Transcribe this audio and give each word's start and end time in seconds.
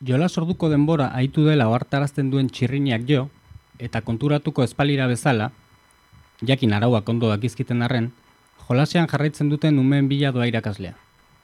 jola 0.00 0.28
sorduko 0.28 0.70
denbora 0.70 1.10
aitu 1.12 1.44
dela 1.44 1.68
ohartarazten 1.68 2.30
duen 2.32 2.48
txirriniak 2.48 3.04
jo, 3.08 3.28
eta 3.78 4.00
konturatuko 4.00 4.64
espalira 4.64 5.06
bezala, 5.06 5.50
jakin 6.46 6.72
arauak 6.72 7.08
ondo 7.08 7.28
dakizkiten 7.28 7.82
arren, 7.82 8.10
jolasean 8.68 9.08
jarraitzen 9.08 9.50
duten 9.52 9.78
umeen 9.78 10.08
bila 10.08 10.32
doa 10.32 10.46
irakaslea. 10.48 10.94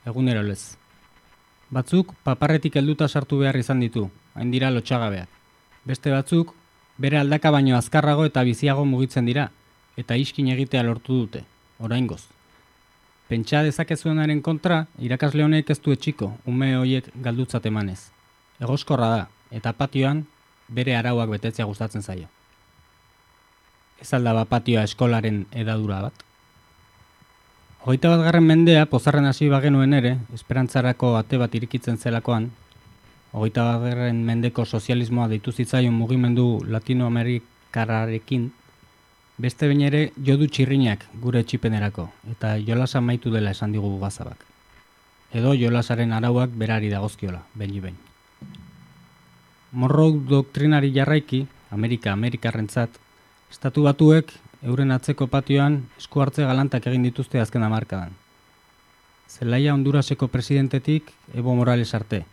Egunero 0.07 0.43
lez. 0.43 0.77
Batzuk 1.71 2.15
paparretik 2.25 2.77
helduta 2.77 3.09
sartu 3.09 3.43
behar 3.43 3.57
izan 3.61 3.81
ditu, 3.81 4.09
hain 4.35 4.51
dira 4.51 4.71
lotxagabeak. 4.71 5.29
Beste 5.85 6.11
batzuk, 6.15 6.55
bere 6.97 7.19
aldaka 7.19 7.51
baino 7.51 7.77
azkarrago 7.77 8.25
eta 8.25 8.43
biziago 8.47 8.85
mugitzen 8.85 9.27
dira, 9.27 9.51
eta 9.97 10.17
iskin 10.17 10.49
egitea 10.55 10.83
lortu 10.87 11.21
dute, 11.25 11.45
oraingoz. 11.79 12.23
Pentsa 13.29 13.65
dezakezuenaren 13.67 14.41
kontra, 14.41 14.87
irakasle 15.03 15.45
honek 15.45 15.71
ez 15.75 15.81
du 15.83 15.93
etxiko, 15.93 16.37
ume 16.47 16.77
hoiek 16.79 17.11
galdutzat 17.21 17.67
emanez. 17.67 18.16
Egoskorra 18.61 19.09
da, 19.13 19.29
eta 19.53 19.73
patioan, 19.77 20.25
bere 20.69 20.97
arauak 20.97 21.29
betetzea 21.31 21.67
gustatzen 21.69 22.03
zaio. 22.03 22.29
Ez 24.01 24.13
aldaba 24.17 24.45
patioa 24.49 24.85
eskolaren 24.89 25.45
edadura 25.53 26.01
bat. 26.07 26.25
Hogeita 27.87 28.11
bat 28.11 28.25
garren 28.27 28.47
mendea, 28.49 28.87
pozarren 28.91 29.29
hasi 29.29 29.49
bagenuen 29.53 29.93
ere, 29.95 30.17
esperantzarako 30.35 31.15
ate 31.21 31.39
bat 31.39 31.55
irikitzen 31.55 32.01
zelakoan, 32.01 32.51
hogeita 33.33 33.69
bat 33.69 33.85
garren 33.85 34.25
mendeko 34.27 34.65
sozialismoa 34.65 35.29
deitu 35.29 35.53
zitzaion 35.53 35.95
mugimendu 35.95 36.65
latinoamerikararekin, 36.67 38.51
beste 39.39 39.69
bain 39.69 39.85
ere 39.87 40.03
jodu 40.17 40.49
txirrinak 40.49 41.07
gure 41.23 41.45
etxipenerako, 41.45 42.09
eta 42.33 42.57
jolasa 42.59 43.05
maitu 43.05 43.31
dela 43.31 43.53
esan 43.53 43.77
digu 43.77 43.99
gazabak. 44.01 44.43
Edo 45.37 45.55
jolasaren 45.55 46.17
arauak 46.17 46.51
berari 46.57 46.89
dagozkiola, 46.89 47.45
behin 47.55 47.97
behin. 49.77 49.81
Morro 49.81 50.11
doktrinari 50.11 50.93
jarraiki, 50.93 51.47
Amerika 51.71 52.13
Amerikarrentzat, 52.13 52.91
estatu 53.51 53.83
batuek 53.83 54.33
euren 54.63 54.91
atzeko 54.91 55.27
patioan 55.27 55.89
esku 55.99 56.21
hartze 56.21 56.43
galantak 56.43 56.87
egin 56.87 57.03
dituzte 57.03 57.41
azken 57.41 57.63
hamarkadan. 57.63 58.13
Zelaia 59.29 59.75
Honduraseko 59.75 60.29
presidentetik 60.29 61.13
Evo 61.35 61.55
Morales 61.55 61.95
arte. 61.95 62.25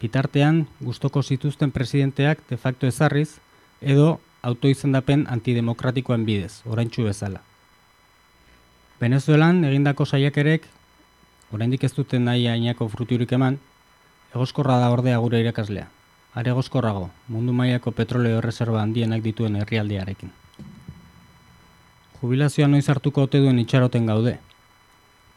Bitartean, 0.00 0.66
gustoko 0.80 1.22
zituzten 1.22 1.70
presidenteak 1.70 2.38
de 2.50 2.56
facto 2.56 2.86
ezarriz, 2.86 3.40
edo 3.80 4.20
autoizendapen 4.42 5.26
antidemokratikoen 5.28 6.24
bidez, 6.24 6.62
oraintsu 6.66 7.04
bezala. 7.04 7.40
Venezuelan 9.00 9.64
egindako 9.64 10.04
saiakerek, 10.04 10.66
oraindik 11.52 11.84
ez 11.84 11.94
duten 11.96 12.24
nahi 12.24 12.46
ainako 12.46 12.88
fruturik 12.88 13.32
eman, 13.32 13.58
egoskorra 14.34 14.78
da 14.78 14.90
ordea 14.92 15.18
gure 15.18 15.40
irakaslea. 15.40 15.88
Are 16.36 16.50
egoskorrago, 16.52 17.06
mundu 17.32 17.52
mailako 17.56 17.94
petroleo 17.96 18.42
erreserba 18.42 18.82
handienak 18.82 19.22
dituen 19.24 19.54
herrialdearekin. 19.56 20.32
Jubilazioa 22.20 22.68
noiz 22.68 22.84
hartuko 22.92 23.24
ote 23.24 23.40
duen 23.40 23.62
itxaroten 23.62 24.04
gaude. 24.10 24.34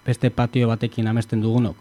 Beste 0.05 0.29
patio 0.29 0.67
batekin 0.67 1.07
amesten 1.07 1.39
dugunok. 1.45 1.77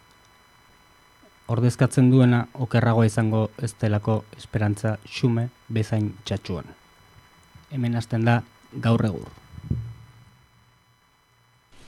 Ordezkatzen 1.48 2.12
duena 2.12 2.44
okerragoa 2.66 3.08
izango 3.10 3.42
ez 3.62 3.72
delako 3.82 4.20
esperantza 4.36 4.96
xume 5.18 5.48
bezain 5.68 6.12
txatxuan. 6.24 6.70
Hemen 7.74 7.98
hasten 7.98 8.30
da 8.30 8.42
gaur 8.86 9.06
egur. 9.10 9.37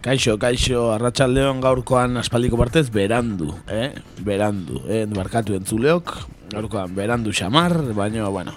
Kaixo, 0.00 0.38
kaixo, 0.40 0.86
arratsaldeon 0.94 1.58
gaurkoan 1.60 2.16
aspaldiko 2.16 2.56
partez 2.56 2.86
berandu, 2.88 3.50
eh? 3.68 3.90
Berandu, 4.24 4.80
eh? 4.88 5.02
Barkatu 5.12 5.52
entzuleok, 5.58 6.14
gaurkoan 6.54 6.94
berandu 6.96 7.34
xamar, 7.36 7.74
baina, 7.92 8.30
bueno, 8.32 8.54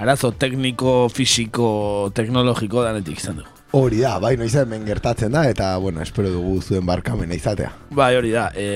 arazo 0.00 0.32
tekniko, 0.32 1.10
fisiko, 1.12 2.08
teknologiko 2.16 2.86
danetik 2.88 3.20
izan 3.20 3.42
du. 3.42 3.46
Hori 3.76 4.00
da, 4.00 4.14
bai, 4.20 4.32
noiz 4.40 4.54
hemen 4.56 4.88
gertatzen 4.88 5.36
da, 5.36 5.44
eta, 5.48 5.74
bueno, 5.76 6.00
espero 6.00 6.32
dugu 6.32 6.62
zuen 6.64 6.88
barkamena 6.88 7.36
izatea. 7.36 7.68
Bai, 7.92 8.14
hori 8.16 8.32
da, 8.32 8.48
e, 8.56 8.68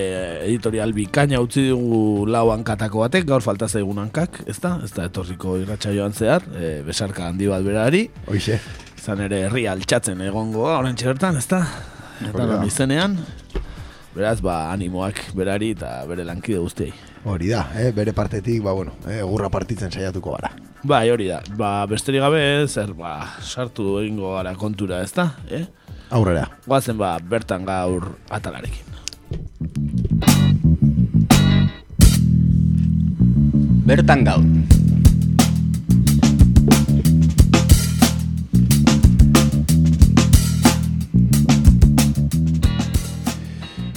editorial 0.51 0.93
bikaina 0.97 1.41
utzi 1.41 1.71
dugu 1.71 2.27
lau 2.29 2.51
hankatako 2.53 3.07
batek, 3.07 3.25
gaur 3.29 3.45
falta 3.45 3.73
zaigun 3.73 4.05
hankak, 4.05 4.43
ez 4.45 4.61
da? 4.61 4.77
Ez 4.85 4.93
da 4.93 5.09
etorriko 5.09 5.57
irratxa 5.65 5.97
joan 5.97 6.13
zehar, 6.13 6.45
e, 6.61 6.83
besarka 6.85 7.25
handi 7.31 7.49
bat 7.49 7.65
berari, 7.65 8.11
Hoixe. 8.29 8.61
Izan 9.07 9.21
ere 9.23 9.45
herri 9.47 9.69
altxatzen 9.71 10.19
egongo, 10.27 10.65
orain 10.67 10.97
bertan, 10.99 11.37
ez 11.39 11.47
da? 11.47 11.61
Eta 12.27 12.43
non 12.43 12.65
izenean, 12.67 13.13
beraz, 14.17 14.41
ba, 14.43 14.73
animoak 14.73 15.21
berari 15.39 15.69
eta 15.77 16.01
bere 16.11 16.25
lankide 16.27 16.59
guztiei. 16.59 16.91
Hori 17.23 17.53
da, 17.53 17.69
eh, 17.79 17.93
bere 17.95 18.11
partetik, 18.17 18.65
ba, 18.65 18.73
bueno, 18.75 18.97
eh, 19.07 19.21
egurra 19.21 19.47
partitzen 19.49 19.95
saiatuko 19.95 20.35
gara. 20.35 20.51
Bai, 20.83 21.05
hori 21.15 21.29
da. 21.31 21.39
Ba, 21.55 21.87
besterik 21.87 22.25
gabe, 22.25 22.41
zer, 22.67 22.91
ba, 22.99 23.13
sartu 23.47 24.01
egingo 24.01 24.33
gara 24.35 24.57
kontura, 24.59 24.99
ez 25.07 25.13
da? 25.15 25.29
Eh? 25.55 25.63
Aurrera. 26.11 26.49
Goazen, 26.67 26.99
ba, 26.99 27.15
bertan 27.23 27.63
gaur 27.63 28.17
atalarekin. 28.27 28.91
Bertan 33.87 34.27
gaur. 34.27 34.86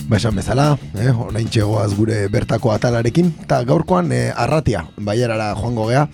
Ba, 0.10 0.18
esan 0.18 0.34
bezala, 0.34 0.72
eh, 0.98 1.12
orain 1.14 1.46
txegoaz 1.54 1.92
gure 1.94 2.24
bertako 2.34 2.72
atalarekin, 2.74 3.28
eta 3.44 3.60
gaurkoan 3.62 4.10
eh, 4.10 4.32
arratia, 4.34 4.88
baiarara 4.98 5.52
joango 5.54 5.86
gea, 5.92 6.08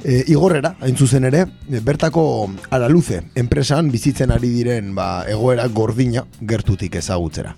e, 0.00 0.22
igorrera, 0.32 0.70
hain 0.80 0.96
zuzen 0.96 1.28
ere, 1.28 1.42
eh, 1.68 1.82
bertako 1.84 2.24
araluze, 2.72 3.20
enpresan 3.36 3.90
bizitzen 3.92 4.32
ari 4.32 4.48
diren 4.48 4.94
ba, 4.96 5.26
egoera 5.28 5.68
gordina 5.68 6.24
gertutik 6.40 6.96
ezagutzera. 7.02 7.52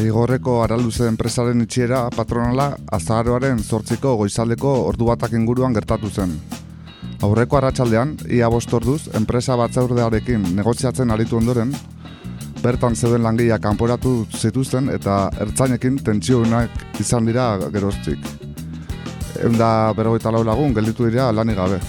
Igorreko 0.00 0.62
araluze 0.64 1.06
enpresaren 1.06 1.60
itxiera 1.62 2.08
patronala 2.14 2.70
azaroaren 2.96 3.58
zortziko 3.62 4.14
goizaldeko 4.16 4.70
ordu 4.88 5.06
batak 5.10 5.34
inguruan 5.38 5.74
gertatu 5.76 6.10
zen. 6.10 6.32
Aurreko 7.22 7.58
arratsaldean 7.58 8.16
ia 8.32 8.48
bost 8.48 8.72
orduz, 8.74 9.08
enpresa 9.14 9.56
batzaurdearekin 9.60 10.46
negoziatzen 10.56 11.10
aritu 11.10 11.36
ondoren, 11.38 11.74
bertan 12.62 12.96
zeuden 12.96 13.22
langileak 13.22 13.62
kanporatu 13.62 14.14
zituzten 14.32 14.88
eta 14.94 15.28
ertzainekin 15.46 15.98
tentsioenak 16.04 17.00
izan 17.00 17.28
dira 17.28 17.50
geroztik. 17.72 18.18
Egun 19.40 19.58
da 19.60 19.92
berrogeita 19.96 20.32
lau 20.32 20.42
lagun 20.48 20.72
gelditu 20.74 21.10
dira 21.10 21.30
lanik 21.32 21.60
gabe. 21.60 21.80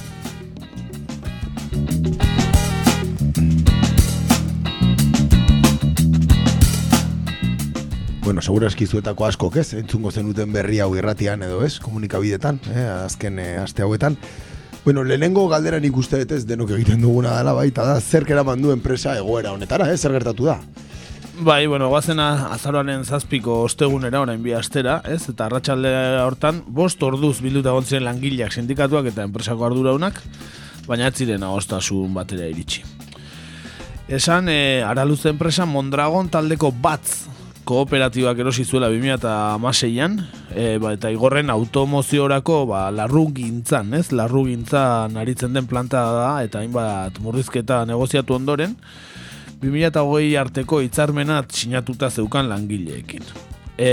Bueno, 8.26 8.42
segura 8.42 8.66
eskizuetako 8.72 9.28
askok 9.28 9.60
ez, 9.62 9.68
entzungo 9.78 10.10
zenuten 10.10 10.50
berri 10.50 10.80
hau 10.82 10.88
irratian 10.98 11.44
edo 11.46 11.60
ez, 11.62 11.76
komunikabidetan, 11.78 12.58
eh, 12.74 12.86
azken 13.04 13.38
eh, 13.38 13.60
aste 13.62 13.84
hauetan. 13.86 14.16
Bueno, 14.84 15.04
lehenengo 15.06 15.44
galdera 15.48 15.78
nik 15.80 15.94
uste 16.02 16.24
ez 16.24 16.40
denok 16.50 16.72
egiten 16.74 17.06
duguna 17.06 17.36
dela 17.38 17.54
baita 17.54 17.86
da, 17.86 18.00
zer 18.02 18.26
keraman 18.26 18.64
du 18.64 18.72
enpresa 18.74 19.14
egoera 19.20 19.52
honetara, 19.54 19.92
eh, 19.94 19.98
zer 19.98 20.16
gertatu 20.18 20.50
da? 20.50 20.56
Bai, 21.38 21.68
bueno, 21.68 21.92
goazena 21.94 22.50
azaroaren 22.56 23.06
zazpiko 23.06 23.60
ostegunera 23.68 24.24
orain 24.26 24.42
bi 24.42 24.58
astera, 24.58 25.04
ez? 25.06 25.30
Eta 25.30 25.46
arratsalde 25.46 25.94
hortan, 26.24 26.64
bost 26.66 27.06
orduz 27.06 27.36
bilduta 27.46 27.76
egon 27.76 27.86
ziren 27.86 28.08
langileak 28.10 28.58
sindikatuak 28.58 29.12
eta 29.14 29.22
enpresako 29.30 29.70
arduraunak, 29.70 30.18
baina 30.88 31.14
ez 31.14 31.16
ziren 31.22 31.46
agostasun 31.46 32.18
batera 32.18 32.50
iritsi. 32.50 32.82
Esan, 34.08 34.50
e, 34.50 34.82
Araluze 34.82 35.30
enpresa 35.30 35.70
Mondragon 35.70 36.34
taldeko 36.34 36.74
batz 36.74 37.35
kooperatibak 37.66 38.40
erosi 38.40 38.64
zuela 38.66 38.88
2006an, 38.94 40.20
e, 40.54 40.78
ba, 40.82 40.94
eta 40.96 41.10
igorren 41.14 41.50
automoziorako 41.50 42.62
ba, 42.70 42.86
larru 42.94 43.26
gintzan, 43.36 43.94
ez? 43.98 44.12
Larru 44.16 44.46
gintzan 44.48 45.18
aritzen 45.18 45.58
den 45.58 45.68
planta 45.70 46.04
da, 46.14 46.30
eta 46.46 46.62
hainbat 46.62 47.20
murrizketa 47.26 47.84
negoziatu 47.90 48.38
ondoren, 48.38 48.78
2008 49.64 50.38
arteko 50.40 50.82
hitzarmenat 50.86 51.56
sinatuta 51.56 52.12
zeukan 52.12 52.50
langileekin. 52.52 53.26
E, 53.76 53.90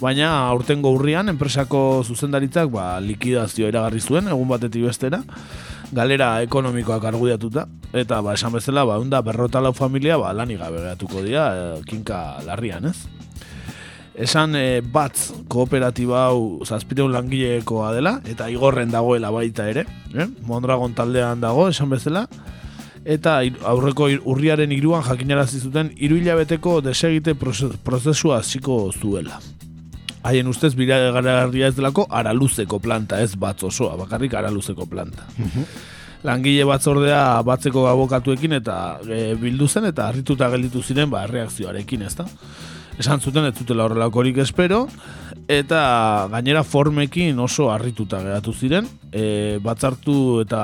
baina 0.00 0.32
aurtengo 0.48 0.90
urrian 0.96 1.28
enpresako 1.30 2.02
zuzendaritzak 2.02 2.72
ba, 2.72 2.96
likidazio 3.00 3.68
eragarri 3.68 4.00
zuen 4.02 4.32
egun 4.32 4.48
batetik 4.50 4.88
bestera 4.88 5.22
galera 5.92 6.40
ekonomikoak 6.42 7.04
argudiatuta 7.04 7.66
eta 7.92 8.20
ba, 8.24 8.34
esan 8.34 8.52
bezala 8.56 8.84
ba, 8.88 8.98
unda 8.98 9.20
berrota 9.22 9.60
lau 9.60 9.72
familia 9.76 10.16
ba, 10.16 10.32
lanik 10.32 10.58
gabe 10.58 10.80
geratuko 10.80 11.22
dira 11.24 11.50
e, 11.52 11.66
kinka 11.88 12.42
larrian 12.46 12.88
ez 12.88 12.96
esan 14.14 14.56
e, 14.56 14.80
batz 14.80 15.32
kooperatiba 15.52 16.26
hau 16.30 16.64
zazpireun 16.64 17.12
langilekoa 17.12 17.92
dela 17.96 18.18
eta 18.28 18.48
igorren 18.52 18.90
dagoela 18.92 19.30
baita 19.32 19.68
ere 19.68 19.86
eh? 20.14 20.28
Mondragon 20.48 20.96
taldean 20.96 21.40
dago 21.40 21.68
esan 21.68 21.92
bezala 21.92 22.26
eta 23.04 23.40
aurreko 23.66 24.08
urriaren 24.30 24.72
iruan 24.72 25.02
jakinarazi 25.04 25.60
zuten 25.60 25.90
hiru 25.96 26.20
hilabeteko 26.20 26.80
desegite 26.80 27.34
proze- 27.34 27.74
prozesua 27.82 28.38
hasiko 28.38 28.92
zuela. 28.92 29.40
Haien 30.22 30.46
ustez 30.46 30.74
biragarria 30.78 31.68
ez 31.68 31.74
delako 31.74 32.06
araluzeko 32.10 32.78
planta, 32.82 33.20
ez 33.20 33.34
batz 33.36 33.62
osoa, 33.66 33.96
bakarrik 33.98 34.34
araluzeko 34.38 34.86
planta. 34.86 35.26
Langile 36.22 36.64
batzordea 36.68 37.42
batzeko 37.42 37.88
abokatuekin 37.90 38.54
eta 38.60 38.76
e, 39.02 39.34
bildu 39.40 39.66
zen 39.66 39.88
eta 39.90 40.06
harrituta 40.08 40.48
gelditu 40.52 40.82
ziren 40.82 41.10
ba, 41.10 41.24
reakzioarekin, 41.26 42.04
ezta? 42.06 42.28
Esan 43.02 43.20
zuten 43.20 43.48
ez 43.48 43.56
zutela 43.56 43.88
horrelakorik 43.88 44.38
espero 44.44 44.84
eta 45.50 46.28
gainera 46.30 46.62
formekin 46.62 47.38
oso 47.42 47.70
harrituta 47.72 48.20
geratu 48.22 48.54
ziren, 48.54 48.86
e, 49.10 49.58
batzartu 49.64 50.42
eta 50.44 50.62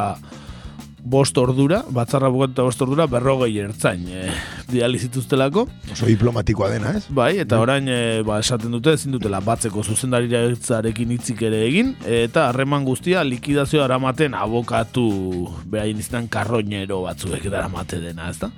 bost 1.03 1.39
ordura, 1.39 1.83
batzarra 1.95 2.29
bukatu 2.33 2.53
eta 2.57 2.67
bost 2.67 2.83
ordura, 2.83 3.07
berrogei 3.11 3.53
ertzain 3.63 4.05
e, 4.11 4.27
bidali 4.71 4.99
zituztelako. 4.99 5.67
Oso 5.93 6.09
diplomatikoa 6.09 6.71
dena, 6.73 6.95
ez? 6.99 7.05
Bai, 7.15 7.37
eta 7.45 7.61
orain 7.63 7.89
e, 7.89 8.23
ba, 8.27 8.41
esaten 8.43 8.75
dute 8.75 8.95
ezin 8.99 9.15
dutela 9.15 9.41
batzeko 9.45 9.85
zuzendariaretzarekin 9.85 11.15
hitzik 11.17 11.43
ere 11.49 11.63
egin 11.69 11.95
eta 12.05 12.49
harreman 12.51 12.85
guztia 12.89 13.25
likidazio 13.25 13.85
aramaten 13.85 14.35
abokatu 14.35 15.09
behain 15.71 15.99
izan 15.99 16.29
karroñero 16.29 17.03
batzuek 17.07 17.49
daramate 17.51 18.01
dena, 18.03 18.31
ezta? 18.31 18.51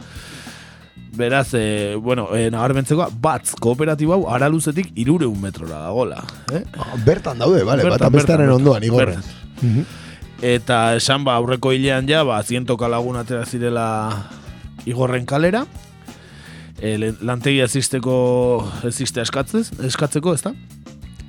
Beraz, 1.11 1.49
e, 1.59 1.97
bueno, 1.99 2.29
e, 2.37 2.51
nabarmentzeko, 2.55 3.09
batz 3.21 3.57
kooperatiba 3.59 4.15
hau 4.15 4.29
araluzetik 4.31 4.93
irureun 4.95 5.41
metrora 5.43 5.81
dagola. 5.89 6.23
Eh? 6.55 6.63
Bertan 7.05 7.43
daude, 7.43 7.65
bale, 7.67 7.83
Bertan, 7.83 7.99
bata 7.99 8.15
bestearen 8.15 8.47
bertan, 8.47 8.61
ondoan, 8.63 8.87
igorren. 8.87 9.19
bertan. 9.61 9.85
Eta 10.41 10.97
esan 10.97 11.25
ba 11.27 11.35
aurreko 11.37 11.75
hilean 11.77 12.09
ja 12.09 12.23
ba 12.25 12.41
zientoka 12.43 12.89
lagun 12.89 13.19
atera 13.21 13.45
zirela 13.45 13.87
igorren 14.89 15.27
kalera. 15.29 15.67
E, 16.81 16.97
lantegia 17.21 17.67
existeko 17.69 18.15
existe 18.89 19.21
eskatzez, 19.21 19.69
eskatzeko, 19.85 20.33
ezta? 20.33 20.55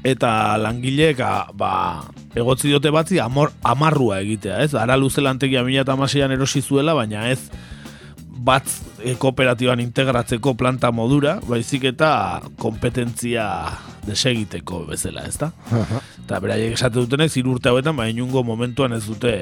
Eta 0.07 0.55
langileek 0.57 1.19
a, 1.21 1.33
ba, 1.53 1.73
egotzi 2.33 2.71
diote 2.71 2.89
batzi 2.89 3.19
amor, 3.19 3.51
amarrua 3.67 4.21
egitea, 4.23 4.61
ez? 4.63 4.71
Ara 4.79 4.95
luze 4.95 5.21
lantegia 5.21 5.65
2016an 5.67 6.37
erosi 6.37 6.63
zuela, 6.63 6.95
baina 6.95 7.27
ez 7.29 7.41
batz 8.41 8.79
e, 9.03 9.15
kooperatiban 9.19 9.81
integratzeko 9.83 10.55
planta 10.59 10.91
modura, 10.95 11.39
baizik 11.47 11.89
eta 11.91 12.41
kompetentzia 12.61 13.45
desegiteko 14.07 14.85
bezala, 14.89 15.25
ezta? 15.29 15.51
Eta 16.23 16.39
beraiek 16.41 16.77
esate 16.77 16.99
dutenez, 17.01 17.31
hiru 17.37 17.57
urte 17.57 17.69
hauetan, 17.69 17.97
baina 17.97 18.15
inungo 18.15 18.43
momentuan 18.45 18.97
ez 18.97 19.05
dute 19.05 19.35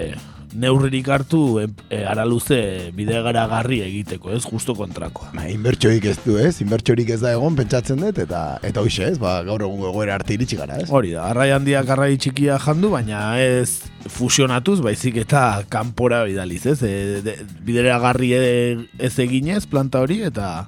neurririk 0.53 1.07
hartu 1.09 1.59
e, 1.61 1.67
e, 1.89 1.99
araluze 2.09 2.91
bidegaragarri 2.97 3.81
egiteko, 3.85 4.31
ez? 4.33 4.41
Justo 4.49 4.73
kontrakoa. 4.77 5.29
Ba, 5.35 5.45
inbertsiorik 5.51 6.07
ez 6.09 6.17
du, 6.23 6.37
ez? 6.41 6.55
Inbertsiorik 6.63 7.11
ez 7.13 7.19
da 7.21 7.33
egon, 7.35 7.57
pentsatzen 7.59 8.01
dut, 8.01 8.17
eta 8.23 8.41
eta 8.65 8.83
hoxe, 8.83 9.11
ez? 9.11 9.19
Ba, 9.21 9.39
gaur 9.47 9.63
egungo 9.67 9.91
egoera 9.91 10.17
arte 10.17 10.33
iritsi 10.35 10.57
gara, 10.59 10.79
ez? 10.81 10.89
Hori 10.89 11.13
da, 11.15 11.27
arrai 11.29 11.51
handiak 11.55 11.93
arrai 11.93 12.15
txikia 12.17 12.57
jandu, 12.63 12.91
baina 12.95 13.21
ez 13.41 13.83
fusionatuz, 14.09 14.79
baizik 14.81 15.19
eta 15.21 15.63
kanpora 15.69 16.23
bidaliz, 16.25 16.63
ez? 16.73 16.79
E, 16.81 17.21
de, 17.25 17.37
bideragarri 17.65 18.33
e- 18.33 18.77
ez 18.97 19.13
eginez 19.49 19.65
planta 19.69 20.01
hori, 20.03 20.21
eta 20.27 20.67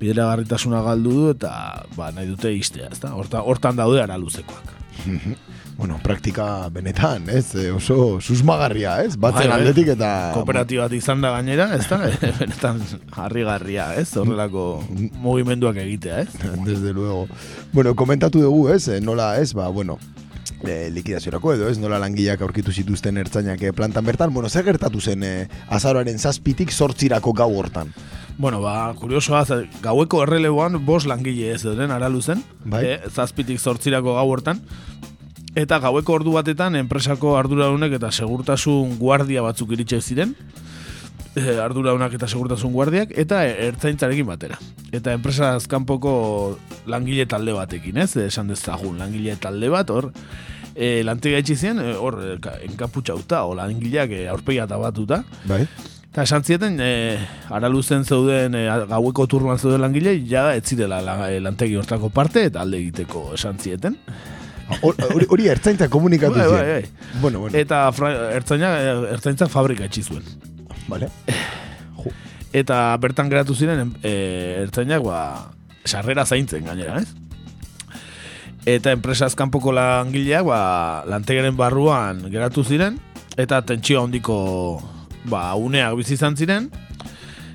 bideragarritasuna 0.00 0.80
galdu 0.84 1.12
du, 1.12 1.26
eta 1.34 1.50
ba, 1.96 2.10
nahi 2.14 2.30
dute 2.30 2.52
istea, 2.56 2.88
ezta? 2.92 3.12
Horta, 3.14 3.42
hortan 3.44 3.76
daude 3.76 4.00
araluzekoak. 4.02 4.72
bueno, 5.76 5.98
praktika 6.02 6.68
benetan, 6.72 7.28
ez? 7.28 7.54
E, 7.58 7.66
oso 7.74 8.20
susmagarria, 8.20 8.96
ez? 9.04 9.16
Batzen 9.16 9.44
Bai, 9.44 9.48
bai. 9.50 9.58
aldetik 9.60 9.90
eta... 9.96 10.10
Kooperatibat 10.36 10.92
izan 10.96 11.20
da 11.24 11.34
gainera, 11.36 11.68
ez 11.76 11.84
da? 11.90 12.00
Benetan 12.40 12.80
harrigarria, 13.12 13.90
ez? 14.00 14.08
Horrelako 14.16 14.66
mugimenduak 15.20 15.76
egitea, 15.84 16.24
ez? 16.24 16.28
Desde 16.64 16.92
luego. 16.94 17.26
Bueno, 17.72 17.94
komentatu 17.94 18.40
dugu, 18.40 18.68
ez? 18.74 18.86
Eh, 18.88 19.00
Nola, 19.04 19.34
ez? 19.42 19.52
Ba, 19.52 19.68
bueno, 19.68 19.98
e, 20.68 20.90
likidaziorako 20.94 21.54
edo, 21.54 21.68
ez? 21.68 21.78
Nola 21.78 21.98
langileak 22.02 22.42
aurkitu 22.44 22.72
zituzten 22.72 23.18
ertzainak 23.20 23.62
eh, 23.62 23.72
plantan 23.72 24.04
bertan. 24.04 24.32
Bueno, 24.34 24.48
zer 24.48 24.64
gertatu 24.64 25.00
zen 25.00 25.22
e, 25.22 25.32
azaroaren 25.68 26.18
zazpitik 26.18 26.72
sortzirako 26.72 27.32
gau 27.32 27.50
hortan? 27.58 27.92
Bueno, 28.36 28.60
ba, 28.60 28.92
kuriosoa, 28.98 29.44
gaueko 29.82 30.24
erreleboan 30.24 30.80
bos 30.86 31.04
langile 31.06 31.52
ez 31.54 31.62
zeuden 31.62 31.94
araluzen, 31.94 32.42
Bai. 32.64 32.84
e, 32.84 32.98
zazpitik 33.10 33.60
zortzirako 33.60 34.16
gau 34.16 34.26
hortan, 34.32 34.60
eta 35.54 35.78
gaueko 35.78 36.18
ordu 36.18 36.34
batetan 36.34 36.74
enpresako 36.76 37.36
arduradunek 37.38 37.94
eta 38.00 38.10
segurtasun 38.10 38.96
guardia 38.98 39.42
batzuk 39.44 39.76
iritsi 39.76 40.00
ziren, 40.02 40.34
e, 41.36 41.58
arduradunak 41.62 42.14
eta 42.16 42.28
segurtasun 42.30 42.72
guardiak, 42.74 43.14
eta 43.18 43.44
ertzaintzarekin 43.46 44.26
batera. 44.26 44.58
Eta 44.94 45.14
enpresa 45.14 45.54
azkanpoko 45.58 46.14
langile 46.90 47.26
talde 47.30 47.54
batekin, 47.54 47.98
ez? 48.02 48.14
Esan 48.16 48.50
dezagun, 48.50 48.98
langile 48.98 49.36
talde 49.40 49.70
bat, 49.72 49.90
hor, 49.90 50.10
e, 50.74 51.02
lantegia 51.04 51.38
itxi 51.42 51.56
ziren, 51.56 51.78
e, 51.80 51.94
hor, 51.94 52.20
e, 52.22 52.38
ka- 52.40 52.58
enkaputxauta, 52.68 53.44
o 53.44 53.54
langileak 53.54 54.10
e, 54.10 54.28
aurpegia 54.28 54.66
batuta, 54.66 55.24
Bai. 55.44 55.66
Eta 56.14 56.22
esan 56.22 56.44
zieten, 56.44 56.76
e, 56.78 57.18
araluzen 57.50 58.04
zeuden, 58.04 58.54
e, 58.54 58.66
gaueko 58.86 59.26
turban 59.26 59.58
zeuden 59.58 59.80
langile, 59.82 60.12
jada 60.30 60.54
ez 60.54 60.62
zirela 60.64 61.00
la, 61.02 61.16
e, 61.32 61.40
lantegi 61.40 61.74
hortako 61.74 62.08
parte, 62.10 62.44
eta 62.44 62.60
alde 62.62 62.78
egiteko 62.78 63.32
esan 63.34 63.58
zieten. 63.58 63.96
Hor- 64.80 64.94
Hori 65.12 65.26
hori 65.28 65.48
ertzaintza 65.48 65.88
komunikatu 65.90 66.38
Bai, 66.38 66.46
bai, 66.48 66.68
bai. 66.70 66.84
Bueno, 67.20 67.40
bueno. 67.40 67.58
Eta 67.58 67.88
ertzaina, 68.32 68.70
ertzaintza 69.10 69.48
fabrika 69.48 69.84
etxi 69.84 70.02
zuen. 70.06 70.22
Vale. 70.88 71.08
Eta 72.54 72.96
bertan 73.02 73.28
geratu 73.32 73.54
ziren, 73.58 73.90
e, 74.06 74.12
ertzainak, 74.62 75.02
ba, 75.02 75.50
sarrera 75.84 76.24
zaintzen 76.24 76.64
gainera, 76.64 77.00
ez? 77.02 77.08
Eta 78.64 78.94
enpresa 78.96 79.26
azkanpoko 79.28 79.74
langileak, 79.76 80.46
ba, 80.48 80.60
lantegiaren 81.04 81.56
barruan 81.56 82.22
geratu 82.32 82.64
ziren, 82.64 82.96
eta 83.36 83.60
tentsio 83.68 84.00
handiko 84.00 84.38
ba, 85.28 85.50
uneak 85.60 85.98
bizi 85.98 86.16
izan 86.16 86.36
ziren, 86.36 86.70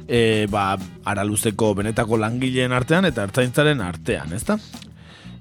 e, 0.05 0.45
ba, 0.53 0.75
araluzeko 1.09 1.73
benetako 1.79 2.19
langileen 2.21 2.75
artean 2.77 3.09
eta 3.09 3.25
ertzaintzaren 3.25 3.81
artean, 3.81 4.33
ezta? 4.37 4.59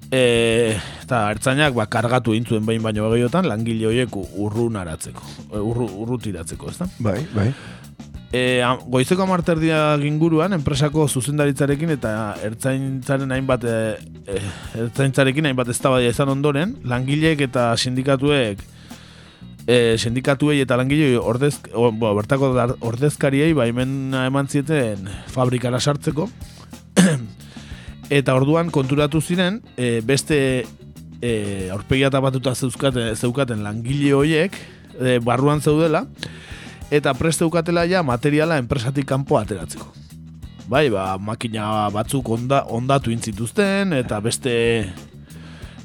E, 0.09 0.73
eta 1.03 1.27
ertzainak 1.35 1.75
ba, 1.77 1.85
kargatu 1.85 2.33
egin 2.33 2.49
zuen 2.49 2.65
behin 2.65 2.81
baino 2.81 3.09
begiotan 3.13 3.45
langile 3.49 3.91
horiek 3.91 4.17
urrun 4.17 4.79
aratzeko, 4.81 5.21
urru, 5.61 5.85
urrutiratzeko, 6.05 6.73
ezta? 6.73 6.89
Bai, 6.97 7.19
bai. 7.35 7.51
E, 8.29 8.61
goizeko 8.85 9.23
amarterdia 9.25 9.97
ginguruan, 9.97 10.53
enpresako 10.53 11.07
zuzendaritzarekin 11.09 11.95
eta 11.95 12.11
ertzaintzaren 12.45 13.31
hainbat 13.33 13.63
e, 13.65 13.77
e, 14.29 14.41
ertzaintzarekin 14.83 15.49
hainbat 15.49 15.71
eztabaida 15.73 16.11
izan 16.13 16.29
ondoren, 16.35 16.75
langileek 16.85 17.41
eta 17.47 17.71
sindikatuek 17.73 18.61
e, 19.69 19.97
sindikatuei 19.97 20.61
eta 20.63 20.77
langilei 20.79 21.15
ordez, 21.17 21.55
o, 21.73 21.91
bo, 21.91 22.13
bertako 22.17 22.51
ordezkariei 22.89 23.53
baimena 23.57 24.25
eman 24.29 24.49
zieten 24.49 25.09
fabrikara 25.29 25.79
sartzeko. 25.79 26.29
Eta 28.09 28.33
orduan 28.33 28.71
konturatu 28.73 29.21
ziren 29.21 29.59
e, 29.77 29.99
beste 30.01 30.39
e, 31.21 31.33
aurpegia 31.69 32.09
tapatuta 32.09 32.55
zeuzkaten, 32.55 33.13
zeukaten 33.13 33.61
langile 33.61 34.15
hoiek 34.17 34.57
e, 34.97 35.19
barruan 35.21 35.61
zeudela 35.61 36.07
eta 36.91 37.13
preste 37.13 37.45
ukatela 37.45 37.85
ja 37.85 38.03
materiala 38.03 38.57
enpresatik 38.57 39.05
kanpo 39.05 39.37
ateratzeko. 39.37 39.87
Bai, 40.69 40.89
ba, 40.93 41.17
makina 41.17 41.89
batzuk 41.89 42.29
onda, 42.29 42.63
ondatu 42.69 43.09
intzituzten, 43.09 43.93
eta 43.97 44.19
beste, 44.21 44.53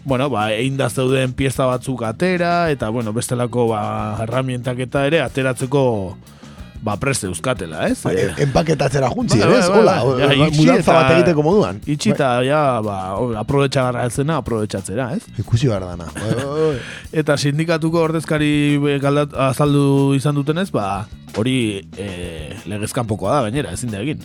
bueno, 0.04 0.28
ba, 0.28 0.50
egin 0.52 0.76
da 0.76 0.90
zeuden 0.90 1.32
pieza 1.32 1.64
batzuk 1.70 2.04
atera, 2.04 2.68
eta, 2.70 2.90
bueno, 2.92 3.14
bestelako, 3.16 3.70
ba, 3.72 3.84
herramientak 4.20 4.84
eta 4.84 5.06
ere 5.08 5.22
ateratzeko 5.24 5.84
ba 6.84 6.98
preste 7.00 7.24
euskatela, 7.30 7.86
ez? 7.88 8.02
Ba, 8.04 8.12
Eh, 8.12 8.34
Empaketatzera 8.44 9.08
juntzi, 9.08 9.38
Bai, 9.40 9.48
bai, 9.48 9.58
ez? 9.62 9.68
Hola, 9.72 9.94
ba, 10.04 10.34
itxi 10.34 10.58
mudanza 10.60 10.82
eta- 10.82 10.96
bat 10.98 11.12
egiteko 11.14 11.42
moduan. 11.46 11.78
Itxi 11.88 12.10
eta, 12.12 12.28
ja, 12.44 12.58
ba, 12.84 12.96
aprobetxagarra 13.40 14.02
ezena, 14.10 14.36
aprobetxatzera, 14.42 15.06
ez? 15.16 15.22
Ikusi 15.40 15.70
behar 15.70 15.86
dana. 15.88 16.10
Bai, 16.20 16.34
bai, 16.36 16.44
bai. 16.44 16.78
Eta 17.24 17.38
sindikatuko 17.40 18.02
ordezkari 18.04 18.76
be- 18.84 18.98
galdat, 19.00 19.32
azaldu 19.48 20.12
izan 20.18 20.36
dutenez, 20.36 20.68
ba, 20.76 21.06
hori 21.40 21.56
e, 21.96 22.52
legezkanpokoa 22.68 23.38
da, 23.38 23.42
gainera, 23.48 23.72
ezin 23.72 23.90
da 23.90 24.04
egin. 24.04 24.20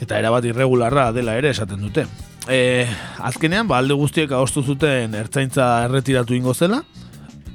Eta 0.00 0.18
erabat 0.22 0.44
irregularra 0.46 1.08
dela 1.12 1.34
ere 1.34 1.50
esaten 1.50 1.80
dute. 1.82 2.06
E, 2.48 2.86
azkenean, 3.18 3.66
ba, 3.66 3.80
alde 3.82 3.98
guztiek 3.98 4.30
adostu 4.30 4.62
zuten 4.62 5.14
ertzaintza 5.18 5.66
erretiratu 5.88 6.38
ingo 6.38 6.54
zela, 6.54 6.84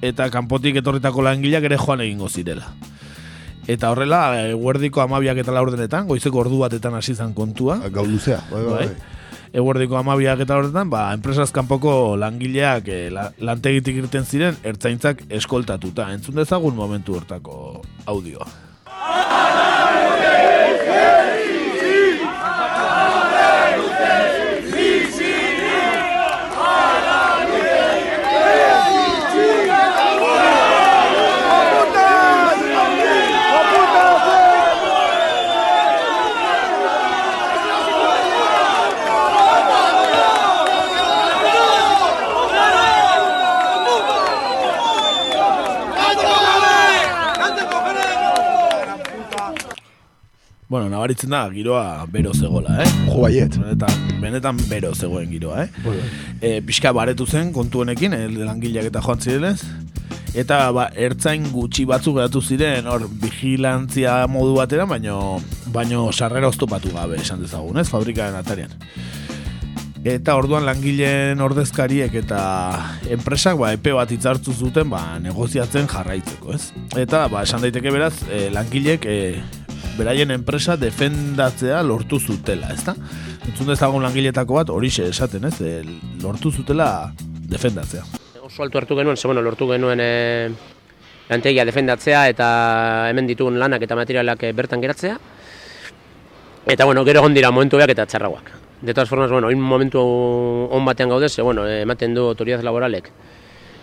eta 0.04 0.28
kanpotik 0.30 0.76
etorritako 0.84 1.24
langileak 1.24 1.64
ere 1.72 1.78
joan 1.80 2.02
egingo 2.04 2.28
zirela. 2.28 2.68
Eta 3.68 3.92
horrela, 3.94 4.22
eguerdiko 4.52 5.02
amabiak 5.02 5.38
eta 5.40 5.54
laurdenetan, 5.56 6.08
goizeko 6.08 6.42
ordu 6.44 6.60
batetan 6.60 6.96
hasi 6.98 7.16
zan 7.16 7.34
kontua. 7.34 7.78
Gau 7.94 8.06
luzea. 8.06 8.42
Bai, 8.52 8.64
bai, 8.64 8.72
Bai. 8.72 8.88
bai. 8.88 9.22
Eguerdiko 9.54 10.00
amabiak 10.00 10.40
eta 10.42 10.58
horretan, 10.58 10.90
ba, 10.90 11.04
enpresaz 11.14 11.52
kanpoko 11.54 12.16
langileak 12.18 12.88
e, 12.90 13.00
la, 13.14 13.28
lantegitik 13.38 14.00
irten 14.02 14.26
ziren 14.26 14.58
ertzaintzak 14.66 15.24
eskoltatuta. 15.30 16.10
Entzun 16.16 16.42
dezagun 16.42 16.76
momentu 16.76 17.20
hortako 17.20 17.84
audioa. 18.10 18.50
Bueno, 50.74 50.90
nabaritzen 50.90 51.30
da, 51.30 51.44
giroa 51.54 52.08
bero 52.10 52.32
zegoela, 52.34 52.80
eh? 52.82 52.88
Jo 53.06 53.20
baiet. 53.22 53.60
Benetan, 53.62 54.08
benetan 54.24 54.62
bero 54.72 54.90
zegoen 54.96 55.30
giroa, 55.30 55.68
eh? 55.68 55.92
E, 56.42 56.50
pixka 56.66 56.90
baretu 56.98 57.28
zen 57.30 57.52
kontu 57.54 57.84
honekin, 57.84 58.16
eh, 58.18 58.26
langileak 58.40 58.90
eta 58.90 59.04
joan 59.06 59.22
zirenez. 59.22 59.60
Eta 60.34 60.58
ba, 60.74 60.88
ertzain 60.98 61.46
gutxi 61.54 61.86
batzuk 61.86 62.18
geratu 62.18 62.42
ziren, 62.42 62.90
hor, 62.90 63.06
vigilantzia 63.22 64.24
modu 64.26 64.58
batera, 64.58 64.90
baino, 64.90 65.38
baino 65.78 66.08
sarrera 66.12 66.50
oztopatu 66.50 66.90
gabe 66.98 67.22
esan 67.22 67.46
dezagun, 67.46 67.78
ez? 67.78 67.86
Fabrikaren 67.94 68.42
atarian. 68.42 68.74
Eta 70.04 70.34
orduan 70.36 70.66
langileen 70.66 71.40
ordezkariek 71.40 72.18
eta 72.26 72.40
enpresak 73.14 73.62
ba, 73.62 73.76
epe 73.78 73.94
bat 73.94 74.10
hitzartu 74.10 74.58
zuten 74.58 74.90
ba, 74.90 75.20
negoziatzen 75.22 75.86
jarraitzeko, 75.86 76.58
ez? 76.58 76.72
Eta 76.98 77.28
ba, 77.30 77.46
esan 77.46 77.62
daiteke 77.62 77.94
beraz, 77.94 78.16
e, 78.26 78.48
langileek 78.58 79.06
e, 79.06 79.20
beraien 79.98 80.32
enpresa 80.32 80.76
defendatzea 80.78 81.82
lortu 81.84 82.20
zutela, 82.20 82.72
ezta? 82.74 82.96
Entzun 83.48 83.70
dezagun 83.72 84.04
langiletako 84.04 84.60
bat 84.60 84.72
horixe 84.74 85.08
esaten, 85.10 85.46
ez? 85.50 85.56
E, 85.62 85.82
lortu 86.24 86.52
zutela 86.52 86.88
defendatzea. 87.50 88.04
Oso 88.44 88.64
altu 88.64 88.80
hartu 88.80 88.98
genuen, 89.00 89.18
ze 89.18 89.28
bueno, 89.28 89.42
lortu 89.42 89.68
genuen 89.70 90.02
e, 90.02 90.52
lantegia 91.30 91.66
defendatzea 91.66 92.28
eta 92.32 92.50
hemen 93.12 93.30
ditugun 93.30 93.60
lanak 93.60 93.86
eta 93.86 93.98
materialak 94.00 94.44
eh, 94.44 94.54
bertan 94.54 94.82
geratzea. 94.82 95.20
Eta 96.66 96.86
bueno, 96.86 97.04
gero 97.04 97.20
egon 97.24 97.34
dira 97.36 97.52
momentu 97.52 97.78
beak 97.78 97.92
eta 97.96 98.06
txarrauak. 98.08 98.52
De 98.84 98.94
todas 98.94 99.08
formas, 99.10 99.32
bueno, 99.32 99.52
momentu 99.56 100.00
on 100.02 100.86
batean 100.86 101.10
gaude, 101.10 101.30
ze 101.30 101.42
bueno, 101.42 101.68
ematen 101.68 102.14
du 102.14 102.28
autoridad 102.28 102.64
laboralek 102.64 103.12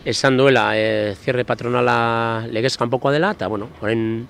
esan 0.05 0.37
duela 0.37 0.77
e, 0.77 1.15
cierre 1.15 1.45
patronala 1.45 2.47
legez 2.51 2.77
kanpokoa 2.77 3.13
dela, 3.13 3.33
eta 3.37 3.49
bueno, 3.49 3.69
orain 3.81 4.29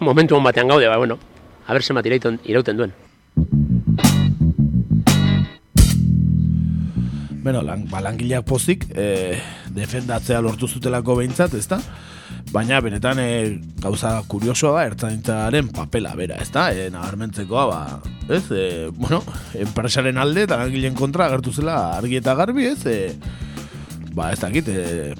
momentu 0.00 0.36
on 0.36 0.44
batean 0.44 0.68
gaude, 0.68 0.88
ba, 0.88 0.96
bueno, 0.96 1.18
a 1.66 1.72
ber 1.72 1.82
zenbat 1.82 2.06
irauten, 2.06 2.40
irauten 2.44 2.76
duen. 2.76 2.92
Bueno, 7.42 7.62
lan, 7.62 7.86
ba, 7.88 8.02
langileak 8.04 8.44
pozik 8.44 8.84
e, 8.92 9.38
defendatzea 9.72 10.42
lortu 10.44 10.68
zutelako 10.68 11.14
behintzat, 11.20 11.54
ezta? 11.56 11.78
Baina 12.52 12.80
benetan 12.84 13.20
e, 13.22 13.28
gauza 13.80 14.18
kuriosoa 14.28 14.74
da 14.74 14.82
ertzaintzaren 14.90 15.70
papela 15.72 16.12
bera, 16.18 16.36
ezta? 16.44 16.66
E, 16.76 16.90
nabarmentzekoa, 16.92 17.64
ba, 17.70 18.02
ez? 18.28 18.42
E, 18.52 18.90
bueno, 18.92 19.22
enpresaren 19.56 20.20
alde 20.20 20.44
eta 20.44 20.58
langileen 20.60 20.98
kontra 20.98 21.28
agertu 21.30 21.54
zela 21.54 21.78
argi 21.96 22.20
eta 22.20 22.36
garbi, 22.36 22.68
ez? 22.68 22.84
E, 22.84 23.14
ba, 24.12 24.32
ez 24.34 24.42
dakit, 24.44 24.68
e, 24.68 25.14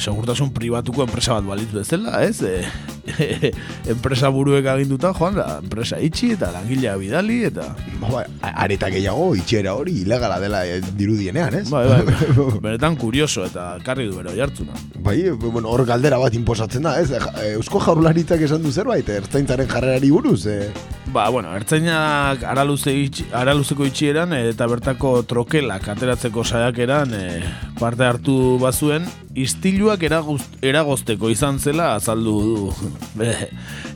segurtasun 0.00 0.54
pribatuko 0.56 1.04
enpresa 1.04 1.36
bat 1.36 1.50
balitu 1.50 1.82
bezala, 1.82 2.22
ez? 2.24 2.40
E, 2.40 2.64
enpresa 3.94 4.30
buruek 4.32 4.66
aginduta 4.66 5.12
joan, 5.16 5.38
da, 5.38 5.58
enpresa 5.62 6.00
itxi 6.02 6.32
eta 6.36 6.50
langilea 6.54 6.96
bidali, 7.00 7.40
eta... 7.50 7.70
Ba, 8.00 8.12
bai, 8.12 8.24
areta 8.50 8.90
gehiago 8.92 9.32
itxera 9.38 9.74
hori 9.78 10.00
ilegala 10.04 10.40
dela 10.42 10.62
eh, 10.66 10.80
dirudienean, 10.98 11.60
ez? 11.62 11.66
Bai, 11.72 11.86
bai, 11.88 12.02
benetan 12.66 12.96
kurioso 13.00 13.44
eta 13.48 13.72
karri 13.84 14.08
du 14.10 14.16
bero 14.18 14.34
jartzuna. 14.36 14.76
Bai, 15.00 15.18
bueno, 15.30 15.68
hor 15.70 15.84
galdera 15.88 16.20
bat 16.20 16.34
inposatzen 16.38 16.88
da, 16.88 16.96
ez? 17.00 17.10
Eusko 17.54 17.82
jaurlaritzak 17.84 18.46
esan 18.48 18.64
du 18.64 18.72
zerbait, 18.72 19.08
ertzaintzaren 19.20 19.70
jarrerari 19.70 20.10
buruz, 20.14 20.44
eh? 20.50 20.70
Ba, 21.10 21.28
bueno, 21.28 21.50
ertzainak 21.58 22.44
araluze 22.46 22.92
itxi, 22.94 23.24
araluzeko 23.34 23.86
itxieran 23.88 24.30
eh, 24.36 24.44
eta 24.52 24.68
bertako 24.70 25.16
trokelak 25.26 25.88
ateratzeko 25.90 26.44
saiakeran 26.44 27.16
eh, 27.18 27.40
parte 27.80 28.06
hartu 28.06 28.36
bazuen, 28.62 29.08
istiluak 29.34 30.04
eragozteko 30.06 31.30
izan 31.34 31.58
zela 31.58 31.94
azaldu 31.96 32.36
du 32.44 32.89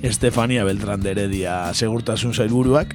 Estefania 0.03 0.65
Beltran 0.65 1.01
de 1.01 1.15
Heredia 1.15 1.59
segurtasun 1.75 2.35
sailburuak 2.35 2.95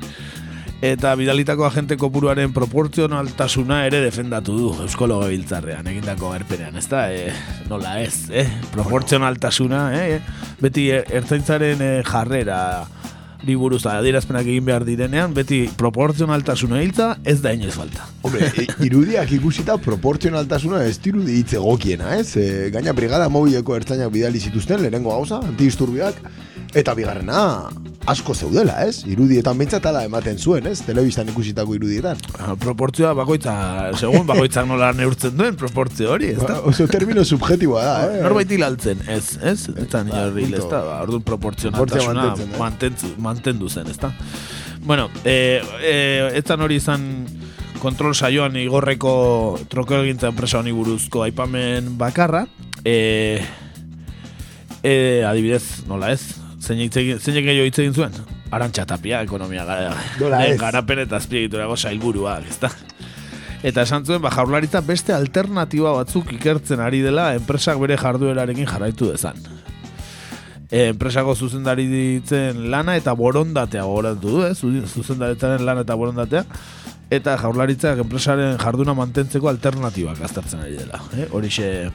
eta 0.82 1.12
bidalitako 1.20 1.66
agente 1.68 1.98
kopuruaren 2.00 2.54
proportzionaltasuna 2.56 3.82
ere 3.90 4.00
defendatu 4.00 4.56
du 4.56 4.70
Eusko 4.86 5.10
Legebiltzarrean 5.12 5.88
egindako 5.92 6.32
erpenean, 6.38 6.78
ezta? 6.80 7.10
E, 7.12 7.34
nola 7.68 7.98
ez, 8.00 8.30
eh? 8.32 8.48
Proportzionaltasuna, 8.72 9.82
eh? 10.00 10.22
Beti 10.64 10.90
eh, 10.96 11.04
ertzaintzaren 11.20 11.84
eh, 11.84 11.92
jarrera 12.08 12.62
buruz 13.48 13.86
adierazpenak 13.88 14.46
egin 14.46 14.66
behar 14.68 14.84
direnean, 14.86 15.34
beti 15.34 15.70
proportzionaltasuna 15.78 16.82
hiltza 16.84 17.18
ez 17.24 17.42
da 17.42 17.54
inoiz 17.56 17.74
falta. 17.74 18.06
Hombre, 18.22 18.52
i- 18.60 18.68
irudiak 18.86 19.32
ikusita 19.32 19.78
proportzionaltasuna 19.78 20.84
ez 20.86 21.00
dirudi 21.02 21.38
hitz 21.40 21.54
egokiena, 21.54 22.16
ez? 22.20 22.36
E, 22.38 22.70
gaina 22.74 22.92
brigada 22.94 23.30
mobileko 23.30 23.76
ertzainak 23.76 24.12
bidali 24.12 24.40
zituzten, 24.40 24.82
lehenengo 24.82 25.10
gauza, 25.10 25.40
antidisturbiak, 25.48 26.16
eta 26.78 26.94
bigarrena 26.94 27.70
asko 28.10 28.34
zeudela, 28.34 28.80
ez? 28.88 29.04
Irudietan 29.10 29.58
behintzat 29.60 29.86
ala 29.90 30.02
ematen 30.08 30.38
zuen, 30.40 30.66
ez? 30.70 30.80
Telebistan 30.86 31.30
ikusitako 31.30 31.76
irudietan. 31.78 32.18
Ah, 32.40 32.56
Proportzioa 32.60 33.12
bakoitza, 33.18 33.54
segun 34.00 34.26
bakoitzak 34.30 34.66
nola 34.70 34.92
neurtzen 34.98 35.36
duen 35.38 35.58
proportzio 35.60 36.14
hori, 36.16 36.32
ez 36.34 36.40
da? 36.40 36.56
Ba, 36.58 36.72
Oso 36.72 36.88
termino 36.90 37.26
subjetiboa 37.26 37.84
da, 37.86 37.94
eh? 38.08 38.24
Norbait 38.26 38.56
hilaltzen, 38.56 39.04
ez, 39.08 39.38
ez? 39.44 39.60
Ez 39.70 39.90
da 39.92 40.02
ez 40.02 40.66
da? 40.72 40.82
Ba, 40.88 40.98
orduan 41.04 41.24
mantentzen, 41.78 42.50
eh? 42.50 42.58
mantentzu, 42.58 43.14
mantendu 43.22 43.70
zen, 43.70 43.90
ez 43.92 44.00
da? 44.02 44.14
Bueno, 44.82 45.10
e, 45.24 45.62
e, 45.84 45.96
ez 46.40 46.46
hori 46.50 46.80
izan 46.80 47.06
kontrol 47.80 48.16
saioan 48.16 48.58
igorreko 48.60 49.60
trokelgintza 49.70 50.32
enpresa 50.34 50.60
honi 50.60 50.74
buruzko 50.74 51.24
aipamen 51.28 51.98
bakarra, 52.00 52.46
e, 52.84 53.40
e, 54.82 55.24
adibidez, 55.28 55.86
nola 55.88 56.14
ez? 56.16 56.39
Zeinek 56.60 56.92
gehiago 57.46 57.66
hitz 57.68 57.80
egin 57.80 57.94
zuen? 57.96 58.16
Arantxa 58.52 58.86
tapia, 58.90 59.22
ekonomia 59.24 59.64
gara, 59.66 59.94
Nola 60.20 60.42
ez? 60.48 60.58
garapen 60.60 61.00
eta 61.06 61.20
azpiegiturago 61.22 61.78
sailburuak, 61.78 62.48
ez 62.50 62.58
da? 62.60 62.72
Eta 63.64 63.84
esan 63.84 64.06
zuen, 64.08 64.22
ba, 64.24 64.32
jaurlaritza 64.34 64.82
beste 64.88 65.14
alternatiba 65.14 65.92
batzuk 65.98 66.32
ikertzen 66.36 66.80
ari 66.84 67.02
dela 67.04 67.34
enpresak 67.36 67.80
bere 67.82 67.98
jarduerarekin 68.00 68.68
jarraitu 68.68 69.12
dezan. 69.12 69.40
E, 70.70 70.86
enpresako 70.92 71.34
zuzendari 71.36 71.88
ditzen 71.90 72.68
lana 72.72 72.96
eta 73.00 73.14
borondatea 73.18 73.84
gogoratu 73.88 74.30
du, 74.30 74.44
eh? 74.46 74.54
Zu- 74.56 74.86
zuzendaritzaren 74.88 75.66
lana 75.66 75.82
eta 75.88 75.96
borondatea. 75.98 76.44
Eta 77.10 77.34
jaurlaritzak 77.42 78.04
enpresaren 78.04 78.58
jarduna 78.62 78.94
mantentzeko 78.94 79.50
alternatibak 79.50 80.22
aztertzen 80.28 80.62
ari 80.62 80.78
dela. 80.78 81.00
Eh? 81.18 81.26
Horixe, 81.34 81.90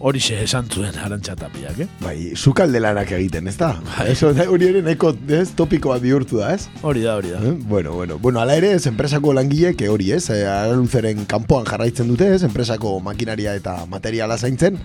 horixe 0.00 0.36
esan 0.42 0.68
zuen 0.70 0.96
arantxa 1.00 1.34
tapiak, 1.38 1.78
eh? 1.84 1.88
Bai, 2.02 2.16
sukalde 2.36 2.80
lanak 2.82 3.12
egiten, 3.16 3.48
ez 3.48 3.56
da? 3.60 3.72
Eso, 4.08 4.32
da, 4.36 4.46
hori 4.50 4.68
ere 4.70 4.82
nahiko, 4.84 5.14
ez, 5.32 5.48
topikoa 5.56 5.98
bihurtu 6.02 6.40
da, 6.42 6.52
ez? 6.56 6.68
Hori 6.82 7.04
da, 7.06 7.16
hori 7.20 7.32
da. 7.34 7.40
Eh? 7.40 7.54
Bueno, 7.70 7.92
bueno. 7.92 8.18
Bueno, 8.18 8.40
ala 8.42 8.56
ere, 8.60 8.74
ez, 8.78 8.86
enpresako 8.90 9.34
langileek 9.36 9.84
eh, 9.84 9.90
hori, 9.92 10.12
ez? 10.16 10.28
Eh, 10.34 10.44
Araluzeren 10.50 11.24
kanpoan 11.30 11.68
jarraitzen 11.68 12.08
dute, 12.10 12.30
ez? 12.34 12.42
Enpresako 12.46 12.98
makinaria 13.04 13.54
eta 13.58 13.80
materiala 13.90 14.38
zaintzen. 14.38 14.80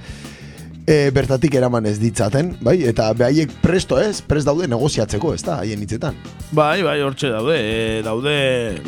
E, 0.90 1.12
bertatik 1.14 1.54
eraman 1.60 1.86
ez 1.86 2.00
ditzaten, 2.02 2.56
bai? 2.66 2.80
Eta 2.90 3.12
behaiek 3.14 3.52
presto 3.62 4.00
ez, 4.02 4.24
prest 4.26 4.48
daude 4.50 4.66
negoziatzeko, 4.72 5.36
ez 5.38 5.44
da, 5.46 5.60
haien 5.62 5.82
hitzetan. 5.86 6.18
Bai, 6.56 6.82
bai, 6.86 6.98
hortxe 7.06 7.30
daude. 7.30 7.58
E, 7.62 8.02
daude 8.06 8.34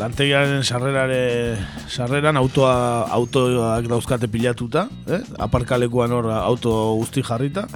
lantegiaren 0.01 0.63
sarrerare 0.65 1.21
sarreran 1.91 2.39
autoa 2.41 2.73
autoak 3.19 3.85
dauzkate 3.91 4.27
pilatuta, 4.33 4.87
eh? 5.05 5.21
Aparkalekuan 5.45 6.11
hor 6.17 6.31
auto 6.41 6.73
guzti 7.03 7.21
jarrita. 7.27 7.67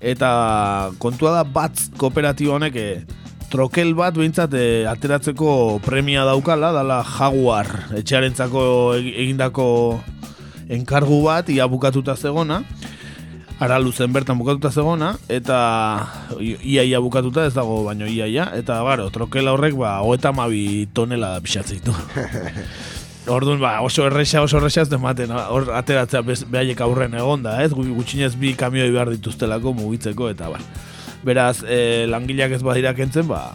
Eta 0.00 0.90
kontua 0.98 1.36
da 1.36 1.42
batz 1.44 1.90
kooperatibo 2.00 2.56
honek 2.56 2.74
e, 2.80 2.86
trokel 3.52 3.92
bat 3.94 4.16
behintzat 4.16 4.56
e, 4.56 4.64
ateratzeko 4.90 5.78
premia 5.84 6.24
daukala, 6.26 6.72
dala 6.74 7.02
Jaguar 7.04 7.68
etxearentzako 8.00 8.64
eg- 8.96 9.12
egindako 9.26 9.66
enkargu 10.72 11.20
bat 11.26 11.50
ia 11.52 11.66
bukatuta 11.68 12.14
zegona 12.16 12.62
ara 13.62 13.78
luzen 13.78 14.12
bertan 14.12 14.38
bukatuta 14.40 14.70
zegona 14.74 15.12
eta 15.30 15.58
i- 16.40 16.58
ia 16.82 16.98
bukatuta 17.00 17.46
ez 17.46 17.54
dago 17.54 17.82
baino 17.86 18.06
ia 18.10 18.26
ia 18.26 18.48
eta 18.58 18.80
baro, 18.82 19.08
trokela 19.14 19.52
horrek 19.54 19.76
ba 19.78 20.00
hogeita 20.02 20.32
mabi 20.32 20.88
tonela 20.92 21.36
pixatzen 21.40 21.78
ditu 21.78 21.94
Orduan, 23.30 23.60
ba, 23.62 23.76
oso 23.86 24.02
erresa, 24.08 24.40
oso 24.42 24.58
erresa 24.58 24.82
ez 24.82 24.88
dematen, 24.90 25.30
hor 25.30 25.68
ateratzea 25.78 26.24
behaiek 26.50 26.80
aurren 26.82 27.12
egonda, 27.14 27.52
ez? 27.62 27.68
Gu- 27.70 27.92
Gutxinez 27.94 28.32
bi 28.34 28.50
kamioi 28.58 28.88
behar 28.90 29.12
dituztelako 29.14 29.70
mugitzeko, 29.78 30.26
eta 30.32 30.48
ba. 30.50 30.58
Beraz, 31.22 31.60
e, 31.62 32.08
langileak 32.10 32.56
ez 32.56 32.64
badira 32.66 32.90
kentzen, 32.98 33.28
ba, 33.30 33.52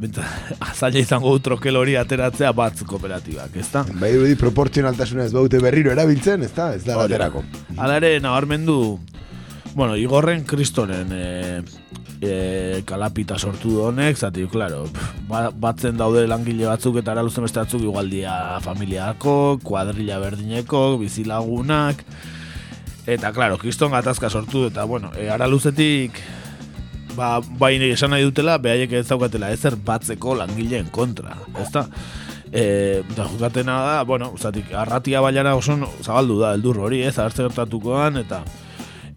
bentsa, 0.00 0.24
zaila 0.78 1.02
izango 1.04 1.34
du 1.36 1.42
trokel 1.50 1.76
hori 1.76 1.98
ateratzea 2.00 2.54
batz 2.56 2.80
kooperatibak, 2.88 3.60
ezta? 3.60 3.84
Bai, 4.00 4.14
dirudi 4.16 4.38
proportzionaltasuna 4.40 5.28
ez 5.28 5.34
baute 5.36 5.60
berriro 5.60 5.92
erabiltzen, 5.92 6.48
ez 6.48 6.54
da, 6.56 6.70
ez 6.80 6.86
da 6.88 6.96
da. 7.04 7.28
Hala 7.76 8.00
ere, 8.00 8.14
nabarmendu, 8.24 8.78
bueno, 9.74 9.96
igorren 9.96 10.44
kristonen 10.44 11.08
e, 11.12 11.62
e, 12.20 12.82
kalapita 12.86 13.38
sortu 13.38 13.70
du 13.70 13.82
honek, 13.84 14.16
zati, 14.16 14.46
klaro, 14.50 14.84
pf, 14.90 15.22
ba- 15.28 15.50
batzen 15.50 15.96
daude 16.00 16.26
langile 16.28 16.66
batzuk 16.68 16.98
eta 17.00 17.14
ara 17.14 17.24
luzen 17.24 17.46
beste 17.46 17.60
batzuk 17.62 17.84
igualdia 17.86 18.60
familiako, 18.64 19.58
kuadrilla 19.64 20.18
berdineko, 20.22 20.98
bizilagunak, 21.00 22.04
eta, 23.06 23.32
klaro, 23.32 23.58
kriston 23.58 23.92
gatazka 23.94 24.30
sortu 24.30 24.66
eta, 24.68 24.84
bueno, 24.84 25.12
e, 25.16 25.28
ara 25.30 25.48
luzetik, 25.50 26.20
ba, 27.16 27.38
bai 27.40 27.76
esan 27.90 28.14
nahi 28.14 28.26
dutela, 28.26 28.58
behaiek 28.58 28.92
ez 29.00 29.06
daukatela 29.08 29.52
ezer 29.54 29.76
batzeko 29.76 30.34
langileen 30.38 30.90
kontra, 30.90 31.36
ezta? 31.62 31.86
E, 32.50 33.04
da 33.14 33.28
jukatena 33.30 33.76
da, 33.86 34.02
bueno, 34.02 34.32
zatik, 34.36 34.72
arratia 34.74 35.20
bailara 35.22 35.54
oso 35.54 35.76
zabaldu 36.02 36.40
da, 36.40 36.54
eldur 36.58 36.80
hori, 36.82 37.04
ez, 37.06 37.14
abertze 37.18 37.46
gertatukoan, 37.46 38.18
eta 38.18 38.42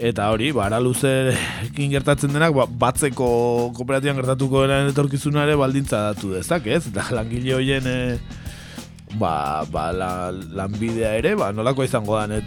eta 0.03 0.27
hori, 0.33 0.51
ba, 0.51 0.67
ara 0.67 0.81
luzekin 0.83 1.91
gertatzen 1.93 2.33
denak, 2.35 2.53
ba, 2.57 2.67
batzeko 2.67 3.27
kooperatiban 3.77 4.19
gertatuko 4.19 4.65
denen 4.65 4.91
etorkizuna 4.91 5.45
ere 5.47 5.55
baldintza 5.59 6.09
datu 6.09 6.33
dezak, 6.35 6.67
ez? 6.67 6.89
Eta 6.91 7.05
langile 7.15 7.53
horien 7.55 7.87
e, 7.87 7.97
ba, 9.15 9.63
ba, 9.71 9.85
la, 9.95 10.09
lanbidea 10.31 11.13
ere, 11.21 11.33
ba, 11.39 11.53
nolako 11.55 11.85
izango 11.87 12.17
da 12.19 12.41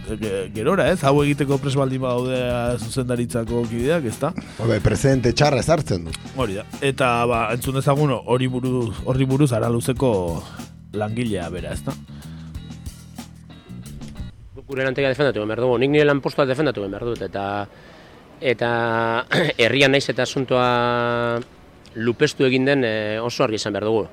gerora, 0.53 0.85
ez? 0.93 1.01
Hau 1.01 1.15
egiteko 1.23 1.57
pres 1.63 1.73
baldin 1.79 2.03
badaude 2.05 2.37
zuzendaritzako 2.77 3.63
kideak, 3.71 4.05
ez 4.11 4.19
da? 4.21 4.33
Hobe, 4.61 4.77
presente 4.85 5.33
txarra 5.33 5.63
ezartzen 5.65 6.05
du. 6.05 6.13
Hori 6.37 6.59
da. 6.59 6.67
Eta 6.85 7.09
ba, 7.25 7.47
entzun 7.57 7.81
dezagun 7.81 8.13
hori 8.19 8.51
buruz, 8.53 8.91
horri 9.05 9.25
buruz 9.25 9.49
ara 9.57 9.73
luzeko 9.73 10.11
langilea 10.93 11.49
bera, 11.53 11.73
ezta? 11.73 11.97
Gure 14.67 14.83
lantegia 14.83 15.09
defendatu 15.09 15.45
behar 15.47 15.61
dugu. 15.63 15.77
Nik 15.79 15.91
nire 15.91 16.05
lanpostua 16.05 16.45
defendatu 16.45 16.83
behar 16.83 17.05
dut, 17.07 17.21
eta 17.23 17.43
eta 18.41 18.71
herrian 19.63 19.95
naiz 19.95 20.09
eta 20.11 20.25
asuntoa 20.27 21.39
lupestu 21.95 22.45
egin 22.45 22.67
den 22.67 22.83
e, 22.85 23.19
oso 23.23 23.45
argi 23.45 23.55
izan 23.55 23.73
behar 23.73 23.87
dugu. 23.87 24.07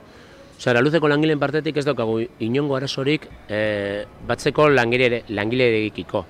Osea, 0.55 0.81
luzeko 0.81 1.11
langileen 1.11 1.41
partetik 1.43 1.77
ez 1.77 1.85
daukagu 1.85 2.21
inongo 2.47 2.77
arazorik 2.79 3.27
e, 3.51 4.05
batzeko 4.29 4.69
langile 4.71 5.25
langileekiko. 5.29 6.25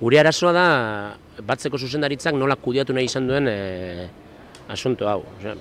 Gure 0.00 0.18
arazoa 0.18 0.52
da 0.56 0.66
batzeko 1.44 1.78
zuzendaritzak 1.78 2.34
nola 2.34 2.56
kudiatu 2.56 2.96
nahi 2.96 3.04
izan 3.12 3.28
duen 3.28 3.46
e, 3.46 4.08
asunto 4.72 5.06
hau. 5.06 5.20
Osea, 5.36 5.54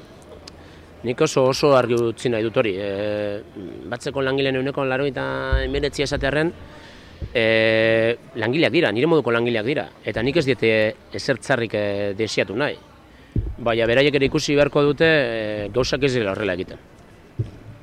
nik 1.04 1.22
oso 1.22 1.50
oso 1.52 1.76
argi 1.76 2.00
utzi 2.00 2.32
nahi 2.32 2.48
dut 2.48 2.58
hori. 2.64 2.78
E, 2.80 2.90
batzeko 3.92 4.24
langileen 4.24 4.64
euneko 4.64 4.88
laro 4.88 5.06
eta 5.12 5.26
emeretzia 5.68 6.08
esatearen, 6.08 6.56
e, 7.34 8.18
langileak 8.36 8.74
dira, 8.74 8.92
nire 8.92 9.08
moduko 9.08 9.32
langileak 9.32 9.66
dira, 9.66 9.88
eta 10.06 10.24
nik 10.24 10.40
ez 10.42 10.46
diete 10.48 10.72
ezertzarrik 11.14 11.76
e, 11.76 11.84
desiatu 12.18 12.56
nahi. 12.58 12.78
Baina 13.60 13.86
beraiek 13.90 14.16
ere 14.16 14.30
ikusi 14.30 14.56
beharko 14.58 14.84
dute 14.88 15.08
e, 15.08 15.68
gauzak 15.74 16.04
ez 16.08 16.14
dira 16.16 16.34
horrela 16.34 16.56
egiten. 16.58 16.82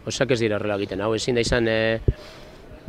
Gauzak 0.06 0.34
ez 0.34 0.40
dira 0.40 0.58
horrela 0.58 0.78
egiten. 0.80 1.02
Hau 1.04 1.14
ezin 1.14 1.38
da 1.38 1.44
izan 1.44 1.68
e, 1.70 1.78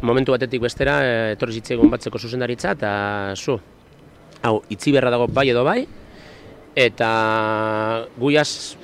momentu 0.02 0.34
batetik 0.36 0.64
bestera 0.64 0.98
e, 1.04 1.14
etorri 1.36 1.60
zitzaigun 1.60 1.92
batzeko 1.94 2.20
zuzendaritza 2.20 2.74
eta 2.78 2.92
zu. 3.36 3.60
Hau, 4.42 4.62
itzi 4.74 4.94
beharra 4.94 5.14
dago 5.14 5.28
bai 5.34 5.48
edo 5.50 5.64
bai, 5.66 5.82
eta 6.78 7.10
guiaz 8.18 8.78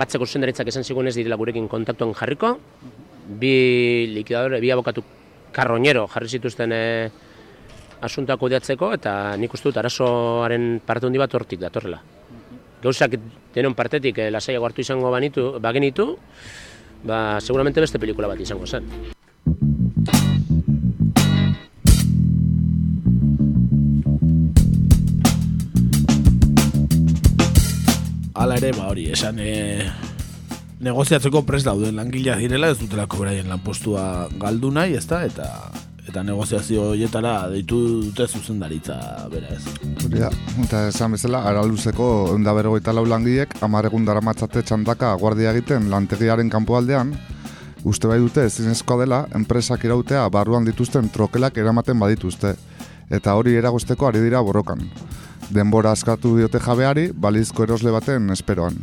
batzeko 0.00 0.26
zuzendaritzak 0.26 0.68
esan 0.72 0.84
zigun 0.84 1.08
ez 1.08 1.16
direla 1.16 1.38
gurekin 1.40 1.68
kontaktuan 1.68 2.12
jarriko, 2.16 2.58
bi 3.40 3.54
likidadore, 4.12 4.60
bi 4.60 4.70
abokatu 4.72 5.04
karroñero 5.52 6.06
jarri 6.08 6.28
zituzten 6.28 6.72
e, 6.72 7.10
asuntoak 8.00 8.40
kudeatzeko 8.40 8.92
eta 8.96 9.36
nik 9.36 9.52
uste 9.54 9.68
dut 9.68 9.80
arazoaren 9.80 10.80
parte 10.86 11.06
handi 11.06 11.20
bat 11.20 11.34
hortik 11.34 11.60
datorrela. 11.60 12.00
Gauzak 12.80 13.18
denon 13.54 13.74
partetik 13.76 14.18
e, 14.18 14.30
lasaiago 14.32 14.66
hartu 14.66 14.80
izango 14.80 15.10
banitu, 15.12 15.58
bagenitu, 15.60 16.14
ba, 17.04 17.40
seguramente 17.40 17.80
beste 17.80 17.98
pelikula 17.98 18.30
bat 18.30 18.40
izango 18.40 18.66
zen. 18.66 18.86
Hala 28.40 28.56
ere, 28.56 28.70
ba 28.72 28.86
hori, 28.88 29.10
esan 29.12 29.36
e, 29.44 29.50
negoziatzeko 30.80 31.44
prest 31.48 31.68
dauden 31.68 31.96
langileak 32.00 32.40
direla, 32.40 32.72
ez 32.72 32.80
dutelako 32.80 33.20
beraien 33.22 33.48
lanpostua 33.52 34.28
galdu 34.40 34.72
nahi, 34.74 34.96
ezta? 34.98 35.22
Eta 35.28 35.50
eta 36.10 36.24
negoziazio 36.26 36.88
horietara 36.90 37.34
deitu 37.52 37.76
dute 38.06 38.24
zuzendaritza 38.26 38.96
bera 39.30 39.52
ez. 39.54 39.60
Da, 40.10 40.30
eta 40.64 40.80
esan 40.88 41.14
bezala, 41.14 41.44
araluzeko 41.46 42.06
eunda 42.32 42.54
berrogeita 42.56 42.94
lau 42.96 43.04
langilek, 43.06 43.54
amar 43.62 43.86
egun 43.86 44.08
daramatzate 44.08 44.64
txandaka 44.66 45.12
guardia 45.20 45.52
egiten 45.54 45.86
lantegiaren 45.92 46.50
kanpoaldean, 46.50 47.12
uste 47.86 48.10
bai 48.10 48.18
dute 48.18 48.48
ezinezkoa 48.48 49.04
dela, 49.04 49.20
enpresak 49.38 49.86
irautea 49.86 50.24
barruan 50.34 50.66
dituzten 50.66 51.12
trokelak 51.14 51.62
eramaten 51.62 52.00
badituzte, 52.02 52.56
eta 53.10 53.36
hori 53.38 53.54
eragozteko 53.60 54.10
ari 54.10 54.24
dira 54.24 54.42
borrokan. 54.42 54.82
Denbora 55.54 55.94
askatu 55.94 56.34
diote 56.38 56.58
jabeari, 56.62 57.10
balizko 57.14 57.68
erosle 57.68 57.94
baten 57.94 58.34
esperoan. 58.34 58.82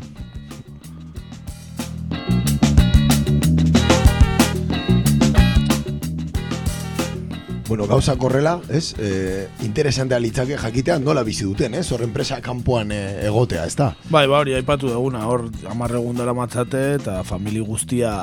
Bueno, 7.68 7.86
gauza 7.86 8.16
korrela, 8.16 8.62
ez? 8.70 8.94
E, 8.98 9.50
interesantea 9.66 10.22
litzake 10.24 10.56
jakitea 10.56 11.00
nola 11.04 11.24
bizi 11.28 11.44
duten, 11.44 11.74
ez? 11.76 11.90
Hor 11.92 12.06
enpresa 12.06 12.40
kanpoan 12.42 12.94
e, 12.96 13.02
egotea, 13.28 13.66
ez 13.68 13.76
da? 13.76 13.90
Bai, 14.08 14.24
ba 14.32 14.40
hori, 14.40 14.54
aipatu 14.56 14.88
duguna, 14.88 15.26
hor 15.28 15.50
amarregun 15.68 16.16
dara 16.16 16.32
matzate 16.38 16.94
eta 16.96 17.20
famili 17.28 17.60
guztia 17.60 18.14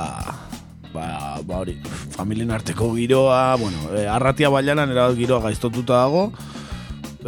ba, 0.95 1.07
ba 1.45 1.59
hori, 1.61 1.75
familien 2.15 2.55
arteko 2.57 2.89
giroa, 2.97 3.57
bueno, 3.61 3.91
e, 3.93 4.07
arratia 4.09 4.49
bailanan 4.49 4.95
era 4.95 5.11
giroa 5.13 5.43
gaiztotuta 5.45 5.99
dago, 6.07 6.31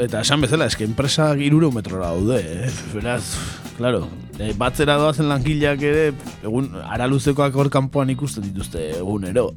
eta 0.00 0.22
esan 0.24 0.40
bezala, 0.40 0.70
eske 0.70 0.87
enpresa 0.88 1.29
giruro 1.37 1.68
metrora 1.74 2.14
daude, 2.14 2.38
eh? 2.40 2.70
beraz, 2.94 3.24
claro, 3.76 4.07
e, 4.38 4.55
batzera 4.57 4.96
doazen 5.02 5.29
langileak 5.29 5.85
ere, 5.85 6.07
egun, 6.46 6.72
araluzekoak 6.87 7.61
hor 7.61 7.68
kanpoan 7.74 8.14
ikusten 8.16 8.46
dituzte 8.48 8.94
egunero. 9.02 9.50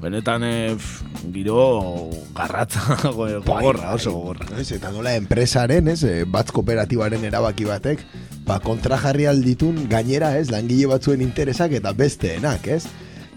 Benetan, 0.00 0.44
e, 0.44 0.74
pf, 0.76 1.02
giro 1.34 2.08
garratza, 2.34 2.80
go- 3.16 3.28
gogorra, 3.44 3.92
oso 3.94 4.12
gogorra. 4.14 4.46
Ez, 4.58 4.70
eta 4.72 4.90
nola 4.94 5.12
enpresaren, 5.18 5.90
ez, 5.92 6.00
e, 6.08 6.24
batz 6.24 6.48
kooperatibaren 6.56 7.24
erabaki 7.28 7.66
batek, 7.68 8.00
ba, 8.48 8.56
kontrajarri 8.64 9.28
alditun 9.28 9.84
gainera, 9.92 10.32
ez, 10.40 10.48
langile 10.50 10.88
batzuen 10.94 11.20
interesak 11.24 11.76
eta 11.76 11.92
besteenak, 11.92 12.66
ez? 12.72 12.86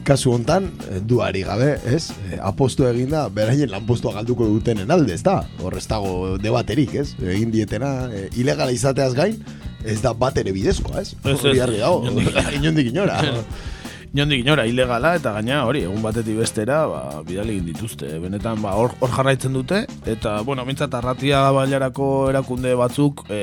Kasu 0.08 0.32
hontan, 0.36 0.70
e, 0.88 1.02
duari 1.04 1.44
gabe, 1.48 1.74
ez, 1.92 2.06
apostu 2.40 2.88
eginda, 2.88 3.26
beraien 3.28 3.72
lanpostua 3.72 4.16
galduko 4.16 4.48
dutenen 4.48 4.92
alde, 4.92 5.18
ez 5.20 5.24
da? 5.24 5.42
Hor 5.60 5.76
ez 5.80 5.86
dago 5.92 6.38
debaterik, 6.40 6.96
ez? 7.04 7.10
Egin 7.20 7.52
dietena, 7.52 7.94
e, 8.08 8.30
ilegala 8.40 8.72
izateaz 8.72 9.12
gain, 9.20 9.36
ez 9.84 10.00
da 10.04 10.16
bat 10.16 10.40
ere 10.40 10.56
bidezkoa, 10.56 11.04
ez? 11.04 11.12
Hori 11.28 11.58
ez, 11.58 11.64
argi 11.68 11.84
dago, 11.84 12.08
inondik 12.56 12.92
inora. 12.96 13.20
Inondik 14.14 14.44
inora, 14.44 14.68
ilegala, 14.70 15.16
eta 15.18 15.32
gaina 15.34 15.64
hori, 15.66 15.80
egun 15.88 16.04
batetik 16.06 16.36
bestera, 16.38 16.84
ba, 16.86 17.00
bidali 17.26 17.56
egin 17.56 17.72
dituzte. 17.72 18.12
Benetan, 18.22 18.60
ba, 18.62 18.76
hor, 18.78 18.92
hor 19.02 19.10
jarraitzen 19.10 19.56
dute, 19.58 19.80
eta, 20.06 20.36
bueno, 20.46 20.62
mintzat, 20.68 20.94
arratia 20.94 21.40
bailarako 21.56 22.10
erakunde 22.30 22.76
batzuk 22.78 23.24
e, 23.34 23.40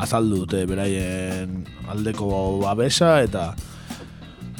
azaldu 0.00 0.38
dute 0.46 0.62
beraien 0.70 1.58
aldeko 1.92 2.30
babesa, 2.62 3.18
eta 3.20 3.50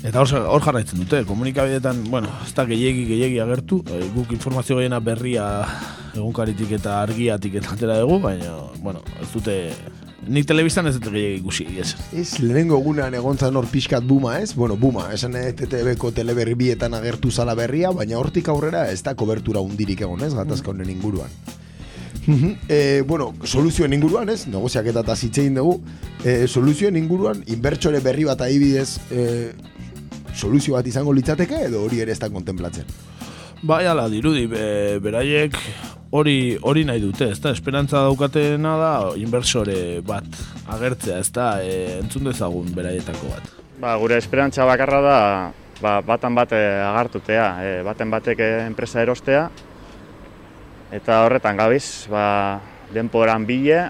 eta 0.04 0.20
hor, 0.20 0.36
hor 0.52 0.66
jarraitzen 0.68 1.00
dute. 1.00 1.22
Komunikabideetan, 1.24 2.04
bueno, 2.12 2.28
ez 2.44 2.52
da 2.52 2.68
gehiegi, 2.68 3.08
gehiegi 3.14 3.40
agertu, 3.40 3.80
e, 3.88 4.04
guk 4.12 4.36
informazio 4.36 4.82
gehiena 4.82 5.00
berria 5.00 5.48
egunkaritik 6.12 6.76
eta 6.76 7.00
argiatik 7.06 7.56
eta 7.56 8.02
dugu, 8.02 8.20
baina, 8.28 8.52
bueno, 8.84 9.00
ez 9.16 9.32
dute 9.32 9.56
Nik 10.22 10.46
telebistan 10.46 10.86
ez 10.86 10.94
dut 10.94 11.08
gehiagik 11.10 11.40
ikusi, 11.40 11.64
ez. 11.82 11.96
Ez, 12.14 12.36
lehenengo 12.38 12.76
egunean 12.78 13.14
egontzan 13.18 13.56
hor 13.58 13.66
pixkat 13.66 14.04
buma, 14.06 14.36
ez? 14.38 14.52
Bueno, 14.54 14.76
buma, 14.78 15.08
esan 15.14 15.34
TTB-ko 15.34 16.12
teleberri 16.14 16.54
bietan 16.54 16.94
agertu 16.94 17.32
zala 17.32 17.56
berria, 17.58 17.90
baina 17.90 18.20
hortik 18.20 18.46
aurrera 18.52 18.84
ez 18.92 19.00
da 19.02 19.16
kobertura 19.18 19.60
undirik 19.60 20.04
egon, 20.06 20.22
ez? 20.22 20.30
Gatazka 20.38 20.70
honen 20.70 20.92
inguruan. 20.94 21.34
e, 22.68 23.02
bueno, 23.02 23.32
soluzioen 23.42 23.96
inguruan, 23.98 24.30
ez? 24.30 24.46
Negoziak 24.46 24.92
eta 24.92 25.16
zitzein 25.16 25.58
dugu. 25.58 25.80
E, 26.22 26.46
soluzioen 26.46 26.96
inguruan, 26.96 27.42
inbertsore 27.50 27.98
berri 28.00 28.28
bat 28.30 28.46
adibidez, 28.46 29.00
e, 29.10 29.50
soluzio 30.34 30.78
bat 30.78 30.86
izango 30.86 31.12
litzateke 31.12 31.64
edo 31.66 31.82
hori 31.82 31.98
ere 32.04 32.14
ez 32.14 32.20
da 32.22 32.30
kontemplatzen? 32.30 32.86
Bai, 33.62 33.84
ala, 33.86 34.08
dirudi, 34.10 34.48
be, 34.50 34.98
beraiek 34.98 35.54
hori 36.10 36.56
hori 36.66 36.82
nahi 36.82 36.98
dute, 36.98 37.28
ezta? 37.30 37.52
Esperantza 37.54 38.00
daukatena 38.02 38.72
da 38.80 38.90
inversore 39.14 40.00
bat 40.02 40.26
agertzea, 40.74 41.20
ezta? 41.22 41.46
E, 41.62 42.00
entzun 42.00 42.26
dezagun 42.26 42.72
beraietako 42.74 43.30
bat. 43.30 43.52
Ba, 43.78 43.94
gure 44.02 44.18
esperantza 44.18 44.66
bakarra 44.66 45.00
da 45.06 45.16
ba, 45.78 45.94
batan 46.02 46.34
bat 46.34 46.56
agartutea, 46.58 47.46
e, 47.62 47.70
baten 47.86 48.10
batek 48.10 48.42
enpresa 48.66 49.06
erostea 49.06 49.46
eta 50.98 51.22
horretan 51.28 51.62
gabiz, 51.62 52.10
ba, 52.10 52.26
denporan 52.90 53.46
bile 53.46 53.84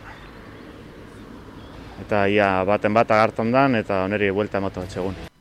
eta 2.04 2.26
ia 2.28 2.58
baten 2.68 2.92
bat 2.92 3.08
agartan 3.08 3.56
dan 3.56 3.80
eta 3.80 4.04
oneri 4.04 4.28
buelta 4.37 4.61
emotu 4.61 4.85
atxegun. 4.85 5.32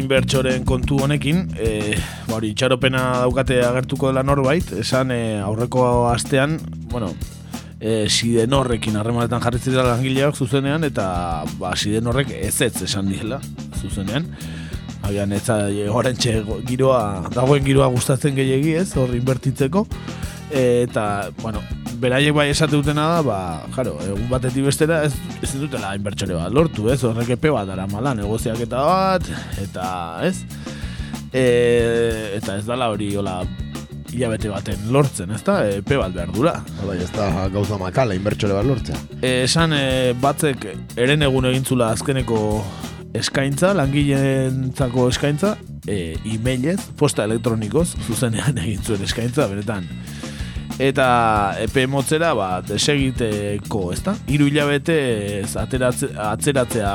Inbertsoren 0.00 0.64
kontu 0.68 0.98
honekin, 1.04 1.44
e, 1.60 1.96
hori, 2.32 2.54
itxaropena 2.54 3.02
daukate 3.24 3.60
agertuko 3.64 4.10
dela 4.10 4.24
norbait, 4.26 4.72
esan 4.80 5.12
e, 5.14 5.20
aurreko 5.44 5.84
astean, 6.10 6.58
bueno, 6.90 7.12
e, 7.78 8.06
siden 8.08 8.56
horrekin 8.56 8.96
harremanetan 9.00 9.42
jarri 9.44 9.60
zira 9.62 9.84
langileak 9.86 10.36
zuzenean, 10.36 10.86
eta 10.88 11.08
ba, 11.60 11.74
siden 11.76 12.10
horrek 12.10 12.32
ez 12.36 12.56
ez 12.66 12.74
esan 12.88 13.12
diela 13.12 13.40
zuzenean. 13.80 14.28
Habian 15.00 15.32
ez 15.32 15.46
horrentxe 15.88 16.40
giroa, 16.68 17.28
dagoen 17.34 17.64
giroa 17.64 17.88
gustatzen 17.92 18.36
gehiagi 18.36 18.76
ez, 18.82 18.90
hor 19.00 19.14
inbertitzeko. 19.16 19.86
eta, 20.50 21.30
bueno, 21.42 21.60
beraiek 22.00 22.34
bai 22.34 22.48
esate 22.50 22.76
dutena 22.76 23.06
da, 23.14 23.22
ba, 23.24 23.38
jaro, 23.76 23.96
egun 24.06 24.28
batetik 24.30 24.64
bestera 24.66 25.02
ez, 25.06 25.12
ez 25.42 25.52
dutela 25.60 25.92
inbertsore 25.98 26.36
bat 26.38 26.52
lortu, 26.54 26.88
ez, 26.92 27.00
horrek 27.04 27.34
epe 27.36 27.52
bat 27.52 27.68
dara 27.68 27.86
mala, 27.90 28.14
negoziak 28.16 28.60
eta 28.64 28.84
bat, 28.88 29.26
eta, 29.60 29.86
ez, 30.26 30.36
e, 31.32 31.44
eta 32.38 32.56
ez 32.56 32.64
dala 32.68 32.90
hori, 32.94 33.12
hola, 33.20 33.40
hilabete 34.10 34.50
baten 34.50 34.88
lortzen, 34.94 35.30
ez 35.36 35.42
da, 35.46 35.60
epe 35.70 35.98
bat 36.00 36.14
behar 36.14 36.32
dura. 36.34 36.56
Bai, 36.82 36.98
ez 37.04 37.10
da 37.14 37.48
gauza 37.52 37.78
makala, 37.80 38.16
inbertsore 38.18 38.56
bat 38.56 38.66
lortzen. 38.66 38.96
E, 39.20 39.44
esan, 39.44 39.76
e, 39.76 40.14
batzek 40.20 40.66
eren 40.98 41.26
egun 41.28 41.50
egintzula 41.52 41.92
azkeneko 41.94 42.40
eskaintza, 43.20 43.74
langileentzako 43.76 45.08
eskaintza, 45.10 45.54
e, 45.86 46.16
e-mailez, 46.32 46.80
posta 46.98 47.26
elektronikoz, 47.28 47.88
zuzenean 48.06 48.58
egin 48.64 48.82
zuen 48.86 49.06
eskaintza, 49.06 49.48
beretan, 49.50 49.88
eta 50.80 51.08
epe 51.60 51.84
motzera 51.90 52.32
ba, 52.34 52.48
desegiteko, 52.64 53.90
ez 53.92 54.00
da? 54.06 54.14
Iru 54.32 54.48
hilabete 54.48 54.96
atzeratzea 55.44 56.94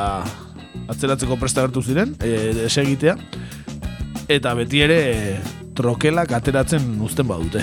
atzeratzeko 0.92 1.38
presta 1.42 1.66
gertu 1.66 1.84
ziren, 1.86 2.16
e, 2.22 2.54
desegitea, 2.58 3.16
eta 4.32 4.54
beti 4.58 4.82
ere 4.86 5.02
trokelak 5.78 6.34
ateratzen 6.36 6.96
uzten 7.06 7.30
badute. 7.30 7.62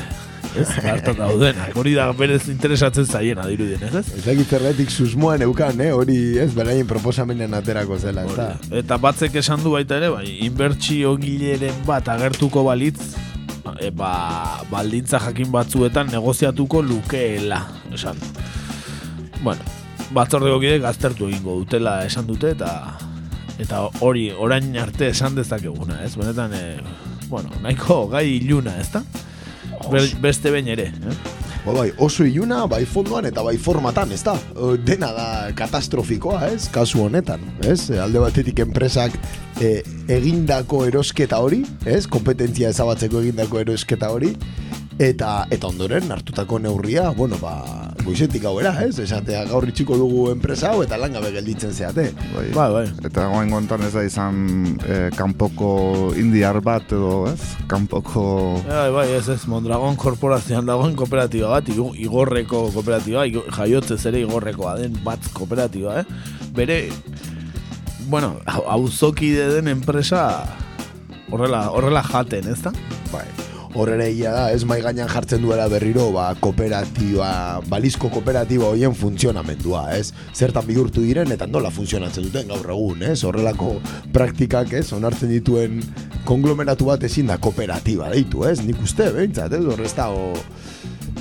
Ez, 0.53 0.67
hartan 0.93 1.17
dauden, 1.17 1.59
hori 1.81 1.95
da 1.97 2.11
berez 2.17 2.45
interesatzen 2.53 3.07
zaiena 3.09 3.47
dirudien, 3.49 3.83
ez 3.89 4.03
ez? 4.03 4.05
Ez 4.19 4.25
dakit 4.27 4.53
zerretik 4.53 4.93
susmoan 4.93 5.43
eukan, 5.47 5.81
eh? 5.81 5.91
hori 5.97 6.19
ez, 6.43 6.51
beraien 6.55 6.87
proposamenen 6.87 7.57
aterako 7.57 7.99
zela, 7.99 8.27
ez 8.29 8.37
da? 8.37 8.49
Eta 8.83 9.01
batzek 9.01 9.41
esan 9.41 9.65
du 9.65 9.75
baita 9.75 9.99
ere, 9.99 10.13
bai, 10.13 10.27
inbertsio 10.47 11.17
gileren 11.23 11.83
bat 11.89 12.11
agertuko 12.13 12.67
balitz, 12.69 13.15
e, 13.81 13.91
ba, 13.91 14.63
baldintza 14.71 15.21
jakin 15.23 15.53
batzuetan 15.53 16.11
negoziatuko 16.13 16.83
lukeela, 16.83 17.63
esan. 17.93 18.19
Bueno, 19.43 19.63
batzordeko 20.15 20.61
gide 20.63 20.79
gaztertu 20.83 21.29
egingo 21.31 21.57
dutela 21.63 22.03
esan 22.07 22.27
dute 22.29 22.53
eta 22.57 22.73
eta 23.63 23.85
hori 24.01 24.31
orain 24.33 24.75
arte 24.81 25.09
esan 25.13 25.37
dezakeguna, 25.39 26.03
ez? 26.05 26.15
Benetan, 26.17 26.55
e, 26.55 26.79
bueno, 27.29 27.51
nahiko 27.63 28.07
gai 28.13 28.27
iluna, 28.39 28.79
ez 28.81 28.91
da? 28.95 29.05
beste 30.23 30.51
behin 30.51 30.69
ere, 30.73 30.89
eh? 30.93 31.17
Ba, 31.63 31.71
bai, 31.71 31.93
oso 32.03 32.25
iluna, 32.27 32.65
bai 32.67 32.83
fondoan 32.91 33.29
eta 33.29 33.43
bai 33.47 33.55
formatan, 33.55 34.11
ez 34.11 34.25
da? 34.27 34.33
Dena 34.83 35.13
da 35.15 35.27
katastrofikoa, 35.55 36.49
ez? 36.51 36.65
Kasu 36.75 37.05
honetan, 37.05 37.45
ez? 37.63 37.85
Alde 38.03 38.19
batetik 38.19 38.59
enpresak 38.65 39.15
e, 39.63 39.77
egindako 40.11 40.81
erosketa 40.89 41.39
hori, 41.39 41.61
ez? 41.87 42.09
Kompetentzia 42.11 42.73
ezabatzeko 42.75 43.23
egindako 43.23 43.63
erosketa 43.63 44.11
hori, 44.11 44.33
eta 44.99 45.45
eta 45.55 45.71
ondoren 45.71 46.11
hartutako 46.11 46.59
neurria, 46.67 47.09
bueno, 47.15 47.39
ba, 47.39 47.55
goizetik 48.05 48.43
gauera, 48.45 48.73
ez? 48.85 48.97
Esatea 49.03 49.45
gaur 49.51 49.67
itxiko 49.69 49.97
dugu 49.99 50.25
enpresa 50.33 50.73
hau 50.73 50.83
eta 50.85 50.99
langabe 51.01 51.33
gelditzen 51.35 51.73
zeate. 51.75 52.09
Bai, 52.33 52.47
bai. 52.55 52.69
bai. 52.75 52.85
Eta 53.09 53.27
goen 53.33 53.53
gontan 53.53 53.85
ez 53.87 53.93
da 53.95 54.05
izan 54.07 54.41
eh, 54.87 55.09
kanpoko 55.17 56.13
indiar 56.19 56.61
bat 56.65 56.93
edo, 56.95 57.27
ez? 57.31 57.39
Kanpoko... 57.71 58.25
Bai, 58.67 58.89
bai, 58.95 59.07
ez 59.17 59.27
ez, 59.33 59.41
Mondragon 59.51 59.99
korporazioan 60.01 60.69
dagoen 60.69 60.97
kooperatiba 60.99 61.53
bat, 61.55 61.71
igorreko 61.73 62.67
kooperatiba, 62.75 63.27
jaiotze 63.29 63.99
zere 63.99 64.23
igorrekoa 64.25 64.77
den 64.83 64.99
bat 65.05 65.31
kooperatiba, 65.37 66.03
eh? 66.03 66.51
Bere, 66.57 66.83
bueno, 68.11 68.35
auzoki 68.47 69.33
den 69.39 69.71
enpresa 69.73 70.27
horrela, 71.31 71.69
horrela 71.73 72.05
jaten, 72.07 72.53
ez 72.53 72.61
da? 72.67 72.75
Bai 73.13 73.27
horrere 73.75 74.09
da, 74.21 74.51
ez 74.53 74.65
mai 74.69 74.81
gainan 74.85 75.09
jartzen 75.09 75.43
duela 75.43 75.69
berriro, 75.71 76.11
ba, 76.13 76.29
kooperatiba, 76.41 77.61
balizko 77.71 78.11
kooperatiba 78.13 78.69
hoien 78.73 78.95
funtzionamendua, 78.95 79.87
ez? 79.97 80.13
Zertan 80.35 80.67
bihurtu 80.69 81.05
diren, 81.05 81.33
eta 81.33 81.47
nola 81.47 81.71
funtzionatzen 81.73 82.29
duten 82.29 82.53
gaur 82.53 82.73
egun, 82.75 83.03
ez? 83.09 83.23
Horrelako 83.25 83.75
praktikak, 84.13 84.75
ez? 84.77 84.91
Onartzen 84.93 85.33
dituen 85.33 85.81
konglomeratu 86.29 86.91
bat 86.91 87.05
ezin 87.09 87.33
da 87.33 87.39
kooperatiba 87.43 88.13
deitu, 88.13 88.45
ez? 88.49 88.61
Nik 88.65 88.83
uste, 88.85 89.09
behintzat, 89.17 89.57
ez? 89.57 89.65
Horrez 89.73 89.95
da, 89.97 90.11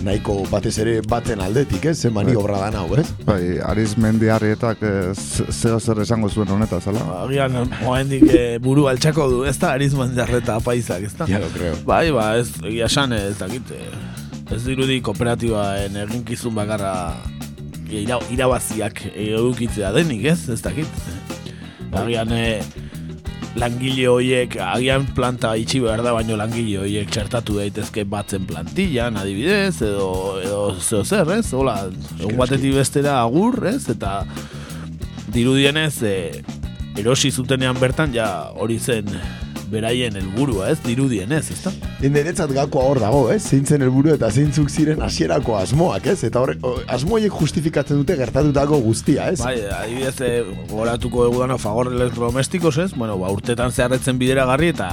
nahiko 0.06 0.42
batez 0.52 0.74
ere 0.82 0.96
batzen 1.08 1.42
aldetik, 1.44 1.86
ez? 1.92 1.98
Zer 2.02 2.14
maniobra 2.16 2.60
da 2.64 2.82
hau, 2.82 2.96
ez? 3.00 3.08
Bai, 3.28 3.60
Ariz 3.66 3.96
Mendiarrietak 4.02 4.82
zeo 5.14 5.80
zer 5.80 6.02
esango 6.04 6.30
zuen 6.30 6.50
honeta, 6.54 6.82
zela? 6.82 7.04
Agian, 7.22 7.58
moendik 7.84 8.28
eh, 8.30 8.58
buru 8.64 8.88
altxako 8.92 9.28
du, 9.32 9.42
ez 9.50 9.58
da 9.62 9.74
Ariz 9.78 9.94
Mendiarreta 9.98 10.58
apaisak, 10.62 11.06
ez 11.08 11.14
da? 11.18 11.30
Ja, 11.30 11.42
creo. 11.54 11.78
Bai, 11.88 12.08
ba, 12.16 12.32
ez, 12.42 12.50
egia 12.64 12.90
san, 12.90 13.14
ez 13.16 13.38
dakit, 13.40 13.74
eh, 13.78 14.56
ez 14.56 14.64
dirudi 14.66 15.00
kooperatibaen 15.06 15.98
eginkizun 16.06 16.56
bakarra 16.58 16.94
ira, 17.92 18.20
irabaziak 18.34 19.04
edukitzea 19.14 19.92
denik, 19.96 20.26
ez? 20.34 20.40
Ez 20.50 20.62
dakit. 20.64 21.02
Agian, 21.92 22.32
eh, 22.32 22.64
langile 23.60 24.08
horiek 24.08 24.56
agian 24.64 25.04
planta 25.16 25.52
itxi 25.60 25.82
behar 25.84 26.04
da 26.06 26.14
baino 26.16 26.38
langile 26.40 26.78
horiek 26.86 27.10
txertatu 27.12 27.58
daitezke 27.60 28.06
batzen 28.08 28.46
plantillan 28.48 29.20
adibidez 29.20 29.82
edo 29.84 30.08
edo 30.40 30.62
zeo 30.80 31.04
zer 31.04 31.34
ez? 31.36 31.52
Hola 31.54 31.76
egun 32.20 32.38
batetik 32.40 32.76
bestera 32.78 33.20
agur 33.26 33.60
ez? 33.68 33.84
Eta 33.92 34.22
dirudienez 35.36 35.96
e, 36.08 36.16
erosi 37.00 37.32
zutenean 37.32 37.80
bertan 37.80 38.16
ja 38.16 38.28
hori 38.56 38.80
zen 38.80 39.12
beraien 39.72 40.16
helburua, 40.20 40.70
ez? 40.72 40.78
Dirudien, 40.86 41.32
ez, 41.32 41.46
ezta? 41.54 41.74
Inderetzat 42.06 42.52
gakoa 42.56 42.86
hor 42.90 43.02
dago, 43.04 43.24
ez? 43.34 43.42
Zeintzen 43.48 43.84
helburu 43.86 44.14
eta 44.16 44.32
zeintzuk 44.32 44.70
ziren 44.72 45.02
hasierako 45.06 45.58
asmoak, 45.60 46.12
ez? 46.14 46.20
Eta 46.28 46.44
hor, 46.44 46.56
asmoiek 46.92 47.36
justifikatzen 47.42 48.02
dute 48.02 48.18
gertatutako 48.20 48.82
guztia, 48.86 49.30
ez? 49.32 49.40
Bai, 49.42 49.58
adibidez, 49.82 50.18
e, 50.26 50.32
goratuko 50.72 51.28
egudano 51.30 51.60
fagor 51.62 51.92
elektrodomestikos, 51.94 52.78
ez? 52.86 52.92
Bueno, 52.96 53.18
ba, 53.22 53.32
urtetan 53.34 53.72
zeharretzen 53.72 54.20
bidera 54.22 54.48
garri 54.50 54.74
eta 54.76 54.92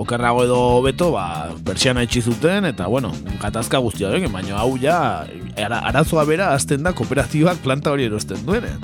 okerrago 0.00 0.44
edo 0.46 0.60
beto, 0.84 1.10
ba, 1.12 1.50
persiana 1.64 2.02
itxi 2.06 2.22
zuten, 2.22 2.64
eta, 2.70 2.88
bueno, 2.88 3.12
katazka 3.42 3.78
guztia 3.84 4.08
horrekin, 4.08 4.32
baina 4.32 4.58
hau 4.62 4.74
ja, 4.80 5.26
ara, 5.60 5.80
arazoa 5.90 6.24
bera, 6.28 6.50
azten 6.56 6.84
da 6.86 6.92
kooperatibak 6.96 7.60
planta 7.64 7.92
hori 7.92 8.06
erosten 8.08 8.40
duenen. 8.46 8.80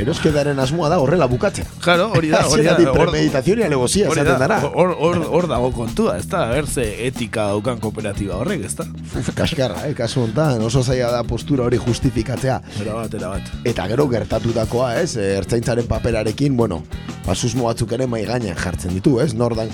Eroskedaren 0.00 0.58
asmoa 0.62 0.90
da 0.92 0.98
horrela 1.02 1.28
bukatzea. 1.30 1.66
Claro, 1.84 2.08
hori 2.16 2.32
da, 2.32 2.42
hori 2.50 2.66
da. 2.66 2.76
Premeditazioa 2.96 3.70
negozia 3.70 4.10
hori 4.10 4.22
esaten 4.22 4.34
da, 4.34 4.48
dara. 4.48 4.58
Hor, 4.70 4.94
hor, 4.98 5.20
hor 5.30 5.48
dago 5.50 5.70
kontua, 5.76 6.16
ez 6.18 6.26
da, 6.30 6.46
berze 6.50 6.86
etika 7.06 7.50
daukan 7.54 7.80
kooperatiba 7.82 8.40
horrek, 8.40 8.66
ez 8.66 8.74
da. 8.80 8.88
Kaskarra, 9.40 9.86
eh, 9.88 9.94
kasu 9.98 10.24
honetan, 10.24 10.64
oso 10.66 10.82
zaila 10.82 11.12
da 11.14 11.22
postura 11.28 11.68
hori 11.68 11.78
justifikatzea. 11.80 12.60
Era 12.82 12.98
bat, 12.98 13.14
era 13.20 13.34
bat. 13.36 13.54
Eta 13.70 13.86
gero 13.92 14.08
gertatutakoa, 14.10 14.94
ez, 15.02 15.14
eh, 15.16 15.36
ertzaintzaren 15.38 15.86
paperarekin, 15.90 16.56
bueno, 16.58 16.82
basusmo 17.26 17.68
batzuk 17.68 17.92
ere 17.94 18.08
mai 18.10 18.24
gainean 18.26 18.58
jartzen 18.58 18.96
ditu, 18.96 19.18
ez, 19.22 19.32
nor 19.38 19.54
dan 19.58 19.70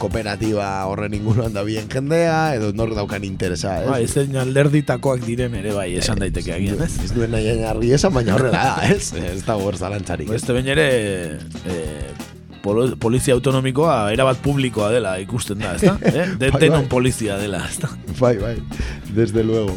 kooperatiba 0.67 0.87
horren 0.87 1.15
inguruan 1.15 1.53
da 1.53 1.63
bien 1.63 1.89
jendea, 1.89 2.55
edo 2.57 2.73
nor 2.75 2.95
daukan 2.95 3.25
interesa, 3.25 3.81
ez. 3.83 3.89
Ba, 3.89 3.99
ezen 4.01 4.37
alderditakoak 4.37 5.25
diren 5.27 5.55
ere 5.59 5.73
bai, 5.75 5.95
esan 5.99 6.19
daiteke 6.19 6.53
agian, 6.55 6.81
ez? 6.83 6.99
Ez 7.05 7.13
duen 7.15 7.31
nahi 7.35 7.63
argi 7.65 7.93
esan, 7.97 8.15
baina 8.15 8.35
horrela 8.37 8.63
da, 8.77 8.89
ez, 8.89 9.13
ez 9.33 9.45
da 9.47 9.57
hor 9.57 9.77
zalantzarik. 9.79 10.29
ez. 10.29 10.37
Beste 10.39 10.53
behin 10.57 10.71
ere, 10.75 10.87
eh, 11.67 12.15
polizia 12.99 13.35
autonomikoa 13.37 14.11
erabat 14.13 14.41
publikoa 14.43 14.91
dela 14.91 15.17
ikusten 15.23 15.59
da, 15.63 15.75
ezta? 15.79 15.97
Eh? 16.17 16.27
De, 16.39 16.51
Bai, 16.51 16.61
denon 16.61 16.87
bai. 16.87 16.89
polizia 16.91 17.37
dela, 17.39 17.63
ezta? 17.69 17.91
Bai, 18.19 18.37
bai, 18.39 18.57
desde 19.15 19.45
luego. 19.45 19.77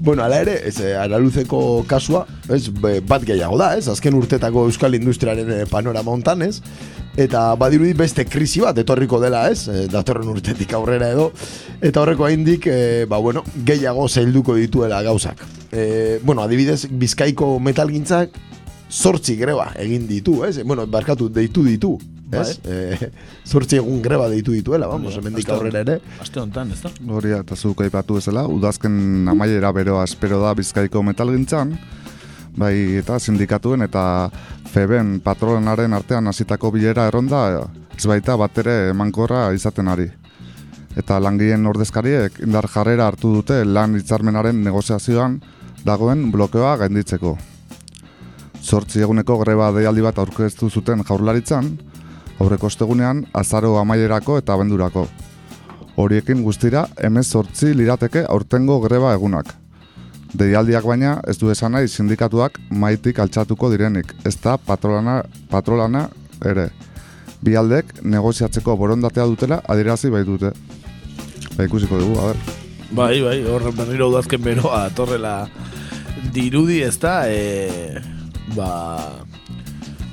Bueno, 0.00 0.22
ala 0.22 0.40
ere, 0.40 0.60
ez, 0.68 0.78
eh, 0.80 0.94
araluzeko 0.94 1.84
kasua, 1.90 2.22
ez, 2.54 2.68
bat 2.70 3.24
gehiago 3.26 3.58
da, 3.58 3.72
ez, 3.76 3.88
azken 3.90 4.14
urtetako 4.14 4.68
euskal 4.68 4.94
industriaren 4.94 5.50
eh, 5.50 5.64
panorama 5.70 6.14
hontan, 6.14 6.44
ez, 6.46 6.60
eta 7.18 7.42
badirudi 7.58 7.96
beste 7.98 8.22
krisi 8.30 8.62
bat 8.62 8.78
etorriko 8.78 9.18
dela, 9.18 9.48
ez, 9.50 9.66
eh, 9.68 9.86
datorren 9.90 10.30
urtetik 10.30 10.72
aurrera 10.78 11.10
edo, 11.10 11.32
eta 11.82 12.04
horreko 12.04 12.28
haindik, 12.28 12.68
eh, 12.70 13.06
ba, 13.10 13.18
bueno, 13.18 13.42
gehiago 13.66 14.06
zailduko 14.08 14.54
dituela 14.54 15.02
gauzak. 15.02 15.42
Eh, 15.72 16.20
bueno, 16.22 16.42
adibidez, 16.46 16.86
bizkaiko 16.90 17.56
metalgintzak 17.58 18.38
sortzi 18.88 19.36
greba 19.36 19.70
egin 19.76 20.06
ditu, 20.08 20.42
ez, 20.44 20.58
bueno, 20.64 20.86
barkatu, 20.86 21.28
deitu 21.28 21.62
ditu, 21.64 21.94
ez, 22.32 22.58
eh, 22.64 23.10
sortzi 23.44 23.76
egun 23.76 24.02
greba 24.02 24.28
deitu 24.28 24.52
dituela, 24.52 24.88
vamos, 24.88 25.16
hemendik 25.16 25.48
aurrera 25.52 25.84
ere. 25.84 25.98
Aste 26.20 26.40
honetan, 26.40 26.72
ezta? 26.72 26.92
Hori 27.08 27.32
eta 27.36 27.56
zuk 27.56 27.82
aipatu 27.84 28.18
bezala, 28.18 28.46
udazken 28.48 29.28
amaiera 29.28 29.72
beroa 29.72 30.04
espero 30.04 30.40
da 30.42 30.54
bizkaiko 30.56 31.02
metalgintzan, 31.02 31.76
bai 32.58 32.74
eta 32.98 33.18
sindikatuen 33.18 33.84
eta 33.86 34.04
feben 34.72 35.18
patronaren 35.24 35.94
artean 35.94 36.26
hasitako 36.26 36.72
bilera 36.74 37.06
erronda 37.08 37.42
ez 37.96 38.06
baita 38.06 38.36
bat 38.38 38.58
ere 38.62 38.76
emankorra 38.92 39.48
izaten 39.54 39.88
ari. 39.88 40.08
Eta 40.98 41.18
langileen 41.22 41.66
ordezkariek 41.66 42.40
indar 42.42 42.66
jarrera 42.72 43.06
hartu 43.06 43.30
dute 43.36 43.60
lan 43.64 43.94
hitzarmenaren 43.98 44.64
negoziazioan 44.64 45.38
dagoen 45.86 46.30
blokeoa 46.34 46.76
gainditzeko. 46.82 47.36
Zortzi 48.68 49.00
eguneko 49.00 49.38
greba 49.40 49.70
deialdi 49.72 50.02
bat 50.04 50.18
aurkeztu 50.20 50.66
zuten 50.68 51.00
jaurlaritzan, 51.08 51.70
aurreko 52.36 52.68
ostegunean 52.68 53.22
azaro 53.40 53.78
amaierako 53.80 54.36
eta 54.42 54.52
abendurako. 54.58 55.06
Horiekin 55.96 56.42
guztira, 56.44 56.82
emez 57.00 57.24
sortzi 57.26 57.72
lirateke 57.74 58.26
aurtengo 58.28 58.76
greba 58.82 59.14
egunak. 59.16 59.54
Deialdiak 60.36 60.84
baina 60.84 61.14
ez 61.26 61.38
du 61.40 61.48
esan 61.48 61.72
nahi 61.72 61.88
sindikatuak 61.88 62.58
maitik 62.68 63.22
altxatuko 63.24 63.70
direnik, 63.72 64.12
ez 64.28 64.34
da 64.44 64.58
patrolana, 64.58 65.22
patrolana 65.48 66.04
ere. 66.44 66.68
Bi 67.40 67.56
aldek 67.56 68.02
negoziatzeko 68.04 68.76
borondatea 68.76 69.24
dutela 69.32 69.62
adierazi 69.64 70.12
baitute. 70.12 70.52
Ba, 71.56 71.64
ikusiko 71.64 72.02
dugu, 72.04 72.20
a 72.20 72.28
ber. 72.34 72.44
Bai, 72.92 73.16
bai, 73.24 73.40
hor 73.48 73.70
berriro 73.72 74.12
udazken 74.12 74.44
beroa 74.44 74.84
torrela 74.92 75.34
dirudi 76.34 76.82
ez 76.84 76.98
da, 77.00 77.22
e, 77.32 78.17
ba, 78.56 78.68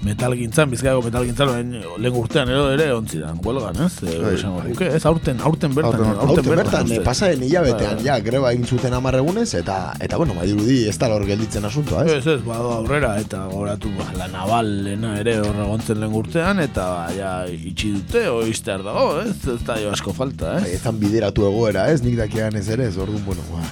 metalgintzan, 0.06 0.70
bizkaiko 0.70 1.02
metalgintzan, 1.08 1.50
lehen, 1.50 2.14
urtean 2.20 2.50
ero 2.54 2.68
ere 2.70 2.92
ontzidan, 2.94 3.40
huelgan, 3.42 3.80
ez? 3.88 3.96
E, 4.06 4.18
Bai, 4.22 4.34
esango 4.38 4.60
bai. 4.62 4.68
nuke, 4.70 4.90
ez, 4.94 5.02
aurten, 5.10 5.40
aurten 5.42 5.74
bertan, 5.74 5.96
Aurten, 6.04 6.20
aurten, 6.30 6.50
bertan, 6.52 6.86
uste. 6.86 7.00
eh, 7.00 7.06
pasaren 7.08 7.42
hilabetean, 7.48 7.96
Bai, 7.98 8.06
ja, 8.06 8.20
greba 8.22 8.52
egin 8.54 8.68
zuten 8.70 8.94
hamar 8.94 9.18
egunez, 9.18 9.48
eta, 9.58 9.78
eta 10.06 10.20
bueno, 10.22 10.36
badirudi 10.38 10.84
ez 10.92 10.94
da 11.02 11.10
hor 11.16 11.26
gelditzen 11.26 11.66
asuntoa, 11.66 12.04
ez? 12.06 12.20
Ez, 12.20 12.36
ez, 12.36 12.44
bado 12.46 12.70
aurrera, 12.76 13.16
eta 13.24 13.48
goratu 13.50 13.90
ba, 13.98 14.12
la 14.20 14.30
navalena 14.30 15.16
ere 15.24 15.40
hor 15.42 15.58
egontzen 15.66 16.00
lehen 16.04 16.14
urtean, 16.22 16.62
eta 16.62 16.86
ba, 16.94 17.10
ja, 17.18 17.34
itxi 17.50 17.96
dute, 17.98 18.28
oiztear 18.30 18.86
dago, 18.86 19.08
ez? 19.26 19.34
Ez 19.56 19.62
da 19.66 19.80
jo 19.82 19.90
asko 19.96 20.14
falta, 20.14 20.60
ez? 20.60 20.68
Bai, 20.68 20.76
ezan 20.78 21.02
bideratu 21.02 21.50
egoera, 21.50 21.90
ez? 21.90 22.04
Nik 22.06 22.22
dakian 22.22 22.62
ez 22.62 22.68
ere, 22.70 22.92
ez 22.94 22.98
orduan, 23.02 23.26
bueno, 23.26 23.42
ba. 23.50 23.66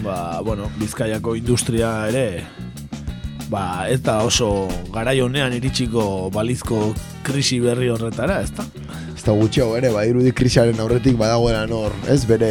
Ba, 0.00 0.18
bueno, 0.46 0.70
Bizkaiako 0.78 1.34
industria 1.36 1.90
ere 2.08 2.44
ba, 3.50 3.86
ez 3.90 3.98
da 4.06 4.20
oso 4.22 4.68
garai 4.94 5.18
honean 5.20 5.52
iritsiko 5.56 6.30
balizko 6.32 6.92
krisi 7.26 7.58
berri 7.60 7.88
horretara, 7.90 8.40
ez 8.44 8.50
da? 8.54 8.62
Ez 9.16 9.24
da 9.26 9.32
gutxiago 9.36 9.74
ere, 9.76 9.90
badirudi 9.92 10.30
krisiaren 10.32 10.78
aurretik 10.80 11.16
badagoela 11.18 11.64
nor, 11.68 11.92
ez? 12.08 12.22
Bere, 12.28 12.50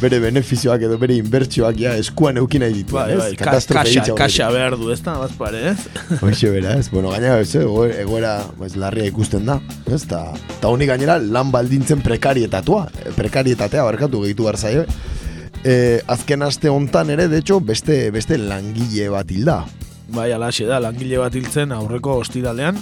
bere 0.00 0.18
benefizioak 0.24 0.82
edo 0.88 0.96
bere 0.98 1.18
inbertsioak 1.20 1.76
ja 1.78 1.92
eskuan 2.00 2.40
eukin 2.40 2.64
nahi 2.64 2.74
dituen, 2.80 3.04
Bai, 3.04 3.12
ez? 3.12 3.18
bai, 3.20 3.28
ka- 3.36 3.44
Katastrofe 3.50 3.92
kaxa, 4.00 4.16
kaxa 4.18 4.48
behar 4.56 4.78
du, 4.80 4.88
ez 4.94 4.98
da, 5.04 5.18
bazpare, 5.20 5.60
ez? 5.74 5.86
Hoxe 6.24 6.50
bera, 6.56 6.74
ez? 6.80 6.88
Bueno, 6.90 7.12
gainera, 7.14 7.38
ez, 7.44 7.54
eh, 7.60 7.66
egoera, 8.02 8.34
pues, 8.58 8.74
larria 8.80 9.06
ikusten 9.12 9.44
da, 9.46 9.60
ez? 9.92 10.02
Ta, 10.10 10.24
ta 10.60 10.72
honi 10.72 10.88
gainera 10.90 11.18
lan 11.22 11.52
baldintzen 11.54 12.00
prekarietatua, 12.02 12.88
eh, 13.04 13.12
prekarietatea 13.14 13.84
barkatu 13.86 14.24
gehitu 14.24 14.48
behar 14.48 14.56
zaio. 14.58 14.84
Eh, 15.64 16.02
azken 16.12 16.42
aste 16.44 16.68
hontan 16.68 17.08
ere, 17.14 17.28
de 17.28 17.38
hecho, 17.38 17.60
beste, 17.60 18.10
beste 18.12 18.36
langile 18.36 19.08
bat 19.14 19.30
hilda. 19.30 19.62
Bai, 20.12 20.32
alaxe 20.32 20.66
da, 20.68 20.78
langile 20.82 21.18
bat 21.18 21.34
hiltzen 21.34 21.72
aurreko 21.72 22.18
ostiralean, 22.20 22.76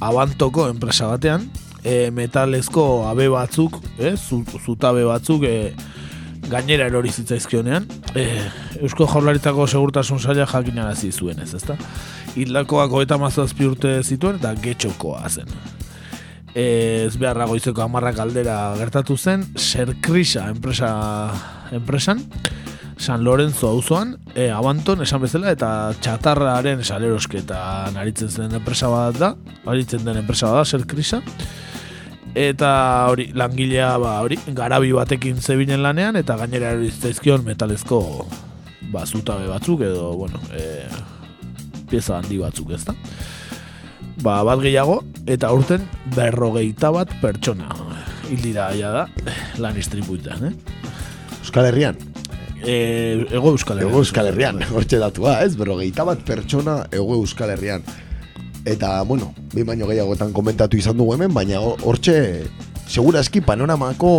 abantoko 0.00 0.68
enpresa 0.70 1.06
batean, 1.10 1.44
e, 1.84 2.10
metalezko 2.10 3.06
abe 3.08 3.28
batzuk, 3.28 3.76
eh, 3.98 4.14
zu- 4.16 4.44
zutabe 4.64 5.04
batzuk, 5.04 5.44
e, 5.44 5.74
gainera 6.48 6.86
erori 6.86 7.10
zitzaizkionean, 7.12 7.86
e, 8.14 8.24
Eusko 8.80 9.06
Jaurlaritzako 9.10 9.66
segurtasun 9.66 10.18
saila 10.22 10.46
jakinarazi 10.46 11.12
zuen 11.12 11.40
ez, 11.42 11.52
ezta? 11.54 11.76
Hildakoak 12.36 12.90
hogeita 12.92 13.18
mazazpi 13.18 13.64
urte 13.66 14.02
zituen 14.02 14.36
eta 14.40 14.54
getxokoa 14.54 15.28
zen. 15.28 15.48
E, 16.54 17.04
ez 17.06 17.16
beharra 17.20 17.46
goizeko 17.50 17.82
amarrak 17.84 18.18
aldera 18.22 18.74
gertatu 18.78 19.16
zen, 19.16 19.44
Serkrisa 19.56 20.48
enpresa, 20.50 20.90
enpresan, 21.76 22.22
San 22.96 23.24
Lorenzo 23.24 23.68
auzoan, 23.68 24.16
e, 24.34 24.48
Abanton 24.50 25.02
esan 25.04 25.20
bezala 25.20 25.52
eta 25.52 25.68
txatarraren 26.00 26.82
salerosketan 26.84 27.96
aritzen 28.00 28.30
zen 28.30 28.56
enpresa 28.56 28.88
bat 28.88 29.18
da, 29.20 29.30
aritzen 29.68 30.04
den 30.06 30.22
enpresa 30.22 30.50
bat 30.50 30.62
da, 30.62 30.64
Serkrisa. 30.64 31.20
Eta 32.36 32.70
hori, 33.12 33.30
langilea 33.36 33.94
ba, 34.00 34.18
hori, 34.24 34.38
garabi 34.56 34.92
batekin 34.96 35.40
zebinen 35.40 35.82
lanean 35.84 36.16
eta 36.20 36.36
gainera 36.40 36.74
eriztaizkion 36.76 37.44
metalezko 37.44 38.00
ba, 38.92 39.04
zutabe 39.06 39.48
batzuk 39.48 39.84
edo, 39.86 40.12
bueno, 40.16 40.40
e, 40.52 40.86
pieza 41.90 42.18
handi 42.18 42.40
batzuk 42.40 42.72
ez 42.76 42.84
da. 42.88 42.96
Ba, 44.24 44.40
bat 44.48 44.60
gehiago, 44.64 45.02
eta 45.28 45.52
urten 45.52 45.84
berrogeita 46.16 46.92
bat 46.94 47.12
pertsona 47.20 47.70
hil 48.30 48.42
dira 48.42 48.70
ja 48.74 48.90
da 48.92 49.06
lan 49.62 49.76
istripuetan, 49.78 50.50
eh? 50.50 50.54
Euskal 51.42 51.68
Herrian. 51.70 51.98
E, 52.64 53.26
ego 53.30 53.50
Euskal 53.52 53.78
Herrian. 53.78 53.90
Ego 53.92 53.98
Euskal 54.02 54.26
Herrian, 54.30 54.60
hortxe 54.74 54.98
datua, 55.02 55.40
ez? 55.44 55.54
Berrogeita 55.56 56.04
bat 56.08 56.22
pertsona 56.26 56.86
ego 56.90 57.14
Euskal 57.20 57.50
Herrian. 57.54 57.82
Eta, 58.66 59.02
bueno, 59.06 59.32
bi 59.54 59.62
baino 59.62 59.86
gehiagotan 59.86 60.32
komentatu 60.34 60.76
izan 60.80 60.96
dugu 60.98 61.14
hemen, 61.14 61.32
baina 61.34 61.60
hor- 61.62 61.78
hortxe, 61.86 62.16
seguraski 62.90 63.40
panoramako 63.40 64.10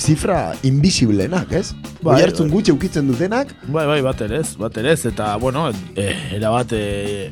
zifra 0.00 0.54
invisiblenak, 0.64 1.52
ez? 1.52 1.74
Bai, 2.00 2.14
Bai, 2.14 2.22
hartzun 2.24 2.48
bai. 2.48 2.54
gutxe 2.56 2.72
ukitzen 2.72 3.10
dutenak, 3.10 3.52
Bai, 3.68 3.84
bai, 3.90 4.00
bat 4.02 4.22
ere 4.24 4.40
ez, 4.40 4.54
bat 4.56 4.76
ere 4.80 4.94
ez, 4.96 5.02
eta, 5.10 5.34
bueno, 5.36 5.66
e, 5.94 6.06
erabat 6.38 6.72
e, 6.72 7.30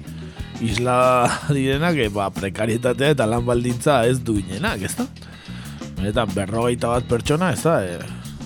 isla 0.61 0.99
direnak, 1.57 1.97
e, 2.05 2.11
ba, 2.13 2.29
prekarietatea 2.37 3.15
eta 3.17 3.27
lan 3.31 3.47
baldintza 3.49 4.03
ez 4.11 4.19
duinenak, 4.21 4.83
ez 4.85 4.93
da? 4.99 5.07
Benetan, 5.97 6.29
berrogeita 6.37 6.93
bat 6.99 7.09
pertsona, 7.09 7.55
ez 7.57 7.63
da? 7.65 7.79
E, 7.81 7.97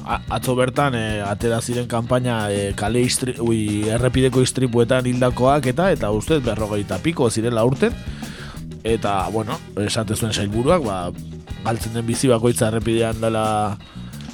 atzo 0.04 0.54
bertan, 0.56 0.94
e, 0.94 1.20
atera 1.24 1.60
ziren 1.62 1.88
kanpaina 1.88 2.50
e, 2.52 2.72
kale 2.76 3.02
istri, 3.04 3.36
ui, 3.40 3.88
errepideko 3.88 4.42
istripuetan 4.44 5.06
hildakoak 5.08 5.70
eta, 5.72 5.90
eta 5.94 6.10
ustez 6.12 6.42
berrogeita 6.44 7.00
piko 7.02 7.30
zirela 7.30 7.64
urten, 7.64 7.96
eta, 8.84 9.16
bueno, 9.32 9.58
esate 9.80 10.16
zuen 10.16 10.34
sailburuak, 10.34 10.84
ba, 10.84 10.98
galtzen 11.64 11.96
den 11.96 12.06
bizi 12.06 12.28
bakoitza 12.28 12.68
errepidean 12.68 13.20
dela 13.22 13.46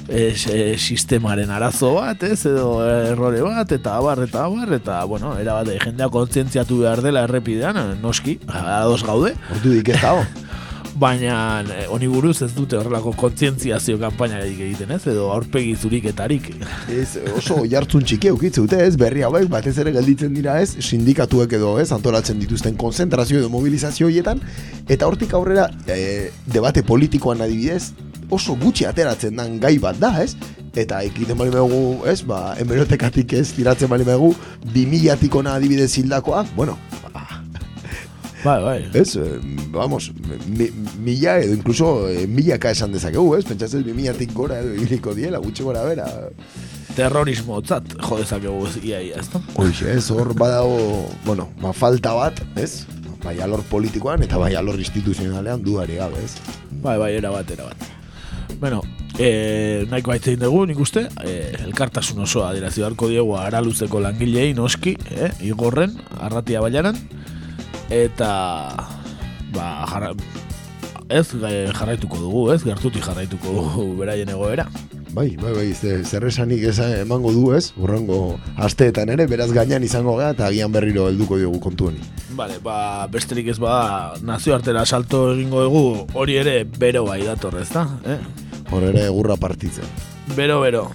e, 0.07 0.33
e, 0.35 0.77
sistemaren 0.77 1.51
arazo 1.55 1.95
bat, 1.95 2.23
ez, 2.27 2.43
edo 2.49 2.81
errore 2.83 3.41
bat, 3.45 3.71
eta 3.71 3.95
abar, 3.95 4.23
eta 4.27 4.45
abar, 4.49 4.75
eta, 4.75 5.01
bueno, 5.07 5.37
era 5.39 5.61
bat, 5.61 5.71
jendea 5.85 6.11
kontzientziatu 6.11 6.83
behar 6.83 7.03
dela 7.05 7.23
errepidean, 7.29 7.79
noski, 8.03 8.39
ados 8.51 9.05
gaude. 9.07 9.37
ordu 9.55 9.77
dik 9.79 9.95
ez 9.95 10.01
dago. 10.03 10.25
baina 10.99 11.35
eh, 11.61 11.85
honi 11.89 12.07
buruz 12.11 12.41
ez 12.45 12.51
dute 12.55 12.77
horrelako 12.77 13.13
kontzientziazio 13.19 13.97
kanpainarik 14.01 14.59
egiten 14.59 14.91
ez, 14.95 15.01
edo 15.07 15.29
aurpegi 15.33 15.73
zuriketarik. 15.75 16.51
Ez, 16.91 17.15
oso 17.37 17.61
jartzun 17.69 18.05
txiki 18.07 18.31
eukitze 18.31 18.61
dute 18.61 18.79
ez, 18.85 18.95
berri 18.99 19.23
hauek 19.27 19.49
batez 19.51 19.77
ere 19.83 19.93
gelditzen 19.95 20.33
dira 20.35 20.59
ez, 20.61 20.73
sindikatuek 20.83 21.57
edo 21.59 21.77
ez, 21.81 21.89
antolatzen 21.95 22.39
dituzten 22.41 22.77
konzentrazio 22.79 23.39
edo 23.39 23.51
mobilizazio 23.53 24.09
horietan, 24.09 24.41
eta 24.89 25.07
hortik 25.07 25.33
aurrera 25.37 25.69
e, 25.87 26.31
debate 26.51 26.83
politikoan 26.87 27.43
adibidez, 27.45 27.91
oso 28.31 28.55
gutxi 28.59 28.87
ateratzen 28.87 29.35
dan 29.39 29.59
gai 29.59 29.77
bat 29.83 29.99
da 29.99 30.15
ez, 30.23 30.35
eta 30.75 31.01
ekiten 31.03 31.37
bali 31.39 31.51
megu, 31.51 31.81
ez, 32.07 32.21
ba, 32.27 32.55
emerotekatik 32.61 33.35
ez, 33.39 33.49
tiratzen 33.57 33.91
bali 33.91 34.07
megu, 34.07 34.31
bi 34.73 34.85
milatikona 34.87 35.57
adibidez 35.59 35.91
hildakoa, 35.99 36.45
bueno, 36.55 36.77
Bai, 38.43 38.63
bai. 38.63 38.89
Ez, 38.93 39.15
eh, 39.15 39.39
vamos, 39.69 40.11
mi, 40.47 40.69
mila 40.99 41.37
edo 41.39 41.53
incluso 41.53 42.09
eh, 42.09 42.25
milaka 42.27 42.71
esan 42.71 42.91
dezakegu, 42.91 43.35
ez? 43.37 43.45
Pentsatzen 43.45 43.83
bi 43.85 43.93
milatik 43.93 44.33
gora 44.33 44.57
edo 44.63 44.73
ibiliko 44.73 45.13
diela, 45.13 45.37
gutxi 45.43 45.63
gora 45.67 45.83
bera. 45.85 46.07
Terrorismo 46.95 47.61
tzat, 47.61 47.93
jo 48.01 48.17
dezakegu 48.17 48.65
ez, 48.65 48.73
ia, 48.81 49.01
ia, 49.01 49.21
ez 49.21 49.29
da? 49.29 49.43
Hoxe, 49.61 49.93
ez, 49.93 50.09
hor 50.09 50.33
badago, 50.37 51.05
bueno, 51.25 51.51
ma 51.61 51.73
falta 51.77 52.15
bat, 52.17 52.41
ez? 52.57 52.87
Bai 53.21 53.37
alor 53.45 53.61
politikoan 53.69 54.25
eta 54.25 54.41
bai 54.41 54.55
alor 54.57 54.81
instituzionalean 54.81 55.61
duari 55.61 56.01
gabe, 56.01 56.25
ez? 56.25 56.33
Bai, 56.81 56.97
bai, 56.97 57.13
era 57.19 57.29
bat, 57.29 57.53
era 57.53 57.69
bat. 57.69 57.89
Bueno, 58.57 58.81
e, 59.21 59.85
nahiko 59.89 60.15
haitzein 60.15 60.41
dugu, 60.41 60.65
nik 60.69 60.81
uste, 60.81 61.05
e, 61.21 61.35
elkartasun 61.67 62.25
osoa 62.25 62.49
adirazio 62.51 62.85
harko 62.89 63.09
diegu 63.11 63.35
araluzeko 63.37 64.01
langilei 64.01 64.51
noski, 64.57 64.95
eh, 65.13 65.29
igorren, 65.45 65.93
arratia 66.19 66.61
baiaran, 66.65 66.97
eta 67.91 68.31
ba, 69.51 69.65
jarra, 69.91 70.13
ez 71.11 71.27
e, 71.35 71.67
jarraituko 71.75 72.17
dugu, 72.21 72.45
ez, 72.53 72.61
gertuti 72.63 73.03
jarraituko 73.03 73.51
dugu 73.57 73.85
beraien 73.99 74.31
egoera. 74.31 74.67
Bai, 75.11 75.35
bai, 75.35 75.51
bai, 75.51 75.65
zer, 75.75 76.23
esanik 76.29 76.63
eza 76.69 76.85
emango 77.01 77.33
du, 77.35 77.49
ez, 77.51 77.73
urrango 77.75 78.37
asteetan 78.55 79.11
ere, 79.11 79.25
beraz 79.27 79.49
gainean 79.51 79.83
izango 79.83 80.15
gara 80.15 80.31
eta 80.31 80.47
agian 80.47 80.71
berriro 80.71 81.09
helduko 81.11 81.35
diogu 81.41 81.59
kontu 81.59 81.89
honi. 81.89 81.99
Vale, 82.39 82.61
ba, 82.63 83.09
besterik 83.11 83.51
ez 83.51 83.59
ba, 83.59 84.15
nazioartera 84.23 84.85
salto 84.85 85.25
egingo 85.33 85.67
dugu, 85.67 85.85
hori 86.15 86.39
ere 86.39 86.61
bero 86.63 87.03
bai 87.09 87.19
dator, 87.27 87.59
ez 87.59 87.67
da? 87.75 87.89
Eh? 88.07 88.19
Hor 88.71 88.87
ere 88.87 89.09
egurra 89.09 89.35
partitzen. 89.35 89.91
Bero, 90.37 90.61
bero. 90.63 90.87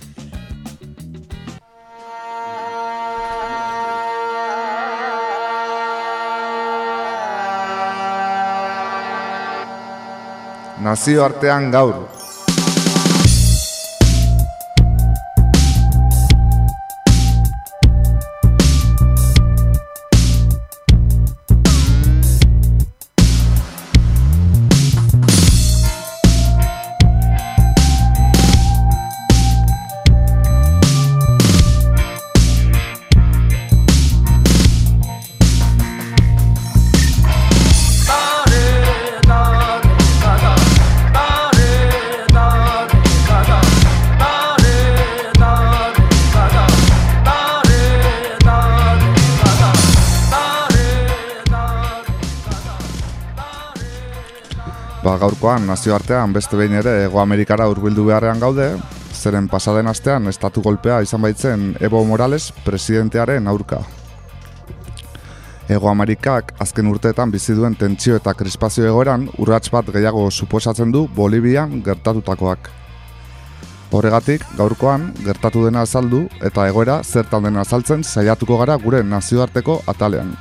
Nazioartean 10.87 11.71
gaur. 11.75 11.97
Gaurkoan 55.27 55.65
nazioartean 55.67 56.31
beste 56.31 56.55
behin 56.59 56.77
ere 56.79 56.93
Ego 57.09 57.19
Amerikara 57.19 57.65
hurbildu 57.67 58.05
beharrean 58.07 58.39
gaude, 58.39 58.69
zeren 59.11 59.49
pasaden 59.51 59.91
astean 59.91 60.31
estatu 60.31 60.63
golpea 60.63 61.01
izan 61.03 61.25
baitzen 61.25 61.73
Evo 61.83 62.05
Morales 62.07 62.53
presidentearen 62.65 63.49
aurka. 63.51 63.81
Ego 65.67 65.91
Amerikak 65.91 66.53
azken 66.63 66.87
urteetan 66.93 67.35
bizi 67.35 67.59
duen 67.59 67.75
tentsio 67.75 68.21
eta 68.21 68.37
krispazio 68.39 68.87
egoeran 68.87 69.27
urrats 69.43 69.73
bat 69.75 69.91
gehiago 69.99 70.29
suposatzen 70.31 70.95
du 70.95 71.09
Bolivian 71.17 71.81
gertatutakoak. 71.83 72.71
Horregatik, 73.91 74.47
gaurkoan 74.59 75.11
gertatu 75.27 75.65
dena 75.67 75.83
azaldu 75.89 76.29
eta 76.39 76.69
egoera 76.71 77.01
zertan 77.03 77.51
dena 77.51 77.67
azaltzen 77.67 78.07
saiatuko 78.07 78.63
gara 78.63 78.79
gure 78.79 79.03
nazioarteko 79.03 79.81
atalean. 79.91 80.37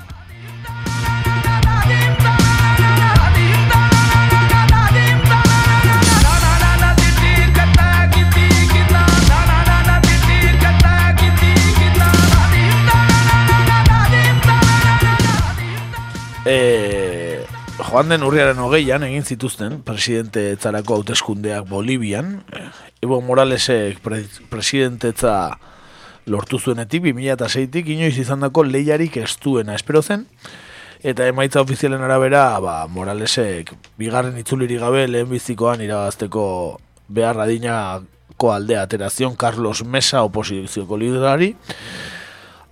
E, 16.45 17.41
joan 17.81 18.11
den 18.11 18.21
urriaren 18.21 18.59
hogeian 18.61 19.01
egin 19.07 19.23
zituzten 19.25 19.79
presidente 19.81 20.51
etzarako 20.53 20.99
hauteskundeak 20.99 21.65
Bolivian. 21.65 22.43
Evo 23.01 23.17
Moralesek 23.25 23.97
pre, 24.05 24.19
presidentetza 24.51 25.57
lortu 26.29 26.59
zuenetik, 26.59 27.07
2006-tik 27.07 27.89
inoiz 27.95 28.13
izandako 28.21 28.61
lehiarik 28.67 29.17
ez 29.17 29.31
duena 29.41 29.73
espero 29.73 30.03
zen. 30.03 30.27
Eta 31.01 31.25
emaitza 31.25 31.63
ofizialen 31.65 32.05
arabera, 32.05 32.59
ba, 32.61 32.75
Moralesek 32.93 33.73
bigarren 33.97 34.37
itzulirik 34.37 34.83
gabe 34.85 35.07
lehen 35.09 35.33
bizikoan 35.33 35.81
irabazteko 35.81 36.45
behar 37.09 37.41
adinako 37.41 38.53
aldea 38.53 38.85
aterazion 38.85 39.33
Carlos 39.33 39.81
Mesa 39.83 40.21
oposizioko 40.29 41.01
liderari. 41.01 41.55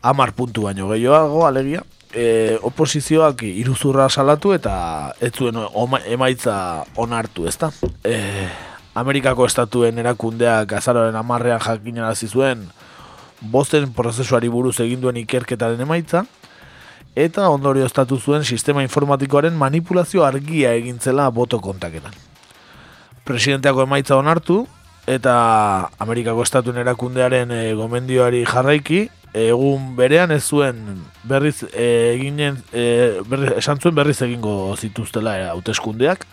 Amar 0.03 0.37
puntu 0.37 0.69
baino 0.69 0.93
gehiago, 0.93 1.47
alegia 1.47 1.81
e, 2.13 2.57
oposizioak 2.61 3.43
iruzurra 3.47 4.07
salatu 4.09 4.53
eta 4.53 4.75
ez 5.21 5.33
zuen 5.33 5.57
emaitza 6.05 6.85
onartu, 6.95 7.47
ezta? 7.47 7.71
E, 8.05 8.47
Amerikako 8.95 9.47
estatuen 9.49 9.97
erakundeak 9.97 10.75
azaroren 10.77 11.15
amarrean 11.17 11.61
jakinarazi 11.61 12.29
zuen 12.29 12.67
bosten 13.41 13.91
prozesuari 13.93 14.49
buruz 14.49 14.79
egin 14.79 15.01
duen 15.01 15.17
ikerketaren 15.17 15.81
emaitza 15.81 16.23
eta 17.15 17.49
ondorio 17.49 17.85
estatu 17.85 18.19
zuen 18.19 18.45
sistema 18.45 18.83
informatikoaren 18.85 19.57
manipulazio 19.57 20.23
argia 20.25 20.73
egintzela 20.73 21.29
boto 21.29 21.59
kontaketan. 21.61 22.13
Presidenteako 23.25 23.83
emaitza 23.83 24.17
onartu 24.17 24.63
eta 25.07 25.89
Amerikako 25.99 26.45
estatuen 26.45 26.77
erakundearen 26.77 27.51
e, 27.51 27.73
gomendioari 27.73 28.45
jarraiki 28.45 29.07
egun 29.33 29.95
berean 29.97 30.31
ez 30.31 30.43
zuen 30.45 31.01
berriz 31.25 31.63
eginen 31.73 32.59
e, 32.71 33.19
berriz, 33.25 33.55
esan 33.57 33.81
zuen 33.81 33.95
berriz 33.95 34.19
egingo 34.21 34.75
zituztela 34.77 35.37
e, 35.39 35.47
hauteskundeak. 35.49 36.27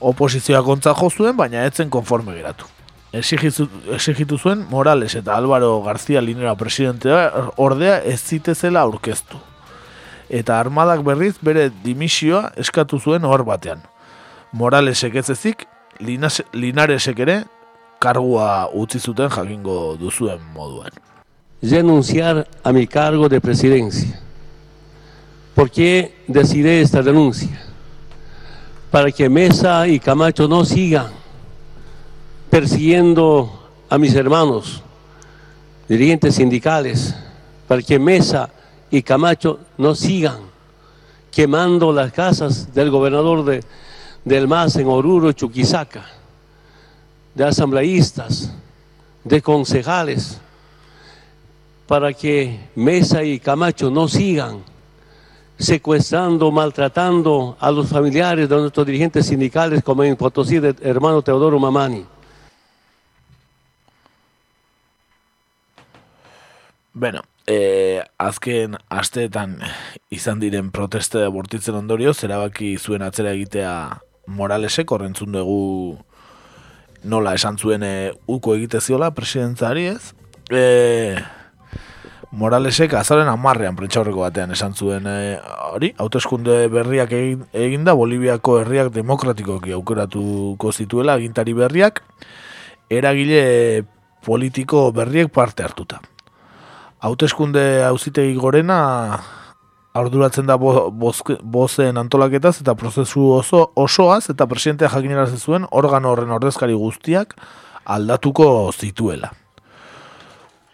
Oposizioa 0.00 0.62
kontza 0.66 0.94
jo 0.98 1.10
zuen 1.10 1.36
baina 1.36 1.64
etzen 1.66 1.90
konforme 1.90 2.34
geratu. 2.34 2.66
Exigitu 3.12 4.36
zuen 4.36 4.66
Morales 4.70 5.14
eta 5.16 5.36
Álvaro 5.36 5.80
García 5.82 6.20
Linera 6.20 6.54
presidentea 6.54 7.48
ordea 7.56 8.02
ez 8.02 8.20
zitezela 8.20 8.82
aurkeztu. 8.82 9.38
Eta 10.28 10.58
armadak 10.60 11.00
berriz 11.06 11.36
bere 11.40 11.70
dimisioa 11.84 12.52
eskatu 12.56 12.98
zuen 13.00 13.24
hor 13.24 13.46
batean. 13.48 13.80
Moralesek 14.52 15.14
ez 15.14 15.30
ezik 15.30 15.66
Linaresek 15.98 17.18
ere 17.18 17.42
kargua 17.98 18.68
utzi 18.72 19.00
zuten 19.00 19.30
jakingo 19.34 19.96
duzuen 19.98 20.42
moduan 20.54 21.07
renunciar 21.60 22.46
a 22.62 22.72
mi 22.72 22.86
cargo 22.86 23.28
de 23.28 23.40
presidencia. 23.40 24.20
¿Por 25.54 25.70
qué 25.70 26.22
decidí 26.26 26.68
esta 26.68 27.02
renuncia? 27.02 27.60
Para 28.90 29.10
que 29.10 29.28
Mesa 29.28 29.86
y 29.88 29.98
Camacho 29.98 30.48
no 30.48 30.64
sigan 30.64 31.08
persiguiendo 32.50 33.68
a 33.90 33.98
mis 33.98 34.14
hermanos, 34.14 34.82
dirigentes 35.88 36.36
sindicales, 36.36 37.14
para 37.66 37.82
que 37.82 37.98
Mesa 37.98 38.50
y 38.90 39.02
Camacho 39.02 39.60
no 39.76 39.94
sigan 39.94 40.38
quemando 41.30 41.92
las 41.92 42.12
casas 42.12 42.72
del 42.74 42.90
gobernador 42.90 43.44
de, 43.44 43.62
del 44.24 44.48
MAS 44.48 44.76
en 44.76 44.88
Oruro, 44.88 45.32
Chuquisaca, 45.32 46.04
de 47.34 47.44
asambleístas, 47.44 48.52
de 49.24 49.42
concejales, 49.42 50.40
para 51.88 52.12
que 52.12 52.60
Mesa 52.76 53.24
y 53.24 53.40
Camacho 53.40 53.90
no 53.90 54.06
sigan 54.06 54.62
secuestrando, 55.58 56.52
maltratando 56.52 57.56
a 57.58 57.70
los 57.72 57.88
familiares 57.88 58.48
de 58.48 58.56
nuestros 58.56 58.86
dirigentes 58.86 59.26
sindicales, 59.26 59.82
como 59.82 60.04
en 60.04 60.14
Potosí, 60.14 60.60
del 60.60 60.76
hermano 60.82 61.22
Teodoro 61.22 61.58
Mamani. 61.58 62.04
Bueno, 66.92 67.22
e, 67.46 68.04
azken 68.18 68.76
asteetan 68.90 69.58
izan 70.10 70.40
diren 70.40 70.70
proteste 70.70 71.24
bortitzen 71.26 71.74
ondorio, 71.74 72.12
zerabaki 72.12 72.76
zuen 72.76 73.02
atzera 73.02 73.32
egitea 73.32 73.72
Moralesek, 74.26 74.92
horrentzun 74.92 75.32
dugu 75.32 75.96
nola 77.02 77.32
esan 77.38 77.56
zuen 77.56 77.82
e, 77.82 78.12
uko 78.26 78.54
egite 78.58 78.82
ziola 78.82 79.12
presidentzari 79.14 79.86
ez. 79.94 80.12
E, 80.50 81.16
Moralesek 82.28 82.92
azaren 82.92 83.28
amarrean 83.32 83.76
prentxaurreko 83.76 84.20
batean 84.20 84.50
esan 84.52 84.74
zuen 84.76 85.06
e, 85.08 85.38
hori, 85.72 85.94
hauteskunde 85.96 86.66
berriak 86.68 87.12
egin, 87.16 87.46
eginda 87.56 87.94
Boliviako 87.96 88.58
herriak 88.60 88.90
demokratikoki 88.92 89.72
aukeratuko 89.72 90.72
zituela 90.72 91.14
agintari 91.16 91.54
berriak, 91.56 92.02
eragile 92.92 93.86
politiko 94.26 94.90
berriek 94.92 95.32
parte 95.32 95.64
hartuta. 95.64 96.02
Hauteskunde 97.00 97.62
auzitegi 97.88 98.34
gorena 98.36 98.78
arduratzen 99.96 100.46
da 100.46 100.58
bo, 100.60 100.90
bozen 100.92 101.96
antolaketaz 101.96 102.58
eta 102.60 102.74
prozesu 102.76 103.24
oso 103.38 103.70
osoaz 103.74 104.28
eta 104.28 104.46
presidentea 104.46 104.90
jakinera 104.92 105.24
zuen 105.38 105.64
organo 105.70 106.12
horren 106.12 106.36
ordezkari 106.36 106.76
guztiak 106.76 107.38
aldatuko 107.88 108.68
zituela. 108.76 109.32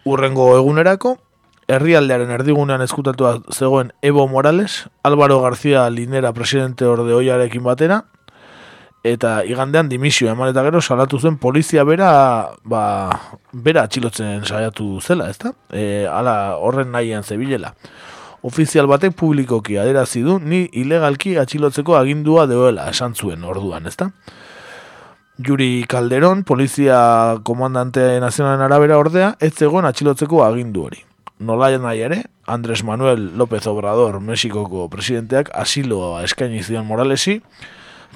Urrengo 0.05 0.51
egunerako, 0.59 1.15
herrialdearen 1.69 2.31
erdigunean 2.31 2.83
eskutatua 2.83 3.41
zegoen 3.53 3.93
Evo 4.03 4.27
Morales, 4.29 4.89
Álvaro 5.03 5.41
García 5.41 5.89
Linera 5.91 6.33
presidente 6.33 6.85
orde 6.85 7.15
oiarekin 7.15 7.63
batera, 7.65 8.05
eta 9.05 9.45
igandean 9.45 9.89
dimisio 9.89 10.31
eman 10.33 10.51
eta 10.51 10.65
gero 10.65 10.81
salatu 10.81 11.19
zen 11.21 11.37
polizia 11.39 11.85
bera, 11.85 12.55
ba, 12.65 12.83
bera 13.53 13.85
atxilotzen 13.85 14.45
saiatu 14.45 15.01
zela, 15.01 15.29
ezta? 15.31 15.53
E, 15.71 16.07
ala 16.09 16.57
horren 16.57 16.93
nahian 16.93 17.23
zebilela 17.23 17.75
ofizial 18.45 18.87
batek 18.87 19.15
publikoki 19.17 19.79
aderazi 19.81 20.21
du 20.21 20.39
ni 20.39 20.67
ilegalki 20.77 21.39
atxilotzeko 21.41 21.97
agindua 21.97 22.45
deoela 22.47 22.91
esan 22.91 23.15
zuen 23.15 23.45
orduan, 23.45 23.87
ezta? 23.89 24.11
Juri 25.39 25.87
Calderón, 25.89 26.45
polizia 26.45 26.99
komandante 27.43 28.21
nazionalen 28.21 28.61
arabera 28.63 28.99
ordea, 29.01 29.35
ez 29.41 29.55
zegoen 29.57 29.89
atxilotzeko 29.89 30.45
agindu 30.45 30.85
hori. 30.85 31.01
Nolaia 31.39 31.81
nahi 31.83 32.01
ere, 32.07 32.23
Andres 32.47 32.85
Manuel 32.85 33.37
López 33.37 33.67
Obrador, 33.67 34.21
Mexikoko 34.21 34.87
presidenteak 34.89 35.51
asiloa 35.55 36.23
eskaini 36.23 36.63
zion 36.63 36.87
Moralesi, 36.87 37.41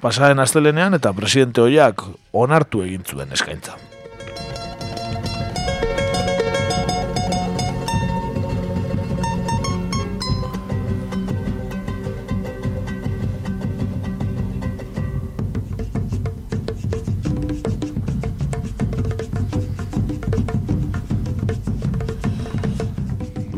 pasaren 0.01 0.39
astelenean 0.39 0.95
eta 0.95 1.13
presidente 1.13 1.61
hoiak 1.61 2.05
onartu 2.33 2.85
egin 2.87 3.03
zuen 3.03 3.33
eskaintza. 3.35 3.75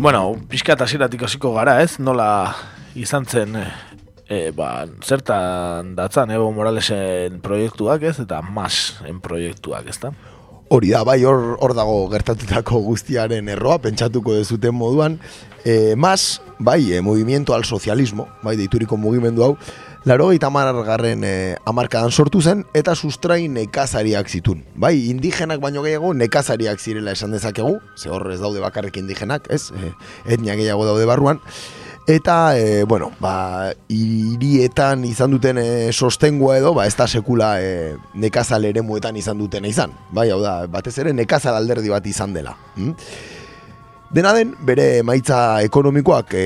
Bueno, 0.01 0.33
pixka 0.49 0.73
eta 0.73 0.87
ziratik 0.89 1.27
hasiko 1.27 1.51
gara 1.53 1.75
ez, 1.85 1.99
nola 2.01 2.55
izan 2.97 3.27
zen 3.29 3.59
e, 3.61 4.39
ba, 4.57 4.87
zertan 5.05 5.91
datzan 5.99 6.33
Evo 6.33 6.47
Moralesen 6.57 7.37
proiektuak 7.45 8.07
ez, 8.09 8.15
eta 8.23 8.39
masen 8.41 9.19
proiektuak 9.21 9.91
ez 9.93 9.99
da. 10.01 10.15
Hori 10.73 10.95
da, 10.95 11.03
bai, 11.05 11.19
hor, 11.29 11.59
hor 11.61 11.75
dago 11.77 11.99
gertatutako 12.15 12.81
guztiaren 12.87 13.53
erroa, 13.53 13.77
pentsatuko 13.85 14.39
dezuten 14.39 14.73
moduan. 14.73 15.19
E, 15.69 15.93
mas, 16.01 16.41
bai, 16.57 16.95
e, 16.95 17.03
movimiento 17.05 17.53
al 17.53 17.69
socialismo, 17.69 18.25
bai, 18.41 18.57
deituriko 18.57 18.97
mugimendu 18.97 19.45
hau, 19.45 19.53
Laro 20.05 20.29
gaita 20.29 20.49
garren 20.83 21.25
e, 21.25 21.57
amarkadan 21.67 22.11
sortu 22.11 22.41
zen, 22.41 22.65
eta 22.73 22.95
sustrai 22.95 23.49
nekazariak 23.49 24.29
zitun. 24.29 24.65
Bai, 24.75 25.11
indigenak 25.11 25.61
baino 25.61 25.83
gehiago 25.83 26.15
nekazariak 26.15 26.81
zirela 26.81 27.13
esan 27.13 27.33
dezakegu, 27.33 27.81
ze 27.97 28.09
hor 28.09 28.31
ez 28.33 28.41
daude 28.41 28.61
bakarrik 28.61 28.97
indigenak, 28.97 29.45
ez? 29.51 29.71
E, 29.71 29.93
etnia 30.25 30.57
gehiago 30.57 30.87
daude 30.87 31.05
barruan. 31.05 31.41
Eta, 32.09 32.57
e, 32.57 32.85
bueno, 32.85 33.11
ba, 33.21 33.75
irietan 33.93 35.05
izan 35.05 35.37
duten 35.37 35.61
e, 35.61 35.93
sostengua 35.93 36.57
edo, 36.57 36.73
ba, 36.73 36.87
ez 36.89 36.97
da 36.97 37.07
sekula 37.07 37.61
e, 37.61 37.95
nekazal 38.15 38.65
ere 38.65 38.81
muetan 38.81 39.21
izan 39.21 39.37
duten 39.39 39.69
izan. 39.69 39.93
Bai, 40.17 40.31
hau 40.31 40.41
da, 40.41 40.65
batez 40.67 40.97
ere 40.99 41.13
nekazal 41.13 41.61
alderdi 41.61 41.93
bat 41.93 42.09
izan 42.09 42.33
dela. 42.33 42.57
Hm? 42.79 42.97
Dena 44.17 44.33
den, 44.33 44.57
bere 44.65 45.05
maitza 45.05 45.61
ekonomikoak 45.69 46.33
e, 46.35 46.45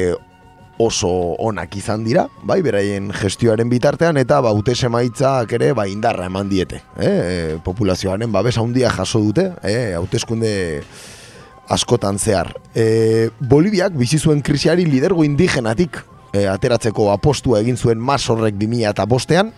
oso 0.78 1.08
onak 1.38 1.76
izan 1.78 2.04
dira, 2.04 2.26
bai, 2.42 2.60
beraien 2.62 3.10
gestioaren 3.14 3.68
bitartean, 3.70 4.16
eta 4.18 4.40
ba, 4.42 4.52
maitzak 4.90 5.52
ere, 5.52 5.72
ba, 5.72 5.86
indarra 5.86 6.26
eman 6.26 6.48
diete. 6.48 6.82
Eh? 6.98 7.06
E, 7.08 7.58
populazioaren 7.64 8.32
babes 8.32 8.56
handia 8.58 8.90
jaso 8.90 9.20
dute, 9.20 9.52
eh? 9.62 9.94
hauteskunde 9.94 10.82
askotan 11.68 12.18
zehar. 12.18 12.54
E, 12.74 13.30
Boliviak 13.40 13.94
bizi 13.96 14.18
zuen 14.18 14.42
krisiari 14.42 14.84
lidergo 14.84 15.24
indigenatik 15.24 16.02
e, 16.32 16.46
ateratzeko 16.50 17.10
apostua 17.12 17.60
egin 17.62 17.76
zuen 17.76 18.00
mas 18.00 18.24
horrek 18.28 18.58
2000 18.58 18.90
eta 18.90 19.06
bostean, 19.06 19.52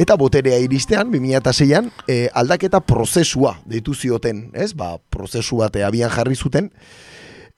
eta 0.00 0.16
boterea 0.16 0.58
iristean, 0.62 1.10
2006an, 1.12 1.90
e, 2.08 2.28
aldaketa 2.34 2.80
prozesua 2.80 3.56
deitu 3.68 3.94
zioten, 3.94 4.50
ez? 4.54 4.72
Ba, 4.76 4.96
prozesu 5.10 5.62
bate 5.62 5.84
abian 5.84 6.12
jarri 6.12 6.36
zuten, 6.36 6.70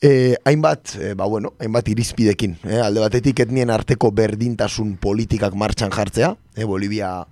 E, 0.04 0.36
hainbat, 0.44 0.96
e, 1.00 1.14
ba 1.16 1.24
bueno, 1.24 1.54
hainbat 1.58 1.88
irizpidekin, 1.88 2.58
e, 2.68 2.76
alde 2.76 3.00
batetik 3.00 3.38
etnien 3.40 3.70
arteko 3.72 4.10
berdintasun 4.12 4.98
politikak 5.00 5.54
martxan 5.56 5.94
jartzea, 5.94 6.34
e, 6.52 6.66
Bolivia 6.68 7.22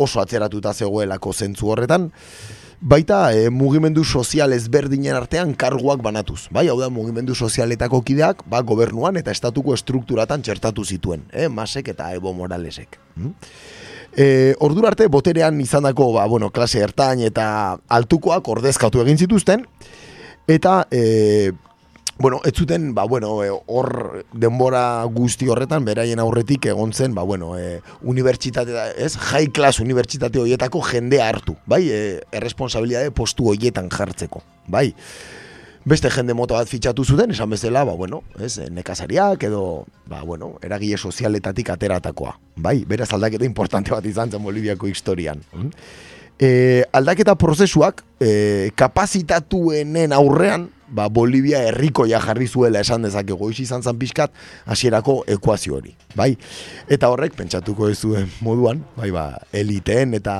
oso 0.00 0.22
atzeratuta 0.22 0.72
zegoelako 0.72 1.34
zentzu 1.36 1.68
horretan, 1.74 2.06
baita 2.80 3.18
e, 3.36 3.50
mugimendu 3.52 4.00
sozial 4.00 4.54
ezberdinen 4.56 5.12
artean 5.12 5.52
karguak 5.52 6.00
banatuz. 6.00 6.46
Bai, 6.50 6.70
hau 6.72 6.78
da, 6.80 6.88
mugimendu 6.88 7.36
sozialetako 7.36 8.00
kideak, 8.00 8.40
ba, 8.48 8.62
gobernuan 8.64 9.20
eta 9.20 9.34
estatuko 9.36 9.76
estrukturatan 9.76 10.40
txertatu 10.40 10.86
zituen, 10.88 11.26
e, 11.36 11.50
Masek 11.52 11.90
eta 11.92 12.14
Evo 12.16 12.32
Moralesek. 12.32 12.96
Hmm? 13.18 13.34
E, 14.16 14.54
ordura 14.64 14.88
arte, 14.94 15.04
boterean 15.12 15.60
izandako, 15.60 16.14
ba, 16.16 16.24
bueno, 16.32 16.48
klase 16.48 16.80
ertain 16.80 17.20
eta 17.28 17.76
altukoak 17.92 18.48
ordezkatu 18.56 19.04
egin 19.04 19.20
zituzten, 19.20 19.68
eta 20.48 20.86
e, 20.88 21.52
bueno, 22.18 22.40
ez 22.44 22.52
zuten, 22.54 22.94
ba, 22.94 23.04
bueno, 23.04 23.42
eh, 23.44 23.50
hor 23.66 24.24
denbora 24.32 25.04
guzti 25.04 25.48
horretan, 25.48 25.84
beraien 25.84 26.20
aurretik 26.20 26.66
egon 26.66 26.92
zen, 26.92 27.14
ba, 27.14 27.22
bueno, 27.22 27.56
e, 27.58 27.80
unibertsitate, 28.02 28.74
ez, 28.96 29.16
high 29.16 29.50
class 29.52 29.80
unibertsitate 29.80 30.38
horietako 30.38 30.82
jende 30.82 31.22
hartu, 31.22 31.56
bai, 31.66 31.82
e, 31.90 32.02
erresponsabilitate 32.32 33.10
postu 33.16 33.48
horietan 33.50 33.90
jartzeko, 33.90 34.42
bai. 34.68 34.92
Beste 35.84 36.12
jende 36.14 36.34
mota 36.38 36.54
bat 36.54 36.68
fitxatu 36.70 37.02
zuten, 37.02 37.32
esan 37.34 37.50
bezala, 37.50 37.82
ba, 37.88 37.96
bueno, 37.98 38.22
ez, 38.38 38.60
nekazariak 38.70 39.48
edo, 39.48 39.86
ba, 40.06 40.22
bueno, 40.22 40.54
eragile 40.62 40.98
sozialetatik 40.98 41.72
ateratakoa, 41.74 42.36
bai, 42.54 42.84
beraz 42.86 43.10
aldaketa 43.16 43.48
importante 43.48 43.90
bat 43.90 44.06
izan 44.06 44.30
zen 44.30 44.44
Boliviako 44.44 44.86
historian. 44.86 45.42
E, 46.38 46.84
aldaketa 46.92 47.34
prozesuak 47.38 48.04
e, 48.20 48.70
kapazitatuenen 48.78 50.14
aurrean, 50.14 50.68
ba, 50.92 51.08
Bolivia 51.08 51.62
herrikoia 51.68 52.20
jarri 52.22 52.46
zuela 52.46 52.82
esan 52.84 53.06
dezake 53.06 53.34
goiz 53.38 53.58
izan 53.64 53.82
zan 53.82 53.98
pixkat 53.98 54.32
hasierako 54.66 55.22
ekuazio 55.32 55.78
hori, 55.80 55.96
bai? 56.14 56.34
Eta 56.92 57.10
horrek 57.12 57.36
pentsatuko 57.38 57.88
ez 57.90 57.98
zuen 57.98 58.30
moduan, 58.44 58.84
bai 58.96 59.10
ba, 59.14 59.26
eliteen 59.52 60.14
eta 60.18 60.36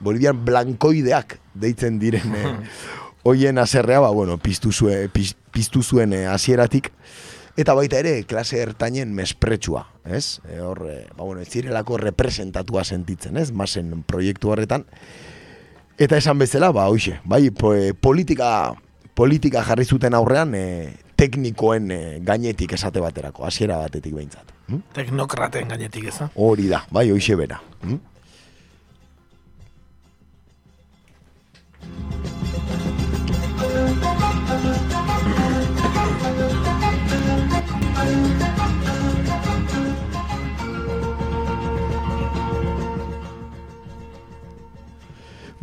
Bolivian 0.00 0.38
blankoideak 0.44 1.38
deitzen 1.56 1.98
diren 1.98 2.34
eh, 2.36 2.52
hoien 3.26 3.58
aserrea, 3.58 4.00
ba, 4.04 4.12
bueno, 4.14 4.38
piztu, 4.38 4.72
zuen, 4.72 5.10
piztu 5.10 5.82
zuen 5.82 6.12
eh, 6.14 6.26
hasieratik 6.30 6.92
eta 7.56 7.74
baita 7.74 7.98
ere 7.98 8.20
klase 8.28 8.60
ertainen 8.60 9.14
mespretsua, 9.16 9.86
ez? 10.04 10.42
E, 10.44 10.60
hor, 10.60 10.82
e, 10.92 10.98
ba, 11.16 11.24
bueno, 11.24 11.40
ez 11.40 11.48
zirelako 11.48 11.96
representatua 12.02 12.84
sentitzen, 12.84 13.38
ez? 13.40 13.48
Masen 13.50 14.02
proiektu 14.06 14.52
horretan. 14.52 14.84
Eta 15.96 16.18
esan 16.20 16.36
bezala, 16.36 16.68
ba, 16.76 16.90
hoxe, 16.92 17.16
bai, 17.24 17.48
politika 18.04 18.76
politika 19.16 19.62
jarri 19.64 19.86
zuten 19.88 20.14
aurrean 20.14 20.52
e, 20.54 20.64
teknikoen 21.16 21.90
e, 21.90 22.00
gainetik 22.26 22.76
esate 22.76 23.00
baterako, 23.00 23.46
hasiera 23.48 23.78
batetik 23.80 24.12
behintzat. 24.14 24.52
Hm? 24.68 24.82
Teknokraten 24.98 25.72
gainetik 25.72 26.10
eza? 26.12 26.28
Hori 26.36 26.68
da, 26.68 26.84
bai, 26.92 27.08
hoxe 27.14 27.38
bera. 27.40 27.62
Hm? 27.86 27.98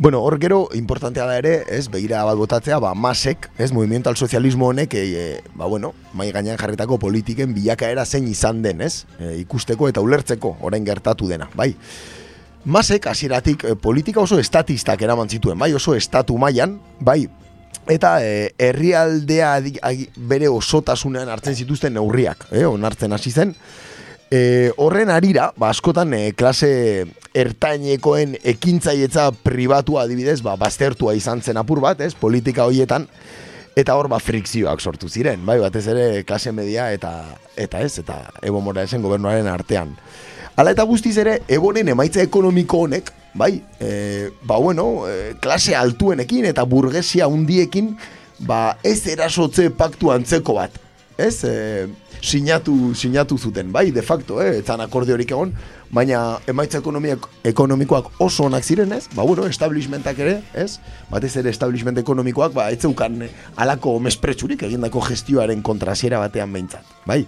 Bueno, 0.04 0.22
hor 0.22 0.38
gero, 0.38 0.68
importantea 0.74 1.24
da 1.24 1.38
ere, 1.38 1.52
ez, 1.72 1.86
begira 1.88 2.18
bat 2.28 2.36
botatzea, 2.36 2.76
ba, 2.76 2.90
masek, 2.92 3.46
ez, 3.56 3.70
movimiento 3.72 4.10
al 4.10 4.18
socialismo 4.20 4.66
honek, 4.68 4.92
e, 5.00 5.40
ba, 5.54 5.64
bueno, 5.64 5.94
mai 6.12 6.26
gainean 6.30 6.58
jarritako 6.60 6.98
politiken 7.00 7.54
bilakaera 7.56 8.04
zein 8.04 8.26
izan 8.28 8.60
den, 8.60 8.82
ez, 8.84 9.06
e, 9.16 9.30
ikusteko 9.38 9.88
eta 9.88 10.04
ulertzeko, 10.04 10.58
orain 10.60 10.84
gertatu 10.84 11.30
dena, 11.30 11.48
bai. 11.56 11.70
Masek, 12.66 13.08
hasieratik 13.08 13.64
politika 13.80 14.20
oso 14.20 14.36
estatistak 14.36 15.00
eraman 15.08 15.32
zituen, 15.32 15.56
bai, 15.56 15.72
oso 15.72 15.96
estatu 15.96 16.36
mailan, 16.36 16.76
bai, 17.00 17.22
eta 17.88 18.18
e, 18.20 18.50
herrialdea 18.60 19.56
bere 20.20 20.52
osotasunean 20.52 21.32
hartzen 21.32 21.56
zituzten 21.56 21.96
neurriak, 21.96 22.50
eh, 22.52 22.66
onartzen 22.68 23.16
hasi 23.16 23.32
zen, 23.32 23.56
E, 24.34 24.72
horren 24.80 25.12
arira, 25.12 25.50
ba, 25.60 25.68
askotan 25.70 26.14
e, 26.16 26.32
klase 26.34 27.04
ertainekoen 27.34 28.36
ekintzaietza 28.46 29.30
pribatua 29.42 30.04
adibidez, 30.06 30.38
ba, 30.42 30.54
baztertua 30.60 31.16
izan 31.18 31.42
zen 31.42 31.58
apur 31.58 31.80
bat, 31.82 32.00
ez, 32.00 32.14
politika 32.14 32.68
hoietan, 32.68 33.08
eta 33.74 33.96
hor 33.98 34.08
ba 34.10 34.20
frikzioak 34.22 34.80
sortu 34.80 35.10
ziren, 35.10 35.42
bai, 35.46 35.58
batez 35.58 35.86
ere 35.90 36.22
klase 36.26 36.52
media 36.54 36.90
eta 36.94 37.10
eta 37.58 37.82
ez, 37.82 37.98
eta 37.98 38.20
Evo 38.42 38.60
Moralesen 38.62 39.02
gobernuaren 39.02 39.50
artean. 39.50 39.96
Hala 40.54 40.70
eta 40.70 40.86
guztiz 40.86 41.16
ere, 41.18 41.40
Eboren 41.50 41.90
emaitza 41.90 42.22
ekonomiko 42.22 42.84
honek, 42.86 43.10
bai, 43.34 43.56
e, 43.82 44.30
ba 44.46 44.60
bueno, 44.62 45.08
e, 45.10 45.34
klase 45.42 45.74
altuenekin 45.74 46.46
eta 46.46 46.62
burgesia 46.62 47.26
hundiekin, 47.26 47.96
ba 48.46 48.78
ez 48.86 49.00
erasotze 49.10 49.68
paktu 49.74 50.14
antzeko 50.14 50.54
bat, 50.60 50.78
ez, 51.18 51.42
e, 51.42 51.88
sinatu, 52.24 52.94
sinatu 52.94 53.38
zuten, 53.38 53.72
bai, 53.72 53.90
de 53.90 54.02
facto, 54.02 54.40
eh, 54.42 54.58
etzan 54.60 54.80
akordiorik 54.80 55.30
egon, 55.30 55.52
baina 55.94 56.40
emaitza 56.50 56.80
ekonomiak, 56.82 57.28
ekonomikoak 57.46 58.20
oso 58.24 58.48
onak 58.48 58.64
ziren, 58.66 58.92
ez? 58.96 59.06
Ba, 59.14 59.22
bueno, 59.22 59.46
establishmentak 59.46 60.18
ere, 60.18 60.40
ez? 60.58 60.80
Batez 61.10 61.34
ere 61.40 61.52
establishment 61.54 62.00
ekonomikoak, 62.02 62.54
ba, 62.56 62.68
ez 62.74 62.80
zeukan 62.82 63.22
alako 63.60 63.96
mespretsurik 64.02 64.66
egindako 64.66 65.04
gestioaren 65.06 65.62
kontrasiera 65.62 66.18
batean 66.22 66.52
behintzat, 66.52 66.96
bai? 67.06 67.22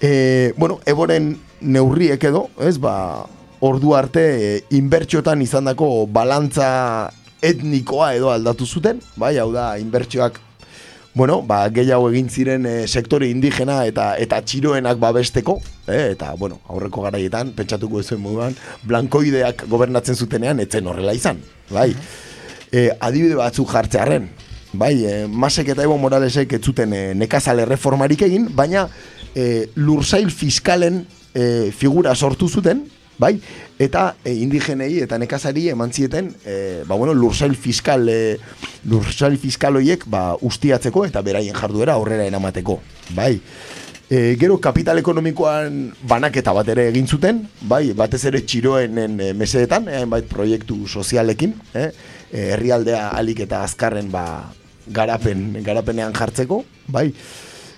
E, 0.00 0.52
bueno, 0.58 0.78
eboren 0.86 1.32
neurriek 1.60 2.28
edo, 2.28 2.46
ez, 2.60 2.76
ba, 2.82 3.24
ordu 3.64 3.94
arte 3.98 4.26
e, 4.28 4.50
inbertxotan 4.76 5.40
izandako 5.42 6.06
balantza 6.12 6.68
etnikoa 7.42 8.12
edo 8.18 8.30
aldatu 8.34 8.66
zuten, 8.66 9.00
bai, 9.16 9.36
hau 9.40 9.50
da, 9.54 9.72
inbertsioak 9.80 10.42
bueno, 11.18 11.40
ba, 11.42 11.64
gehiago 11.74 12.12
egin 12.12 12.28
ziren 12.30 12.66
e, 12.70 12.72
sektore 12.86 13.26
indigena 13.26 13.80
eta 13.90 14.12
eta 14.22 14.38
txiroenak 14.46 15.00
babesteko, 15.02 15.56
eh, 15.90 16.12
eta, 16.12 16.30
bueno, 16.38 16.60
aurreko 16.70 17.02
garaietan, 17.02 17.50
pentsatuko 17.58 17.98
ezuen 18.04 18.20
moduan, 18.22 18.54
blankoideak 18.86 19.64
gobernatzen 19.72 20.14
zutenean, 20.14 20.62
etzen 20.62 20.86
horrela 20.86 21.16
izan, 21.18 21.40
bai. 21.74 21.88
E, 22.70 22.84
adibide 23.02 23.34
batzuk 23.40 23.66
jartzearen, 23.74 24.28
bai, 24.78 24.92
e, 25.02 25.16
Masek 25.26 25.72
eta 25.74 25.82
Evo 25.82 25.98
Moralesek 25.98 26.54
ez 26.54 26.62
zuten 26.62 26.94
e, 26.94 27.02
nekazale 27.18 27.66
reformarik 27.66 28.22
egin, 28.28 28.46
baina 28.54 28.86
e, 29.34 29.66
lursail 29.74 30.30
fiskalen 30.30 31.02
e, 31.34 31.72
figura 31.74 32.14
sortu 32.14 32.46
zuten, 32.46 32.86
bai, 33.18 33.34
eta 33.78 34.14
e, 34.24 34.34
indigenei 34.38 35.00
eta 35.04 35.18
nekazari 35.18 35.68
eman 35.72 35.92
zieten, 35.92 36.32
e, 36.44 36.84
ba, 36.86 36.94
bueno, 36.94 37.14
lursail 37.14 37.56
fiskal, 37.56 38.08
e, 38.08 38.38
lursail 38.88 39.38
fiskal 39.38 39.76
horiek, 39.80 40.06
ba, 40.06 40.32
ustiatzeko 40.40 41.04
eta 41.08 41.22
beraien 41.26 41.56
jarduera 41.56 41.98
aurrera 41.98 42.26
eramateko, 42.28 42.80
bai. 43.18 43.34
E, 44.08 44.38
gero 44.40 44.56
kapital 44.56 44.96
ekonomikoan 45.02 45.90
banaketa 46.08 46.54
bat 46.56 46.68
ere 46.72 46.86
egin 46.88 47.04
zuten, 47.04 47.42
bai, 47.68 47.90
batez 47.92 48.22
ere 48.30 48.40
txiroenen 48.40 49.18
e, 49.20 49.32
mesedetan, 49.36 49.84
e, 49.84 49.98
hainbait 50.00 50.24
proiektu 50.30 50.86
sozialekin, 50.88 51.52
eh, 51.76 51.90
e, 52.30 52.46
herrialdea 52.54 53.10
alik 53.18 53.42
eta 53.44 53.60
azkarren 53.66 54.08
ba, 54.08 54.24
garapen, 54.88 55.50
garapenean 55.66 56.16
jartzeko, 56.16 56.62
bai. 56.88 57.10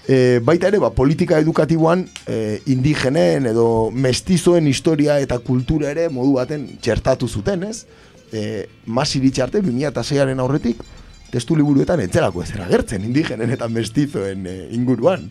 E, 0.09 0.41
baita 0.43 0.71
ere, 0.71 0.81
ba, 0.81 0.91
politika 0.97 1.39
edukatiboan 1.43 2.07
e, 2.27 2.61
indigenen 2.73 3.47
edo 3.51 3.91
mestizoen 3.93 4.67
historia 4.67 5.19
eta 5.21 5.39
kultura 5.45 5.91
ere 5.93 6.09
modu 6.09 6.39
baten 6.39 6.67
txertatu 6.81 7.29
zuten, 7.29 7.67
ez? 7.69 7.85
E, 8.33 8.67
mas 8.87 9.15
arte, 9.43 9.61
2006aren 9.61 10.41
aurretik, 10.41 10.83
testu 11.31 11.57
liburuetan 11.57 12.01
etzelako 12.01 12.43
ez 12.43 12.51
agertzen 12.59 13.05
indigenen 13.05 13.51
eta 13.51 13.69
mestizoen 13.69 14.47
e, 14.47 14.57
inguruan. 14.73 15.29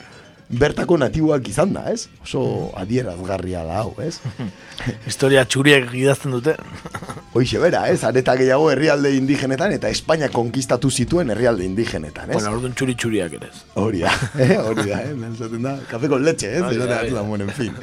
Bertako 0.49 0.95
natiboak 0.97 1.45
izan 1.51 1.75
da, 1.75 1.83
ez? 1.93 2.07
Oso 2.25 2.41
adierazgarria 2.81 3.61
da 3.67 3.83
hau, 3.83 3.91
ez? 4.01 4.15
Historia 5.09 5.43
txuriek 5.45 5.91
idazten 5.93 6.33
dute. 6.33 6.55
Hoixe 7.37 7.61
bera, 7.61 7.83
ez? 7.93 7.99
Areta 8.07 8.33
gehiago 8.39 8.71
herrialde 8.73 9.11
indigenetan 9.13 9.75
eta 9.75 9.91
Espainia 9.93 10.31
konkistatu 10.33 10.89
zituen 10.89 11.29
herrialde 11.29 11.67
indigenetan, 11.67 12.31
ez? 12.31 12.39
Bueno, 12.39 12.55
orduan 12.57 12.73
txuri 12.73 12.95
txuriak 12.97 13.35
ere. 13.37 13.51
ez. 13.53 13.61
Hori 13.77 14.01
da, 14.01 14.13
eh? 14.45 14.55
hori 14.57 14.87
da, 14.89 15.03
eh? 15.03 15.13
Esaten 15.29 15.67
da, 15.67 15.75
kafe 15.91 16.09
con 16.09 16.25
leche, 16.25 16.49
eh? 16.55 16.63
Hori 16.65 16.81
da, 16.81 17.03
hori 17.03 17.13
da. 17.13 17.43
en 17.45 17.53
fin. 17.53 17.77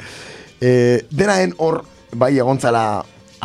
Eh, 0.59 1.05
denaen 1.09 1.55
hor, 1.63 1.85
bai 2.19 2.33
egontzala 2.35 2.83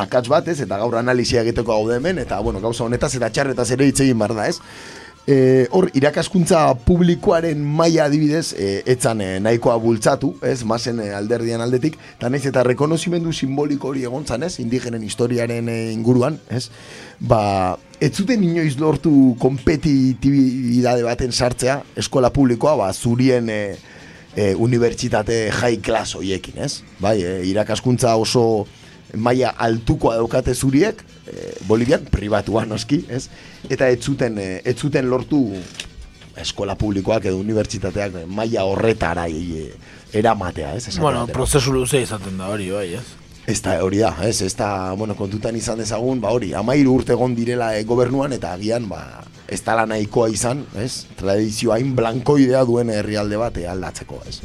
akats 0.02 0.26
bat, 0.32 0.50
ez? 0.50 0.58
Eta 0.66 0.80
gaur 0.82 0.98
analizia 0.98 1.46
egiteko 1.46 1.70
gaude 1.76 2.00
hemen, 2.00 2.18
eta, 2.18 2.40
bueno, 2.42 2.58
gauza 2.64 2.82
honetaz 2.88 3.14
eta 3.20 3.30
txarretaz 3.30 3.70
ere 3.76 3.86
hitz 3.86 4.00
egin 4.02 4.18
behar 4.18 4.34
da, 4.34 4.48
ez? 4.50 4.58
E, 5.22 5.68
hor, 5.70 5.86
irakaskuntza 5.94 6.64
publikoaren 6.82 7.60
maila 7.62 8.08
adibidez, 8.08 8.56
e, 8.58 8.70
etzan 8.90 9.20
e, 9.22 9.28
nahikoa 9.38 9.76
bultzatu, 9.78 10.32
ez, 10.42 10.64
masen 10.66 10.98
e, 10.98 11.12
alderdian 11.14 11.62
aldetik, 11.62 11.94
eta 12.16 12.30
naiz 12.32 12.42
eta 12.50 12.64
rekonozimendu 12.66 13.30
simboliko 13.30 13.92
hori 13.92 14.02
egontzan, 14.08 14.42
ez, 14.42 14.56
indigenen 14.64 15.04
historiaren 15.06 15.70
e, 15.70 15.78
inguruan, 15.94 16.40
ez, 16.50 16.64
ba, 17.20 17.78
ez 18.02 18.10
zuten 18.16 18.42
inoiz 18.42 18.74
lortu 18.82 19.36
kompetitibidade 19.38 21.06
baten 21.06 21.30
sartzea, 21.30 21.78
eskola 22.02 22.32
publikoa, 22.34 22.74
ba, 22.82 22.90
zurien 22.92 23.46
e, 23.46 23.62
e, 24.34 24.52
unibertsitate 24.58 25.44
high 25.52 25.78
class 25.86 26.18
hoiekin, 26.18 26.58
ez? 26.66 26.80
Bai, 26.98 27.20
e, 27.22 27.38
irakaskuntza 27.52 28.16
oso 28.18 28.66
maila 29.16 29.54
altukoa 29.58 30.16
daukate 30.16 30.54
zuriek, 30.54 31.02
e, 31.26 31.52
Bolivian, 31.68 32.04
pribatuan 32.10 32.68
noski, 32.72 33.04
ez? 33.08 33.28
Eta 33.70 33.88
ez 33.88 34.00
zuten, 34.00 34.38
e, 34.38 34.60
ez 34.64 34.76
zuten 34.76 35.08
lortu 35.10 35.42
eskola 36.36 36.74
publikoak 36.80 37.26
edo 37.28 37.38
unibertsitateak 37.42 38.22
maila 38.26 38.64
horretara 38.64 39.26
e, 39.28 39.66
eramatea, 40.12 40.74
ez? 40.76 40.86
Esate 40.88 41.02
Bueno, 41.02 41.26
baterako. 41.26 41.38
prozesu 41.38 41.72
luze 41.72 42.00
izaten 42.02 42.38
da 42.38 42.48
hori, 42.48 42.70
bai, 42.70 42.94
ez? 42.94 43.04
Ez 43.46 43.58
da, 43.60 43.74
hori 43.82 43.98
da, 43.98 44.14
ez, 44.22 44.40
ez 44.42 44.54
da, 44.54 44.92
bueno, 44.94 45.16
kontutan 45.18 45.56
izan 45.56 45.78
dezagun, 45.82 46.20
ba 46.22 46.30
hori, 46.30 46.52
amairu 46.54 46.94
urte 47.00 47.12
egon 47.12 47.34
direla 47.34 47.72
e, 47.76 47.82
gobernuan, 47.84 48.32
eta 48.32 48.52
agian, 48.54 48.88
ba, 48.88 49.24
ez 49.48 49.60
dala 49.66 49.84
nahikoa 49.86 50.28
izan, 50.30 50.64
ez, 50.78 51.06
tradizio 51.18 51.72
hain 51.74 51.96
blankoidea 51.96 52.62
duen 52.64 52.90
herrialde 52.90 53.36
bat 53.36 53.58
aldatzeko, 53.68 54.22
ez. 54.28 54.40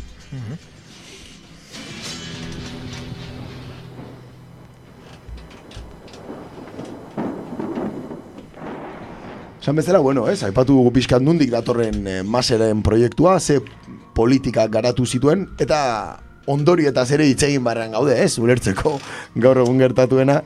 Esan 9.67 9.75
bezala, 9.75 9.99
bueno, 9.99 10.29
ez, 10.31 10.45
aipatu 10.47 10.77
dugu 10.77 10.93
pixkat 10.95 11.19
nundik 11.19 11.49
datorren 11.51 12.05
e, 12.07 12.11
maseren 12.23 12.79
proiektua, 12.85 13.33
ze 13.41 13.57
politika 14.15 14.63
garatu 14.71 15.03
zituen, 15.03 15.41
eta 15.59 15.79
ondorietaz 16.47 17.09
ere 17.11 17.25
hitz 17.27 17.41
egin 17.49 17.65
barran 17.65 17.91
gaude, 17.91 18.15
ez, 18.23 18.37
ulertzeko 18.39 18.93
gaur 19.43 19.59
egun 19.65 19.83
gertatuena. 19.83 20.37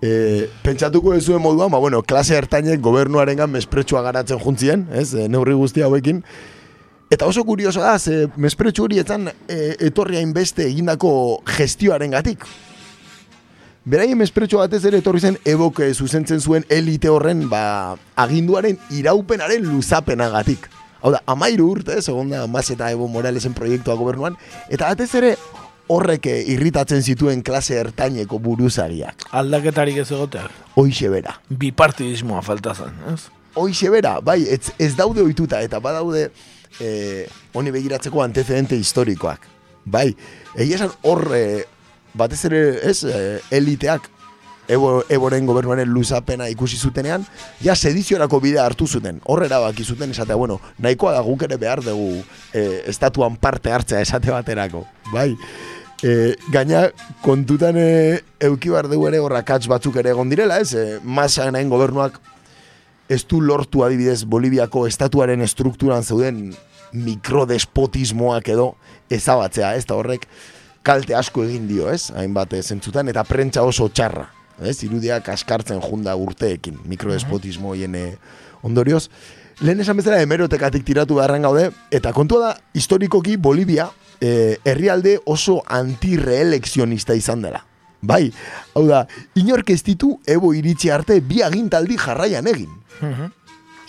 E, 0.00 0.48
pentsatuko 0.64 1.12
ez 1.12 1.20
zuen 1.26 1.44
moduan, 1.44 1.68
ba, 1.68 1.82
bueno, 1.84 2.00
klase 2.00 2.38
ertainek 2.40 2.80
gobernuarengan 2.80 3.52
mespretsua 3.52 4.00
garatzen 4.08 4.40
juntzien, 4.40 4.88
ez, 4.88 5.10
e, 5.12 5.28
neurri 5.28 5.52
guzti 5.60 5.84
hauekin. 5.84 6.24
Eta 7.12 7.28
oso 7.28 7.44
kurioso 7.44 7.84
da, 7.84 7.98
ze 7.98 8.30
mespretsu 8.40 8.88
hori 8.88 9.04
etzan 9.04 9.28
e, 9.28 9.60
etorri 9.92 10.16
hainbeste 10.16 10.64
egindako 10.72 11.42
gestioaren 11.58 12.16
gatik. 12.16 12.48
Beraien 13.84 14.14
mespretxo 14.14 14.60
batez 14.60 14.84
ere 14.86 15.00
etorri 15.02 15.18
zen 15.18 15.36
ebok 15.48 15.80
zuzentzen 15.90 16.38
zuen 16.38 16.62
elite 16.70 17.10
horren 17.10 17.48
ba, 17.50 17.96
aginduaren 18.14 18.78
iraupenaren 18.94 19.64
luzapenagatik. 19.66 20.68
Hau 21.02 21.10
da, 21.10 21.18
amairu 21.26 21.66
urte, 21.72 21.96
ez, 21.98 22.06
egon 22.06 22.30
da, 22.30 22.44
Mas 22.46 22.68
eta 22.70 22.92
Evo 22.94 23.08
Moralesen 23.10 23.56
proiektua 23.58 23.96
gobernuan, 23.98 24.36
eta 24.70 24.92
batez 24.92 25.08
ere 25.18 25.32
horrek 25.90 26.28
eh, 26.30 26.38
irritatzen 26.54 27.02
zituen 27.02 27.42
klase 27.42 27.74
ertaineko 27.80 28.38
buruzariak. 28.38 29.26
Aldaketarik 29.34 29.98
ez 30.04 30.08
egoteak. 30.12 30.54
Hoixe 30.78 31.10
bera. 31.10 31.34
Bipartidismoa 31.50 32.44
falta 32.46 32.76
zen, 32.78 32.94
ez? 33.10 33.24
Hoixe 33.58 33.90
bera, 33.90 34.20
bai, 34.22 34.44
ez, 34.46 34.76
ez 34.78 34.92
daude 34.94 35.26
ohituta 35.26 35.58
eta 35.66 35.82
badaude 35.82 36.28
eh, 36.78 37.26
honi 37.52 37.74
begiratzeko 37.74 38.22
antecedente 38.22 38.78
historikoak. 38.78 39.50
Bai, 39.84 40.12
egia 40.54 40.78
esan 40.78 40.94
hor 41.02 41.26
eh, 41.34 41.64
batez 42.14 42.44
ere, 42.48 42.62
ez, 42.88 43.02
eh, 43.04 43.40
eliteak 43.50 44.10
Ebo, 44.70 45.02
Eboren 45.10 45.44
gobernuaren 45.44 45.90
luzapena 45.90 46.46
ikusi 46.48 46.76
zutenean, 46.78 47.24
ja 47.60 47.74
sediziorako 47.74 48.38
bidea 48.40 48.62
hartu 48.64 48.86
zuten. 48.86 49.18
Hor 49.26 49.42
erabaki 49.42 49.82
zuten 49.82 50.14
esatea, 50.14 50.36
bueno, 50.38 50.60
nahikoa 50.78 51.16
da 51.16 51.20
guk 51.26 51.42
ere 51.42 51.58
behar 51.58 51.82
dugu 51.82 52.22
eh, 52.54 52.84
estatuan 52.86 53.36
parte 53.36 53.72
hartzea 53.74 54.00
esate 54.00 54.30
baterako. 54.30 54.84
Bai. 55.12 55.32
E, 56.02 56.34
gaina, 56.50 56.88
kontutan 57.22 57.76
e, 57.78 58.22
euki 58.42 58.70
bar 58.74 58.88
dugu 58.90 59.06
ere 59.10 59.20
horrakatz 59.22 59.68
batzuk 59.70 60.00
ere 60.02 60.10
egon 60.10 60.30
direla, 60.30 60.58
ez? 60.58 60.74
E, 60.74 60.98
masa 61.02 61.50
gobernuak 61.50 62.18
ez 63.08 63.24
du 63.26 63.40
lortu 63.40 63.84
adibidez 63.84 64.24
Boliviako 64.24 64.86
estatuaren 64.86 65.40
estrukturan 65.42 66.02
zeuden 66.02 66.54
mikrodespotismoak 66.92 68.48
edo 68.48 68.74
ezabatzea, 69.10 69.76
ez? 69.76 69.84
Eta 69.84 69.94
horrek 69.94 70.26
kalte 70.82 71.16
asko 71.16 71.44
egin 71.46 71.66
dio, 71.70 71.88
ez? 71.90 72.10
Hainbat 72.16 72.54
zentzutan, 72.62 73.08
eta 73.12 73.24
prentza 73.24 73.64
oso 73.66 73.88
txarra, 73.88 74.26
ez? 74.60 74.76
Irudiak 74.86 75.28
askartzen 75.32 75.80
junda 75.82 76.14
urteekin, 76.18 76.80
mikrodespotismo 76.90 77.74
hien 77.78 77.94
eh, 77.98 78.14
ondorioz. 78.62 79.08
Lehen 79.62 79.82
esan 79.84 79.98
bezala 79.98 80.20
hemerotekatik 80.22 80.84
tiratu 80.86 81.20
beharren 81.20 81.44
gaude, 81.46 81.68
eta 81.94 82.12
kontua 82.16 82.46
da, 82.46 82.54
historikoki 82.74 83.36
Bolivia 83.36 83.90
eh, 84.20 84.58
herrialde 84.64 85.18
oso 85.26 85.60
antireelekzionista 85.66 87.14
izan 87.18 87.44
dela. 87.46 87.62
Bai, 88.02 88.32
hau 88.74 88.82
da, 88.88 89.04
inork 89.38 89.70
ez 89.70 89.82
ditu 89.86 90.16
ebo 90.26 90.50
iritsi 90.58 90.90
arte 90.90 91.20
bi 91.22 91.44
agintaldi 91.46 91.98
jarraian 92.02 92.48
egin. 92.50 92.72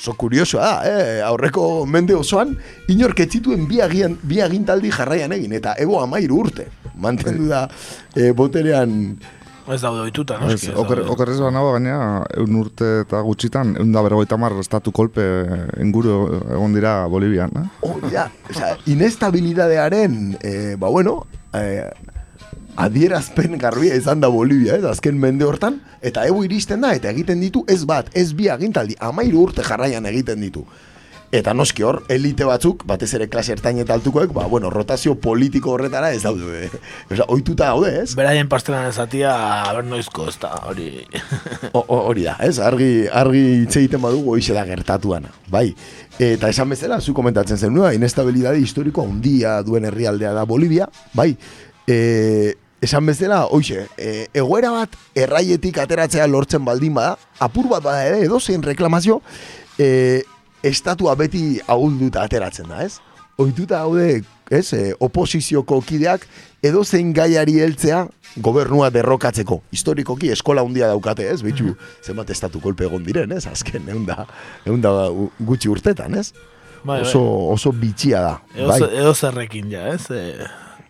Oso 0.03 0.17
kuriosoa 0.19 0.61
da, 0.67 0.79
eh? 0.83 1.21
aurreko 1.23 1.85
mende 1.87 2.11
osoan, 2.19 2.49
inork 2.91 3.21
ez 3.23 3.29
zituen 3.37 3.61
bi, 3.69 3.77
agian, 3.79 4.17
bi 4.27 4.41
agintaldi 4.43 4.89
jarraian 4.91 5.31
egin, 5.31 5.53
eta 5.55 5.77
ebo 5.79 6.01
amairu 6.03 6.41
urte. 6.43 6.65
Mantendu 6.99 7.47
da, 7.47 7.61
eh, 8.17 8.33
boterean 8.35 8.97
Ez 9.63 9.77
daude 9.79 10.01
oituta, 10.03 10.35
Ez, 10.43 10.49
noski. 10.57 10.73
ez 10.73 10.75
oker, 10.75 10.99
daude. 10.99 11.11
okerrez 11.13 11.37
banago 11.39 11.69
gaina, 11.77 11.95
eun 12.35 12.57
urte 12.59 12.89
eta 13.05 13.21
gutxitan, 13.23 13.77
eun 13.79 13.93
da 13.95 14.01
berrogeita 14.03 14.35
mar 14.35 14.51
estatu 14.59 14.91
kolpe 14.91 15.23
inguru 15.79 16.17
egon 16.51 16.75
dira 16.75 16.97
Bolivian. 17.07 17.55
Eh? 17.61 17.63
hori 17.87 18.11
da, 18.11 18.25
osea, 18.51 18.73
inestabilidadearen, 18.91 20.17
eh, 20.43 20.75
ba 20.77 20.89
bueno, 20.91 21.21
eh, 21.55 21.87
adierazpen 22.75 23.57
garbia 23.61 23.95
izan 23.95 24.23
da 24.23 24.29
Bolivia, 24.33 24.77
ez, 24.77 24.85
azken 24.87 25.19
mende 25.19 25.45
hortan, 25.45 25.81
eta 26.01 26.25
ebo 26.29 26.43
iristen 26.45 26.81
da, 26.81 26.93
eta 26.97 27.11
egiten 27.13 27.43
ditu 27.43 27.65
ez 27.69 27.83
bat, 27.85 28.09
ez 28.17 28.31
bi 28.33 28.49
agintaldi, 28.49 28.97
amairu 28.99 29.47
urte 29.49 29.65
jarraian 29.65 30.05
egiten 30.09 30.41
ditu. 30.41 30.65
Eta 31.33 31.49
noski 31.57 31.81
hor, 31.81 32.03
elite 32.13 32.45
batzuk, 32.45 32.83
batez 32.85 33.07
ere 33.17 33.25
klase 33.25 33.55
ertain 33.55 33.79
eta 33.81 33.95
altukoek, 33.97 34.29
ba, 34.35 34.43
bueno, 34.51 34.69
rotazio 34.69 35.15
politiko 35.17 35.71
horretara 35.73 36.11
ez 36.13 36.21
daude. 36.21 36.67
Osea, 37.09 37.25
oituta 37.33 37.71
daude, 37.71 37.89
ez? 38.03 38.13
Beraien 38.13 38.49
pastelan 38.51 38.85
ezatia, 38.91 39.33
aber 39.63 39.81
noizko, 39.87 40.27
ez 40.29 40.37
da, 40.43 40.51
hori... 40.69 40.91
Hori 41.73 42.27
da, 42.27 42.35
ez? 42.45 42.59
Argi, 42.61 43.07
argi 43.09 43.41
hitz 43.63 43.73
egiten 43.81 44.03
badugu 44.05 44.35
hoize 44.35 44.53
da 44.53 44.61
gertatuana, 44.69 45.33
bai. 45.49 45.71
Eta 46.21 46.53
esan 46.53 46.69
bezala, 46.69 47.01
zu 47.01 47.17
komentatzen 47.17 47.57
zen 47.57 47.73
nua, 47.73 47.95
inestabilidade 47.97 48.61
historiko 48.61 49.01
handia 49.01 49.57
duen 49.65 49.89
herrialdea 49.89 50.35
da 50.37 50.45
Bolivia, 50.45 50.85
bai. 51.17 51.31
E, 51.89 51.97
esan 52.83 53.05
bezala, 53.07 53.45
hoize, 53.55 53.87
e, 53.97 54.27
egoera 54.35 54.73
bat 54.73 54.97
erraietik 55.15 55.79
ateratzea 55.79 56.27
lortzen 56.27 56.65
baldin 56.67 56.95
bada, 56.97 57.15
apur 57.39 57.69
bat 57.71 57.83
bada 57.85 58.03
ere, 58.09 58.21
edo 58.25 58.41
zein 58.43 58.63
reklamazio, 58.65 59.21
e, 59.79 60.23
estatua 60.63 61.15
beti 61.19 61.61
ahulduta 61.67 62.23
ateratzen 62.27 62.67
da, 62.71 62.83
ez? 62.83 62.99
Oituta 63.39 63.79
haude, 63.85 64.21
ez, 64.51 64.67
e, 64.75 64.91
oposizioko 64.99 65.79
kideak 65.87 66.27
edo 66.63 66.83
gaiari 67.15 67.59
heltzea 67.63 68.07
gobernua 68.37 68.89
derrokatzeko. 68.89 69.61
Historikoki 69.71 70.31
eskola 70.31 70.61
handia 70.61 70.87
daukate, 70.87 71.27
ez? 71.29 71.41
Bitxu, 71.41 71.75
zenbat 72.03 72.29
estatu 72.29 72.59
kolpe 72.59 72.85
egon 72.85 73.03
diren, 73.03 73.31
ez? 73.31 73.45
Azken, 73.47 73.87
egun 73.87 74.05
da, 74.05 74.25
egun 74.65 74.81
da 74.81 75.09
gutxi 75.39 75.69
urtetan, 75.69 76.15
ez? 76.19 76.33
Bai, 76.83 76.99
bai. 76.99 77.07
oso, 77.07 77.23
oso 77.53 77.71
bitxia 77.71 78.21
da. 78.21 78.35
Edo, 78.55 78.67
bai. 78.67 78.81
edo 78.99 79.13
zerrekin 79.15 79.71
ja, 79.71 79.87
ez? 79.93 80.09
E, 80.11 80.47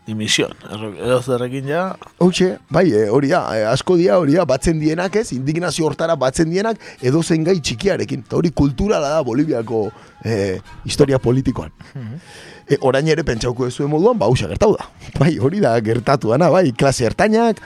dimisión. 0.07 0.53
Edo 0.69 1.21
zerrekin 1.21 1.67
ja... 1.67 1.83
Hoxe, 2.17 2.57
bai, 2.69 2.91
e, 2.91 3.05
hori 3.09 3.29
da, 3.31 3.43
e, 3.57 3.63
asko 3.69 3.95
dia, 3.99 4.17
hori 4.19 4.35
da, 4.37 4.45
batzen 4.45 4.79
dienak 4.81 5.15
ez, 5.21 5.31
indignazio 5.35 5.85
hortara 5.87 6.15
batzen 6.19 6.51
dienak, 6.51 6.81
edo 7.01 7.23
zen 7.23 7.45
gai 7.47 7.59
txikiarekin. 7.59 8.25
Eta 8.27 8.37
hori 8.39 8.51
kulturala 8.51 9.13
da 9.15 9.21
Boliviako 9.23 9.85
e, 10.25 10.59
historia 10.85 11.19
politikoan. 11.23 11.71
E, 12.67 12.77
orain 12.81 13.07
ere 13.07 13.23
pentsauko 13.27 13.67
ez 13.67 13.75
moduan, 13.87 14.19
ba, 14.19 14.27
hausia 14.27 14.51
gertau 14.51 14.73
da. 14.75 14.89
Bai, 15.21 15.37
hori 15.39 15.63
da, 15.63 15.77
gertatu 15.83 16.35
dana, 16.35 16.51
bai, 16.51 16.69
klase 16.77 17.07
ertainak, 17.07 17.61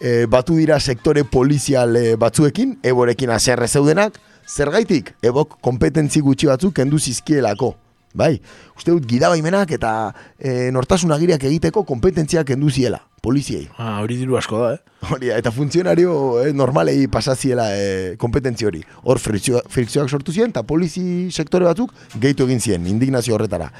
e, 0.00 0.26
batu 0.30 0.56
dira 0.58 0.80
sektore 0.80 1.24
polizial 1.24 1.96
e, 1.96 2.16
batzuekin, 2.20 2.78
eborekin 2.86 3.30
aserre 3.34 3.68
zeudenak, 3.68 4.18
zergaitik, 4.48 5.14
ebok 5.22 5.58
kompetentzi 5.62 6.22
gutxi 6.24 6.50
batzuk 6.50 6.74
kendu 6.80 6.98
zizkielako. 6.98 7.74
Bai, 8.10 8.40
uste 8.74 8.90
dut 8.90 9.04
gidabaimenak 9.06 9.70
eta 9.76 9.90
e, 10.34 10.70
nortasun 10.74 11.12
agiriak 11.14 11.44
egiteko 11.46 11.84
kompetentziak 11.86 12.48
kendu 12.48 12.70
ziela, 12.70 12.98
poliziei. 13.22 13.68
Ah, 13.78 14.00
hori 14.02 14.16
diru 14.18 14.34
asko 14.38 14.64
da, 14.64 14.72
eh? 14.74 15.06
Hori, 15.14 15.30
eta 15.30 15.52
funtzionario 15.54 16.12
eh, 16.42 16.50
normalei 16.52 17.06
pasaziela 17.06 17.68
eh, 17.76 18.16
kompetentzi 18.18 18.66
hori. 18.66 18.82
Hor 19.04 19.22
frikzio, 19.22 19.62
frikzioak 19.70 20.10
sortu 20.10 20.34
ziren, 20.34 20.50
eta 20.50 20.64
polizi 20.66 21.30
sektore 21.30 21.68
batzuk 21.70 21.94
gehitu 22.18 22.48
egin 22.48 22.60
ziren, 22.60 22.88
indignazio 22.90 23.38
horretara. 23.38 23.70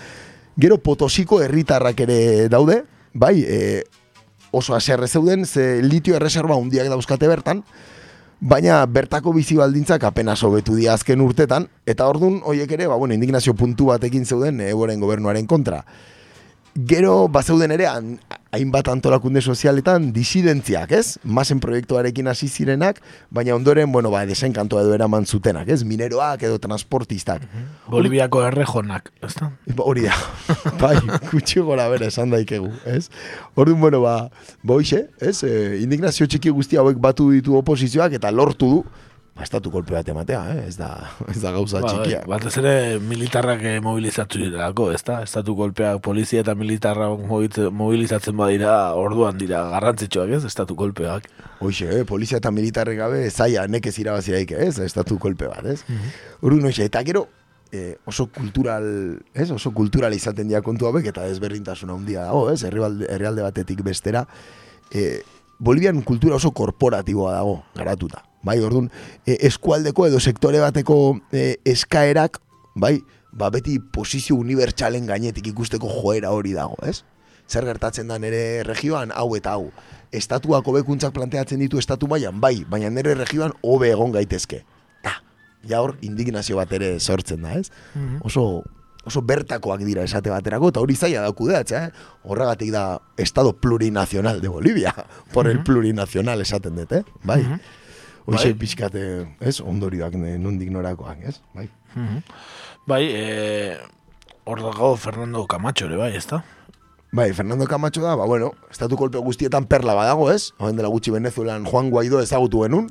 Gero 0.60 0.78
potosiko 0.78 1.42
herritarrak 1.42 2.06
ere 2.06 2.20
daude, 2.52 2.84
bai, 3.12 3.34
eh, 3.42 3.82
oso 4.54 4.76
aserre 4.78 5.08
zeuden, 5.08 5.42
ze 5.44 5.82
litio 5.82 6.14
erreserba 6.14 6.54
hundiak 6.54 6.86
dauzkate 6.92 7.26
bertan, 7.26 7.64
baina 8.40 8.84
bertako 8.86 9.32
bizi 9.36 9.56
baldintzak 9.56 10.04
apenas 10.04 10.42
hobetu 10.42 10.74
dira 10.74 10.94
azken 10.94 11.20
urtetan, 11.20 11.68
eta 11.86 12.08
ordun 12.08 12.40
hoiek 12.44 12.70
ere, 12.72 12.86
ba, 12.88 12.96
bueno, 12.96 13.14
indignazio 13.14 13.54
puntu 13.54 13.86
batekin 13.92 14.24
zeuden 14.24 14.60
eboren 14.60 15.00
gobernuaren 15.00 15.46
kontra. 15.46 15.84
Gero, 16.74 17.28
bazeuden 17.28 17.70
ere, 17.72 17.86
han- 17.86 18.18
hainbat 18.50 18.88
antolakunde 18.90 19.40
sozialetan 19.40 20.10
disidentziak, 20.14 20.90
ez? 20.92 21.18
Masen 21.22 21.60
proiektuarekin 21.62 22.30
hasi 22.30 22.48
zirenak, 22.48 22.98
baina 23.30 23.54
ondoren, 23.54 23.92
bueno, 23.92 24.10
ba, 24.10 24.24
desenkantoa 24.26 24.82
edo 24.82 24.94
eraman 24.96 25.26
zutenak, 25.26 25.68
ez? 25.70 25.84
Mineroak 25.86 26.42
edo 26.48 26.58
transportistak. 26.62 27.44
Boliviako 27.90 28.42
errejonak, 28.48 29.12
ez 29.22 29.34
da? 29.38 29.52
Ba, 29.70 29.86
Hori 29.86 30.08
da, 30.08 30.16
bai, 30.82 30.96
gutxi 31.30 31.62
gora 31.66 31.86
bera 31.92 32.10
esan 32.10 32.34
daikegu, 32.34 32.72
ez? 32.90 33.06
Orduan, 33.54 33.80
bueno, 33.84 34.02
ba, 34.02 34.16
hoxe, 34.66 35.06
ez? 35.22 35.38
E, 35.46 35.78
indignazio 35.84 36.26
txiki 36.26 36.50
guzti 36.54 36.80
hauek 36.80 36.98
batu 36.98 37.30
ditu 37.30 37.54
oposizioak 37.60 38.18
eta 38.18 38.34
lortu 38.34 38.74
du, 38.74 38.82
ba, 39.36 39.44
estatu 39.46 39.70
kolpe 39.72 39.94
bat 39.94 40.08
ematea, 40.08 40.40
eh? 40.54 40.66
ez, 40.68 40.76
da, 40.78 40.88
ez 41.32 41.40
da 41.42 41.52
gauza 41.54 41.80
Ba, 41.80 41.88
txikia. 41.88 42.20
bai, 42.26 42.30
batez 42.34 42.52
ere 42.60 42.74
militarrak 43.04 43.62
eh, 43.64 43.76
mobilizatu 43.84 44.40
direlako, 44.42 44.90
ez 44.92 45.02
da? 45.06 45.20
Estatu 45.26 45.54
kolpeak 45.58 46.00
polizia 46.04 46.42
eta 46.44 46.54
militarra 46.58 47.08
mobilizatzen 47.14 48.36
badira, 48.36 48.76
orduan 48.98 49.38
dira 49.40 49.62
garrantzitsuak, 49.74 50.30
ez? 50.38 50.44
Estatu 50.48 50.76
kolpeak. 50.78 51.28
Hoxe, 51.60 51.88
eh? 52.00 52.04
polizia 52.08 52.40
eta 52.40 52.50
militarre 52.54 52.94
gabe 52.98 53.26
zaila 53.30 53.66
nekez 53.68 53.96
irabazi 54.02 54.32
daike, 54.36 54.58
ez? 54.68 54.78
Estatu 54.84 55.18
kolpe 55.18 55.48
bat, 55.50 55.66
ez? 55.66 55.82
Orduan, 56.40 56.70
hoxe, 56.70 56.86
eta 56.90 57.02
gero, 57.06 57.26
eh, 57.72 57.96
oso 58.10 58.26
kultural, 58.34 58.86
ez? 59.34 59.50
Oso 59.54 59.70
kultural 59.76 60.14
izaten 60.16 60.48
dira 60.50 60.62
kontu 60.66 60.88
hauek 60.88 61.06
eta 61.12 61.26
desberdintasuna 61.28 61.94
handia 61.94 62.24
dago, 62.30 62.48
ez? 62.50 62.62
Herrialde, 62.66 63.06
herrialde 63.12 63.44
batetik 63.46 63.84
bestera. 63.86 64.26
Eh, 64.90 65.20
Bolivian 65.60 66.00
kultura 66.00 66.38
oso 66.38 66.50
korporatiboa 66.56 67.34
dago, 67.34 67.58
garatuta. 67.76 68.22
Bai, 68.42 68.58
orduan, 68.64 68.88
eh, 69.26 69.36
eskualdeko 69.48 70.06
edo 70.08 70.20
sektore 70.20 70.60
bateko 70.62 70.96
eh, 71.32 71.56
eskaerak, 71.68 72.40
bai, 72.74 73.00
ba 73.32 73.50
beti 73.52 73.78
posizio 73.78 74.36
unibertsalen 74.40 75.06
gainetik 75.06 75.52
ikusteko 75.52 75.90
joera 76.00 76.32
hori 76.32 76.54
dago, 76.56 76.78
ez? 76.86 77.02
Zer 77.50 77.66
gertatzen 77.66 78.08
da 78.08 78.18
nere 78.22 78.62
regioan 78.64 79.12
hau 79.14 79.34
eta 79.36 79.56
hau. 79.58 79.70
Estatuak 80.14 80.66
hobekuntzak 80.66 81.12
planteatzen 81.14 81.60
ditu 81.60 81.78
estatu 81.78 82.08
mailan, 82.10 82.40
bai, 82.40 82.64
baina 82.70 82.90
nere 82.90 83.14
regioan 83.18 83.52
hobe 83.62 83.90
egon 83.90 84.14
gaitezke. 84.14 84.64
Ta, 85.04 85.18
ja 85.66 85.82
hor 85.82 85.96
indignazio 86.06 86.56
bat 86.58 86.72
ere 86.72 86.98
sortzen 87.00 87.42
da, 87.42 87.56
ez? 87.58 87.70
Mhm. 87.94 88.22
Oso 88.24 88.62
oso 89.04 89.22
bertakoak 89.24 89.80
dira 89.80 90.02
esate 90.04 90.28
baterako, 90.28 90.68
eta 90.72 90.80
hori 90.82 90.94
zaila 90.94 91.22
da 91.24 91.32
kudeatzea, 91.32 91.84
eh? 91.86 92.08
Horregatik 92.28 92.70
da 92.74 93.00
Estado 93.16 93.54
plurinacional 93.56 94.42
de 94.42 94.48
Bolivia, 94.48 94.92
por 95.32 95.48
el 95.48 95.62
plurinacional 95.64 96.40
esaten 96.40 96.76
dut, 96.76 96.92
eh? 96.92 97.04
Bai. 97.24 97.42
Mhm. 97.42 97.60
Hoxe 98.30 98.52
Bai. 98.52 98.54
pixkate, 98.54 99.02
ez? 99.40 99.60
Ondorioak 99.60 100.14
nondik 100.14 100.70
norakoak, 100.70 101.18
ez? 101.26 101.40
Bai. 101.54 101.68
Mhm. 101.94 102.22
Bai, 102.86 103.02
eh, 103.10 103.76
hor 104.44 104.62
dago 104.62 104.96
Fernando 104.96 105.46
Camacho 105.46 105.86
ere, 105.86 105.96
bai, 105.96 106.14
ez 106.16 106.26
da? 106.26 106.44
Bai, 107.12 107.32
Fernando 107.32 107.66
Camacho 107.66 108.00
da, 108.00 108.14
ba, 108.14 108.24
bueno, 108.24 108.52
estatu 108.70 108.96
kolpe 108.96 109.18
guztietan 109.18 109.66
perla 109.66 109.94
badago, 109.94 110.30
ez? 110.30 110.52
Hoen 110.58 110.76
dela 110.76 110.88
gutxi 110.88 111.10
Venezuelan 111.10 111.64
Juan 111.64 111.90
Guaidó 111.90 112.20
ezagutu 112.22 112.62
genuen. 112.62 112.90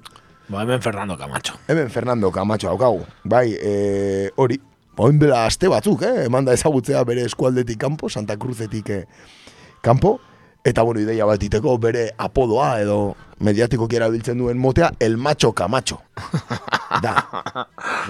Ba, 0.49 0.63
hemen 0.63 0.81
Fernando 0.81 1.17
Camacho. 1.17 1.55
Hemen 1.67 1.89
Fernando 1.89 2.31
Camacho 2.31 2.67
daukagu. 2.67 3.05
Bai, 3.23 3.55
e, 3.55 4.31
hori, 4.35 4.59
hoen 4.97 5.19
dela 5.19 5.45
aste 5.45 5.69
batzuk, 5.71 6.03
eh? 6.03 6.25
Eman 6.25 6.43
da 6.45 6.53
ezagutzea 6.53 7.03
bere 7.07 7.23
eskualdetik 7.23 7.79
kanpo, 7.79 8.09
Santa 8.09 8.35
Cruzetik 8.35 8.89
eh, 8.89 9.05
kanpo. 9.81 10.19
Eta, 10.63 10.81
bueno, 10.83 10.99
ideia 10.99 11.25
bat 11.25 11.43
iteko 11.43 11.77
bere 11.79 12.09
apodoa 12.17 12.73
edo 12.81 13.15
mediatikoki 13.39 13.95
erabiltzen 13.95 14.37
duen 14.41 14.57
motea, 14.59 14.91
el 14.99 15.17
macho 15.17 15.53
Camacho. 15.53 16.01
Da. 16.89 17.13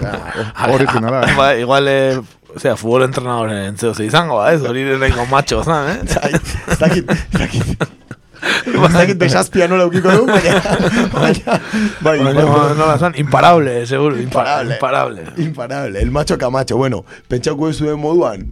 da 0.00 0.72
Originala, 0.72 1.20
eh? 1.28 1.34
Ba, 1.36 1.54
igual, 1.54 1.86
eh, 1.86 2.20
osea, 2.56 2.76
futbol 2.80 3.04
entrenadore 3.04 3.66
entzeo 3.68 3.94
ze 3.94 4.06
izango, 4.06 4.38
ba, 4.38 4.54
ez? 4.54 4.62
Hori 4.64 4.84
nahiko 4.98 5.26
macho, 5.26 5.62
zan, 5.62 5.90
eh? 5.90 5.98
ez 6.02 6.78
dakit, 6.78 7.10
ez 7.12 7.38
dakit. 7.38 8.00
Ez 8.40 8.92
dakit 8.98 9.20
desazpia 9.20 9.68
nola 9.68 9.84
eukiko 9.84 10.10
du, 10.16 10.24
baina... 10.26 10.56
baina 11.12 11.60
bai, 12.00 12.18
Baina, 12.24 12.46
bai, 12.48 12.74
nola 12.80 12.96
zan, 12.98 13.14
imparable, 13.20 13.86
seguro, 13.86 14.16
imparable. 14.16 14.74
Imparable. 14.74 15.26
imparable. 15.36 16.00
El 16.00 16.10
macho 16.10 16.38
Camacho. 16.38 16.76
Bueno, 16.76 17.04
pentsako 17.28 17.68
ez 17.68 17.76
zuen 17.76 18.00
moduan, 18.00 18.50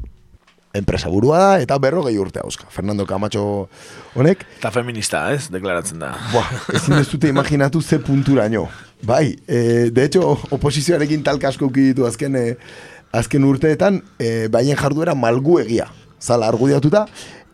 enpresa 0.78 1.08
burua 1.12 1.38
da, 1.38 1.60
eta 1.62 1.76
berrogei 1.78 2.16
urte 2.18 2.40
hauska. 2.42 2.66
Fernando 2.70 3.06
Camacho 3.06 3.68
honek, 4.14 4.44
Eta 4.58 4.70
feminista, 4.74 5.26
ez, 5.34 5.48
deklaratzen 5.52 5.98
da. 6.02 6.12
Buah, 6.32 6.48
ezin 6.74 6.98
ez 6.98 7.08
dute 7.10 7.28
imaginatu 7.28 7.82
ze 7.82 7.98
punturaino. 7.98 8.68
Bai, 9.02 9.38
e, 9.46 9.90
de 9.90 10.04
hecho, 10.04 10.38
oposizioarekin 10.50 11.22
talka 11.22 11.48
asko 11.48 11.68
ditu 11.74 12.06
azken, 12.06 12.36
e, 12.36 12.56
azken 13.12 13.44
urteetan, 13.44 14.02
e, 14.18 14.48
baien 14.48 14.76
jarduera 14.76 15.14
malguegia, 15.14 15.90
zala 16.20 16.48
argudiatuta, 16.48 17.06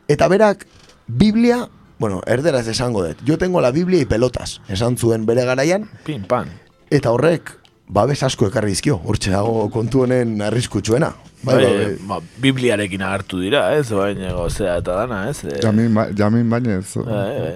eta 0.08 0.28
berak, 0.28 0.66
Biblia, 1.06 1.68
bueno, 1.98 2.22
erderaz 2.26 2.66
esango 2.68 3.04
dut, 3.04 3.20
yo 3.24 3.36
tengo 3.38 3.60
la 3.60 3.70
Biblia 3.70 4.00
y 4.00 4.04
pelotas, 4.06 4.60
esan 4.68 4.96
zuen 4.96 5.26
bere 5.26 5.44
garaian, 5.44 5.88
Pin, 6.04 6.24
pan. 6.24 6.48
eta 6.90 7.10
horrek, 7.12 7.52
babes 7.88 8.22
asko 8.22 8.48
ekarri 8.48 8.72
dizkio, 8.72 8.96
hortxe 9.04 9.30
dago 9.30 9.68
kontu 9.70 10.02
honen 10.06 10.40
arriskutsuena. 10.42 11.12
Bai, 11.44 11.54
Bai, 11.60 11.76
bai, 11.76 11.94
ba, 12.08 12.18
Bibliarekin 12.40 13.02
agertu 13.04 13.40
dira, 13.42 13.66
ez, 13.76 13.86
baina 13.92 14.32
gozea 14.32 14.78
eta 14.80 14.94
dana, 15.04 15.28
ez. 15.30 15.44
eh. 15.44 15.60
Jamin, 15.62 15.92
ba- 15.94 16.08
jamin 16.16 16.48
bainez. 16.50 16.96
Bai, 16.96 17.06
bai. 17.40 17.54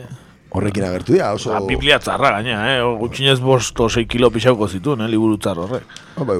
Horrekin 0.50 0.84
agertu 0.84 1.12
dira, 1.12 1.32
oso... 1.36 1.50
Ba, 1.52 1.60
Biblia 1.68 1.98
txarra 2.00 2.30
gaina, 2.38 2.58
eh? 2.74 2.82
Gutxinez 3.00 3.38
bost 3.44 3.78
o 3.84 3.88
sei 3.92 4.06
kilo 4.08 4.30
pixauko 4.32 4.68
zituen, 4.68 5.02
eh? 5.04 5.08
Liburu 5.12 5.36
txarra 5.36 5.66
horrek. 5.66 5.90
Ah, 6.16 6.24
bai, 6.24 6.38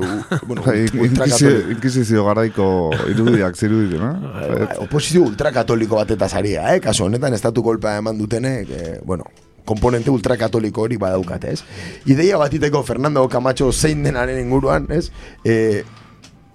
bueno, 0.49 0.63
Bai, 0.65 0.87
Inkizio, 0.93 1.51
inkizizio 1.75 2.25
garaiko 2.25 2.69
irudiak 3.13 3.57
ziruditu, 3.61 4.01
no? 4.01 4.15
Bai, 4.33 4.71
oposizio 4.87 5.27
ultrakatoliko 5.29 6.01
batetaz 6.01 6.33
aria, 6.41 6.65
eh? 6.75 6.81
Kaso 6.81 7.05
honetan 7.05 7.37
estatu 7.37 7.63
kolpea 7.63 7.99
eman 8.01 8.17
dutenek, 8.19 8.71
eh, 8.73 8.97
bueno, 9.05 9.29
komponente 9.69 10.09
ultrakatoliko 10.09 10.87
hori 10.87 10.97
badaukate, 10.97 11.53
ez? 11.53 11.63
Ideia 12.09 12.39
batiteko 12.41 12.81
Fernando 12.89 13.27
Camacho 13.29 13.69
zein 13.77 14.03
denaren 14.09 14.41
inguruan, 14.41 14.89
ez? 14.89 15.11
E, 15.45 15.85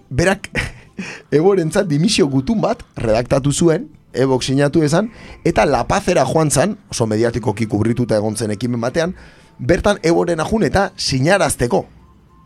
berak, 0.09 0.49
eborentzat 1.31 1.87
dimisio 1.87 2.27
gutun 2.27 2.61
bat 2.61 2.83
redaktatu 2.97 3.51
zuen, 3.51 3.87
ebok 4.13 4.43
sinatu 4.43 4.83
esan, 4.85 5.09
eta 5.45 5.65
lapazera 5.65 6.25
joan 6.29 6.51
zan, 6.51 6.77
oso 6.91 7.07
mediatikoki 7.09 7.67
kubrituta 7.67 8.17
egon 8.17 8.37
zen 8.37 8.53
ekimen 8.53 8.81
batean, 8.81 9.15
bertan 9.57 9.99
eboren 10.03 10.39
ajun 10.39 10.63
eta 10.69 10.91
sinarazteko, 10.97 11.85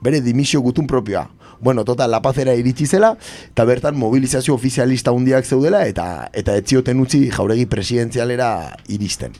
bere 0.01 0.21
dimisio 0.21 0.61
gutun 0.61 0.87
propioa. 0.87 1.27
Bueno, 1.59 1.83
total, 1.83 2.11
lapazera 2.13 2.53
iritsi 2.53 2.85
zela, 2.85 3.15
eta 3.49 3.65
bertan 3.65 3.97
mobilizazio 3.97 4.53
ofizialista 4.53 5.11
hundiak 5.11 5.45
zeudela, 5.45 5.87
eta 5.89 6.29
eta 6.37 6.55
etzioten 6.55 6.99
utzi 7.01 7.31
jauregi 7.33 7.65
presidenzialera 7.65 8.77
iristen. 8.93 9.33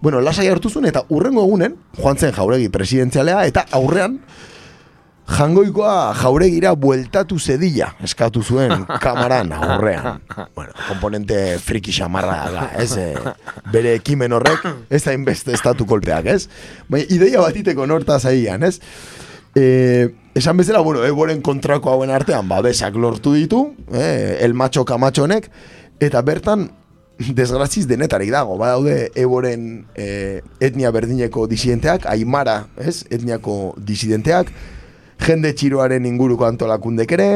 Bueno, 0.00 0.20
lasai 0.20 0.48
hartu 0.48 0.70
zuen, 0.70 0.88
eta 0.88 1.04
urrengo 1.10 1.44
egunen, 1.44 1.76
joan 1.98 2.16
zen 2.16 2.32
jauregi 2.32 2.72
presidenzialea, 2.72 3.44
eta 3.46 3.66
aurrean, 3.70 4.16
jangoikoa 5.28 6.12
jauregira 6.18 6.72
bueltatu 6.74 7.38
zedilla, 7.38 7.92
eskatu 8.02 8.42
zuen 8.42 8.84
kamaran 9.00 9.52
aurrean. 9.52 10.20
Bueno, 10.54 10.72
komponente 10.88 11.58
friki 11.62 11.92
xamarra 11.94 12.38
da, 12.52 12.66
ez? 12.82 12.90
E, 12.98 13.08
bere 13.72 13.94
ekimen 13.98 14.32
horrek, 14.32 14.66
ez 14.90 15.02
da 15.04 15.14
inbeste 15.16 15.54
estatu 15.54 15.86
kolpeak, 15.86 16.26
ez? 16.26 16.48
Baina, 16.88 17.06
ideia 17.14 17.44
batiteko 17.44 17.86
norta 17.86 18.18
zaian, 18.20 18.66
ez? 18.66 18.78
E, 19.54 20.10
esan 20.34 20.56
bezala, 20.56 20.80
bueno, 20.80 21.04
eboren 21.04 21.42
kontrako 21.44 21.92
hauen 21.92 22.10
artean, 22.10 22.48
babesak 22.48 22.96
lortu 22.96 23.34
ditu, 23.36 23.64
eh, 23.92 24.38
el 24.40 24.54
macho 24.54 24.84
kamatxonek, 24.84 25.50
eta 26.00 26.22
bertan, 26.22 26.70
desgraziz 27.18 27.86
denetarik 27.86 28.32
dago, 28.32 28.56
badaude 28.58 29.10
eboren 29.14 29.86
eh, 29.94 30.40
etnia 30.60 30.90
berdineko 30.90 31.46
disidenteak, 31.50 32.06
aimara, 32.10 32.62
ez, 32.80 33.02
etniako 33.12 33.74
disidenteak, 33.76 34.50
jende 35.22 35.52
txiroaren 35.54 36.06
inguruko 36.08 36.46
antolakundek 36.46 37.14
ere, 37.16 37.28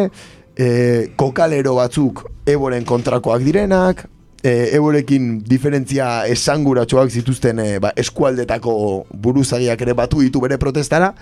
e, 0.57 0.69
kokalero 1.17 1.77
batzuk 1.79 2.25
eboren 2.49 2.85
kontrakoak 2.89 3.45
direnak, 3.47 4.07
e, 4.43 4.71
eborekin 4.77 5.41
diferentzia 5.47 6.27
esanguratsuak 6.33 7.11
zituzten 7.11 7.61
e, 7.63 7.69
ba, 7.83 7.93
eskualdetako 7.97 8.77
buruzagiak 9.13 9.83
ere 9.87 9.97
batu 9.99 10.23
ditu 10.25 10.43
bere 10.45 10.59
protestara, 10.63 11.13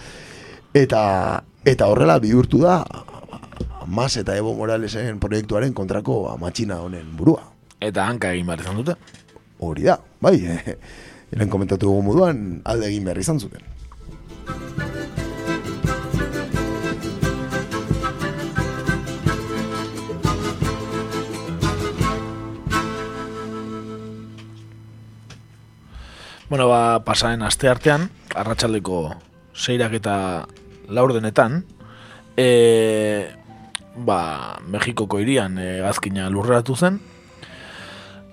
eta 0.75 1.03
eta 1.65 1.89
horrela 1.89 2.19
bihurtu 2.21 2.61
da 2.61 2.83
Mas 3.87 4.17
eta 4.17 4.37
Evo 4.37 4.55
Moralesen 4.57 5.19
proiektuaren 5.21 5.75
kontrako 5.77 6.37
matxina 6.41 6.79
honen 6.81 7.11
burua. 7.17 7.51
Eta 7.81 8.07
hanka 8.09 8.33
egin 8.33 8.49
behar 8.49 8.65
izan 8.65 8.81
dute. 8.81 8.97
Hori 9.61 9.85
da, 9.85 9.99
bai, 10.25 10.39
eren 11.35 11.53
komentatu 11.53 11.91
dugu 11.91 12.03
moduan 12.09 12.63
alde 12.65 12.89
egin 12.89 13.05
behar 13.05 13.21
izan 13.21 13.41
zuten. 13.41 15.04
Bueno, 26.55 26.69
ba, 26.69 27.03
pasaren 27.03 27.43
aste 27.43 27.67
artean, 27.67 28.05
arratsaldeko 28.31 28.99
seirak 29.59 29.97
eta 29.99 30.13
laurdenetan, 30.87 31.65
e, 32.39 33.27
ba, 33.99 34.61
Mexikoko 34.63 35.19
irian 35.19 35.59
e, 35.59 35.81
gazkina 35.83 36.29
lurreratu 36.31 36.77
zen, 36.79 37.01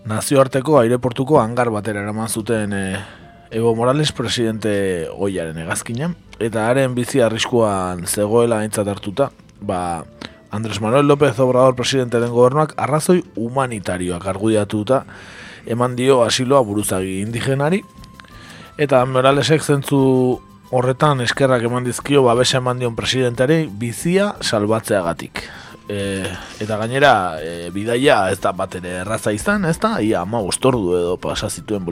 nazioarteko 0.06 0.78
aireportuko 0.84 1.40
hangar 1.42 1.72
batera 1.74 2.04
eraman 2.06 2.30
zuten 2.30 2.76
e, 2.78 2.84
Evo 3.58 3.74
Morales 3.74 4.12
presidente 4.14 5.10
oiaren 5.10 5.58
egazkina, 5.64 6.12
eta 6.38 6.68
haren 6.70 6.94
bizi 6.94 7.26
arriskuan 7.26 8.06
zegoela 8.06 8.60
aintzat 8.62 8.92
hartuta, 8.94 9.32
ba, 9.66 10.04
Andres 10.52 10.78
Manuel 10.78 11.10
López 11.10 11.40
Obrador 11.40 11.74
presidente 11.74 12.22
den 12.22 12.38
gobernuak 12.38 12.78
arrazoi 12.78 13.24
humanitarioak 13.34 14.30
argudiatuta 14.30 15.08
eman 15.66 15.98
dio 15.98 16.22
asiloa 16.22 16.62
buruzagi 16.62 17.18
indigenari, 17.24 17.82
eta 18.82 19.04
Moralesek 19.06 19.62
zentzu 19.62 20.00
horretan 20.74 21.22
eskerrak 21.22 21.68
eman 21.68 21.86
dizkio 21.86 22.24
babesa 22.26 22.58
eman 22.58 22.80
dion 22.82 22.96
presidenteari 22.98 23.68
bizia 23.70 24.32
salbatzeagatik. 24.42 25.44
E, 25.92 26.00
eta 26.64 26.78
gainera, 26.80 27.14
e, 27.44 27.70
bidaia 27.76 28.24
ez 28.32 28.40
da 28.42 28.54
bat 28.56 28.78
ere 28.80 29.02
erraza 29.04 29.34
izan, 29.36 29.68
ez 29.70 29.78
da? 29.84 29.98
Ia 30.02 30.24
ama 30.24 30.42
ostordu 30.48 30.96
edo 30.98 31.18
pasa 31.22 31.50
zituen 31.50 31.86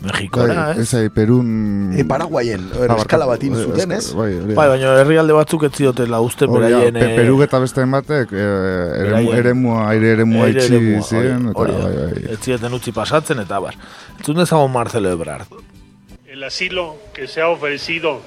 Mexikora, 0.00 0.54
Bai, 0.54 0.80
ez? 0.80 0.94
ez 0.94 1.10
Perun... 1.10 1.92
E, 1.98 2.04
Paraguayen, 2.06 2.68
er, 2.78 2.92
eskala 2.94 3.26
batin 3.26 3.56
Eh, 3.56 3.62
zuten, 3.64 3.92
ez? 3.96 4.12
Bai, 4.14 4.28
baina 4.54 4.92
herrialde 5.00 5.34
batzuk 5.34 5.64
ez 5.66 5.72
ziotela 5.74 6.20
uste 6.22 6.46
beraien... 6.46 6.94
Pe- 6.94 7.08
eh, 7.08 7.16
Peruk 7.18 7.42
eta 7.48 7.58
beste 7.58 7.82
batek 7.82 8.30
eh, 8.30 9.00
eremu, 9.02 9.32
eremua, 9.34 9.80
aire 9.90 10.12
eremua 10.14 10.46
itxi 10.52 10.78
ziren, 11.02 11.48
eta 11.50 11.66
bai, 11.66 11.96
bai. 11.96 12.22
Ez 12.30 12.38
zieten 12.46 12.78
utzi 12.78 12.94
pasatzen, 12.94 13.42
eta 13.42 13.58
bar. 13.58 13.74
Entzun 14.18 14.38
dezagun 14.38 14.70
Marcelo 14.72 15.10
Ebrard. 15.10 15.50
El 16.28 16.44
asilo 16.44 16.96
que 17.12 17.26
se 17.26 17.40
ha 17.40 17.48
ofrecido 17.48 18.20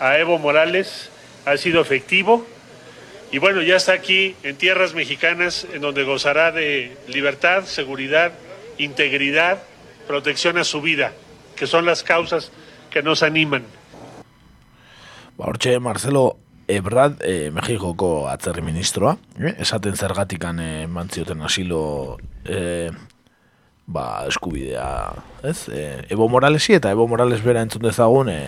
a 0.00 0.18
Evo 0.18 0.38
Morales 0.40 1.10
ha 1.46 1.56
sido 1.56 1.80
efectivo 1.80 2.44
y 3.30 3.38
bueno, 3.38 3.62
ya 3.62 3.76
está 3.76 3.92
aquí 3.92 4.34
en 4.42 4.56
tierras 4.56 4.94
mexicanas 4.94 5.66
en 5.72 5.80
donde 5.80 6.02
gozará 6.02 6.50
de 6.50 6.96
libertad, 7.06 7.64
seguridad, 7.66 8.32
integridad, 8.78 9.58
protección 10.06 10.58
a 10.58 10.64
su 10.64 10.80
vida, 10.80 11.12
que 11.56 11.66
son 11.66 11.86
las 11.86 12.02
causas 12.02 12.50
que 12.90 13.02
nos 13.02 13.22
animan. 13.22 13.64
Hortxe 15.36 15.80
Marcelo 15.80 16.36
Ebrard, 16.68 17.20
e, 17.20 17.50
Mexikoko 17.50 18.28
atzerri 18.28 18.62
ministroa, 18.62 19.18
eh? 19.38 19.56
esaten 19.58 19.96
zergatikan 19.96 20.60
e, 20.60 20.86
mantzioten 20.86 21.42
asilo 21.42 22.18
e, 22.44 22.90
ba, 23.86 24.24
eskubidea, 24.28 25.12
ez? 25.42 25.68
E, 25.68 26.06
Evo 26.08 26.28
Moralesi 26.28 26.78
eta 26.78 26.92
Evo 26.94 27.08
Morales 27.08 27.42
bera 27.44 27.66
entzun 27.66 27.82
dezagun 27.82 28.30
e, 28.30 28.38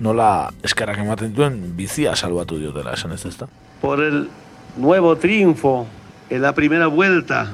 nola 0.00 0.52
eskerrak 0.62 1.02
ematen 1.02 1.34
duen 1.34 1.76
bizia 1.76 2.14
salbatu 2.16 2.62
diotela, 2.62 2.94
esan 2.94 3.12
ez 3.12 3.26
ezta? 3.26 3.50
por 3.82 4.00
el 4.00 4.30
nuevo 4.76 5.16
triunfo 5.16 5.86
en 6.30 6.40
la 6.40 6.54
primera 6.54 6.86
vuelta 6.86 7.52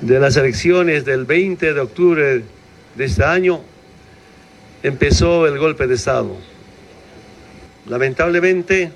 de 0.00 0.20
las 0.20 0.36
elecciones 0.36 1.04
del 1.04 1.24
20 1.24 1.74
de 1.74 1.80
octubre 1.80 2.42
de 2.94 3.04
este 3.04 3.24
año, 3.24 3.60
empezó 4.82 5.46
el 5.46 5.58
golpe 5.58 5.86
de 5.86 5.94
Estado. 5.94 6.36
Lamentablemente, 7.86 8.92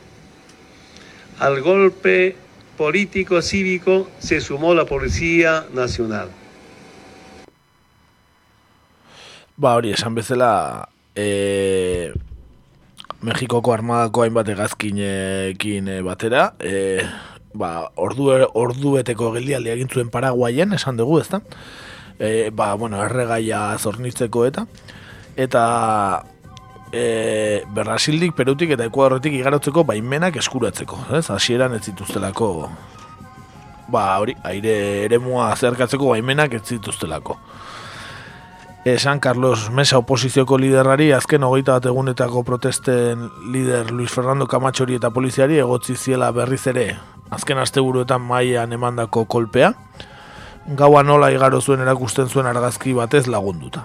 al 1.39 1.61
golpe 1.61 2.37
político 2.77 3.43
cívico 3.43 4.09
se 4.19 4.41
sumó 4.41 4.75
la 4.75 4.85
Policía 4.85 5.67
Nacional. 5.73 6.29
Ba, 9.57 9.75
hori, 9.75 9.93
esan 9.93 10.15
bezala, 10.15 10.89
e, 11.15 12.13
Mexikoko 13.23 13.73
armadako 13.75 14.25
hainbat 14.25 14.49
egazkinekin 14.49 15.89
e, 15.89 16.01
batera, 16.03 16.55
e, 16.59 17.05
ba, 17.55 17.91
ordu, 17.97 18.31
ordu 18.55 18.99
beteko 18.99 19.33
geldialdi 19.37 19.75
egin 19.75 19.89
zuen 19.89 20.11
Paraguayen, 20.11 20.73
esan 20.73 20.97
dugu, 20.97 21.21
ezta? 21.21 21.43
e, 22.23 22.51
ba, 22.51 22.75
bueno, 22.75 23.03
erregaia 23.03 23.77
zornitzeko 23.79 24.47
eta 24.47 24.67
eta 25.37 25.63
e, 26.93 27.65
Brasildik, 27.75 28.37
Perutik 28.37 28.77
eta 28.77 28.87
Ekuadorretik 28.87 29.35
igarotzeko 29.41 29.85
baimenak 29.89 30.37
eskuratzeko, 30.39 31.01
ez? 31.19 31.29
Hasieran 31.35 31.75
ez 31.75 31.83
zituztelako 31.89 32.53
ba, 33.93 34.05
hori, 34.23 34.37
aire 34.47 34.77
eremua 35.09 35.51
zerkatzeko 35.57 36.13
baimenak 36.15 36.55
ez 36.55 36.63
zituztelako. 36.77 37.39
E, 38.85 38.99
San 38.99 39.21
Carlos 39.21 39.71
Mesa 39.71 39.99
oposizioko 39.99 40.57
liderrari 40.59 41.13
azken 41.15 41.43
hogeita 41.47 41.79
bat 41.79 41.91
egunetako 41.91 42.43
protesten 42.47 43.29
lider 43.55 43.91
Luis 43.91 44.11
Fernando 44.11 44.47
Camatxori 44.51 44.99
eta 44.99 45.11
poliziari 45.15 45.61
egotzi 45.63 45.95
ziela 45.97 46.31
berriz 46.35 46.67
ere 46.67 46.87
azken 47.33 47.59
asteburuetan 47.59 48.21
maian 48.21 48.73
emandako 48.73 49.25
kolpea 49.25 49.73
gaua 50.79 51.03
nola 51.03 51.33
igaro 51.33 51.61
zuen 51.61 51.81
erakusten 51.81 52.29
zuen 52.29 52.47
argazki 52.47 52.93
batez 52.95 53.27
lagunduta. 53.27 53.85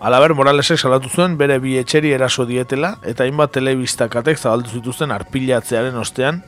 Alaber, 0.00 0.34
Moralesek 0.36 0.78
salatu 0.78 1.08
zuen 1.08 1.38
bere 1.40 1.56
bi 1.58 1.78
etxeri 1.80 2.10
eraso 2.12 2.44
dietela 2.44 2.96
eta 3.02 3.24
hainbat 3.24 3.54
telebistakatek 3.56 4.38
zabaldu 4.38 4.74
zituzten 4.76 5.14
arpilatzearen 5.14 5.96
ostean 5.96 6.42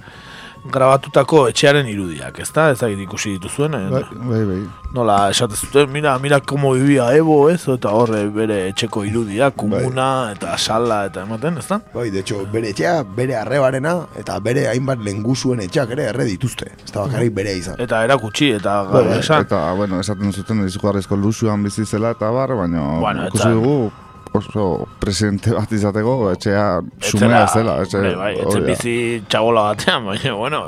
grabatutako 0.65 1.47
etxearen 1.49 1.87
irudiak, 1.89 2.39
ezta? 2.43 2.71
Ez 2.73 2.79
da 2.81 2.89
ikusi 2.89 3.35
dituzuen. 3.37 3.75
Eh? 3.75 3.89
Bai, 3.91 4.03
bai, 4.13 4.43
bai. 4.49 4.59
Nola, 4.93 5.17
esate 5.31 5.57
zuten, 5.57 5.91
mira, 5.93 6.19
mira 6.19 6.41
como 6.41 6.73
vivia 6.73 7.11
Ebo, 7.15 7.51
ez? 7.51 7.61
Eta 7.69 7.91
horre 7.93 8.23
bere 8.33 8.69
etxeko 8.71 9.05
irudia, 9.05 9.51
kumuna, 9.51 10.33
eta 10.33 10.57
sala, 10.59 11.05
eta 11.11 11.27
ematen, 11.27 11.59
ezta? 11.59 11.81
Bai, 11.95 12.09
de 12.11 12.21
hecho, 12.21 12.47
bere 12.53 12.71
etxea, 12.73 13.03
bere 13.05 13.37
arrebarena, 13.37 13.95
eta 14.17 14.39
bere 14.41 14.67
hainbat 14.69 15.05
lengusuen 15.05 15.61
etxeak 15.67 15.93
ere 15.97 16.09
erre 16.15 16.25
dituzte. 16.25 16.73
Ez 16.85 16.91
da 16.93 17.05
bakarrik 17.05 17.35
bere 17.37 17.55
izan. 17.59 17.77
Eta 17.79 18.03
erakutsi, 18.09 18.53
eta 18.57 18.83
Bai, 18.89 19.07
esan. 19.19 19.45
Eta, 19.45 19.63
bueno, 19.77 20.01
esaten 20.01 20.33
zuten 20.33 20.65
izugarrizko 20.67 21.17
lusuan 21.17 21.63
bizi 21.63 21.85
zela 21.87 22.17
eta 22.17 22.31
bar, 22.31 22.57
baina 22.57 22.85
Bueno, 23.01 23.29
ikusi 23.29 23.45
eta- 23.45 23.57
dugu 23.57 23.91
oso 24.37 24.87
presidente 25.01 25.53
bat 25.55 25.73
izateko 25.73 26.19
etxea 26.35 26.67
sumea 27.01 27.47
zela. 27.49 27.81
Etxe, 27.85 28.03
Bai, 28.05 28.15
bai, 28.17 28.33
da. 28.45 28.61
bizi 28.67 28.95
txabola 29.29 29.69
batean, 29.71 30.07
baina, 30.09 30.35
bueno, 30.39 30.63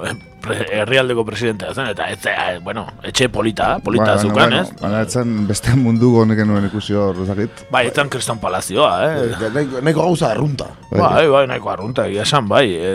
herrialdeko 0.48 1.24
presidentea 1.28 1.74
zen, 1.74 1.90
eta 1.92 2.08
ez, 2.10 2.18
eh, 2.26 2.58
bueno, 2.64 2.86
etxe 3.04 3.28
polita, 3.28 3.78
polita 3.84 4.14
Baina, 4.14 4.22
zukan, 4.22 4.34
bueno, 4.38 4.60
ez? 4.62 4.74
Baina 4.80 5.02
etzen 5.04 5.46
beste 5.48 5.74
mundu 5.76 6.14
honek 6.22 6.44
nuen 6.48 6.66
ikusi 6.70 6.96
hor, 6.96 7.22
ezakit. 7.24 7.64
Bai, 7.70 7.86
etzen 7.90 8.08
kriston 8.12 8.40
palazioa, 8.42 8.92
eh? 9.06 9.50
Nahiko, 9.52 9.82
nahiko 9.84 10.06
gauza 10.06 10.30
arrunta. 10.32 10.70
Bai, 10.90 11.26
bai, 11.28 11.46
nahiko 11.50 11.72
arrunta, 11.74 12.06
egia 12.08 12.24
esan, 12.28 12.48
bai. 12.48 12.66
E, 12.74 12.94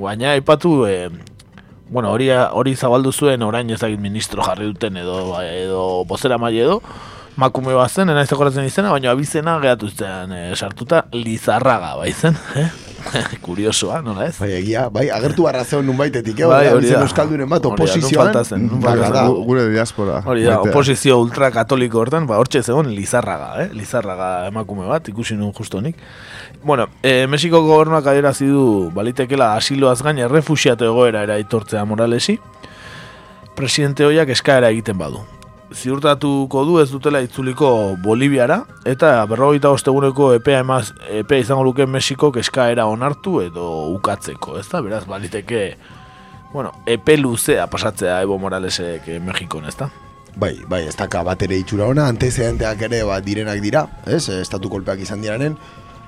baina 0.00 0.32
aipatu, 0.36 0.78
bueno, 1.88 2.10
hori, 2.12 2.30
hori 2.30 2.74
zabaldu 2.76 3.12
zuen 3.12 3.42
orain 3.42 3.70
ezagit 3.70 4.00
ministro 4.00 4.44
jarri 4.44 4.72
duten 4.72 4.96
edo, 5.00 5.20
edo 5.42 6.04
bozera 6.08 6.38
maile 6.40 6.64
edo, 6.66 6.80
makume 7.38 7.74
bat 7.76 7.94
zen, 7.94 8.10
enaiz 8.10 8.26
dekoratzen 8.30 8.66
izena, 8.66 8.90
baina 8.90 9.12
abizena 9.14 9.58
gehatu 9.62 9.88
zen 9.94 10.34
e, 10.34 10.42
sartuta 10.56 11.04
Lizarraga, 11.14 11.94
bai 12.00 12.12
zen, 12.12 12.36
eh? 12.58 12.68
Kuriosoa, 13.44 14.00
nola 14.02 14.26
ez? 14.26 14.34
Bai, 14.42 14.50
egia, 14.56 14.88
bai, 14.92 15.04
agertu 15.14 15.46
barra 15.46 15.62
zeon 15.64 15.86
nun 15.86 15.96
baitetik, 16.00 16.42
eh? 16.42 16.48
Bai, 16.50 16.64
hori 16.74 16.90
da. 16.90 17.04
euskaldunen 17.06 17.48
bat, 17.48 17.62
Hori 17.62 17.78
da, 17.78 17.86
oposizioan. 17.86 18.66
Gure 19.46 19.68
diaspora. 19.70 20.18
Hori 20.26 20.48
da, 20.48 20.58
oposizio 20.66 21.20
ultrakatoliko 21.22 22.02
hortan, 22.02 22.26
ba, 22.28 22.40
hortxe 22.42 22.64
zegoen 22.66 22.90
Lizarraga, 22.96 23.52
eh? 23.62 23.70
Lizarraga 23.78 24.32
emakume 24.50 24.90
bat, 24.90 25.08
ikusi 25.14 25.38
nun 25.38 25.54
justo 25.54 25.80
nik. 25.84 26.02
Bueno, 26.64 26.88
e, 27.06 27.28
Mexiko 27.30 27.62
gobernuak 27.62 28.10
adierazi 28.10 28.50
du 28.50 28.90
balitekela 28.94 29.54
asiloaz 29.54 30.00
gain 30.02 30.18
errefusiatu 30.26 30.90
egoera 30.90 31.22
eraitortzea 31.28 31.86
Moralesi, 31.86 32.40
presidente 33.54 34.10
hoiak 34.10 34.34
eskaera 34.34 34.74
egiten 34.74 34.98
badu. 34.98 35.22
Ziurtatuko 35.74 36.62
du 36.64 36.78
ez 36.80 36.88
dutela 36.88 37.20
itzuliko 37.20 37.96
Boliviara, 38.00 38.62
eta 38.88 39.12
berrogeita 39.28 39.68
osteguneko 39.74 40.30
epea, 40.38 40.62
emaz, 40.64 40.94
epea 41.12 41.44
izango 41.44 41.66
luke 41.66 41.84
Mexikok 41.86 42.38
eskaera 42.40 42.86
onartu 42.88 43.42
edo 43.44 43.66
ukatzeko, 43.92 44.56
ez 44.58 44.64
da? 44.70 44.80
Beraz, 44.84 45.04
baliteke, 45.06 45.62
bueno, 46.54 46.72
epe 46.86 47.18
luzea 47.18 47.66
pasatzea 47.68 48.22
Evo 48.24 48.38
Moralesek 48.40 49.08
eh, 49.08 49.20
Mexikon, 49.20 49.68
ez 49.68 49.76
da? 49.76 49.90
Bai, 50.38 50.54
bai, 50.70 50.86
ez 50.88 50.96
daka 50.96 51.20
bat 51.26 51.42
ere 51.44 51.58
itxura 51.60 51.90
ona, 51.90 52.06
antecedenteak 52.08 52.86
ere 52.88 53.02
bat 53.04 53.26
direnak 53.26 53.60
dira, 53.60 53.84
ez, 54.06 54.24
estatu 54.38 54.70
kolpeak 54.72 55.02
izan 55.04 55.20
diranen, 55.20 55.58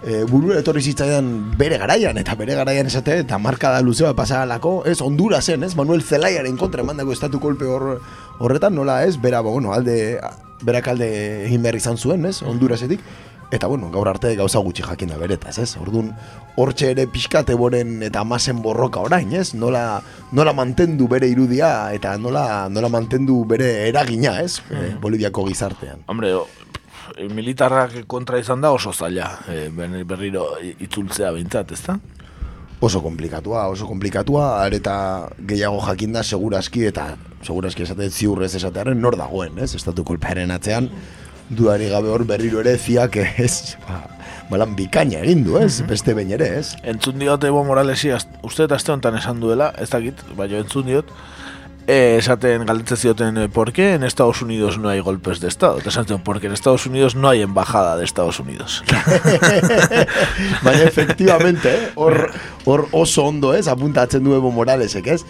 e, 0.02 0.22
buru 0.30 0.54
etorri 0.56 0.82
zitzaidan 0.86 1.28
bere 1.58 1.78
garaian, 1.80 2.16
eta 2.20 2.36
bere 2.38 2.56
garaian 2.58 2.88
esate, 2.88 3.18
eta 3.24 3.38
marka 3.42 3.72
da 3.74 3.82
luzea 3.84 4.14
pasaralako, 4.16 4.84
ez, 4.88 5.00
Hondurasen, 5.04 5.64
ez, 5.66 5.74
Manuel 5.76 6.02
Zelaiaren 6.02 6.56
kontra 6.60 6.84
emandako 6.84 7.12
estatu 7.16 7.40
kolpe 7.42 7.68
hor, 7.68 8.00
horretan, 8.40 8.74
nola 8.74 9.04
ez, 9.04 9.16
bera, 9.20 9.42
ba, 9.44 9.50
bueno, 9.50 9.74
alde, 9.76 10.18
berak 10.66 10.88
alde 10.94 11.10
egin 11.46 11.62
behar 11.62 11.76
izan 11.76 12.00
zuen, 12.00 12.24
ez, 12.26 12.40
Hondurasetik, 12.42 13.02
eta, 13.50 13.66
bueno, 13.66 13.90
gaur 13.92 14.08
arte 14.08 14.32
gauza 14.38 14.62
gutxi 14.64 14.84
jakin 14.86 15.12
da 15.12 15.18
beretaz, 15.20 15.58
ez, 15.62 15.74
orduan, 15.80 16.12
hortxe 16.60 16.92
ere 16.94 17.06
pixkate 17.10 17.56
boren 17.58 18.00
eta 18.06 18.22
masen 18.24 18.62
borroka 18.64 19.02
orain, 19.04 19.32
ez, 19.36 19.52
nola, 19.54 20.00
nola 20.32 20.54
mantendu 20.56 21.08
bere 21.10 21.28
irudia, 21.30 21.90
eta 21.96 22.16
nola, 22.18 22.68
nola 22.72 22.90
mantendu 22.92 23.42
bere 23.48 23.70
eragina, 23.88 24.38
ez, 24.40 24.62
eh, 24.70 24.94
Boliviako 25.00 25.46
gizartean. 25.50 26.06
Hombre, 26.08 26.32
o, 26.38 26.46
e, 27.16 27.28
militarrak 27.28 28.00
kontra 28.10 28.40
izan 28.40 28.62
da 28.64 28.72
oso 28.72 28.92
zaila, 28.92 29.32
e, 29.50 29.68
berriro 30.08 30.46
itzultzea 30.78 31.34
behintzat, 31.36 31.76
ez 31.76 31.82
da? 31.86 31.98
Oso 32.80 33.02
komplikatua, 33.04 33.66
oso 33.68 33.86
komplikatua, 33.86 34.62
areta 34.64 35.28
gehiago 35.46 35.80
jakinda 35.84 36.22
segurazki 36.24 36.86
eta 36.88 37.14
segurazki 37.44 37.84
esate 37.84 38.08
ziurrez 38.10 38.54
esatearen 38.56 39.00
nor 39.00 39.16
dagoen, 39.20 39.58
ez? 39.60 39.74
Estatu 39.76 40.04
kolpearen 40.08 40.50
atzean, 40.54 40.88
dudari 41.50 41.90
gabe 41.92 42.08
hor 42.08 42.24
berriro 42.24 42.62
ere 42.64 42.76
ziak 42.78 43.18
ez, 43.20 43.76
ba, 43.84 44.00
balan 44.50 44.72
bikaina 44.78 45.20
egin 45.20 45.44
du, 45.44 45.58
ez? 45.60 45.82
Beste 45.88 46.14
behin 46.16 46.32
ere, 46.38 46.48
ez? 46.60 46.72
Entzun 46.88 47.20
diot 47.20 47.44
Evo 47.44 47.62
Moralesi, 47.68 48.14
uste 48.46 48.64
eta 48.64 48.80
aste 48.80 48.94
honetan 48.94 49.18
esan 49.20 49.44
duela, 49.44 49.70
ez 49.78 49.90
dakit, 49.92 50.24
baina 50.38 50.62
entzun 50.64 50.88
diot, 50.88 51.12
e, 51.90 52.18
esaten 52.18 52.64
galdetzen 52.66 52.96
zioten, 52.96 53.38
eh, 53.38 53.48
¿por 53.48 53.72
qué 53.72 53.94
en 53.94 54.04
Estados 54.04 54.42
Unidos 54.42 54.78
no 54.78 54.88
hay 54.88 55.00
golpes 55.00 55.40
de 55.40 55.48
Estado? 55.48 55.78
Eta 55.78 55.88
esan 55.88 56.06
zion, 56.06 56.22
porque 56.22 56.46
en 56.46 56.52
Estados 56.52 56.86
Unidos 56.86 57.16
no 57.16 57.28
hay 57.28 57.42
embajada 57.42 57.96
de 57.96 58.04
Estados 58.04 58.38
Unidos. 58.38 58.84
Baina 60.62 60.82
efectivamente, 60.84 61.74
eh, 61.74 61.90
hor, 61.96 62.30
hor 62.64 62.88
oso 62.92 63.24
ondo 63.24 63.54
ez, 63.54 63.66
apuntatzen 63.66 64.22
du 64.22 64.34
Evo 64.34 64.52
Moralesek, 64.52 65.06
ez? 65.06 65.24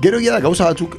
Gero 0.00 0.18
da 0.20 0.40
gauza 0.40 0.64
batzuk, 0.64 0.96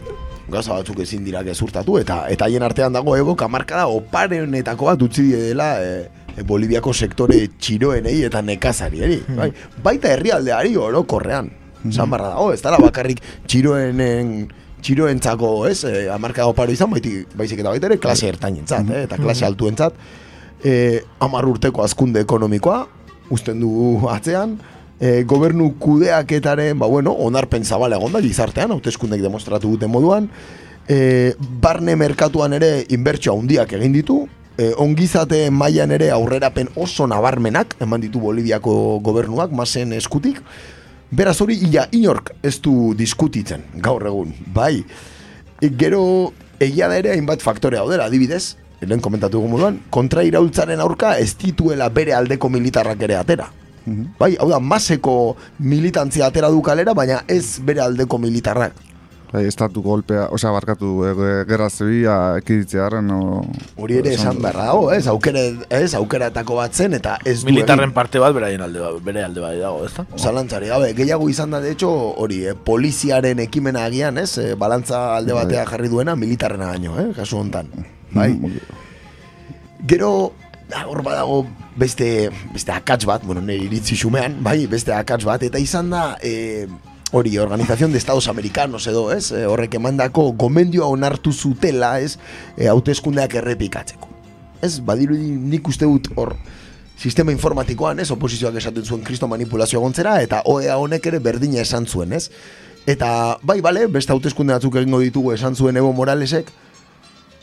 gauza 0.47 0.74
batzuk 0.74 0.99
ezin 0.99 1.26
dira 1.26 1.41
gezurtatu, 1.43 1.97
eta 1.97 2.28
eta 2.30 2.45
haien 2.45 2.64
artean 2.64 2.93
dago 2.93 3.18
Evo 3.18 3.36
kamarkada 3.36 3.88
oparenetako 3.88 4.86
bat 4.86 5.02
utzi 5.02 5.24
diela 5.24 5.82
e, 5.82 6.10
e, 6.38 6.43
Boliviako 6.43 6.93
sektore 6.93 7.47
txiroenei 7.58 8.22
eta 8.30 8.41
nekazarieri. 8.41 9.24
Bai, 9.34 9.49
baita 9.82 10.14
herrialdeari 10.14 10.78
orokorrean. 10.78 11.49
Zan 11.89 12.12
barra 12.12 12.36
dago, 12.36 12.52
ez 12.54 12.62
dara 12.62 12.78
bakarrik 12.78 13.24
txiroenen 13.49 14.52
txiroentzako, 14.82 15.51
ez, 15.69 15.84
e, 15.86 16.07
amarka 16.13 16.47
oparo 16.49 16.73
izan, 16.73 16.91
baitik, 16.91 17.32
baizik 17.38 17.61
eta 17.61 17.73
baita 17.73 17.89
ere 17.89 17.99
klase 18.01 18.29
ertainentzat, 18.32 18.89
eh, 18.89 19.05
eta 19.07 19.19
klase 19.21 19.45
altuentzat, 19.47 19.97
e, 20.63 21.01
amar 21.19 21.47
urteko 21.49 21.84
azkunde 21.86 22.23
ekonomikoa, 22.25 22.84
usten 23.32 23.61
du 23.61 24.01
atzean, 24.11 24.57
e, 24.99 25.23
gobernu 25.23 25.73
kudeaketaren, 25.82 26.77
ba 26.79 26.89
bueno, 26.91 27.13
onarpen 27.27 27.65
zabala 27.65 27.97
egon 27.97 28.13
da 28.13 28.21
gizartean, 28.21 28.73
hauteskundek 28.75 29.23
demostratu 29.23 29.73
duten 29.75 29.91
moduan, 29.91 30.29
e, 30.88 31.34
barne 31.39 31.95
merkatuan 31.95 32.53
ere 32.53 32.86
inbertsio 32.89 33.34
handiak 33.38 33.73
egin 33.79 33.95
ditu, 33.95 34.21
e, 34.57 34.71
ongizate 34.77 35.47
mailan 35.51 35.95
ere 35.95 36.11
aurrerapen 36.13 36.69
oso 36.75 37.07
nabarmenak 37.09 37.75
eman 37.82 38.03
ditu 38.03 38.21
Boliviako 38.21 38.99
gobernuak, 39.03 39.51
masen 39.55 39.93
eskutik, 39.97 40.41
Beraz 41.12 41.41
hori 41.43 41.57
ia 41.68 41.89
inork 41.91 42.32
ez 42.41 42.55
du 42.64 42.93
diskutitzen 42.95 43.66
gaur 43.84 44.05
egun, 44.07 44.32
bai. 44.55 44.80
E, 45.59 45.70
gero 45.78 46.32
egia 46.62 46.88
da 46.88 46.99
ere 47.01 47.12
hainbat 47.12 47.43
faktore 47.43 47.76
daudela, 47.76 48.05
adibidez, 48.07 48.55
lehen 48.80 49.01
komentatu 49.03 49.38
dugu 49.38 49.49
moduan, 49.51 49.82
kontra 49.91 50.24
iraultzaren 50.24 50.80
aurka 50.80 51.18
ez 51.20 51.34
dituela 51.38 51.89
bere 51.91 52.16
aldeko 52.16 52.49
militarrak 52.49 53.03
ere 53.03 53.18
atera. 53.20 53.49
Bai, 54.20 54.36
hau 54.39 54.47
da, 54.49 54.59
maseko 54.62 55.36
militantzia 55.59 56.28
atera 56.30 56.49
du 56.53 56.62
kalera, 56.64 56.93
baina 56.95 57.24
ez 57.28 57.59
bere 57.59 57.84
aldeko 57.84 58.18
militarrak. 58.22 58.78
Bai, 59.32 59.45
estatu 59.47 59.79
golpea, 59.82 60.25
osea, 60.36 60.49
barkatu, 60.51 60.89
e, 61.07 61.11
gerra 61.47 61.69
zebia 61.71 62.15
ekiditzea 62.41 62.84
harren, 62.89 63.07
o... 63.15 63.45
Hori 63.79 63.95
ere 64.01 64.11
esan 64.17 64.41
beharra 64.43 64.65
dago, 64.67 64.89
ez, 64.91 65.05
aukere, 65.07 65.43
ez, 65.71 65.93
aukeratako 65.95 66.57
bat 66.57 66.75
zen, 66.75 66.97
eta 66.97 67.13
ez 67.23 67.38
du 67.39 67.47
Militarren 67.47 67.93
parte 67.95 68.19
bat 68.19 68.36
beraien 68.36 68.59
alde, 68.65 68.82
ba- 68.84 68.91
bere 69.05 69.23
alde 69.23 69.39
bai 69.39 69.53
dago, 69.61 69.86
ez 69.88 69.93
da? 69.95 70.03
Zalantzari 70.19 70.67
gabe, 70.73 70.91
gehiago 70.99 71.29
izan 71.32 71.55
da, 71.55 71.61
de 71.63 71.71
hecho, 71.77 71.93
hori, 72.19 72.41
eh, 72.51 72.57
poliziaren 72.67 73.39
ekimena 73.39 73.86
agian, 73.88 74.19
ez, 74.19 74.34
eh, 74.38 74.51
balantza 74.59 75.15
alde 75.15 75.32
Bai. 75.32 75.45
batea 75.45 75.63
jarri 75.71 75.88
duena, 75.95 76.17
militarrena 76.19 76.73
baino, 76.73 76.99
eh, 76.99 77.07
kasu 77.15 77.39
hontan. 77.39 77.71
Bai? 78.11 78.34
Gero, 79.88 80.34
da, 80.67 80.84
hor 80.91 81.05
badago 81.07 81.45
beste, 81.79 82.29
beste 82.51 82.75
akats 82.75 83.07
bat, 83.07 83.23
bueno, 83.23 83.39
nire 83.39 83.63
iritzi 83.63 83.95
xumean, 83.95 84.41
bai, 84.43 84.65
beste 84.67 84.91
akats 84.91 85.23
bat, 85.23 85.47
eta 85.47 85.57
izan 85.63 85.89
da, 85.95 86.17
e, 86.19 86.67
hori, 87.12 87.38
Organización 87.38 87.91
de 87.91 87.97
Estados 87.97 88.28
Americanos 88.28 88.88
edo, 88.88 89.12
ez? 89.12 89.32
E, 89.32 89.45
horrek 89.45 89.76
emandako 89.76 90.32
gomendioa 90.34 90.88
onartu 90.88 91.34
zutela, 91.34 91.99
ez? 91.99 92.18
E, 92.57 92.68
hauteskundeak 92.72 93.36
errepikatzeko. 93.36 94.07
Ez, 94.62 94.80
badirudi 94.86 95.32
nik 95.36 95.68
uste 95.68 95.86
dut 95.86 96.07
hor 96.16 96.36
sistema 97.01 97.34
informatikoan, 97.34 97.99
ez? 97.99 98.12
Oposizioak 98.14 98.55
esaten 98.62 98.86
zuen 98.86 99.03
kristo 99.03 99.28
manipulazio 99.28 99.82
gontzera, 99.82 100.20
eta 100.22 100.43
OEA 100.45 100.78
honek 100.78 101.07
ere 101.12 101.20
berdina 101.20 101.62
esan 101.66 101.88
zuen, 101.88 102.14
ez? 102.14 102.30
Eta, 102.89 103.38
bai, 103.43 103.59
bale, 103.62 103.88
beste 103.91 104.14
hauteskunde 104.14 104.53
batzuk 104.53 104.78
egingo 104.80 105.01
ditugu 105.01 105.34
esan 105.36 105.55
zuen 105.55 105.78
Evo 105.78 105.91
Moralesek, 105.93 106.47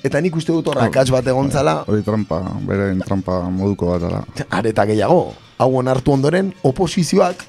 eta 0.03 0.23
nik 0.23 0.37
uste 0.39 0.55
dut 0.55 0.71
horra 0.71 0.87
akats 0.89 1.11
bat 1.15 1.27
egontzala, 1.27 1.83
Hori 1.91 2.03
trampa, 2.07 2.41
bere 2.67 2.93
trampa 3.05 3.43
moduko 3.51 3.93
bat 3.93 4.09
ala. 4.09 4.23
areta 4.49 4.87
gehiago, 4.89 5.35
hau 5.59 5.71
onartu 5.77 6.15
ondoren, 6.15 6.55
oposizioak 6.63 7.45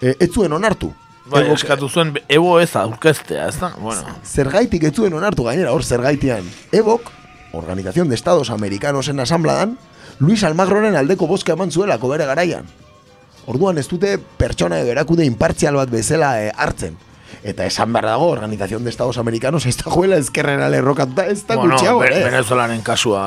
e, 0.00 0.14
ez 0.14 0.30
zuen 0.30 0.52
onartu. 0.52 0.92
Bai, 1.30 1.42
Ebok- 1.44 1.54
eskatu 1.58 1.88
zuen 1.88 2.12
ebo 2.28 2.60
ez 2.60 2.70
aurkeztea, 2.76 3.48
ez 3.48 3.58
da? 3.58 3.72
Bueno, 3.80 4.02
zergaitik 4.24 4.84
ez 4.84 4.92
zuen 4.94 5.12
onartu 5.14 5.42
gainera, 5.44 5.72
hor 5.72 5.82
zergaitian. 5.84 6.46
Ebok, 6.72 7.10
Organización 7.52 8.08
de 8.08 8.14
Estados 8.14 8.50
Americanosen 8.50 9.18
asambladan, 9.20 9.78
Luis 10.18 10.44
Almagroren 10.44 10.94
aldeko 10.96 11.26
bozka 11.26 11.54
eman 11.54 11.70
zuelako 11.72 12.08
bere 12.08 12.26
garaian. 12.26 12.66
Orduan 13.46 13.78
ez 13.78 13.86
dute 13.88 14.18
pertsona 14.38 14.78
edo 14.82 14.90
erakude 14.92 15.24
impartzial 15.24 15.76
bat 15.78 15.90
bezala 15.90 16.30
eh, 16.42 16.52
hartzen. 16.56 16.96
Eta 17.46 17.62
esan 17.64 17.92
behar 17.94 18.06
dago, 18.10 18.26
Organización 18.34 18.82
de 18.82 18.90
Estados 18.90 19.18
Americanos 19.18 19.66
ez 19.70 19.76
da 19.78 19.90
juela 19.90 20.16
ezkerrera 20.18 20.66
lerrokatuta, 20.68 21.26
ez 21.30 21.44
da 21.46 21.54
bueno 21.54 21.76
gutxiago, 21.76 22.00
Be- 22.00 22.08
eh? 22.10 22.24
Venezuelaren 22.24 22.82
kasua 22.82 23.22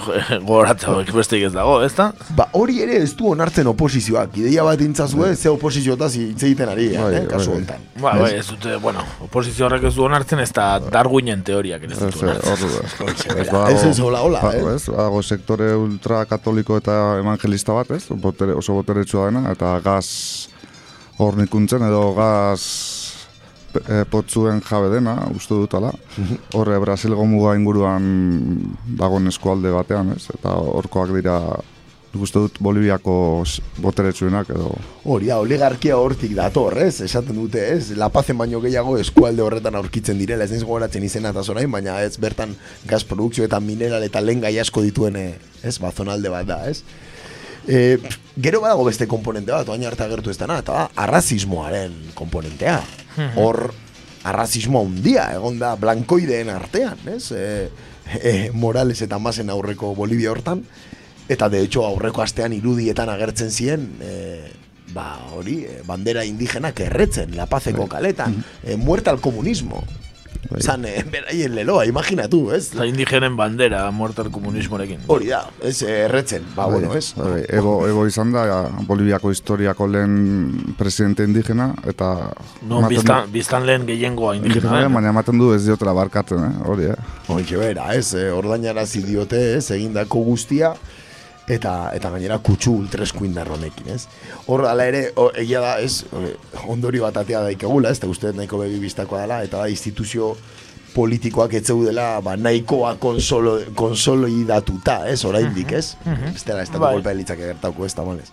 gogoratza 0.46 0.94
beste 1.12 1.36
ez 1.44 1.52
dago, 1.52 1.82
ez 1.84 1.92
da? 1.94 2.06
Ba, 2.36 2.46
hori 2.56 2.80
ere 2.80 2.96
ez 3.02 3.10
du 3.18 3.28
onartzen 3.28 3.68
oposizioak. 3.68 4.38
Ideia 4.40 4.64
bat 4.64 4.80
intzazue, 4.80 5.34
ze 5.36 5.50
oposiziotaz 5.52 6.14
hitz 6.16 6.42
egiten 6.48 6.72
ari, 6.72 6.88
Bai, 6.96 7.14
eh, 7.18 7.26
kasu 7.28 7.50
bai. 7.50 7.56
honetan. 7.58 7.84
Ba, 8.00 8.14
bai, 8.22 8.32
ez 8.38 8.46
dute, 8.48 8.76
bueno, 8.80 9.04
oposizio 9.26 9.66
horrek 9.66 9.84
ez 9.90 9.94
du 9.98 10.04
onartzen, 10.06 10.40
ez 10.40 10.52
da 10.56 10.68
Darwinen 10.80 11.42
teoriak 11.44 11.84
ere 11.84 11.92
ez 11.92 12.00
dut 12.00 12.22
eh, 12.22 12.28
onartzen. 12.30 13.68
ez 13.74 13.84
ez 13.92 14.00
hola, 14.00 14.22
hola, 14.24 14.40
ba- 14.40 14.54
eh? 14.56 14.64
ez, 14.74 14.86
Bago 14.88 15.20
sektore 15.22 15.74
ultrakatoliko 15.76 16.78
eta 16.80 17.18
evangelista 17.20 17.76
bat, 17.76 17.90
ez? 17.98 18.06
Botere, 18.08 18.56
oso 18.56 18.72
boteretsua 18.80 19.28
dena, 19.28 19.44
eta 19.52 19.76
gaz 19.84 20.48
hornikuntzen 21.18 21.82
edo 21.82 22.14
gaz 22.14 22.62
e, 23.76 24.04
potzuen 24.10 24.60
jabe 24.64 24.90
dena, 24.92 25.16
uste 25.34 25.54
dut 25.54 25.74
ala. 25.78 25.92
Horre, 26.54 26.78
Brasilgo 26.82 27.24
muga 27.28 27.56
inguruan 27.58 28.06
dagoen 28.98 29.28
eskualde 29.32 29.72
batean, 29.74 30.14
ez? 30.16 30.28
Eta 30.34 30.54
horkoak 30.58 31.12
dira, 31.16 31.38
uste 32.16 32.40
dut 32.40 32.58
Boliviako 32.64 33.44
boteretsuenak 33.82 34.50
edo... 34.54 34.70
Hori 35.08 35.30
oligarkia 35.34 35.98
hortik 36.00 36.34
dator, 36.36 36.78
ez? 36.80 37.00
Esaten 37.04 37.36
dute, 37.36 37.62
ez? 37.74 37.92
La 37.98 38.08
Pazen 38.12 38.38
baino 38.38 38.60
gehiago 38.64 38.96
eskualde 38.98 39.44
horretan 39.44 39.76
aurkitzen 39.78 40.18
direla, 40.18 40.44
ez 40.44 40.54
naiz 40.54 40.64
gogoratzen 40.64 41.04
izena 41.04 41.34
eta 41.34 41.44
zorain, 41.44 41.70
baina 41.70 42.00
ez 42.04 42.16
bertan 42.20 42.56
gaz 42.88 43.04
produkzio 43.04 43.44
eta 43.44 43.60
mineral 43.60 44.04
eta 44.06 44.22
lehen 44.24 44.40
gai 44.44 44.56
asko 44.58 44.82
dituen, 44.84 45.16
eh, 45.16 45.36
ez? 45.62 45.78
Bazonalde 45.82 46.32
bat 46.32 46.48
da, 46.48 46.62
ez? 46.70 46.82
E, 47.68 47.98
gero 48.40 48.62
badago 48.64 48.86
beste 48.88 49.06
komponente 49.06 49.52
bat, 49.52 49.68
oain 49.68 49.84
arte 49.84 50.06
agertu 50.06 50.32
ez 50.32 50.38
dana, 50.40 50.58
eta 50.64 50.88
arrazismoaren 50.96 52.14
komponentea. 52.16 52.80
Hor, 53.36 53.72
arrazismo 54.28 54.82
handia 54.84 55.28
egon 55.36 55.58
da 55.60 55.74
blankoideen 55.80 56.50
artean, 56.52 57.00
ez? 57.10 57.30
E, 57.32 57.68
e, 58.20 58.32
Morales 58.52 59.00
eta 59.04 59.18
Masen 59.18 59.50
aurreko 59.50 59.94
Bolivia 59.96 60.32
hortan, 60.32 60.64
eta 61.28 61.48
de 61.48 61.62
hecho 61.62 61.84
aurreko 61.86 62.22
astean 62.24 62.54
irudietan 62.56 63.10
agertzen 63.12 63.50
ziren, 63.50 63.88
e, 64.00 64.50
ba 64.94 65.08
hori, 65.36 65.60
e, 65.68 65.82
bandera 65.86 66.24
indigenak 66.24 66.80
erretzen, 66.80 67.36
La 67.36 67.46
Pazeko 67.46 67.88
kaletan, 67.88 68.38
e, 68.64 68.76
muerta 68.76 69.10
al 69.10 69.20
comunismo. 70.48 70.72
Zan, 70.72 70.84
e, 70.84 71.02
beraien 71.12 71.54
leloa, 71.54 71.84
imaginatu, 71.86 72.40
ez? 72.56 72.72
Eta 72.74 72.86
indigenen 72.88 73.36
bandera, 73.36 73.84
muerta 73.90 74.24
el 74.24 74.30
komunismorekin. 74.34 75.04
Hori 75.06 75.30
da, 75.32 75.42
ez 75.62 75.82
eh, 75.82 76.04
erretzen, 76.06 76.46
ba, 76.56 76.66
bueno, 76.66 76.94
ez? 76.96 77.12
Bai, 77.16 77.42
Ego, 77.48 77.74
Ego 77.88 78.06
izan 78.08 78.32
da 78.32 78.44
Boliviako 78.88 79.32
historiako 79.34 79.88
lehen 79.90 80.74
presidente 80.78 81.26
indigena, 81.28 81.70
eta... 81.88 82.12
No, 82.68 82.82
biztan, 82.88 83.30
biztan 83.32 83.66
lehen 83.68 83.86
gehiengoa 83.88 84.36
indigena. 84.38 84.72
Bai, 84.72 84.84
eh? 84.86 84.92
baina 84.98 85.12
ematen 85.14 85.40
du 85.40 85.52
ez 85.54 85.64
diotela 85.66 85.94
barkatzen, 85.96 86.44
eh? 86.48 86.54
hori, 86.68 86.92
eh? 86.92 87.18
Hoxe 87.28 87.60
bera, 87.60 87.92
ez, 87.96 88.12
eh, 88.18 88.30
ordainarazi 88.34 89.04
diote, 89.06 89.42
ez, 89.58 89.68
egindako 89.76 90.24
guztia, 90.32 90.74
eta 91.48 91.90
eta 91.96 92.10
gainera 92.10 92.38
kutsu 92.44 92.74
ultreskuindar 92.82 93.48
honekin, 93.48 93.88
ez? 93.94 94.06
Hor, 94.46 94.66
ala 94.68 94.84
ere, 94.86 95.12
o, 95.16 95.30
egia 95.34 95.60
da, 95.64 95.78
ez, 95.80 96.04
ondori 96.68 97.00
bat 97.00 97.16
atea 97.16 97.40
daikagula, 97.46 97.90
ez, 97.90 97.98
eta 97.98 98.06
uste 98.10 98.32
nahiko 98.36 98.58
begi 98.58 98.78
bistakoa 98.82 99.20
dela, 99.24 99.42
eta 99.46 99.62
da, 99.62 99.68
instituzio 99.72 100.34
politikoak 100.94 101.52
ez 101.54 101.64
zeudela, 101.68 102.20
ba, 102.24 102.36
nahikoa 102.36 102.94
konsolo, 103.00 103.58
konsolidatuta, 103.78 105.06
ez, 105.08 105.24
oraindik, 105.24 105.72
ez? 105.72 105.94
Mhm. 106.04 106.34
Ez 106.34 106.44
dela, 106.44 106.62
ez 106.62 106.70
da 106.72 106.78
Bai. 106.78 106.92
golpea 106.94 107.14
litzake 107.14 107.46
gertauko, 107.52 107.84
ez, 107.86 107.94
tamalez. 107.94 108.28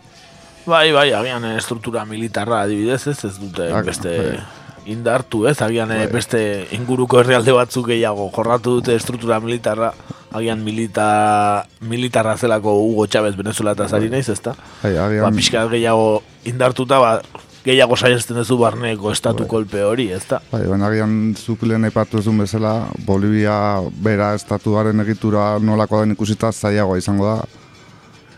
Bai, 0.65 0.91
bai, 0.91 1.11
agian 1.13 1.43
estruktura 1.55 2.05
militarra 2.09 2.61
adibidez, 2.65 3.03
ez, 3.07 3.19
ez 3.25 3.35
dute 3.37 3.67
Ah, 3.71 3.83
beste 3.85 4.09
bai. 4.17 4.39
indartu, 4.85 5.45
ez, 5.47 5.61
agian 5.61 5.91
eh, 5.91 5.97
Bai. 6.05 6.07
beste 6.13 6.67
inguruko 6.71 7.19
herrialde 7.19 7.51
batzuk 7.53 7.87
gehiago 7.87 8.31
jorratu 8.33 8.79
dute 8.79 8.95
estruktura 8.95 9.39
militarra, 9.39 9.93
agian 10.33 10.63
milita, 10.63 11.65
militarra 11.81 12.37
zelako 12.37 12.73
Hugo 12.81 13.07
Chávez 13.07 13.35
Venezuela 13.37 13.71
eta 13.71 13.87
zari 13.87 14.09
naiz, 14.09 14.27
ezta? 14.29 14.55
Bai, 14.83 14.95
agian- 14.97 15.21
Ba, 15.23 15.31
pixka 15.31 15.65
gehiago 15.71 16.23
indartuta, 16.45 16.99
ba, 16.99 17.21
gehiago 17.65 17.95
saiesten 17.97 18.37
duzu 18.37 18.57
barneko 18.57 19.11
estatu 19.11 19.47
kolpe 19.47 19.81
hori, 19.83 20.11
ezta? 20.11 20.41
Bai, 20.51 20.65
baina 20.67 20.87
agian 20.87 21.35
zuk 21.35 21.63
lehen 21.63 21.83
aipatu 21.87 22.19
ezun 22.19 22.37
bezala, 22.37 22.87
Bolivia 23.05 23.55
bera 24.03 24.33
estatuaren 24.35 24.99
egitura 25.01 25.57
nolako 25.59 26.01
den 26.03 26.11
ikusita 26.17 26.51
zailagoa 26.51 26.97
izango 26.97 27.25
da. 27.31 27.37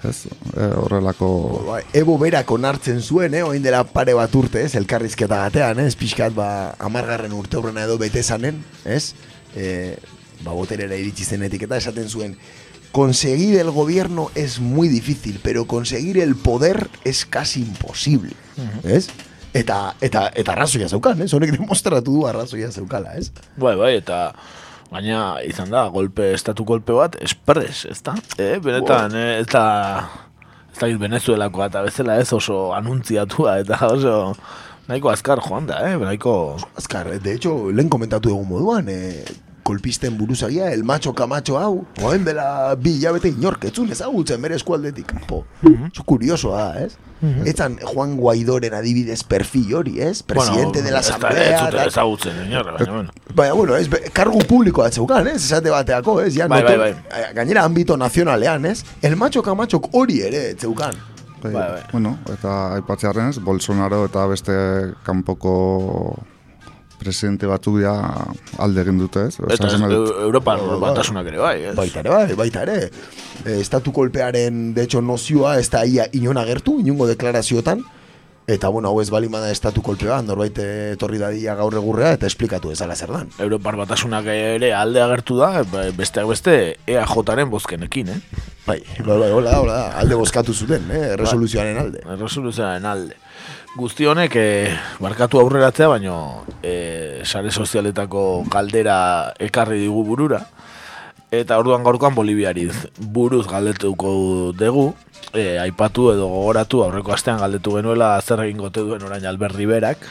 Ez, 0.07 0.27
e, 0.55 0.63
horrelako... 0.77 1.63
Bai, 1.67 1.81
Ebo 1.97 2.19
berak 2.21 2.51
onartzen 2.53 3.01
zuen, 3.01 3.33
eh, 3.33 3.41
oin 3.43 3.63
dela 3.63 3.81
pare 3.83 4.13
bat 4.13 4.33
urte, 4.37 4.61
ez, 4.63 4.75
elkarrizketa 4.77 5.39
batean, 5.47 5.79
ez, 5.79 5.95
pixkat, 5.97 6.35
ba, 6.37 6.75
amargarren 6.79 7.33
urte 7.33 7.57
horrena 7.57 7.83
edo 7.83 7.97
bete 7.97 8.21
zanen, 8.23 8.61
ez, 8.85 9.15
e, 9.55 9.97
ba, 10.43 10.51
boterera 10.51 10.95
iritsi 10.95 11.25
zenetik 11.25 11.67
eta 11.67 11.77
esaten 11.77 12.09
zuen, 12.09 12.37
conseguir 12.91 13.59
el 13.59 13.71
gobierno 13.71 14.31
es 14.35 14.59
muy 14.59 14.87
difícil, 14.87 15.39
pero 15.43 15.65
conseguir 15.65 16.17
el 16.19 16.35
poder 16.35 16.89
es 17.03 17.25
casi 17.25 17.61
imposible, 17.61 18.33
ez? 18.83 19.09
Eta, 19.53 19.95
eta, 20.01 20.27
eta 20.35 20.53
arrazoia 20.53 20.89
zeukan, 20.89 21.21
ez, 21.21 21.33
honek 21.33 21.55
demostratu 21.55 22.13
du 22.13 22.25
arrazoia 22.27 22.71
zeukala, 22.71 23.15
ez? 23.17 23.31
Bai, 23.57 23.75
bai, 23.79 23.95
eta 23.97 24.33
gaina 24.91 25.39
izan 25.45 25.71
da, 25.73 25.87
golpe, 25.93 26.31
estatu 26.35 26.65
golpe 26.67 26.95
bat, 26.95 27.17
espres, 27.23 27.85
ez 27.89 27.99
da? 28.05 28.15
Eh, 28.37 28.57
benetan, 28.63 29.15
eh, 29.17 29.39
ez 29.41 29.47
da, 29.51 29.65
ez 30.73 30.79
da 30.79 30.91
Venezuelako 31.01 31.65
eta 31.65 31.81
bezala 31.85 32.19
ez 32.21 32.31
oso 32.33 32.71
anuntziatua, 32.77 33.59
eta 33.63 33.79
oso 33.93 34.17
nahiko 34.87 35.11
azkar 35.11 35.41
joan 35.43 35.67
da, 35.67 35.81
eh, 35.89 35.97
nahiko... 35.97 36.57
Azkar, 36.79 37.11
de 37.19 37.33
hecho, 37.33 37.71
lehen 37.71 37.89
komentatu 37.89 38.31
egun 38.31 38.47
moduan, 38.47 38.89
eh, 38.89 39.25
kolpisten 39.67 40.15
buruzagia, 40.17 40.69
el 40.71 40.85
macho 40.87 41.11
kamacho 41.17 41.57
hau, 41.59 41.81
oen 42.07 42.23
dela 42.23 42.73
bi 42.79 42.93
hilabete 43.01 43.27
inork, 43.33 43.65
etzun 43.67 43.91
ezagutzen 43.91 44.41
bere 44.41 44.55
eskualdetik, 44.55 45.11
po. 45.27 45.41
Oso 45.67 46.05
kuriosoa 46.07 46.61
da, 46.69 46.85
ez? 46.85 46.95
Etzan 47.49 47.75
Juan 47.81 48.13
Guaidoren 48.19 48.75
adibidez 48.77 49.23
perfil 49.27 49.73
hori, 49.75 49.95
ez? 50.05 50.21
Presidente 50.23 50.83
de 50.85 50.91
la 50.93 50.99
asamblea. 51.03 51.67
Ez 51.67 51.87
ezagutzen, 51.87 52.37
inor, 52.45 52.69
baina, 52.77 52.91
bueno. 52.93 53.11
Baina, 53.35 53.53
bueno, 53.57 53.75
ez, 53.75 53.89
kargu 54.13 54.39
publikoa 54.47 54.87
atzeukan, 54.91 55.27
ez? 55.33 55.41
Esate 55.43 55.73
bateako, 55.73 56.19
ez? 56.21 56.31
Ja, 56.37 56.47
Bai, 56.47 56.61
noto- 56.63 56.77
bai, 56.85 56.91
eh, 56.93 57.27
Gainera, 57.35 57.63
ambito 57.67 57.97
nazionalean, 57.97 58.65
ez? 58.71 58.83
El 59.01 59.15
macho 59.19 59.41
kamachok 59.43 59.89
hori 59.93 60.21
ere 60.21 60.51
atzeukan. 60.53 60.93
Bai, 61.41 61.51
Bai, 61.53 61.67
bai. 61.71 61.81
Bueno, 61.91 62.15
eta 62.33 62.53
aipatzearen 62.77 63.29
ez, 63.33 63.39
Bolsonaro 63.43 64.05
eta 64.07 64.23
beste 64.31 64.53
kanpoko 65.05 66.17
presidente 66.99 67.45
batzuk 67.47 67.79
ja 67.81 67.93
alde 68.57 68.81
egin 68.81 68.97
dute, 68.99 69.27
ez? 69.27 69.37
Eta 69.39 69.67
Esan 69.67 69.83
ez, 69.85 69.89
dut- 69.91 70.09
Eu- 70.15 70.21
Europar 70.27 70.59
batasunak 70.81 71.27
ere 71.27 71.37
bai, 71.43 71.57
ez? 71.71 71.75
Baita 71.75 71.99
ere, 72.01 72.09
bai, 72.09 72.33
baita 72.39 72.63
ere. 72.63 72.89
E, 73.45 73.59
estatu 73.61 73.91
kolpearen, 73.93 74.73
de 74.73 74.83
hecho, 74.87 75.01
nozioa 75.01 75.59
ez 75.59 75.69
da 75.69 75.85
ia 75.85 76.07
inon 76.13 76.37
agertu, 76.37 76.79
inongo 76.79 77.07
deklaraziotan. 77.07 77.83
Eta, 78.47 78.69
bueno, 78.71 78.87
hau 78.87 79.01
ez 79.01 79.09
bali 79.11 79.27
bada 79.27 79.49
estatu 79.51 79.81
kolpea, 79.83 80.21
norbait 80.23 80.55
etorri 80.63 81.17
dadia 81.19 81.53
gaur 81.59 81.73
egurrea 81.75 82.13
eta 82.15 82.29
esplikatu 82.29 82.71
ezala 82.71 82.95
zer 82.95 83.11
dan. 83.11 83.27
Europar 83.43 83.75
batasunak 83.75 84.25
ere 84.31 84.69
alde 84.73 85.01
agertu 85.03 85.35
da, 85.41 85.65
ba- 85.67 85.89
besteak 85.91 86.29
beste 86.31 86.77
EAJaren 86.87 87.49
bozkenekin, 87.51 88.07
eh? 88.13 88.21
Bai, 88.65 88.79
bai, 89.03 89.17
bai, 89.19 89.31
hola 89.35 89.59
hola 89.59 89.77
alde 89.99 90.15
bozkatu 90.15 90.53
zuten, 90.55 90.87
eh, 90.91 91.17
resoluzioaren 91.19 91.77
alde. 91.77 91.99
Resoluzioaren 92.07 92.85
alde. 92.85 93.15
Guzti 93.77 94.07
honek, 94.09 94.33
eh, 94.41 94.73
barkatu 94.97 95.37
aurreratzea, 95.37 95.85
baino 95.91 96.45
eh, 96.65 97.21
sare 97.21 97.51
sozialetako 97.51 98.21
galdera 98.49 98.95
ekarri 99.37 99.77
digu 99.83 100.01
burura. 100.07 100.39
Eta 101.29 101.59
orduan 101.61 101.85
gaurkoan 101.85 102.15
Boliviari 102.15 102.63
buruz 102.97 103.43
galdetuko 103.45 104.13
dugu, 104.57 104.87
eh, 105.29 105.59
aipatu 105.61 106.07
edo 106.15 106.25
gogoratu 106.31 106.81
aurreko 106.87 107.13
astean 107.13 107.37
galdetu 107.37 107.75
genuela 107.77 108.15
zer 108.21 108.41
egin 108.47 108.65
gote 108.65 108.81
duen 108.81 109.05
orain 109.05 109.29
Albert 109.29 109.53
Riberak, 109.59 110.09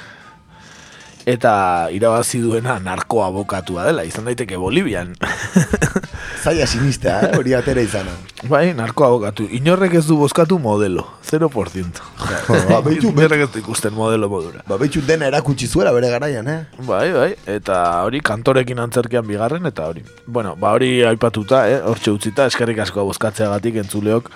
eta 1.26 1.88
irabazi 1.90 2.38
duena 2.38 2.78
narko 2.78 3.24
abokatua 3.26 3.88
dela, 3.88 4.04
izan 4.06 4.28
daiteke 4.30 4.56
Bolivian. 4.56 5.10
Zaila 6.44 6.66
sinistea, 6.70 7.16
eh? 7.26 7.30
hori 7.34 7.56
atera 7.58 7.82
izana. 7.82 8.12
Bai, 8.46 8.68
narko 8.78 9.02
abokatu. 9.08 9.48
Inorrek 9.58 9.96
ez 9.98 10.04
du 10.06 10.20
bozkatu 10.20 10.60
modelo, 10.62 11.02
0%. 11.26 12.04
Ba, 12.70 12.78
behitu, 12.84 13.10
Inorrek 13.10 13.42
ez 13.48 13.50
du 13.56 13.58
ikusten 13.64 13.94
modelo 13.96 14.28
modura. 14.30 14.62
Ba, 14.68 14.78
betxu 14.78 15.02
dena 15.08 15.26
erakutsi 15.26 15.66
zuela 15.66 15.90
bere 15.96 16.12
garaian, 16.14 16.46
eh? 16.46 16.60
Bai, 16.86 17.08
bai, 17.16 17.30
eta 17.56 17.80
hori 18.06 18.22
kantorekin 18.22 18.84
antzerkean 18.86 19.26
bigarren, 19.26 19.66
eta 19.66 19.88
hori. 19.90 20.06
Bueno, 20.26 20.54
ba 20.60 20.76
hori 20.78 21.00
aipatuta, 21.10 21.64
eh, 21.72 21.82
hortxe 21.82 22.14
utzita, 22.14 22.46
eskerrik 22.46 22.84
asko 22.86 23.02
bozkatzeagatik 23.10 23.82
entzuleok. 23.82 24.30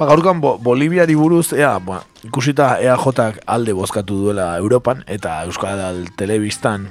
Ba, 0.00 0.06
gaurkan 0.08 0.38
bo, 0.40 0.54
Boliviari 0.56 1.12
buruz, 1.12 1.50
ea, 1.52 1.74
ba, 1.84 1.98
ikusita 2.24 2.78
EAJak 2.80 3.42
alde 3.44 3.74
bozkatu 3.76 4.16
duela 4.22 4.54
Europan, 4.56 5.02
eta 5.04 5.42
Euskal 5.44 6.06
Telebistan, 6.16 6.86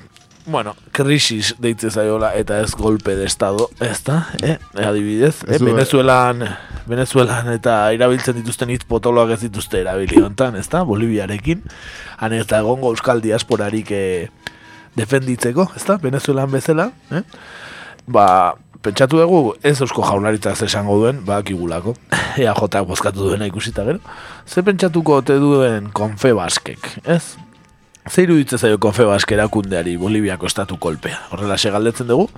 bueno, 0.46 0.76
krisis 0.94 1.56
deitze 1.58 1.90
zaiola, 1.90 2.36
eta 2.38 2.60
ez 2.62 2.76
golpe 2.78 3.16
de 3.18 3.26
estado, 3.26 3.72
ez 3.82 4.04
da, 4.06 4.28
eh, 4.44 4.60
adibidez, 4.86 5.42
eh. 5.48 5.58
Venezuelan, 5.58 6.46
Venezuelan 6.86 7.50
eta 7.54 7.80
irabiltzen 7.98 8.38
dituzten 8.44 8.70
hitz 8.70 8.86
potoloak 8.86 9.34
ez 9.34 9.42
dituzte 9.42 9.82
erabili 9.82 10.22
hontan, 10.22 10.56
ez 10.62 10.68
da, 10.70 10.84
Boliviarekin, 10.86 11.66
han 12.22 12.38
ez 12.38 12.46
da 12.46 12.62
egongo 12.62 12.94
Euskal 12.94 13.26
diasporarik 13.26 13.90
eh, 13.90 14.30
defenditzeko, 14.94 15.72
ez 15.76 15.86
da, 15.90 15.98
Venezuelan 15.98 16.54
bezala, 16.54 16.92
eh? 17.10 17.26
ba, 18.06 18.54
pentsatu 18.82 19.20
dugu 19.20 19.56
ez 19.64 19.76
eusko 19.82 20.04
jaunaritzak 20.08 20.56
zer 20.56 20.70
esango 20.70 20.96
duen, 21.02 21.22
ba, 21.28 21.42
kigulako, 21.44 21.96
EAJ 22.40 22.84
bozkatu 22.88 23.28
duena 23.28 23.48
ikusita 23.50 23.84
gero, 23.88 24.00
ze 24.48 24.64
pentsatuko 24.64 25.20
ote 25.20 25.36
duen 25.40 25.92
Confebaskek, 25.92 26.92
ez? 27.06 27.36
Ze 28.10 28.24
iruditze 28.24 28.58
zaio 28.58 28.80
Confebask 28.80 29.32
erakundeari 29.32 29.98
Boliviako 29.98 30.48
estatu 30.48 30.80
kolpea, 30.80 31.20
horrela 31.32 31.58
galdetzen 31.60 32.08
dugu, 32.08 32.30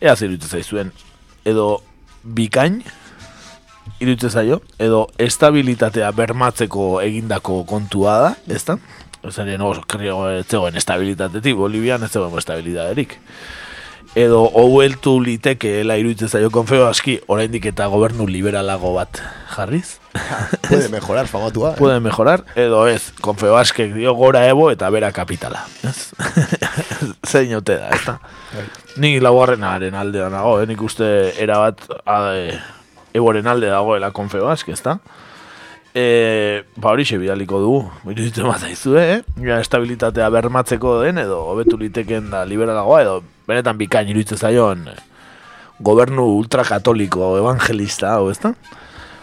ea 0.00 0.14
ze 0.16 0.26
iruditze 0.26 0.48
zaizuen, 0.48 0.92
edo 1.44 1.82
bikain, 2.22 2.82
iruditze 3.98 4.30
zaio, 4.30 4.62
edo 4.78 5.08
estabilitatea 5.18 6.12
bermatzeko 6.12 7.00
egindako 7.02 7.64
kontua 7.66 8.18
da, 8.20 8.34
ez 8.46 8.64
da? 8.64 8.78
Ez 9.24 9.34
zegoen 9.34 10.76
estabilitatetik, 10.76 11.56
Bolivian 11.56 12.02
ez 12.04 12.12
zegoen 12.12 12.38
estabilitaterik 12.38 13.18
edo 14.14 14.44
haueltu 14.54 15.16
litekeela 15.22 15.96
iruditzen 15.98 16.30
zaio 16.30 16.50
konfeo 16.54 16.86
aski 16.86 17.18
oraindik 17.26 17.66
eta 17.72 17.86
gobernu 17.90 18.26
liberalago 18.30 18.92
bat 18.94 19.20
jarriz. 19.50 19.98
Puede 20.68 20.88
mejorar, 20.88 21.26
famatua. 21.26 21.72
Eh? 21.72 21.76
Puede 21.78 21.98
mejorar, 22.00 22.44
edo 22.54 22.86
ez, 22.86 23.10
konfeo 23.20 23.56
askek 23.58 23.94
dio 23.94 24.14
gora 24.14 24.44
ebo 24.46 24.70
eta 24.70 24.90
bera 24.94 25.10
kapitala. 25.12 25.64
Ez? 25.82 26.12
Zein 27.30 27.56
ote 27.58 27.78
da, 27.80 27.90
ez 27.90 28.04
da? 28.06 28.18
Ni 29.02 29.18
laugarrenaren 29.20 29.98
aldea 29.98 30.30
nago, 30.30 30.60
eh? 30.62 30.68
nik 30.70 30.82
uste 30.86 31.08
erabat 31.42 31.82
ade, 32.06 32.60
eboren 33.14 33.50
alde 33.50 33.72
dagoela 33.72 34.12
konfeo 34.14 34.46
ask, 34.50 34.70
ez 34.70 34.82
da? 34.84 35.00
E, 35.94 36.64
ba 36.74 36.90
hori 36.90 37.04
bidaliko 37.06 37.60
dugu, 37.62 37.82
iruditzen 38.10 38.48
bat 38.48 38.64
zaizue, 38.66 39.02
eh? 39.12 39.20
Ja, 39.38 39.60
estabilitatea 39.62 40.26
bermatzeko 40.34 40.96
den, 41.04 41.20
edo 41.22 41.36
hobetu 41.52 41.78
liteken 41.78 42.32
da 42.32 42.42
liberalagoa, 42.44 43.02
edo 43.04 43.20
benetan 43.46 43.78
bikain 43.78 44.10
iruditzen 44.10 44.40
zaion 44.40 44.88
eh, 44.90 44.96
gobernu 45.78 46.24
ultrakatoliko 46.40 47.36
evangelista, 47.38 48.16
hau 48.16 48.26
ezta? 48.32 48.56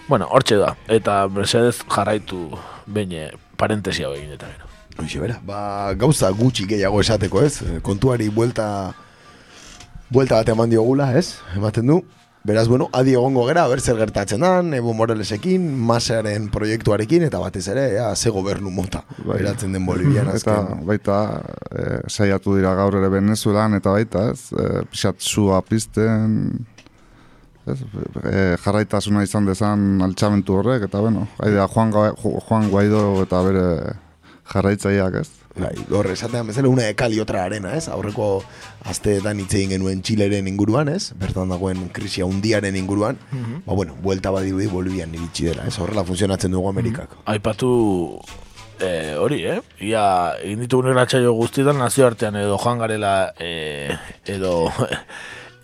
Bueno, 0.08 0.30
hortxe 0.32 0.62
da, 0.62 0.78
eta 0.88 1.26
Mercedes 1.28 1.84
jarraitu 1.92 2.46
behin 2.88 3.36
parentesia 3.60 4.08
hau 4.08 4.16
egin 4.16 4.32
eta 4.38 4.48
gero. 4.48 4.72
Hoxe, 4.96 5.20
bera, 5.20 5.42
ba, 5.44 5.92
gauza 6.00 6.32
gutxi 6.32 6.70
gehiago 6.72 7.04
esateko, 7.04 7.44
ez? 7.44 7.82
Kontuari 7.84 8.30
buelta 8.32 8.94
buelta 10.08 10.40
bat 10.40 10.56
eman 10.56 10.72
diogula, 10.72 11.12
ez? 11.20 11.42
Ematen 11.58 11.92
du. 11.92 12.02
Beraz, 12.44 12.68
bueno, 12.68 12.88
adi 12.98 13.14
egongo 13.14 13.44
gera, 13.46 13.68
ber 13.70 13.84
zer 13.86 14.00
gertatzen 14.00 14.42
dan, 14.42 14.74
Evo 14.74 14.96
Moralesekin, 14.98 15.62
Masaren 15.86 16.48
proiektuarekin, 16.50 17.28
eta 17.28 17.38
batez 17.38 17.68
ere, 17.70 17.84
ja, 18.00 18.08
ze 18.16 18.32
gobernu 18.34 18.72
mota, 18.74 19.04
eratzen 19.36 19.76
den 19.78 19.86
Bolivian 19.86 20.32
Eta 20.32 20.40
azken. 20.40 20.82
baita 20.88 21.18
e, 21.70 21.86
saiatu 22.10 22.56
dira 22.58 22.74
gaur 22.80 22.98
ere 22.98 23.12
Venezuelan 23.14 23.78
eta 23.78 23.94
baita, 23.94 24.32
ez? 24.34 24.50
E, 24.58 24.82
pixat 24.90 25.22
sua 25.22 25.62
pizten 25.62 26.66
ez? 27.70 27.78
E, 28.26 28.58
jarraitasuna 28.64 29.22
izan 29.28 29.46
dezan 29.46 30.02
altxamentu 30.02 30.58
horrek, 30.58 30.90
eta 30.90 31.04
bueno, 31.04 31.28
haidea 31.46 31.68
Juan, 31.70 31.94
Juan 32.48 32.72
Guaido 32.74 33.04
eta 33.22 33.44
bere 33.46 33.68
jarraitzaileak, 34.52 35.16
ez? 35.22 35.30
Bai, 35.56 35.74
hor, 35.92 36.08
esatean 36.14 36.48
bezala, 36.48 36.70
una 36.72 36.86
ekali 36.88 37.20
otra 37.20 37.44
arena, 37.44 37.74
ez? 37.76 37.90
Aurreko 37.92 38.28
asteetan 38.88 39.42
hitz 39.44 39.52
egin 39.54 39.74
genuen 39.76 40.04
Txileren 40.06 40.48
inguruan, 40.48 40.92
ez? 40.92 41.12
Bertan 41.20 41.52
dagoen 41.52 41.90
krisia 41.96 42.28
hundiaren 42.28 42.78
inguruan. 42.80 43.20
Mhm. 43.32 43.64
Ba, 43.66 43.74
bueno, 43.74 43.98
buelta 44.04 44.32
badirudi 44.32 44.68
Bolivian 44.72 45.14
iritsi 45.16 45.50
dela, 45.50 45.68
ez? 45.68 45.78
Horrela 45.80 46.06
funtzionatzen 46.08 46.56
dugu 46.56 46.70
Amerikak. 46.70 47.18
Aipatu 47.26 47.72
eh, 48.80 49.16
hori, 49.20 49.44
eh? 49.46 49.60
Ia, 49.92 50.06
egin 50.42 50.64
ditugun 50.66 50.92
irratxaio 50.94 51.36
guztietan 51.38 51.80
nazioartean 51.82 52.40
edo 52.42 52.58
joan 52.62 52.80
garela 52.86 53.16
eh, 53.40 53.98
edo... 54.26 54.70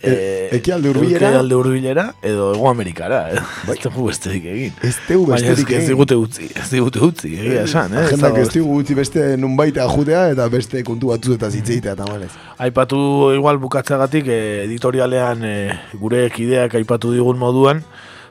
E- 0.00 0.48
ekialde 0.54 0.92
hurbilera? 0.92 1.28
Ekialde 1.32 1.56
hurbilera 1.58 2.04
edo 2.22 2.52
Ego 2.54 2.68
Amerikara, 2.70 3.18
eh? 3.32 3.40
Ez 3.72 3.78
dugu 3.82 4.04
besterik 4.06 4.44
egin. 4.46 4.76
Ez 4.86 4.94
dugu 5.08 5.32
ez, 5.32 5.40
besterik 5.40 5.72
ez 5.72 5.80
egin. 5.80 5.88
digute 5.90 6.18
utzi, 6.18 6.46
ez 6.54 6.68
digute 6.70 7.02
utzi, 7.02 7.32
egia 7.34 7.64
esan, 7.66 7.96
eh? 7.96 8.04
Agendak 8.04 8.38
ez 8.38 8.46
digu 8.54 8.76
utzi 8.78 8.94
beste 8.94 9.24
nunbaita 9.42 9.88
jutea 9.90 10.28
eta 10.34 10.46
beste 10.52 10.84
kontu 10.86 11.10
batzu 11.10 11.34
eta 11.34 11.50
zitzeitea 11.50 11.96
tamalez. 11.98 12.30
Aipatu 12.62 13.00
igual 13.34 13.58
bukatzeagatik 13.58 14.30
eh, 14.30 14.62
editorialean 14.68 15.42
eh, 15.48 15.74
gure 15.98 16.28
kideak 16.30 16.78
aipatu 16.78 17.12
digun 17.16 17.42
moduan, 17.42 17.82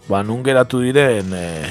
ba 0.08 0.24
nun 0.24 0.48
geratu 0.48 0.80
diren 0.86 1.36
eh, 1.36 1.68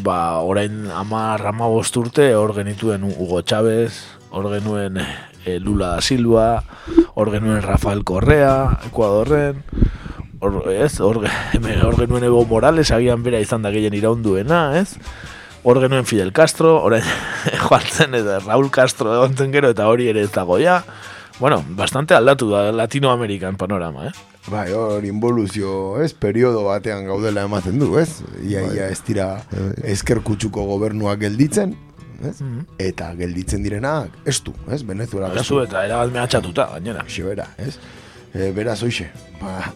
ba 0.00 0.40
orain 0.40 0.88
10 0.88 1.44
15 1.52 2.00
urte 2.00 2.32
hor 2.34 2.56
genituen 2.56 3.04
Hugo 3.04 3.42
Chávez, 3.42 3.92
hor 4.30 4.48
genuen 4.56 4.96
eh, 5.46 5.60
Lula 5.60 5.94
da 5.94 6.00
Silva, 6.02 6.64
hor 7.14 7.30
genuen 7.30 7.62
Rafael 7.62 8.04
Correa, 8.04 8.80
Ecuadorren, 8.84 9.62
hor, 10.40 10.60
ez, 10.72 10.98
hor, 11.00 11.22
hemen 11.54 11.80
hor 11.86 11.96
genuen 12.02 12.26
Evo 12.26 12.44
Morales, 12.44 12.90
agian 12.90 13.22
bera 13.24 13.40
izan 13.40 13.64
da 13.64 13.72
gehien 13.72 13.94
iraunduena, 13.96 14.68
ez? 14.80 14.98
Hor 15.66 15.80
genuen 15.82 16.06
Fidel 16.06 16.32
Castro, 16.34 16.76
orain 16.84 17.06
joan 17.64 17.86
zen 17.86 18.18
eta 18.18 18.40
Raúl 18.44 18.70
Castro 18.74 19.14
egon 19.14 19.38
zen 19.38 19.54
gero 19.54 19.70
eta 19.72 19.88
hori 19.88 20.10
ere 20.12 20.26
ez 20.26 20.32
dago 20.34 20.60
ja. 20.62 20.82
Bueno, 21.38 21.60
bastante 21.76 22.14
aldatu 22.16 22.48
da 22.50 22.70
Latinoamerikan 22.72 23.58
panorama, 23.60 24.06
eh? 24.08 24.12
Bai, 24.46 24.70
hor 24.72 25.04
involuzio, 25.04 25.98
ez, 26.00 26.12
periodo 26.14 26.62
batean 26.64 27.04
gaudela 27.10 27.42
ematen 27.44 27.80
du, 27.82 27.96
ez? 27.98 28.22
Ia, 28.46 28.62
ia 28.72 28.86
ez 28.94 29.02
dira 29.04 29.42
esker 29.84 30.22
kutsuko 30.24 30.62
gobernuak 30.68 31.18
gelditzen, 31.24 31.74
ez? 32.24 32.36
Eta 32.78 33.12
gelditzen 33.18 33.62
direnak, 33.62 34.10
ez 34.24 34.40
du, 34.42 34.54
ez? 34.72 34.82
Venezuela 34.86 35.32
Ez 35.34 35.46
du 35.48 35.60
eta 35.62 35.84
erabat 35.84 36.12
mehatxatuta, 36.12 36.68
gainera. 36.72 37.04
bera, 37.28 37.46
ez? 37.58 37.78
E, 38.34 38.52
beraz, 38.52 38.82
hoxe, 38.82 39.10
ba, 39.40 39.72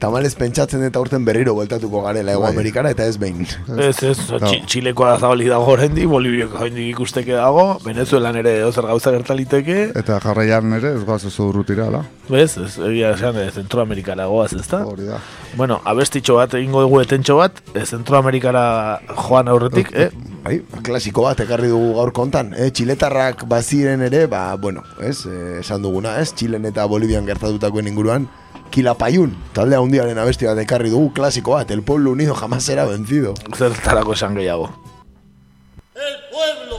tamalez 0.00 0.32
pentsatzen 0.40 0.82
eta 0.86 1.00
urten 1.02 1.24
berriro 1.26 1.52
bueltatuko 1.54 2.00
garela 2.06 2.32
Ego 2.32 2.42
Bai. 2.46 2.52
Amerikara 2.54 2.90
eta 2.94 3.04
ez 3.06 3.18
behin. 3.20 3.42
Ez, 3.76 4.02
ez, 4.02 4.16
Txi- 4.44 4.62
Txilekoa 4.66 5.18
zabalik 5.20 5.50
dago 5.52 5.66
oraindik, 5.74 6.06
Boliviako 6.08 6.58
oraindik 6.62 6.88
ikusteke 6.94 7.36
dago, 7.36 7.66
Venezuelan 7.84 8.36
ere 8.40 8.54
ozer 8.64 8.88
gauza 8.88 9.12
gertaliteke, 9.12 9.90
Eta 10.00 10.16
jarraian 10.24 10.72
ere 10.80 10.94
ez 10.96 11.04
goaz 11.04 11.20
oso 11.28 11.50
urrutira, 11.52 11.86
ala? 11.92 12.04
bez, 12.30 12.56
ez, 12.62 12.76
egia 12.86 13.10
esan, 13.16 13.36
eh, 13.42 13.50
Zentroamerikara 13.50 14.26
goaz, 14.30 14.52
ezta? 14.54 14.84
Hori 14.86 15.08
da. 15.08 15.16
Bueno, 15.58 15.80
abestitxo 15.84 16.36
bat 16.38 16.52
egingo 16.54 16.80
dugu 16.84 17.00
etentxo 17.02 17.36
bat, 17.40 17.58
eh, 17.74 17.82
Zentroamerikara 17.84 19.00
joan 19.26 19.48
aurretik, 19.48 19.90
eh? 19.92 20.10
Bai, 20.44 20.60
klasiko 20.86 21.24
bat 21.26 21.40
ekarri 21.42 21.68
dugu 21.68 21.94
gaur 21.98 22.12
kontan, 22.16 22.54
eh? 22.56 22.70
Txiletarrak 22.70 23.42
baziren 23.50 24.00
ere, 24.06 24.26
ba, 24.30 24.54
bueno, 24.56 24.84
ez, 25.02 25.24
eh, 25.26 25.58
esan 25.60 25.82
duguna, 25.82 26.16
ez, 26.22 26.30
Txilen 26.32 26.64
eta 26.70 26.86
Bolivian 26.86 27.26
gertatutakoen 27.26 27.88
inguruan, 27.90 28.28
Kilapayun, 28.70 29.34
talde 29.52 29.74
handiaren 29.74 30.18
abesti 30.22 30.46
bat 30.46 30.58
ekarri 30.62 30.92
dugu, 30.92 31.10
klasiko 31.12 31.56
bat, 31.56 31.70
el 31.74 31.82
pueblo 31.82 32.12
unido 32.12 32.34
jamás 32.34 32.62
será 32.62 32.84
vencido. 32.86 33.34
Zertarako 33.56 34.14
esan 34.14 34.36
gehiago. 34.36 34.70
El 35.94 36.16
pueblo 36.30 36.78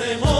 hacemos. 0.00 0.39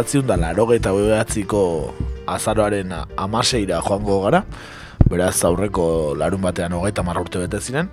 Beratziun 0.00 0.24
da 0.26 0.36
larogeita 0.40 0.92
behatziko 0.96 1.92
azaroaren 2.26 2.92
a- 2.92 3.06
amaseira 3.20 3.82
joango 3.84 4.22
gara, 4.24 4.44
beraz 5.10 5.44
aurreko 5.44 6.14
larun 6.16 6.40
batean 6.40 6.72
hogeita 6.72 7.02
marra 7.04 7.20
urte 7.20 7.38
bete 7.42 7.60
ziren. 7.60 7.90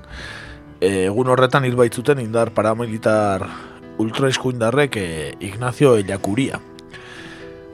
Egun 0.80 1.28
horretan 1.28 1.66
hil 1.66 1.76
baitzuten 1.76 2.22
indar 2.24 2.54
paramilitar 2.56 3.44
ultraeskuindarrek 4.00 4.96
e, 4.96 5.08
Ignacio 5.42 5.98
Ellacuria. 5.98 6.62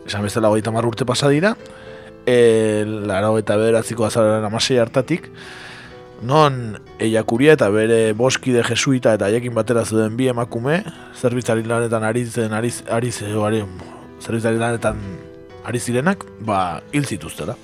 Esan 0.08 0.24
bezala 0.26 0.50
hogeita 0.50 0.72
marra 0.72 0.88
urte 0.90 1.06
pasa 1.06 1.30
dira, 1.30 1.54
e, 2.26 2.86
larogeita 2.88 3.58
bederatziko 3.60 4.08
azaroaren 4.08 4.50
amasei 4.50 4.80
hartatik, 4.82 5.30
non 6.24 6.80
Ellacuria 6.98 7.54
eta 7.54 7.68
bere 7.70 8.14
boskide 8.18 8.64
jesuita 8.64 9.14
eta 9.14 9.28
haiekin 9.28 9.54
batera 9.54 9.84
zuden 9.86 10.16
bi 10.18 10.32
emakume, 10.32 10.82
zerbitzari 11.22 11.68
lanetan 11.68 12.08
ari 12.08 12.26
zen, 12.26 12.54
ari, 12.56 12.72
ari, 12.90 13.12
zerbitzari 14.24 14.56
lanetan 14.56 15.00
ari 15.68 15.80
zirenak, 15.80 16.24
ba, 16.48 16.80
hil 16.96 17.04
zituztela. 17.04 17.56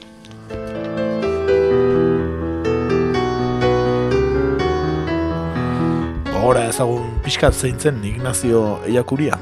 Gogora 6.33 6.65
ezagun 6.67 7.15
pixkat 7.23 7.55
zeintzen 7.55 8.03
Ignacio 8.03 8.79
Ellacuria. 8.87 9.39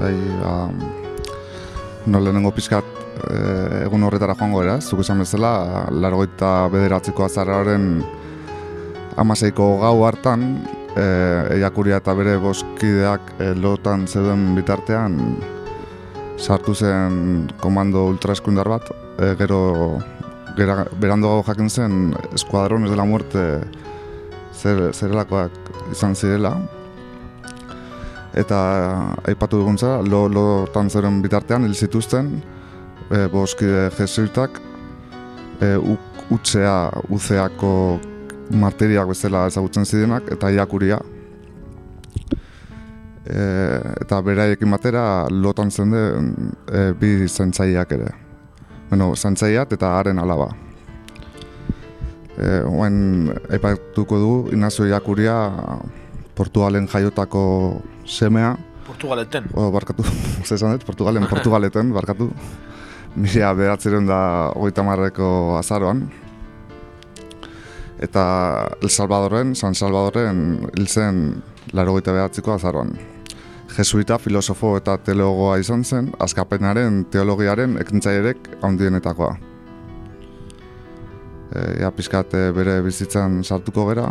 Bai, 0.00 0.14
ba, 0.40 0.56
no 2.06 2.20
lehenengo 2.20 2.52
pizkat 2.56 2.84
eh, 3.28 3.84
egun 3.84 4.08
horretara 4.08 4.36
joango 4.38 4.64
era, 4.64 4.80
zuk 4.80 5.04
esan 5.04 5.20
bezala, 5.20 5.88
largoita 5.92 6.70
bederatziko 6.72 7.28
azararen 7.28 7.98
amaseiko 9.20 9.74
gau 9.84 9.98
hartan, 10.08 10.54
eh, 10.96 11.56
eiakuria 11.58 12.00
eta 12.02 12.14
bere 12.14 12.36
boskideak 12.42 13.34
eh, 13.38 13.52
lotan 13.54 14.06
zeuden 14.08 14.54
bitartean, 14.56 15.18
sartu 16.38 16.74
zen 16.74 17.48
komando 17.60 18.06
ultraeskundar 18.10 18.68
bat, 18.68 18.90
eh, 19.18 19.34
gero 19.38 19.62
gera, 20.56 20.84
beranduago 21.00 21.42
jakin 21.46 21.70
zen 21.70 22.14
eskuadrones 22.34 22.90
de 22.90 22.96
la 22.96 23.04
muerte 23.04 23.42
zer, 24.52 24.92
zerelakoak 24.92 25.52
izan 25.92 26.14
zirela, 26.14 26.56
eta 28.34 28.58
aipatu 29.28 29.60
duguntza, 29.60 29.98
lo, 30.08 30.26
lotan 30.28 30.90
zeren 30.90 31.20
bitartean 31.24 31.66
hil 31.66 31.74
zituzten 31.76 32.32
e, 33.10 33.26
boskide 33.32 33.90
jesuitak 33.98 34.60
e, 35.60 35.74
utzea, 36.32 36.76
uzeako 37.12 37.72
martiriak 38.50 39.08
bezala 39.08 39.46
ezagutzen 39.50 39.86
zirenak 39.86 40.30
eta 40.34 40.50
iakuria. 40.50 40.98
E, 43.22 43.44
eta 44.02 44.18
beraiekin 44.24 44.70
batera 44.70 45.04
lotan 45.30 45.70
zen 45.70 45.94
e, 45.94 46.90
bi 46.98 47.28
zentzaileak 47.28 47.92
ere. 47.98 48.10
Bueno, 48.90 49.12
zentzaileak 49.16 49.72
eta 49.78 49.94
haren 49.98 50.18
alaba. 50.18 50.50
E, 52.36 52.62
oen, 52.66 53.30
aipatuko 53.52 54.18
du, 54.18 54.32
Ignacio 54.52 54.86
Iakuria 54.88 55.36
Portugalen 56.34 56.88
jaiotako 56.88 57.82
semea. 58.04 58.56
Portugaleten. 58.86 59.44
O, 59.54 59.70
barkatu, 59.70 60.04
ze 60.46 60.54
esan 60.56 60.72
dut, 60.72 60.84
Portugalen, 60.88 61.26
Portugaleten, 61.28 61.92
barkatu. 61.92 62.30
Mila 63.14 63.52
behatzeren 63.54 64.08
da 64.08 64.18
hogeita 64.56 64.82
marreko 64.82 65.58
azaroan. 65.58 66.06
Eta 68.02 68.68
El 68.82 68.90
Salvadorren, 68.90 69.54
San 69.54 69.76
Salvadorren 69.78 70.68
hil 70.74 70.88
zen 70.88 71.42
laro 71.72 71.94
behatziko 71.94 72.52
azaroan. 72.52 72.98
Jesuita, 73.76 74.18
filosofo 74.18 74.76
eta 74.76 74.98
teologoa 74.98 75.58
izan 75.58 75.84
zen, 75.84 76.10
azkapenaren 76.18 77.04
teologiaren 77.10 77.78
ekintzaierek 77.80 78.58
handienetakoa. 78.62 79.38
E, 81.54 81.80
ja, 81.80 81.90
pizkat 81.90 82.34
e, 82.34 82.50
bere 82.52 82.82
bizitzan 82.82 83.44
sartuko 83.44 83.86
gera, 83.88 84.10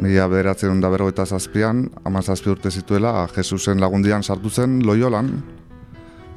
Mila 0.00 0.26
bederatzen 0.32 0.80
da 0.80 0.88
berrogeita 0.88 1.26
zazpian, 1.26 1.90
ama 2.04 2.20
urte 2.46 2.70
zituela, 2.70 3.28
Jesusen 3.36 3.80
lagundian 3.80 4.22
sartu 4.22 4.48
zen 4.48 4.80
Loyolan, 4.86 5.42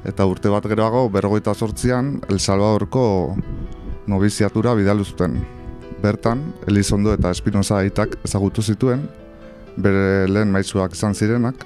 eta 0.03 0.25
urte 0.25 0.49
bat 0.49 0.65
geroago 0.67 1.09
berrogeita 1.09 1.53
sortzian 1.53 2.19
El 2.29 2.39
Salvadorko 2.39 3.37
nobiziatura 4.07 4.73
bidalu 4.75 5.05
zuten. 5.05 5.62
Bertan, 6.03 6.41
Elizondo 6.67 7.13
eta 7.15 7.31
Espinoza 7.31 7.77
aitak 7.79 8.17
ezagutu 8.27 8.61
zituen, 8.61 9.05
bere 9.79 10.27
lehen 10.27 10.51
maizuak 10.51 10.93
izan 10.97 11.15
zirenak, 11.15 11.63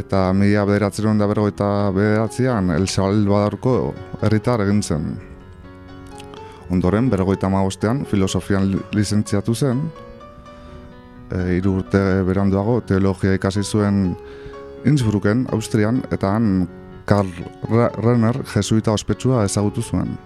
eta 0.00 0.30
mila 0.32 0.64
bederatzen 0.64 1.20
da 1.20 1.28
berrogeita 1.28 1.90
bederatzean 1.92 2.72
El 2.72 2.88
Salvadorko 2.88 3.92
herritar 4.22 4.64
egin 4.64 4.80
zen. 4.82 5.12
Ondoren, 6.72 7.10
berrogeita 7.12 7.50
magostean, 7.52 8.06
filosofian 8.08 8.70
li- 8.70 8.80
lizentziatu 8.96 9.54
zen, 9.54 9.84
e, 11.28 11.58
hiru 11.58 11.76
urte 11.82 12.00
beranduago 12.24 12.80
teologia 12.80 13.34
ikasi 13.36 13.62
zuen 13.62 14.16
Innsbrucken, 14.88 15.46
Austrian, 15.52 16.00
eta 16.10 16.32
han 16.32 16.68
Karl 17.04 17.28
Renner 18.00 18.40
jesuita 18.54 18.92
ospetsua 18.96 19.44
ezagutu 19.44 19.82
zuen. 19.82 20.16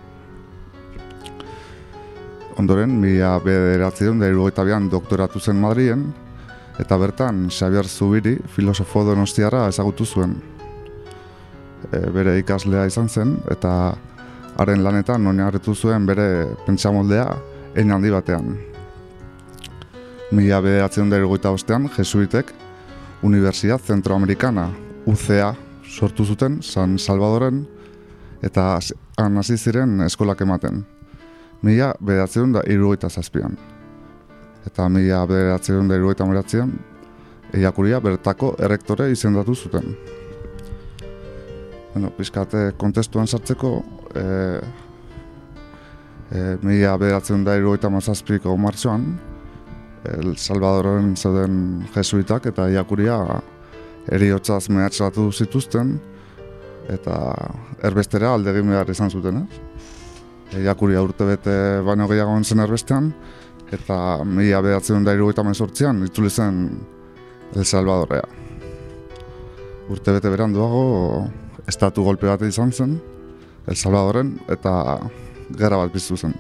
Ondoren, 2.57 2.95
mila 3.01 3.35
bederatzen 3.45 4.21
da 4.21 4.29
irugaita 4.31 4.65
doktoratu 4.91 5.41
zen 5.41 5.61
Madrien, 5.61 6.07
eta 6.79 6.97
bertan 6.97 7.49
Xabier 7.51 7.85
Zubiri 7.85 8.39
filosofo 8.49 9.05
donostiarra 9.05 9.69
ezagutu 9.69 10.05
zuen. 10.07 10.37
E, 11.93 12.11
bere 12.11 12.39
ikaslea 12.39 12.87
izan 12.87 13.09
zen, 13.09 13.37
eta 13.51 13.95
haren 14.57 14.83
lanetan 14.83 15.27
oinarritu 15.27 15.75
zuen 15.75 16.07
bere 16.07 16.49
pentsamoldea 16.67 17.37
hein 17.77 17.93
handi 17.93 18.11
batean. 18.11 18.57
Mila 20.33 20.61
bederatzen 20.61 21.11
da 21.11 21.21
irugaita 21.21 21.51
bostean, 21.51 21.91
jesuitek 21.93 22.53
Universidad 23.23 23.81
Centroamericana, 23.81 24.71
UCA, 25.07 25.55
sortu 25.85 26.25
zuten 26.25 26.63
San 26.63 26.99
Salvadoren, 26.99 27.67
eta 28.43 28.79
han 29.19 29.37
hasi 29.37 29.57
ziren 29.57 30.01
eskolak 30.01 30.41
ematen. 30.41 30.85
Mila 31.63 31.93
bederatzen 32.01 32.53
da 32.53 32.63
irugaita 32.69 33.09
zazpian. 33.09 33.57
Eta 34.67 34.89
mila 34.89 35.25
bederatzen 35.27 35.89
da 35.89 35.97
irugaita 35.97 36.27
meratzean, 36.29 36.73
eiakuria 37.55 38.01
bertako 38.01 38.55
errektore 38.59 39.11
izendatu 39.13 39.55
zuten. 39.55 39.95
Bueno, 41.95 42.11
pizkate 42.17 42.73
kontestuan 42.77 43.27
sartzeko, 43.27 43.71
e, 44.15 44.27
e, 46.31 46.43
mila 46.63 46.97
bederatzen 47.01 47.45
da 47.47 47.57
irugaita 47.57 47.91
mazazpiko 47.91 48.57
martxoan, 48.57 49.09
El 50.07 50.37
Salvadoren 50.39 51.17
zeuden 51.17 51.87
jesuitak 51.95 52.47
eta 52.53 52.69
iakuria 52.71 53.17
eriotzaz 54.13 54.69
mehatxatu 54.71 55.31
zituzten 55.33 55.97
eta 56.93 57.17
erbestera 57.87 58.35
aldegin 58.37 58.71
behar 58.71 58.91
izan 58.93 59.11
zuten, 59.11 59.43
ez? 59.43 59.66
Iakuria 60.55 61.03
urte 61.03 61.27
bete 61.27 61.55
baino 61.83 62.07
gehiago 62.07 62.37
zen 62.45 62.63
erbestean 62.63 63.11
eta 63.75 64.23
mila 64.25 64.61
behatzen 64.63 65.05
da 65.05 65.15
irugaita 65.15 65.43
mezortzian 65.43 66.05
itzuli 66.07 66.31
zen 66.31 66.61
El 67.57 67.65
Salvadorrea. 67.65 68.27
Urte 69.91 70.13
bete 70.13 70.31
beranduago 70.31 71.27
estatu 71.67 72.05
golpe 72.07 72.27
bat 72.31 72.43
izan 72.43 72.73
zen 72.73 73.01
El 73.67 73.77
Salvadoren 73.77 74.37
eta 74.49 75.01
gerra 75.59 75.83
bat 75.83 75.93
piztu 75.93 76.17
zen. 76.17 76.35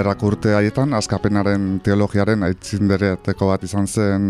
Gerrako 0.00 0.30
urte 0.30 0.54
haietan, 0.56 0.94
askapenaren 0.96 1.64
teologiaren 1.84 2.40
aitzindereateko 2.46 3.50
bat 3.50 3.66
izan 3.66 3.84
zen 3.84 4.22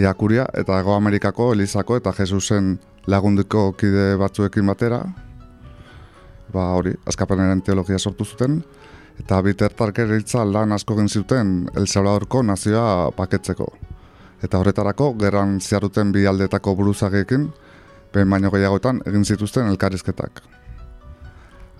iakuria, 0.00 0.46
eta 0.56 0.78
Ego 0.80 0.94
Amerikako, 0.96 1.50
Elizako 1.52 1.98
eta 2.00 2.14
Jesusen 2.16 2.70
lagundiko 3.04 3.66
kide 3.76 4.14
batzuekin 4.16 4.64
batera, 4.72 5.02
ba 6.54 6.64
hori, 6.78 6.94
askapenaren 7.04 7.60
teologia 7.66 8.00
sortu 8.00 8.24
zuten, 8.24 8.62
eta 9.20 9.42
bitertarkeritza 9.44 10.46
lan 10.48 10.72
asko 10.72 10.96
egin 10.96 11.12
zuten 11.12 11.54
El 11.76 11.84
Salvadorko 11.84 12.40
nazioa 12.48 13.10
paketzeko. 13.18 13.68
Eta 14.40 14.62
horretarako, 14.62 15.10
gerran 15.20 15.58
ziaruten 15.60 16.16
bi 16.16 16.24
aldetako 16.24 16.78
buruzageekin, 16.80 17.50
behin 18.14 18.32
baino 18.32 18.56
gehiagotan 18.56 19.04
egin 19.04 19.28
zituzten 19.28 19.68
elkarrizketak. 19.68 20.40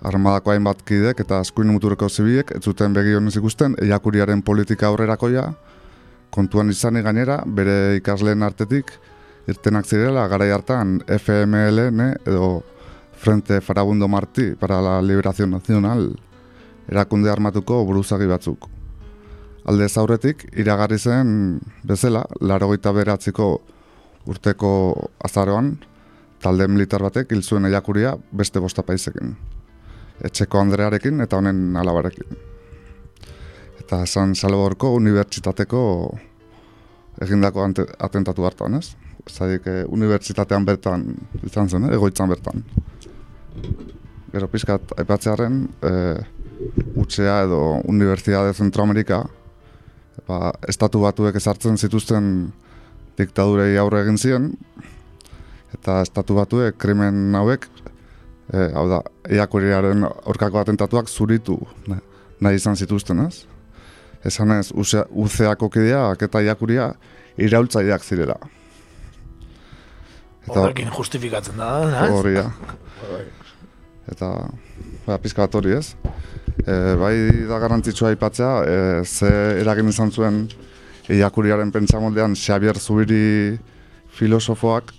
Armadako 0.01 0.53
hainbat 0.53 0.81
kidek 0.87 1.19
eta 1.19 1.41
eskuin 1.43 1.71
muturreko 1.73 2.07
zibiek 2.09 2.53
ez 2.55 2.61
zuten 2.63 2.93
begionez 2.95 3.35
ikusten 3.35 3.75
eiakuriaren 3.83 4.41
politika 4.47 4.87
aurrerakoia, 4.87 5.49
kontuan 6.31 6.69
izanik 6.71 7.03
gainera 7.03 7.41
bere 7.45 7.97
ikasleen 7.97 8.43
artetik 8.43 8.93
irtenak 9.49 9.85
zirela 9.85 10.27
garai 10.31 10.51
hartan 10.55 10.99
FMLN 11.17 12.13
edo 12.25 12.63
Frente 13.19 13.59
Farabundo 13.59 14.07
Martí 14.07 14.53
para 14.55 14.81
la 14.81 15.01
Liberación 15.01 15.51
Nacional 15.51 16.13
erakunde 16.87 17.29
armatuko 17.29 17.83
buruzagi 17.85 18.25
batzuk. 18.25 18.69
Alde 19.65 19.87
aurretik 19.97 20.47
iragarri 20.55 20.97
zen 20.97 21.59
bezala, 21.83 22.23
larogeita 22.39 22.93
beratziko 22.95 23.59
urteko 24.25 24.71
azaroan, 25.19 25.75
talde 26.39 26.67
militar 26.67 27.03
batek 27.03 27.31
hil 27.31 27.43
zuen 27.43 27.65
eiakuria 27.65 28.15
beste 28.31 28.59
bosta 28.59 28.83
paizekin 28.83 29.35
etxeko 30.25 30.59
Andrearekin 30.59 31.21
eta 31.21 31.37
honen 31.37 31.77
alabarekin. 31.79 32.37
Eta 33.79 34.05
San 34.05 34.35
Salvadorko 34.35 34.93
Unibertsitateko 34.97 35.83
egindako 37.23 37.63
ante, 37.63 37.85
atentatu 37.99 38.45
hartan, 38.47 38.79
ez? 38.79 38.95
Zadik, 39.29 39.67
eh, 39.67 39.83
unibertsitatean 39.87 40.65
bertan 40.65 41.05
izan 41.43 41.69
zen, 41.69 41.85
eh? 41.85 41.93
egoitzan 41.97 42.29
bertan. 42.29 42.63
Gero 44.31 44.47
pizkat, 44.47 44.93
aipatzearen, 44.97 45.59
eh, 45.83 46.21
UTSEA 46.95 47.41
edo 47.47 47.59
Universidade 47.87 48.53
Centroamerika, 48.53 49.23
ba, 50.27 50.51
estatu 50.67 51.01
batuek 51.03 51.35
ezartzen 51.35 51.77
zituzten 51.77 52.51
diktadurei 53.17 53.77
aurre 53.77 54.03
egin 54.05 54.17
ziren, 54.17 54.51
eta 55.75 56.01
estatu 56.01 56.35
batuek 56.35 56.77
krimen 56.79 57.35
hauek 57.35 57.67
e, 58.53 58.69
hau 58.75 58.85
da, 58.89 59.01
iakuriaren 59.29 60.03
aurkako 60.05 60.59
atentatuak 60.59 61.09
zuritu 61.09 61.59
na- 61.87 62.01
nahi 62.41 62.55
izan 62.55 62.75
zituzten, 62.75 63.19
ez? 63.27 63.45
Esan 64.25 64.51
ez, 64.51 64.71
uzeako 64.75 65.69
kideak 65.69 66.21
eta 66.21 66.41
iakuria 66.41 66.93
iraultzaileak 67.37 68.03
zirela. 68.03 68.35
Horrekin 70.49 70.89
justifikatzen 70.95 71.57
da, 71.59 71.69
ez? 72.05 72.11
Hori 72.11 72.33
da. 72.33 72.47
Eta, 74.09 74.29
ba, 75.05 75.17
pizka 75.21 75.45
bat 75.45 75.55
hori 75.59 75.75
ez. 75.77 75.93
E, 76.65 76.73
bai 76.99 77.13
da 77.47 77.59
garrantzitsua 77.61 78.09
aipatzea, 78.13 78.51
e, 78.65 79.03
ze 79.05 79.29
eragin 79.61 79.91
izan 79.91 80.11
zuen 80.11 80.47
iakuriaren 81.09 81.71
pentsamoldean 81.71 82.35
Xabier 82.35 82.77
Zubiri 82.77 83.57
filosofoak, 84.17 84.91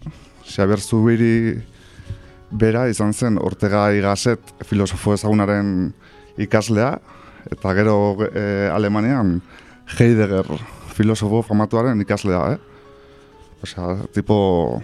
Xabier 0.46 0.80
Zubiri 0.80 1.34
bera 2.50 2.86
izan 2.90 3.12
zen 3.14 3.38
Ortega 3.38 3.90
Igaset 3.94 4.54
filosofo 4.66 5.14
ezagunaren 5.14 5.92
ikaslea, 6.40 6.94
eta 7.50 7.74
gero 7.74 7.96
e, 8.26 8.68
Alemanian 8.72 9.38
Heidegger 9.96 10.46
filosofo 10.94 11.42
famatuaren 11.46 12.00
ikaslea, 12.04 12.42
eh? 12.54 12.58
Osea, 13.62 13.96
tipo... 14.14 14.82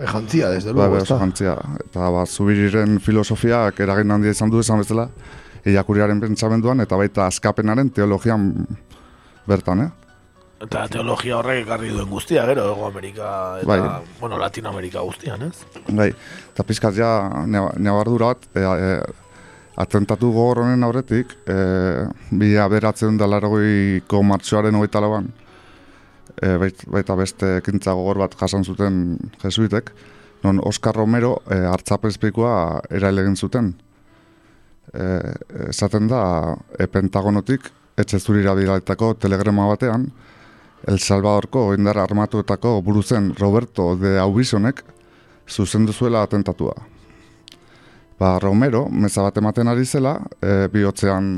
Jantzia, 0.00 0.48
desde 0.48 0.72
Bai, 0.72 0.86
luego, 0.86 0.94
bai, 0.94 1.02
ezta? 1.02 1.14
oso 1.14 1.20
jantzia. 1.20 1.56
Eta 1.84 2.10
ba, 2.10 2.24
zubiriren 2.26 3.00
filosofiak 3.04 3.80
eragin 3.84 4.10
handia 4.14 4.32
izan 4.32 4.50
du 4.50 4.62
esan 4.62 4.80
bezala, 4.80 5.08
eiakuriaren 5.68 6.20
pentsamenduan, 6.22 6.80
eta 6.80 6.96
baita 6.96 7.26
askapenaren 7.26 7.90
teologian 7.92 8.46
bertan, 9.48 9.84
eh? 9.84 9.90
Eta 10.60 10.82
teologia 10.92 11.38
horrek 11.38 11.62
ekarri 11.64 11.88
duen 11.88 12.08
guztia, 12.10 12.42
gero, 12.50 12.66
Ego 12.74 12.84
Amerika 12.84 13.30
eta, 13.62 13.66
Bai. 13.68 13.78
bueno, 14.20 14.36
Latinoamerika 14.38 15.00
guztian, 15.00 15.46
ez? 15.46 15.64
Bai, 15.88 16.10
eta 16.52 16.66
pizkat 16.68 16.98
ja 16.98 17.08
nabardura 17.80 18.34
bat, 18.34 18.44
e, 18.52 18.60
e, 18.60 18.90
atentatu 19.80 20.28
gogor 20.34 20.60
honen 20.66 20.84
aurretik, 20.84 21.32
e, 21.48 21.56
bi 22.36 22.52
aberatzen 22.60 23.16
da 23.16 23.28
laragoiko 23.30 24.20
martxoaren 24.22 24.76
hogeita 24.76 25.00
lauan, 25.00 25.30
e, 26.36 26.56
bait, 26.60 26.84
baita 26.92 27.16
beste 27.16 27.56
ekintza 27.62 27.96
gogor 27.96 28.20
bat 28.26 28.36
jasan 28.36 28.64
zuten 28.64 29.16
jesuitek, 29.40 29.94
non 30.44 30.60
Oscar 30.60 30.96
Romero 30.96 31.38
e, 31.48 31.56
hartzapezpikoa 31.72 32.82
erail 33.00 33.24
egin 33.24 33.36
zuten. 33.36 33.72
E, 34.92 35.06
esaten 35.70 36.08
da, 36.10 36.52
e, 36.76 36.84
Pentagonotik, 36.84 37.72
etxe 37.96 38.20
zurira 38.20 38.52
bidaletako 38.58 39.14
telegrama 39.20 39.64
batean, 39.72 40.10
El 40.88 40.98
Salvadorko 40.98 41.74
indar 41.74 41.98
armatuetako 41.98 42.80
buruzen 42.82 43.34
Roberto 43.36 43.96
de 43.96 44.18
Aubisonek 44.18 44.84
zuzendu 45.48 45.92
zuela 45.92 46.22
atentatua. 46.22 46.74
ba, 48.20 48.38
Romero, 48.38 48.84
meza 48.92 49.24
bat 49.24 49.38
ematen 49.40 49.70
ari 49.72 49.86
zela, 49.88 50.18
e, 50.44 50.68
bihotzean 50.72 51.30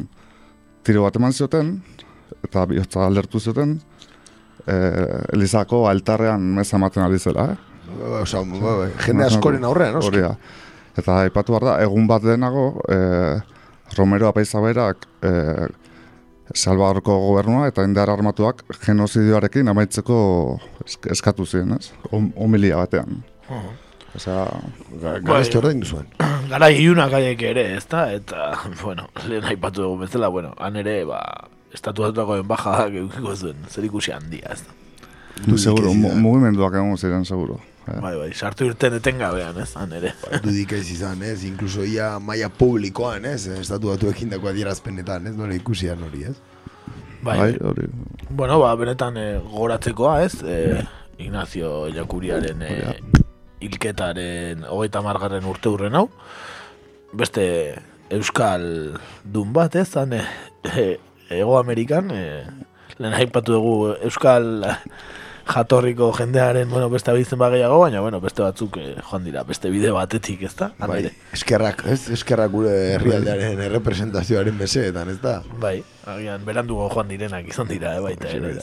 tiro 0.82 1.04
bat 1.06 1.16
eman 1.16 1.32
zioten, 1.32 1.76
eta 2.42 2.64
bihotza 2.66 3.04
alertu 3.06 3.38
zioten, 3.38 3.76
e, 4.66 4.74
Elizako 5.36 5.84
altarrean 5.90 6.42
meza 6.56 6.76
ematen 6.80 7.06
ari 7.06 7.22
zela, 7.22 7.52
eh? 7.52 7.68
Osa, 8.22 8.42
ba, 8.42 8.74
jende 9.04 9.28
askoren 9.28 9.64
aurrean, 9.68 9.94
noski. 9.94 10.10
Hori 10.10 10.24
da. 10.24 10.34
Eta 10.98 11.20
aipatu 11.22 11.54
behar 11.54 11.68
da, 11.68 11.76
egun 11.86 12.10
bat 12.10 12.26
denago, 12.26 12.66
e, 12.90 12.98
Romero 13.94 14.32
apaiza 14.32 14.60
berak, 14.64 15.06
e, 15.22 15.32
Salvadorko 16.54 17.14
gobernua 17.18 17.66
eta 17.70 17.84
indar 17.86 18.10
armatuak 18.10 18.62
genozidioarekin 18.86 19.68
amaitzeko 19.72 20.16
esk- 20.84 21.10
eskatu 21.10 21.46
ziren, 21.46 21.72
ez? 21.78 21.92
Hom- 22.12 22.32
Homilia 22.36 22.76
batean. 22.76 23.22
Osea, 24.14 24.44
Garezti 25.24 25.56
ordein 25.56 25.80
duzuen. 25.80 26.06
Gara 26.50 26.68
iunak 26.70 27.12
haiek 27.16 27.42
ere, 27.48 27.64
ezta? 27.78 28.10
Eta, 28.12 28.50
bueno, 28.82 29.06
lehen 29.28 29.44
aipatu 29.48 29.82
dugu 29.86 30.02
bezala, 30.04 30.28
bueno, 30.28 30.52
han 30.60 30.76
ere, 30.76 30.98
ba, 31.08 31.22
estatuatuako 31.72 32.36
enbajadak 32.42 32.98
eukiko 33.00 33.34
zuen, 33.36 33.56
zer 33.72 33.84
ikusi 33.88 34.12
handia, 34.12 34.52
ezta? 34.52 34.74
Du 35.46 35.56
seguro, 35.58 35.94
mu- 35.96 36.12
mugimenduak 36.14 36.74
egon 36.76 36.98
ziren 37.00 37.24
seguro. 37.24 37.56
Eh. 37.82 37.98
Bai, 37.98 38.14
bai, 38.14 38.30
sartu 38.30 38.68
irten 38.70 38.94
etengabean, 38.94 39.56
ez, 39.58 39.72
han 39.78 39.92
ere. 39.96 40.12
Dudik 40.44 40.76
ez 40.76 40.84
izan, 40.94 41.22
ez? 41.26 41.42
Inkluso 41.48 41.82
ia 41.82 42.14
maia 42.22 42.48
publikoan, 42.48 43.26
ez? 43.26 43.48
Estatu 43.58 43.90
batuekin 43.90 44.30
dako 44.30 44.52
adierazpenetan, 44.52 45.26
ez? 45.26 45.34
Nola 45.38 45.56
ikusian 45.58 46.02
hori, 46.06 46.28
ez? 46.30 46.36
Bai, 47.22 47.38
Bai, 47.38 47.50
hori. 47.58 47.88
Bueno, 48.30 48.60
ba, 48.62 48.74
benetan 48.78 49.18
e, 49.18 49.26
goratzekoa, 49.50 50.20
ez? 50.22 50.36
E, 50.46 50.84
Ignacio 51.22 51.88
Jakuriaren 51.94 52.62
e, 52.66 52.76
hilketaren 53.62 54.62
hogeita 54.70 55.02
margarren 55.02 55.46
urte 55.50 55.70
hurren 55.70 55.98
hau. 55.98 56.06
Beste 57.18 57.44
Euskal 58.14 58.64
dun 59.24 59.50
bat, 59.56 59.74
ez? 59.78 59.90
Han, 59.98 60.14
e, 60.14 60.22
e, 60.70 60.86
Ego 61.32 61.58
Amerikan, 61.58 62.14
e, 62.14 62.22
lehen 62.98 63.18
aipatu 63.18 63.58
dugu 63.58 63.76
Euskal 64.06 64.52
jatorriko 65.48 66.12
jendearen, 66.16 66.68
bueno, 66.70 66.88
beste 66.90 67.10
abizen 67.10 67.38
bageiago, 67.38 67.78
baina, 67.80 68.00
bueno, 68.00 68.20
beste 68.20 68.42
batzuk 68.42 68.78
e, 68.78 68.86
joan 69.02 69.24
dira, 69.24 69.42
beste 69.48 69.70
bide 69.70 69.90
batetik, 69.94 70.42
ez 70.48 70.54
da? 70.58 70.70
Bai, 70.78 71.04
eskerrak, 71.34 71.84
ez? 71.90 72.08
Eskerrak 72.14 72.52
gure 72.52 72.72
herrialdearen 72.94 73.60
errepresentazioaren 73.66 74.58
beseetan, 74.58 75.10
ez 75.12 75.18
da? 75.22 75.40
Bai, 75.62 75.76
agian 76.06 76.46
berandugo 76.46 76.88
joan 76.92 77.10
direnak 77.10 77.48
izan 77.52 77.70
dira, 77.70 77.96
eh, 77.96 78.00
baita 78.04 78.30
ere. 78.30 78.54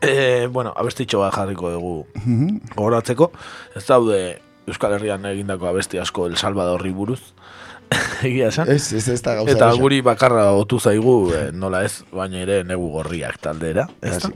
Eh, 0.00 0.46
bueno, 0.50 0.72
abestitxo 0.76 1.22
bat 1.24 1.34
jarriko 1.34 1.72
dugu 1.76 1.94
gogoratzeko. 2.74 3.32
Ez 3.76 3.86
daude 3.86 4.20
Euskal 4.68 4.98
Herrian 4.98 5.24
egindako 5.24 5.68
abesti 5.70 5.98
asko 5.98 6.26
El 6.28 6.36
Salvadorri 6.36 6.92
buruz. 6.92 7.32
Egia 8.22 8.48
esan. 8.50 8.68
Ez, 8.72 8.92
ez, 8.92 9.04
ez 9.08 9.20
da 9.22 9.36
gauza 9.38 9.52
Eta 9.52 9.68
erraza. 9.68 9.80
guri 9.80 10.00
bakarra 10.02 10.48
otu 10.58 10.80
zaigu, 10.82 11.30
eh, 11.34 11.42
nola 11.54 11.84
ez, 11.86 12.02
baina 12.10 12.40
ere 12.42 12.56
negu 12.66 12.88
gorriak 12.90 13.38
taldera. 13.42 13.84
Ez 14.02 14.18
da? 14.24 14.30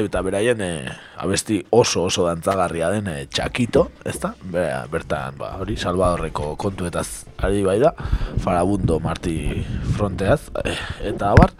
Eta 0.00 0.22
beraien 0.24 0.62
eh, 0.64 0.88
abesti 1.20 1.60
oso 1.76 2.06
oso 2.08 2.24
dantzagarria 2.26 2.88
den 2.94 3.10
eh, 3.12 3.26
txakito, 3.28 3.90
ez 4.08 4.16
da? 4.22 4.32
Bera, 4.42 4.80
bertan, 4.90 5.36
ba, 5.40 5.52
hori, 5.60 5.76
Salvadorreko 5.80 6.54
kontuetaz 6.60 7.06
ari 7.44 7.62
bai 7.66 7.78
da, 7.82 7.92
Farabundo 8.40 8.98
Marti 9.04 9.36
fronteaz, 9.98 10.40
eh, 10.64 10.78
eta 11.12 11.34
abar, 11.34 11.52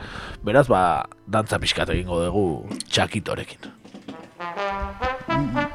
beraz, 0.42 0.66
ba, 0.72 1.04
dantza 1.28 1.60
pixkat 1.60 1.92
egingo 1.92 2.22
dugu 2.24 2.46
txakitorekin. 2.88 3.68
Maiatzaren 4.40 5.69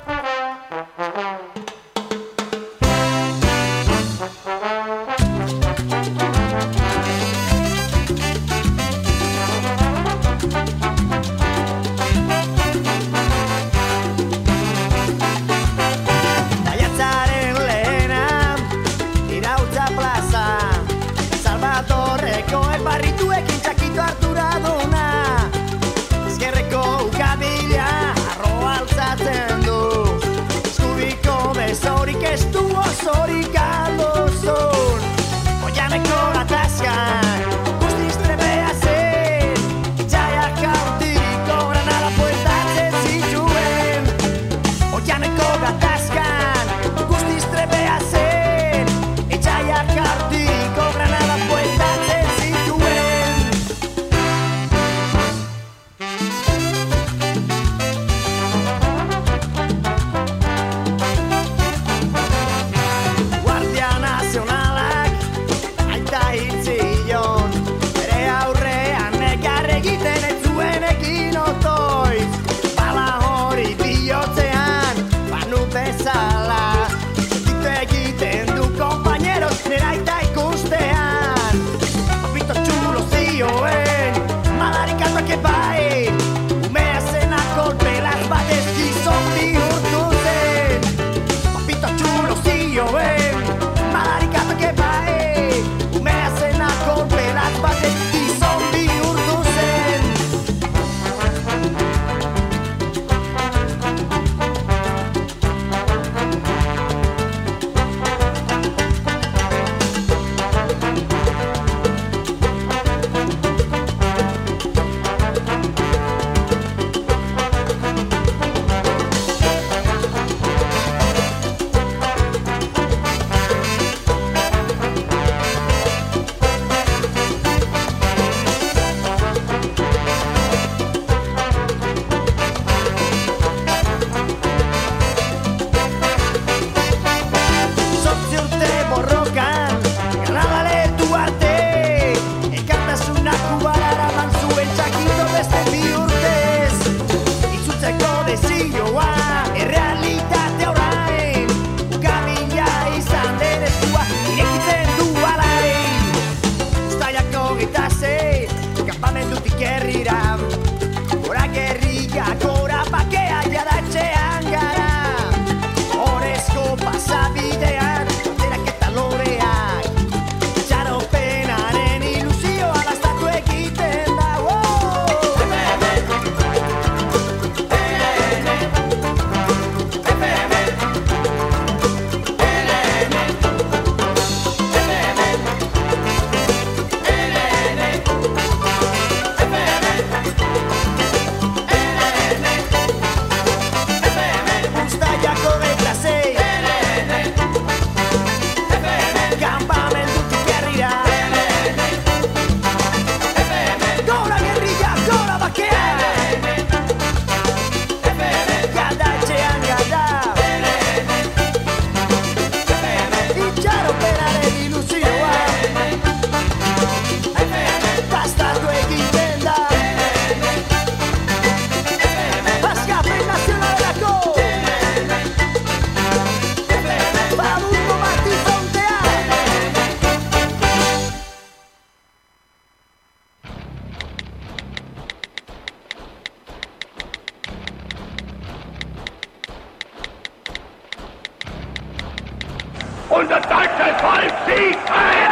und 243.15 243.31
das 243.31 243.41
deutsche 243.43 243.95
Volk 243.99 244.33
siegt 244.45 244.91
ein! 244.91 245.31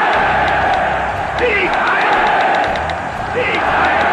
Sieg 1.37 1.69
ein! 1.69 2.07
Sieg 3.33 3.61
ein! 3.61 4.03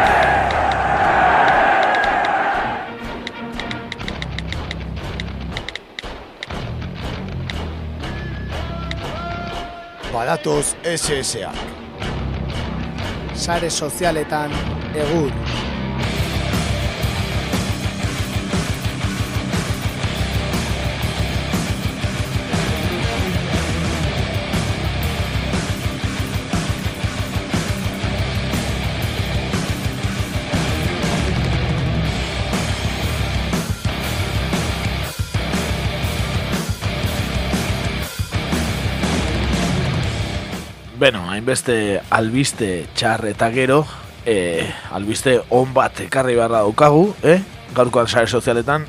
Hainbeste 41.41 42.03
albiste 42.13 42.85
txar 42.93 43.25
eta 43.31 43.49
gero, 43.55 43.81
e, 44.29 44.61
albiste 44.93 45.39
on 45.57 45.73
bat 45.73 46.03
ekarri 46.05 46.35
beharra 46.37 46.61
daukagu, 46.67 47.15
eh? 47.25 47.39
gaurkoan 47.73 48.09
sare 48.11 48.29
sozialetan 48.29 48.85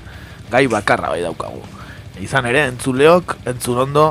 gai 0.51 0.65
bakarra 0.67 1.13
bai 1.13 1.21
daukagu. 1.23 1.61
Izan 2.19 2.49
ere, 2.49 2.65
entzuleok, 2.67 3.37
entzun 3.47 3.79
ondo, 3.85 4.09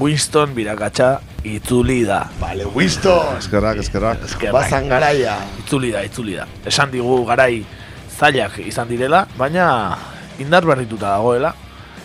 Winston 0.00 0.54
birakatxa 0.56 1.10
itzuli 1.44 2.00
da. 2.08 2.22
Vale, 2.40 2.64
Winston! 2.72 3.36
Eskerrak, 3.36 3.82
eskerrak. 3.84 4.24
Bazan 4.54 4.88
garaia. 4.88 5.36
Itzuli 5.60 5.92
da, 5.92 6.00
itzuli 6.08 6.38
da. 6.40 6.48
Esan 6.64 6.88
digu 6.94 7.20
garai 7.28 7.60
zailak 8.16 8.62
izan 8.64 8.88
direla, 8.88 9.26
baina 9.36 9.68
indar 10.40 10.64
berrituta 10.64 11.18
dagoela, 11.18 11.52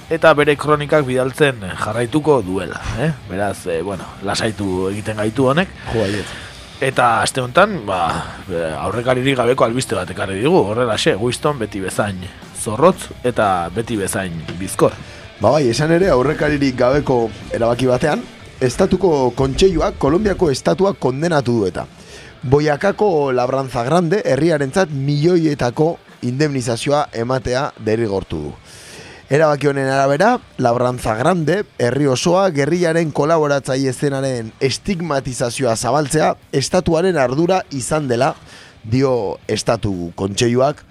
eta 0.09 0.33
bere 0.33 0.55
kronikak 0.57 1.05
bidaltzen 1.05 1.61
jarraituko 1.77 2.41
duela, 2.45 2.81
eh? 2.99 3.11
Beraz, 3.29 3.67
eh, 3.67 3.81
bueno, 3.85 4.05
lasaitu 4.25 4.89
egiten 4.89 5.17
gaitu 5.21 5.45
honek. 5.51 5.69
Joaiet. 5.93 6.25
Eta 6.81 7.21
aste 7.21 7.41
honetan, 7.43 7.81
ba, 7.85 7.99
aurrekaririk 8.85 9.35
gabeko 9.37 9.65
albiste 9.65 9.97
bat 9.97 10.09
ekarri 10.09 10.39
digu, 10.39 10.63
horrela 10.71 10.95
xe, 10.97 11.13
Winston 11.19 11.59
beti 11.59 11.81
bezain 11.83 12.23
zorrotz 12.59 13.09
eta 13.23 13.69
beti 13.75 13.97
bezain 13.99 14.33
bizkor. 14.59 14.95
Ba 15.39 15.51
bai, 15.51 15.69
esan 15.69 15.91
ere 15.91 16.09
aurrekaririk 16.11 16.75
gabeko 16.79 17.29
erabaki 17.55 17.87
batean, 17.87 18.23
estatuko 18.59 19.31
kontseiluak 19.35 19.99
Kolombiako 19.99 20.49
estatua 20.51 20.93
kondenatu 20.93 21.59
du 21.59 21.67
eta. 21.67 21.85
Boiakako 22.43 23.31
labranza 23.35 23.83
grande 23.83 24.21
herriarentzat 24.25 24.89
milioietako 24.89 25.97
indemnizazioa 26.23 27.07
ematea 27.13 27.69
derrigortu 27.85 28.43
du. 28.47 28.53
Erabaki 29.29 29.67
honen 29.69 29.85
arabera, 29.85 30.39
Labranza 30.57 31.13
Grande, 31.13 31.59
herri 31.77 32.07
osoa, 32.09 32.47
gerrilaren 32.49 33.11
kolaboratzaile 33.13 33.91
zenaren 33.93 34.47
estigmatizazioa 34.65 35.75
zabaltzea, 35.77 36.31
estatuaren 36.49 37.19
ardura 37.21 37.59
izan 37.69 38.07
dela, 38.09 38.31
dio 38.81 39.11
estatu 39.45 40.09
kontseiluak, 40.17 40.81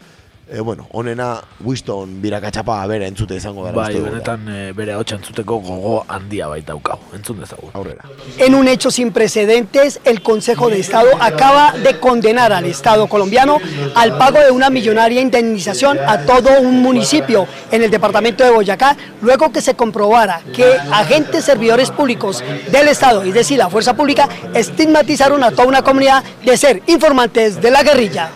e, 0.50 0.60
bueno, 0.60 0.86
honena 0.92 1.42
Winston 1.60 2.20
birakatxapa 2.22 2.86
bere 2.86 3.06
entzute 3.06 3.36
izango 3.36 3.64
dara. 3.64 3.76
Bai, 3.76 4.00
benetan 4.00 4.46
eh, 4.48 4.72
bere 4.76 4.94
hau 4.94 5.02
entzuteko 5.02 5.58
gogo 5.60 6.04
handia 6.08 6.48
baita 6.48 6.72
daukagu. 6.72 7.14
Entzun 7.14 7.40
dezagun. 7.40 7.70
Aurrera. 7.74 8.04
En 8.38 8.54
un 8.54 8.68
hecho 8.68 8.90
sin 8.90 9.12
precedentes, 9.12 10.00
el 10.04 10.22
Consejo 10.22 10.70
de 10.70 10.80
Estado 10.80 11.10
acaba 11.20 11.72
de 11.72 11.98
condenar 12.00 12.52
al 12.52 12.64
Estado 12.64 13.06
colombiano 13.08 13.58
al 13.94 14.16
pago 14.16 14.38
de 14.38 14.50
una 14.50 14.70
millonaria 14.70 15.20
indemnización 15.20 15.98
a 16.06 16.24
todo 16.24 16.60
un 16.60 16.80
municipio 16.82 17.46
en 17.70 17.82
el 17.82 17.90
departamento 17.90 18.44
de 18.44 18.50
Boyacá, 18.50 18.96
luego 19.20 19.52
que 19.52 19.60
se 19.60 19.74
comprobara 19.74 20.40
que 20.54 20.76
agentes 20.92 21.44
servidores 21.44 21.90
públicos 21.90 22.42
del 22.70 22.88
Estado, 22.88 23.22
es 23.22 23.34
decir, 23.34 23.58
la 23.58 23.68
fuerza 23.68 23.94
pública, 23.94 24.28
estigmatizaron 24.54 25.44
a 25.44 25.50
toda 25.50 25.66
una 25.66 25.82
comunidad 25.82 26.24
de 26.44 26.56
ser 26.56 26.82
informantes 26.86 27.60
de 27.60 27.70
la 27.70 27.82
guerrilla. 27.82 28.30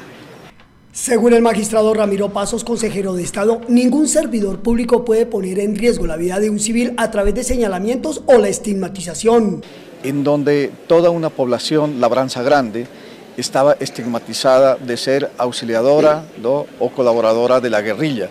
Según 0.95 1.33
el 1.33 1.41
magistrado 1.41 1.95
Ramiro 1.95 2.35
Pasos, 2.35 2.65
consejero 2.65 3.15
de 3.15 3.23
Estado, 3.23 3.63
ningún 3.67 4.09
servidor 4.09 4.59
público 4.59 5.07
puede 5.07 5.25
poner 5.25 5.59
en 5.59 5.75
riesgo 5.75 6.07
la 6.07 6.17
vida 6.17 6.39
de 6.39 6.51
un 6.51 6.61
civil 6.61 6.93
a 6.99 7.11
través 7.11 7.35
de 7.35 7.45
señalamientos 7.45 8.23
o 8.27 8.37
la 8.37 8.49
estigmatización. 8.49 9.63
en 10.03 10.25
donde 10.25 10.71
toda 10.89 11.09
una 11.11 11.31
población 11.31 11.99
labranza 11.99 12.43
grande 12.43 12.87
estaba 13.39 13.77
estigmatizada 13.81 14.75
de 14.77 14.97
ser 14.99 15.31
auxiliadora 15.39 16.25
o 16.43 16.91
colaboradora 16.91 17.61
de 17.61 17.71
la 17.71 17.81
guerrilla. 17.81 18.29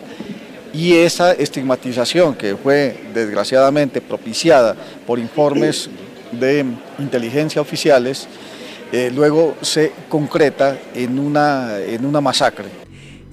Y 0.71 0.93
esa 0.93 1.31
estigmatización 1.31 2.35
que 2.35 2.55
fue 2.55 2.95
desgraciadamente 3.13 4.01
propiciada 4.01 4.75
por 5.07 5.17
informes 5.17 5.89
de 6.31 6.65
inteligencia 6.99 7.61
oficiales, 7.61 8.27
eh, 8.91 9.11
luego 9.13 9.55
se 9.61 9.91
concreta 10.09 10.77
en 10.93 11.17
una, 11.19 11.79
en 11.79 12.05
una 12.05 12.21
masacre. 12.21 12.65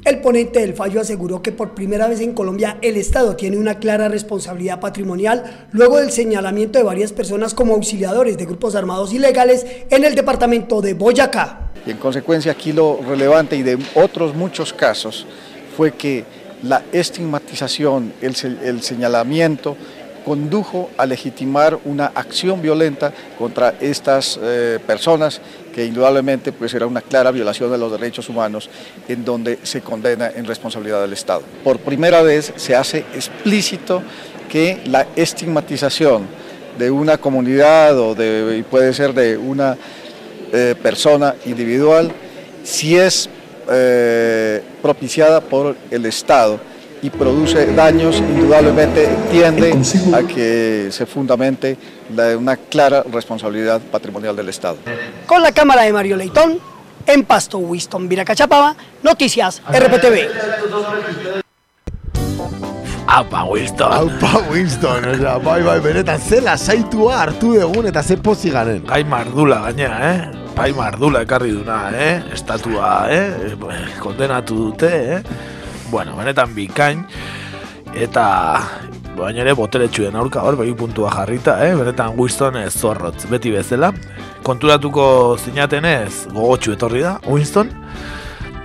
El 0.04 0.20
ponente 0.20 0.60
del 0.60 0.72
fallo 0.74 1.00
aseguró 1.00 1.42
que 1.42 1.52
por 1.52 1.74
primera 1.74 2.06
vez 2.08 2.20
en 2.20 2.32
Colombia 2.32 2.78
el 2.80 2.96
Estado 2.96 3.36
tiene 3.36 3.58
una 3.58 3.78
clara 3.78 4.08
responsabilidad 4.08 4.80
patrimonial 4.80 5.66
luego 5.72 5.98
del 5.98 6.10
señalamiento 6.12 6.78
de 6.78 6.84
varias 6.84 7.12
personas 7.12 7.52
como 7.52 7.74
auxiliadores 7.74 8.38
de 8.38 8.46
grupos 8.46 8.74
armados 8.74 9.12
ilegales 9.12 9.66
en 9.90 10.04
el 10.04 10.14
departamento 10.14 10.80
de 10.80 10.94
Boyacá. 10.94 11.70
Y 11.84 11.90
en 11.90 11.98
consecuencia 11.98 12.52
aquí 12.52 12.72
lo 12.72 13.00
relevante 13.06 13.56
y 13.56 13.62
de 13.62 13.76
otros 13.94 14.34
muchos 14.34 14.72
casos 14.72 15.26
fue 15.76 15.92
que 15.92 16.24
la 16.62 16.82
estigmatización, 16.92 18.12
el, 18.22 18.34
se- 18.34 18.56
el 18.64 18.82
señalamiento 18.82 19.76
condujo 20.28 20.90
a 20.98 21.06
legitimar 21.06 21.78
una 21.86 22.12
acción 22.14 22.60
violenta 22.60 23.14
contra 23.38 23.76
estas 23.80 24.38
eh, 24.42 24.78
personas 24.86 25.40
que 25.74 25.86
indudablemente 25.86 26.52
pues 26.52 26.74
era 26.74 26.86
una 26.86 27.00
clara 27.00 27.30
violación 27.30 27.70
de 27.70 27.78
los 27.78 27.90
derechos 27.90 28.28
humanos 28.28 28.68
en 29.08 29.24
donde 29.24 29.58
se 29.62 29.80
condena 29.80 30.30
en 30.36 30.44
responsabilidad 30.44 31.00
del 31.00 31.14
Estado. 31.14 31.40
Por 31.64 31.78
primera 31.78 32.20
vez 32.20 32.52
se 32.56 32.76
hace 32.76 33.06
explícito 33.14 34.02
que 34.50 34.82
la 34.84 35.06
estigmatización 35.16 36.26
de 36.78 36.90
una 36.90 37.16
comunidad 37.16 37.98
o 37.98 38.14
de, 38.14 38.62
puede 38.70 38.92
ser 38.92 39.14
de 39.14 39.38
una 39.38 39.78
eh, 40.52 40.74
persona 40.82 41.36
individual 41.46 42.12
si 42.64 42.98
es 42.98 43.30
eh, 43.70 44.62
propiciada 44.82 45.40
por 45.40 45.74
el 45.90 46.04
Estado 46.04 46.60
y 47.02 47.10
produce 47.10 47.66
daños, 47.74 48.18
indudablemente 48.18 49.08
tiende 49.30 49.72
a 50.14 50.22
que 50.22 50.88
se 50.90 51.06
fundamente 51.06 51.76
la- 52.14 52.36
una 52.36 52.56
clara 52.56 53.04
responsabilidad 53.10 53.80
patrimonial 53.90 54.34
del 54.36 54.48
Estado. 54.48 54.76
Con 55.26 55.42
la 55.42 55.52
cámara 55.52 55.82
de 55.82 55.92
Mario 55.92 56.16
Leitón, 56.16 56.58
en 57.06 57.24
Pasto, 57.24 57.58
Winston 57.58 58.08
Viracachapaba, 58.08 58.74
Noticias 59.02 59.62
RPTV. 59.72 60.28
Apa, 63.10 63.44
Winston. 63.44 63.90
Aupa 63.90 64.38
Winston, 64.52 65.04
osea, 65.08 65.38
bai, 65.38 65.62
bai, 65.62 65.80
benetan, 65.80 66.20
ze 66.20 66.42
lasaitua 66.44 67.22
hartu 67.22 67.54
egun 67.56 67.86
eta 67.88 68.02
ze 68.02 68.18
pozi 68.20 68.50
garen. 68.52 68.82
Gai 68.86 69.02
mardula 69.04 69.62
gainea, 69.64 69.96
eh? 70.12 70.30
Gai 70.54 70.72
mardula 70.76 71.22
ekarri 71.24 71.50
duna, 71.56 71.88
eh? 71.96 72.22
Estatua, 72.34 73.06
eh? 73.08 73.54
Kondenatu 73.98 74.54
dute, 74.66 74.90
eh? 75.16 75.22
Bueno, 75.90 76.16
benetan 76.16 76.54
bikain. 76.54 77.06
Eta 77.96 78.24
baina 79.16 79.40
ere 79.42 79.54
boteretsuen 79.56 80.16
aurka 80.20 80.42
hor, 80.44 80.58
begi 80.60 80.74
puntua 80.78 81.10
jarrita, 81.14 81.56
eh? 81.66 81.74
Benetan 81.74 82.14
Winston 82.18 82.58
zorrotz, 82.68 83.24
beti 83.30 83.50
bezala. 83.54 83.92
Konturatuko 84.46 85.36
zinatenez 85.40 86.28
gogotxu 86.34 86.76
etorri 86.76 87.02
da, 87.06 87.18
Winston. 87.26 87.72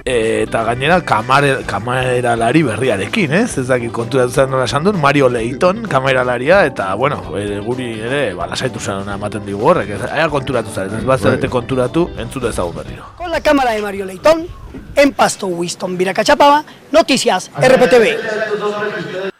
Eta 0.05 0.63
gainera 0.67 0.99
kamare, 1.01 1.63
kameralari 1.65 2.63
berriarekin, 2.63 3.33
ez? 3.33 3.57
Ez 3.57 3.67
dakit 3.69 3.91
konturatu 3.95 4.35
zen 4.35 4.49
nola 4.51 4.65
esan 4.67 4.83
duen, 4.83 4.99
Mario 4.99 5.29
Leighton 5.29 5.83
kameralaria, 5.87 6.65
eta, 6.67 6.93
bueno, 6.95 7.21
e, 7.39 7.59
guri 7.63 7.87
ere, 8.01 8.23
ba, 8.35 8.47
lasaitu 8.51 8.79
zen 8.83 9.07
ematen 9.15 9.45
digu 9.47 9.63
horrek, 9.63 9.95
ez? 9.95 10.01
Ea 10.11 10.27
konturatu 10.29 10.73
zaren, 10.73 10.99
ez 10.99 11.05
bazarete 11.07 11.49
konturatu, 11.49 12.09
entzute 12.19 12.51
ezagun 12.51 12.75
berriro. 12.81 13.13
Con 13.17 13.31
la 13.31 13.39
cámara 13.41 13.71
de 13.71 13.81
Mario 13.81 14.05
Leitón, 14.05 14.47
en 14.95 15.13
Pasto, 15.13 15.47
Winston 15.47 15.97
Viracachapaba, 15.97 16.65
Noticias 16.91 17.49
RPTV. 17.57 19.31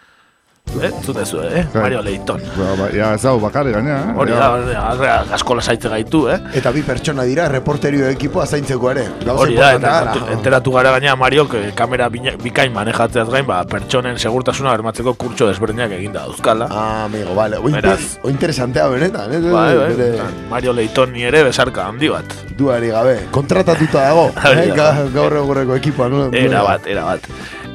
Eh, 0.82 0.88
entzute 0.90 1.26
zu, 1.26 1.40
eh? 1.44 1.66
Mario 1.74 2.02
Leighton. 2.02 2.41
Ba, 2.58 2.74
ba, 2.80 2.88
ja, 2.94 3.14
ez 3.14 3.26
hau 3.26 3.40
bakarri 3.40 3.72
gainea, 3.72 3.98
eh? 4.10 4.14
Hori 4.18 4.32
da, 4.34 4.48
hori 4.56 4.74
da, 4.74 4.82
hori 4.94 5.08
asko 5.38 5.56
lasaitze 5.56 5.90
gaitu, 5.90 6.24
eh? 6.34 6.40
Eta 6.60 6.72
bi 6.74 6.82
pertsona 6.82 7.24
dira 7.30 7.48
reporterio 7.52 8.08
ekipoa 8.10 8.45
zaintzeko 8.48 8.90
ere. 8.91 9.06
Hori 9.28 9.56
da, 9.56 9.74
eta 9.76 9.78
importantea 9.78 10.14
kontu- 10.14 10.32
enteratu 10.38 10.72
gara 10.72 10.91
gaina 10.98 11.16
Mario, 11.16 11.48
que 11.48 11.72
kamera 11.76 12.10
bikain 12.10 12.74
manejatzeaz 12.74 13.30
gain, 13.30 13.45
ba, 13.45 13.64
pertsonen 13.70 14.18
segurtasuna 14.18 14.72
bermatzeko 14.72 15.14
kurtso 15.14 15.48
desberdinak 15.48 15.91
eginda 16.00 16.22
dauzkala. 16.26 16.68
Ah, 16.72 17.06
amigo, 17.06 17.36
vale. 17.36 17.58
O, 17.58 17.70
Beraz. 17.70 18.18
o 18.24 18.30
interesantea 18.30 18.88
benetan, 18.88 19.32
eh? 19.34 19.40
Bai, 19.52 19.78
Bere 19.78 20.22
Mario 20.50 20.74
Leighton 20.74 21.12
ni 21.14 21.24
ere 21.24 21.44
besarka 21.44 21.88
handi 21.88 22.10
bat. 22.10 22.26
duari 22.58 22.90
gabe. 22.90 23.16
Kontratatuta 23.32 24.02
dago, 24.10 24.28
eh? 24.45 24.68
da. 24.76 24.76
Ga- 24.76 25.10
Gaur 25.14 25.34
egurreko 25.38 25.76
ekipoa, 25.76 26.10
no? 26.10 26.30
Era 26.34 26.62
bat, 26.64 26.86
era 26.88 27.04
bat. 27.06 27.22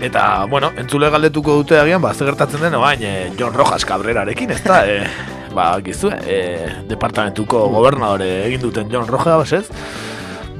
Eta, 0.01 0.45
bueno, 0.47 0.70
entzule 0.79 1.11
galdetuko 1.11 1.57
dute 1.59 1.79
agian, 1.81 2.01
ba, 2.03 2.12
ze 2.15 2.25
gertatzen 2.25 2.61
den, 2.62 2.77
bain, 2.79 3.03
eh, 3.03 3.33
John 3.39 3.53
Rojas 3.53 3.85
Cabrerarekin, 3.85 4.53
ez 4.55 4.62
da, 4.62 4.85
eh, 4.91 5.09
ba, 5.55 5.73
gizu, 5.83 6.12
e, 6.23 6.85
departamentuko 6.87 7.65
gobernadore 7.73 8.47
egin 8.47 8.62
duten 8.62 8.93
John 8.93 9.09
Rojas, 9.09 9.53
ez? 9.53 9.66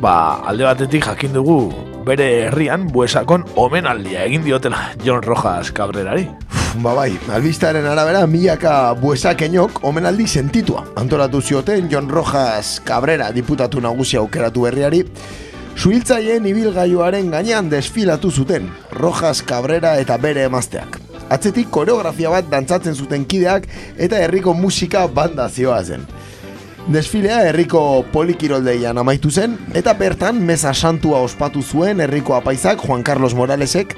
Ba, 0.03 0.43
alde 0.47 0.67
batetik 0.67 1.07
jakin 1.07 1.33
dugu 1.35 1.61
bere 2.07 2.27
herrian 2.49 2.87
buesakon 2.91 3.45
omenaldia 3.59 4.25
egin 4.27 4.45
diotela 4.47 4.93
John 5.05 5.23
Rojas 5.23 5.73
Cabrerari. 5.75 6.29
Ba 6.83 6.93
bai, 6.95 7.11
albistaren 7.33 7.87
arabera 7.89 8.27
milaka 8.27 8.93
buesakenok 9.01 9.83
omenaldi 9.89 10.27
sentitua. 10.29 10.85
Antolatu 11.01 11.41
zioten 11.41 11.89
John 11.91 12.09
Rojas 12.09 12.79
Cabrera 12.85 13.31
diputatu 13.33 13.81
nagusia 13.81 14.21
aukeratu 14.21 14.67
berriari, 14.69 15.03
Suhiltzaien 15.79 16.43
ibilgailuaren 16.51 17.29
gainean 17.31 17.69
desfilatu 17.71 18.33
zuten, 18.35 18.65
Rojas 18.91 19.45
Cabrera 19.47 19.93
eta 20.03 20.17
bere 20.19 20.43
emazteak. 20.49 20.97
Atzetik 21.31 21.69
koreografia 21.71 22.33
bat 22.33 22.49
dantzatzen 22.51 22.97
zuten 22.99 23.23
kideak 23.31 23.69
eta 23.95 24.19
herriko 24.19 24.57
musika 24.59 25.05
banda 25.07 25.47
zioa 25.49 25.79
zen. 25.85 26.03
Desfilea 26.91 27.45
herriko 27.51 27.83
polikiroldeian 28.11 28.99
amaitu 28.99 29.31
zen 29.31 29.55
eta 29.79 29.95
bertan 29.95 30.41
mesa 30.43 30.75
santua 30.75 31.21
ospatu 31.23 31.63
zuen 31.63 32.01
herriko 32.01 32.35
apaizak 32.35 32.83
Juan 32.83 33.07
Carlos 33.07 33.37
Moralesek 33.39 33.95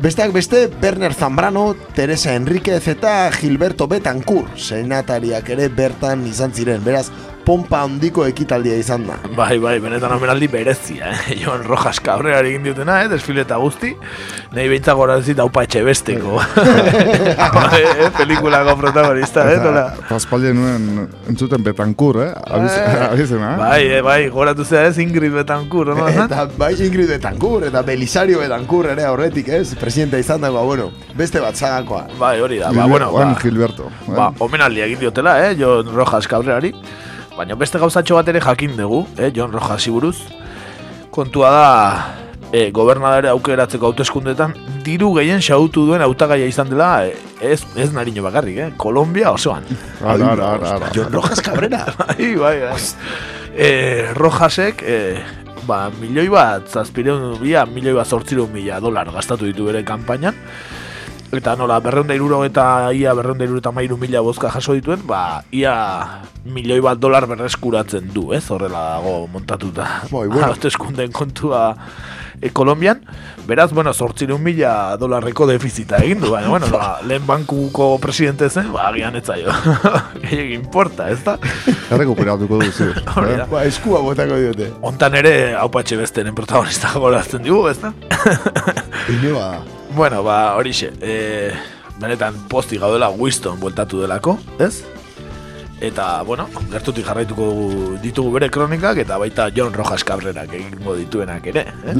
Besteak 0.00 0.32
beste, 0.34 0.66
Berner 0.66 1.14
Zambrano, 1.14 1.76
Teresa 1.94 2.34
Enriquez 2.34 2.88
eta 2.90 3.30
Gilberto 3.30 3.86
Betancourt, 3.86 4.56
senatariak 4.58 5.52
ere 5.54 5.68
bertan 5.70 6.24
izan 6.26 6.50
ziren, 6.50 6.82
beraz, 6.82 7.12
pompa 7.44 7.82
handiko 7.84 8.24
ekitaldia 8.26 8.76
izan 8.80 9.04
da. 9.08 9.18
Bai, 9.36 9.58
bai, 9.62 9.76
benetan 9.82 10.12
omenaldi 10.16 10.48
berezia, 10.48 11.12
eh? 11.12 11.34
Joan 11.42 11.64
Rojas 11.68 12.00
Cabrera 12.04 12.40
egin 12.40 12.64
diutena, 12.64 13.02
eh? 13.04 13.10
Desfile 13.12 13.44
eta 13.44 13.58
guzti. 13.60 13.92
Nahi 14.54 14.70
behintzak 14.72 14.96
gora 14.98 15.18
ez 15.20 15.36
daupa 15.36 15.64
etxe 15.66 15.82
besteko. 15.84 16.40
eh? 16.40 18.08
Pelikulako 18.16 18.76
protagonista, 18.80 19.46
eh? 19.52 19.60
Tola. 19.62 19.84
Paspaldi 20.08 20.54
nuen 20.56 20.88
entzuten 21.30 21.64
Betancourt, 21.66 22.22
eh? 22.24 22.30
Abiz, 22.58 22.72
abizena, 23.12 23.54
eh? 23.54 23.60
Bai, 23.62 23.82
eh, 23.98 24.02
bai, 24.04 24.18
goratu 24.32 24.64
zea 24.64 24.86
ez 24.88 24.98
Ingrid 25.04 25.36
Betancourt, 25.36 25.94
no? 25.98 26.08
Eta 26.08 26.46
bai 26.58 26.72
Ingrid 26.88 27.12
Betancourt, 27.16 27.68
eta 27.70 27.84
Belisario 27.86 28.40
Betancourt 28.42 28.94
ere 28.96 29.08
aurretik, 29.10 29.52
ez? 29.60 29.74
Presidenta 29.80 30.20
izan 30.22 30.44
dagoa, 30.44 30.64
bueno, 30.64 30.90
beste 31.18 31.42
bat 31.44 31.56
zagakoa. 31.56 32.06
Bai, 32.18 32.38
hori 32.40 32.62
da, 32.62 32.72
ba, 32.72 32.88
bueno, 32.90 33.10
Juan 33.12 33.34
ba, 33.34 33.40
Gilberto. 33.40 33.90
ba, 34.08 34.30
omenaldi 34.44 34.86
egin 34.88 35.04
diotela, 35.06 35.38
eh? 35.48 35.56
John 35.60 35.92
Rojas 35.92 36.28
Cabrerari. 36.30 36.72
Baina 37.34 37.56
beste 37.58 37.80
gauzatxo 37.82 38.14
bat 38.14 38.28
ere 38.30 38.40
jakin 38.42 38.76
dugu, 38.78 39.04
eh? 39.18 39.32
John 39.34 39.50
Rojas 39.50 39.88
buruz. 39.90 40.18
Kontua 41.10 41.50
da, 41.50 41.64
e, 42.54 42.70
gobernadore 42.70 43.28
aukeratzeko 43.32 43.90
hauteskundetan 43.90 44.54
diru 44.86 45.10
gehien 45.16 45.42
xautu 45.42 45.82
duen 45.88 46.02
hautagaia 46.04 46.46
izan 46.46 46.70
dela, 46.70 47.06
e, 47.06 47.16
ez, 47.42 47.64
ez 47.74 47.90
nariño 47.94 48.22
bakarrik, 48.22 48.58
eh? 48.58 48.68
Kolombia 48.78 49.32
osoan. 49.34 49.66
Ara, 50.00 50.30
ara, 50.32 50.52
ara. 50.76 50.92
John 50.94 51.10
Rojas 51.12 51.42
Cabrera. 51.42 51.82
bai, 52.00 52.34
bai, 52.38 52.56
bai. 52.68 52.78
E, 53.54 53.70
Rojasek, 54.14 54.86
e, 54.86 55.00
ba, 55.66 55.88
milioi 55.98 56.28
bat, 56.30 56.70
zazpireun, 56.70 57.34
bia, 57.42 57.66
milioi 57.66 57.96
bat 57.98 58.14
zortzireun 58.14 58.54
mila 58.54 58.78
dolar 58.84 59.10
gastatu 59.10 59.50
ditu 59.50 59.66
bere 59.66 59.82
kanpainan. 59.86 60.38
Eta 61.34 61.56
nola, 61.58 61.80
berreunda 61.82 62.14
iruro 62.14 62.44
eta 62.46 62.92
ia 62.94 63.14
berreunda 63.16 63.44
iruro 63.46 63.58
eta 63.58 63.72
mairu 63.74 63.96
mila 63.98 64.22
bozka 64.22 64.50
jaso 64.54 64.74
dituen, 64.76 65.02
ba, 65.06 65.42
ia 65.50 65.74
milioi 66.44 66.80
bat 66.84 67.00
dolar 67.00 67.26
berreskuratzen 67.26 68.12
du, 68.14 68.28
ez? 68.36 68.44
Horrela 68.50 68.84
dago 68.94 69.26
montatuta. 69.32 69.88
Bai, 70.12 70.28
bueno. 70.28 70.46
Hauteskunden 70.52 71.12
kontua 71.12 71.74
e, 72.40 72.50
Kolombian. 72.50 73.02
Beraz, 73.48 73.72
bueno, 73.72 73.92
zortzireun 73.92 74.42
mila 74.42 74.96
dolarreko 75.00 75.46
defizita 75.50 75.98
egin 76.04 76.22
du, 76.22 76.30
baina, 76.32 76.48
bueno, 76.52 76.70
ba, 76.72 77.00
lehen 77.08 77.26
bankuko 77.26 77.98
presidente 77.98 78.48
zen, 78.48 78.70
ba, 78.72 78.88
agian 78.92 79.16
ez 79.18 79.24
zaio. 79.26 79.52
Gehiagin 80.22 80.60
importa, 80.62 81.10
ez 81.10 81.20
da? 81.26 81.36
Errekuperatuko 81.90 82.62
duzu. 82.62 82.92
Da. 83.02 83.48
Ba, 83.50 83.64
eskua 83.66 84.00
botako 84.04 84.38
diote. 84.40 84.70
Hontan 84.86 85.18
ere, 85.20 85.34
hau 85.58 85.70
patxe 85.72 85.98
bestenen 86.00 86.36
protagonista 86.38 86.94
gorazten 86.94 87.42
digu, 87.44 87.64
ez 87.72 87.80
da? 87.82 87.92
Ine 89.12 89.34
ba, 89.34 89.48
Bueno, 89.94 90.22
ba, 90.24 90.56
horixe, 90.56 90.92
e, 91.00 91.52
benetan 92.00 92.34
posti 92.48 92.78
gaudela 92.78 93.10
Winston 93.10 93.60
bueltatu 93.60 94.00
delako, 94.02 94.38
ez? 94.58 94.82
Eta, 95.84 96.22
bueno, 96.22 96.46
gertutik 96.72 97.04
jarraituko 97.06 97.46
ditugu 98.02 98.32
bere 98.32 98.48
kronikak 98.50 98.98
eta 99.02 99.18
baita 99.20 99.48
John 99.54 99.74
Rojas 99.74 100.04
Cabrerak 100.06 100.52
egingo 100.56 100.94
dituenak 100.96 101.46
ere, 101.50 101.66
eh? 101.84 101.96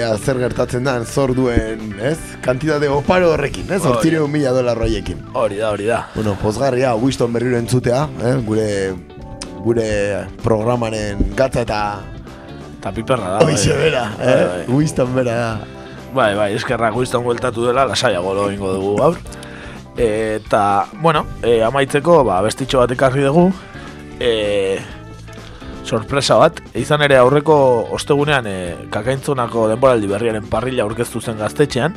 ea, 0.00 0.08
zer 0.18 0.40
gertatzen 0.40 0.84
da, 0.88 0.96
zor 1.04 1.34
duen, 1.36 1.94
ez? 2.02 2.16
Kantitate 2.44 2.88
oparo 2.90 3.30
horrekin, 3.36 3.68
ez? 3.70 3.80
Hori. 3.84 3.92
Hortzireun 3.94 4.32
mila 4.32 4.52
dolar 4.56 4.76
roiekin. 4.80 5.20
Hori 5.32 5.60
da, 5.60 5.70
hori 5.70 5.86
da. 5.88 6.02
Bueno, 6.16 6.34
pozgarria, 6.42 6.94
Winston 6.96 7.32
berriro 7.32 7.56
entzutea, 7.60 8.06
eh? 8.24 8.34
gure 8.44 8.70
gure 9.60 9.90
programaren 10.42 11.30
gatza 11.36 11.64
eta 11.66 11.80
Eta 12.80 12.94
piperra 12.96 13.34
da. 13.36 13.40
Hoize 13.44 13.74
bai. 13.76 13.82
bera, 13.84 14.06
Bai, 14.16 14.26
eh? 14.32 14.44
bai. 14.48 14.64
Winston 14.76 15.14
bera 15.14 15.34
da. 15.36 15.79
Bai, 16.10 16.34
bai, 16.34 16.54
eskerrak 16.58 16.96
Winston 16.96 17.22
bueltatu 17.22 17.68
dela, 17.68 17.84
lasaiago 17.86 18.32
lo 18.34 18.48
egingo 18.50 18.72
dugu 18.74 18.96
gaur. 18.98 19.18
Eta, 19.96 20.86
bueno, 20.98 21.24
e, 21.42 21.60
amaitzeko, 21.62 22.24
ba, 22.26 22.40
bestitxo 22.42 22.80
bat 22.80 22.90
ekarri 22.96 23.22
dugu. 23.22 23.44
E, 24.18 24.80
sorpresa 25.86 26.34
bat, 26.40 26.58
izan 26.74 27.04
ere 27.06 27.18
aurreko 27.20 27.54
ostegunean 27.94 28.48
e, 28.50 28.56
kakaintzonako 28.90 29.68
denboraldi 29.70 30.10
berriaren 30.10 30.48
parrila 30.50 30.82
aurkeztu 30.82 31.22
zen 31.22 31.38
gaztetxean. 31.38 31.94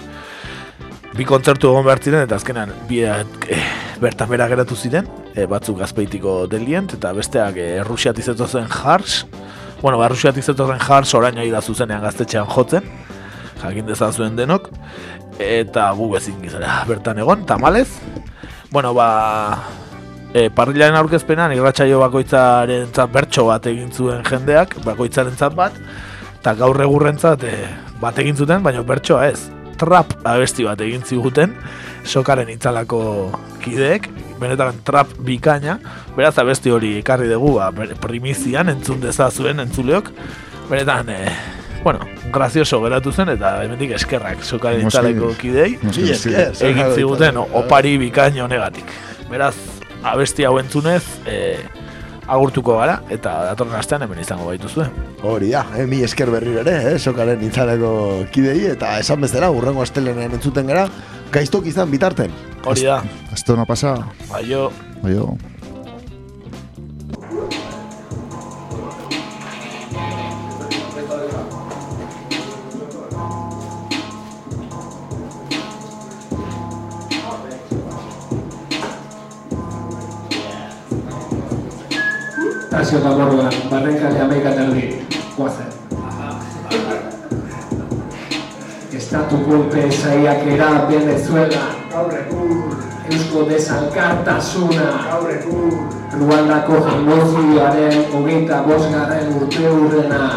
Bi 1.17 1.25
kontzertu 1.29 1.71
egon 1.71 1.85
behar 1.85 2.01
ziren 2.01 2.27
eta 2.27 2.37
azkenan 2.37 2.69
biak 2.89 3.49
e, 3.49 3.57
bertan 4.01 4.29
bera 4.29 4.45
geratu 4.51 4.77
ziren, 4.77 5.09
e, 5.33 5.47
batzuk 5.49 5.81
gazpeitiko 5.81 6.43
delient 6.53 6.93
eta 6.99 7.15
besteak 7.17 7.57
e, 7.57 7.67
Rusiat 7.89 8.21
izeto 8.21 8.45
zen 8.45 8.69
Hars. 8.69 9.23
Bueno, 9.81 9.97
ba, 9.97 10.11
Rusiat 10.13 10.37
izeto 10.37 10.69
zen 10.69 10.85
Hars 10.85 11.17
orain 11.17 11.41
da 11.49 11.65
zuzenean 11.65 12.05
gaztetxean 12.05 12.45
jotzen 12.45 12.85
jakin 13.63 13.87
dezazuen 13.87 14.35
denok 14.35 14.69
eta 15.41 15.89
gu 15.97 16.11
ezin 16.19 16.41
gizara 16.43 16.83
bertan 16.87 17.19
egon, 17.23 17.45
tamalez. 17.49 17.87
Bueno, 18.71 18.93
ba 18.93 19.63
e, 20.33 20.49
parrilaren 20.53 20.97
aurkezpenan 20.97 21.53
irratsaio 21.55 21.99
bakoitzaren 22.01 22.91
bertso 23.13 23.47
bat 23.47 23.65
egin 23.69 23.91
zuen 23.91 24.23
jendeak 24.25 24.77
bakoitzaren 24.85 25.37
bat 25.55 25.73
eta 26.39 26.53
gaur 26.59 26.79
egurrentzat 26.81 27.43
e, 27.43 27.55
bat 28.01 28.17
egin 28.19 28.35
zuten, 28.35 28.63
baina 28.63 28.83
bertsoa 28.83 29.27
ez. 29.29 29.49
Trap 29.79 30.13
abesti 30.27 30.63
bat 30.63 30.81
egin 30.81 31.01
ziguten 31.01 31.55
sokaren 32.05 32.49
itzalako 32.49 33.31
kideek 33.63 34.09
benetan 34.39 34.81
trap 34.83 35.07
bikaina. 35.23 35.79
Beraz 36.17 36.37
abesti 36.41 36.71
hori 36.71 36.97
ekarri 36.99 37.29
dugu 37.31 37.55
ba, 37.57 37.71
primizian 38.01 38.69
entzun 38.69 39.01
dezazuen 39.01 39.63
entzuleok. 39.63 40.11
Benetan 40.69 41.09
e, 41.09 41.19
bueno, 41.83 41.99
grazioso 42.31 42.81
geratu 42.83 43.11
zen 43.11 43.29
eta 43.35 43.63
hemendik 43.63 43.91
eskerrak 43.97 44.43
sokaren 44.43 44.83
Noski. 44.83 44.97
itzaleko 44.97 45.33
kidei 45.39 45.77
egin 46.69 46.93
ziguten 46.95 47.37
opari 47.43 47.97
bikaino 47.97 48.47
negatik 48.47 48.85
beraz, 49.29 49.55
abesti 50.03 50.45
hau 50.47 50.57
entzunez 50.59 51.03
e, 51.27 51.57
agurtuko 52.27 52.77
gara 52.79 53.01
eta 53.11 53.33
datorren 53.49 53.75
astean 53.79 54.01
hemen 54.05 54.19
izango 54.23 54.45
baituzue 54.47 54.87
Hori 55.23 55.51
da, 55.51 55.65
eh, 55.77 55.85
mi 55.87 56.01
esker 56.03 56.29
berriro 56.31 56.59
ere, 56.59 56.73
eh, 56.93 56.99
sokaren 56.99 57.39
itzaleko 57.47 58.25
kidei, 58.31 58.65
eta 58.73 58.97
esan 58.99 59.21
bezala, 59.23 59.47
urrengo 59.55 59.81
astelenean 59.81 60.33
entzuten 60.35 60.67
gara, 60.67 60.83
gaiztok 61.31 61.65
izan 61.71 61.89
bitarten. 61.91 62.31
hori 62.65 62.83
da, 62.83 63.01
Esto 63.33 63.55
no 63.55 63.65
pasa. 63.65 63.95
aio 64.33 64.69
Aio. 65.03 65.37
Venezuela, 91.33 91.75
Eusko 93.09 93.43
desalkartasuna, 93.49 94.89
Ruandako 96.13 96.77
jangoziaren 96.85 98.03
hogeita 98.13 98.61
bosgarren 98.67 99.33
urte 99.39 99.63
hurrena, 99.69 100.27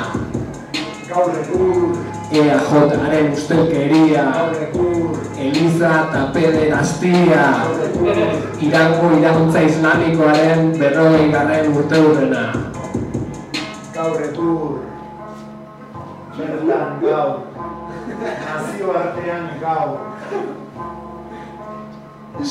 EAJaren 2.33 3.29
ustelkeria, 3.33 4.25
Eliza 5.37 5.93
eta 6.09 6.23
pederastia, 6.33 7.45
Irango 8.61 9.13
irakuntza 9.19 9.67
islamikoaren 9.69 10.73
berrogei 10.81 11.29
garren 11.31 11.77
urte 11.77 12.01
hurrena. 12.01 12.66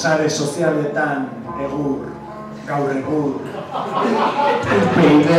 Sare 0.05 0.29
sozialetan 0.29 1.25
egur. 1.65 2.05
gaur 2.67 2.89
egur. 2.93 3.41
UPyD, 4.77 5.29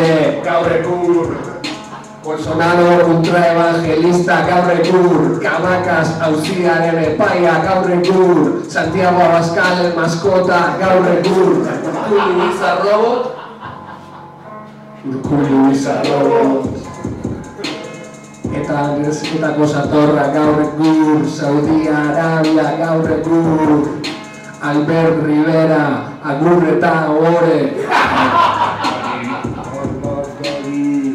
gaur 0.42 0.66
egur. 0.74 1.28
Bolsonaro 2.24 3.04
kontra 3.06 3.42
evangelista 3.52 4.40
gaur 4.48 4.72
egur. 4.74 5.38
Kamakas 5.44 6.10
auziaren 6.28 6.98
epaia 7.04 7.52
gaur 7.62 7.86
egur. 7.98 8.40
Santiago 8.68 9.22
Abascal 9.28 9.92
maskota 9.94 10.58
gaur 10.82 11.06
egur. 11.12 11.62
Urkullu 11.86 12.48
izar 12.50 12.82
robot. 12.82 13.22
Urkullu 15.12 15.62
izar 15.76 16.02
robot. 16.10 16.66
Eta 18.50 18.82
Grezietako 18.98 19.70
satorra 19.70 20.26
gaur 20.34 20.58
egur, 20.66 21.22
Saudi 21.38 21.86
Arabia 21.86 22.66
gaur 22.82 23.14
egur, 23.20 24.05
Albert 24.62 25.22
Rivera, 25.22 26.16
agur 26.24 26.64
eta 26.64 27.12
ore. 27.12 27.76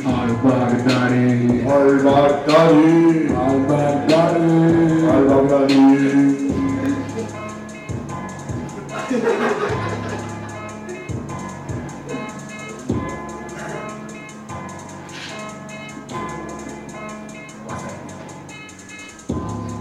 Albardari, 0.05 1.65
Albardari, 1.65 3.33
Albardari, 3.33 4.53
Albardari. 5.09 5.81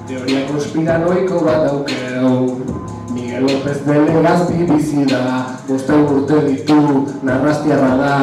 Teoria 0.09 0.41
konspiranoiko 0.49 1.45
bat 1.45 1.61
daukeu 1.69 2.70
Miguel 3.31 3.43
López 3.43 3.87
de 3.87 3.95
Legazpi 3.95 4.65
bizi 4.65 5.05
da 5.05 5.55
Boste 5.69 5.93
urte 5.93 6.41
ditu, 6.49 7.07
narrastiarra 7.23 7.95
da 7.97 8.17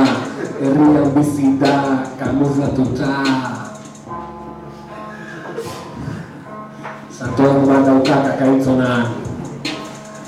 Herrian 0.60 1.14
bizi 1.16 1.58
da, 1.60 2.04
kamuflatuta. 2.20 3.24
Zatoan 7.18 7.66
bat 7.70 7.86
dauka 7.86 8.18
kakaitzona 8.26 8.92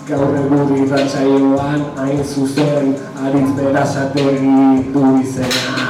Gaur 0.08 0.40
egur 0.46 0.72
irratsaioan 0.78 1.84
hain 2.00 2.24
zuzen 2.24 2.96
Aritz 3.20 3.52
berazategi 3.60 4.92
du 4.94 5.06
izena. 5.20 5.88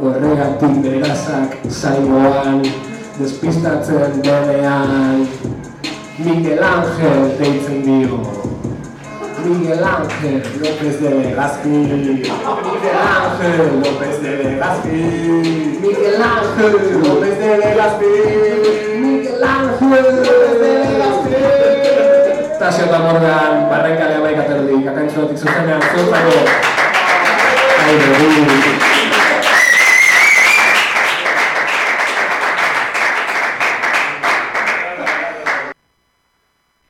Horregatik 0.00 0.82
berazak 0.86 1.62
zailoan, 1.66 2.62
despistatzen 3.18 4.22
denean 4.22 5.28
Miguel 6.18 6.62
Ángel 6.62 7.36
deitzen 7.38 7.82
dio. 7.84 8.20
Miguel 9.44 9.84
Ángel 9.84 10.42
López 10.60 11.00
de 11.00 11.10
Legazpi 11.10 11.68
Miguel 11.68 12.32
Ángel 12.96 13.80
López 13.84 14.22
de 14.22 14.30
Legazpi 14.42 14.88
Miguel 15.82 16.22
Ángel 16.22 16.72
López 17.02 17.38
de 17.38 17.58
Legazpi 17.58 18.06
Miguel 18.98 19.44
Ángel 19.44 20.04
López 20.16 20.60
de 20.60 20.70
Legazpi 20.84 21.36
Tasio 22.58 22.84
eta 22.86 22.98
Morgan, 22.98 23.68
barrenkalea 23.70 24.20
baikaterdi, 24.20 24.84
kakaintzuatik 24.84 25.38
zuzenean, 25.38 25.82
zuzago 25.92 26.38
Aire, 27.86 28.95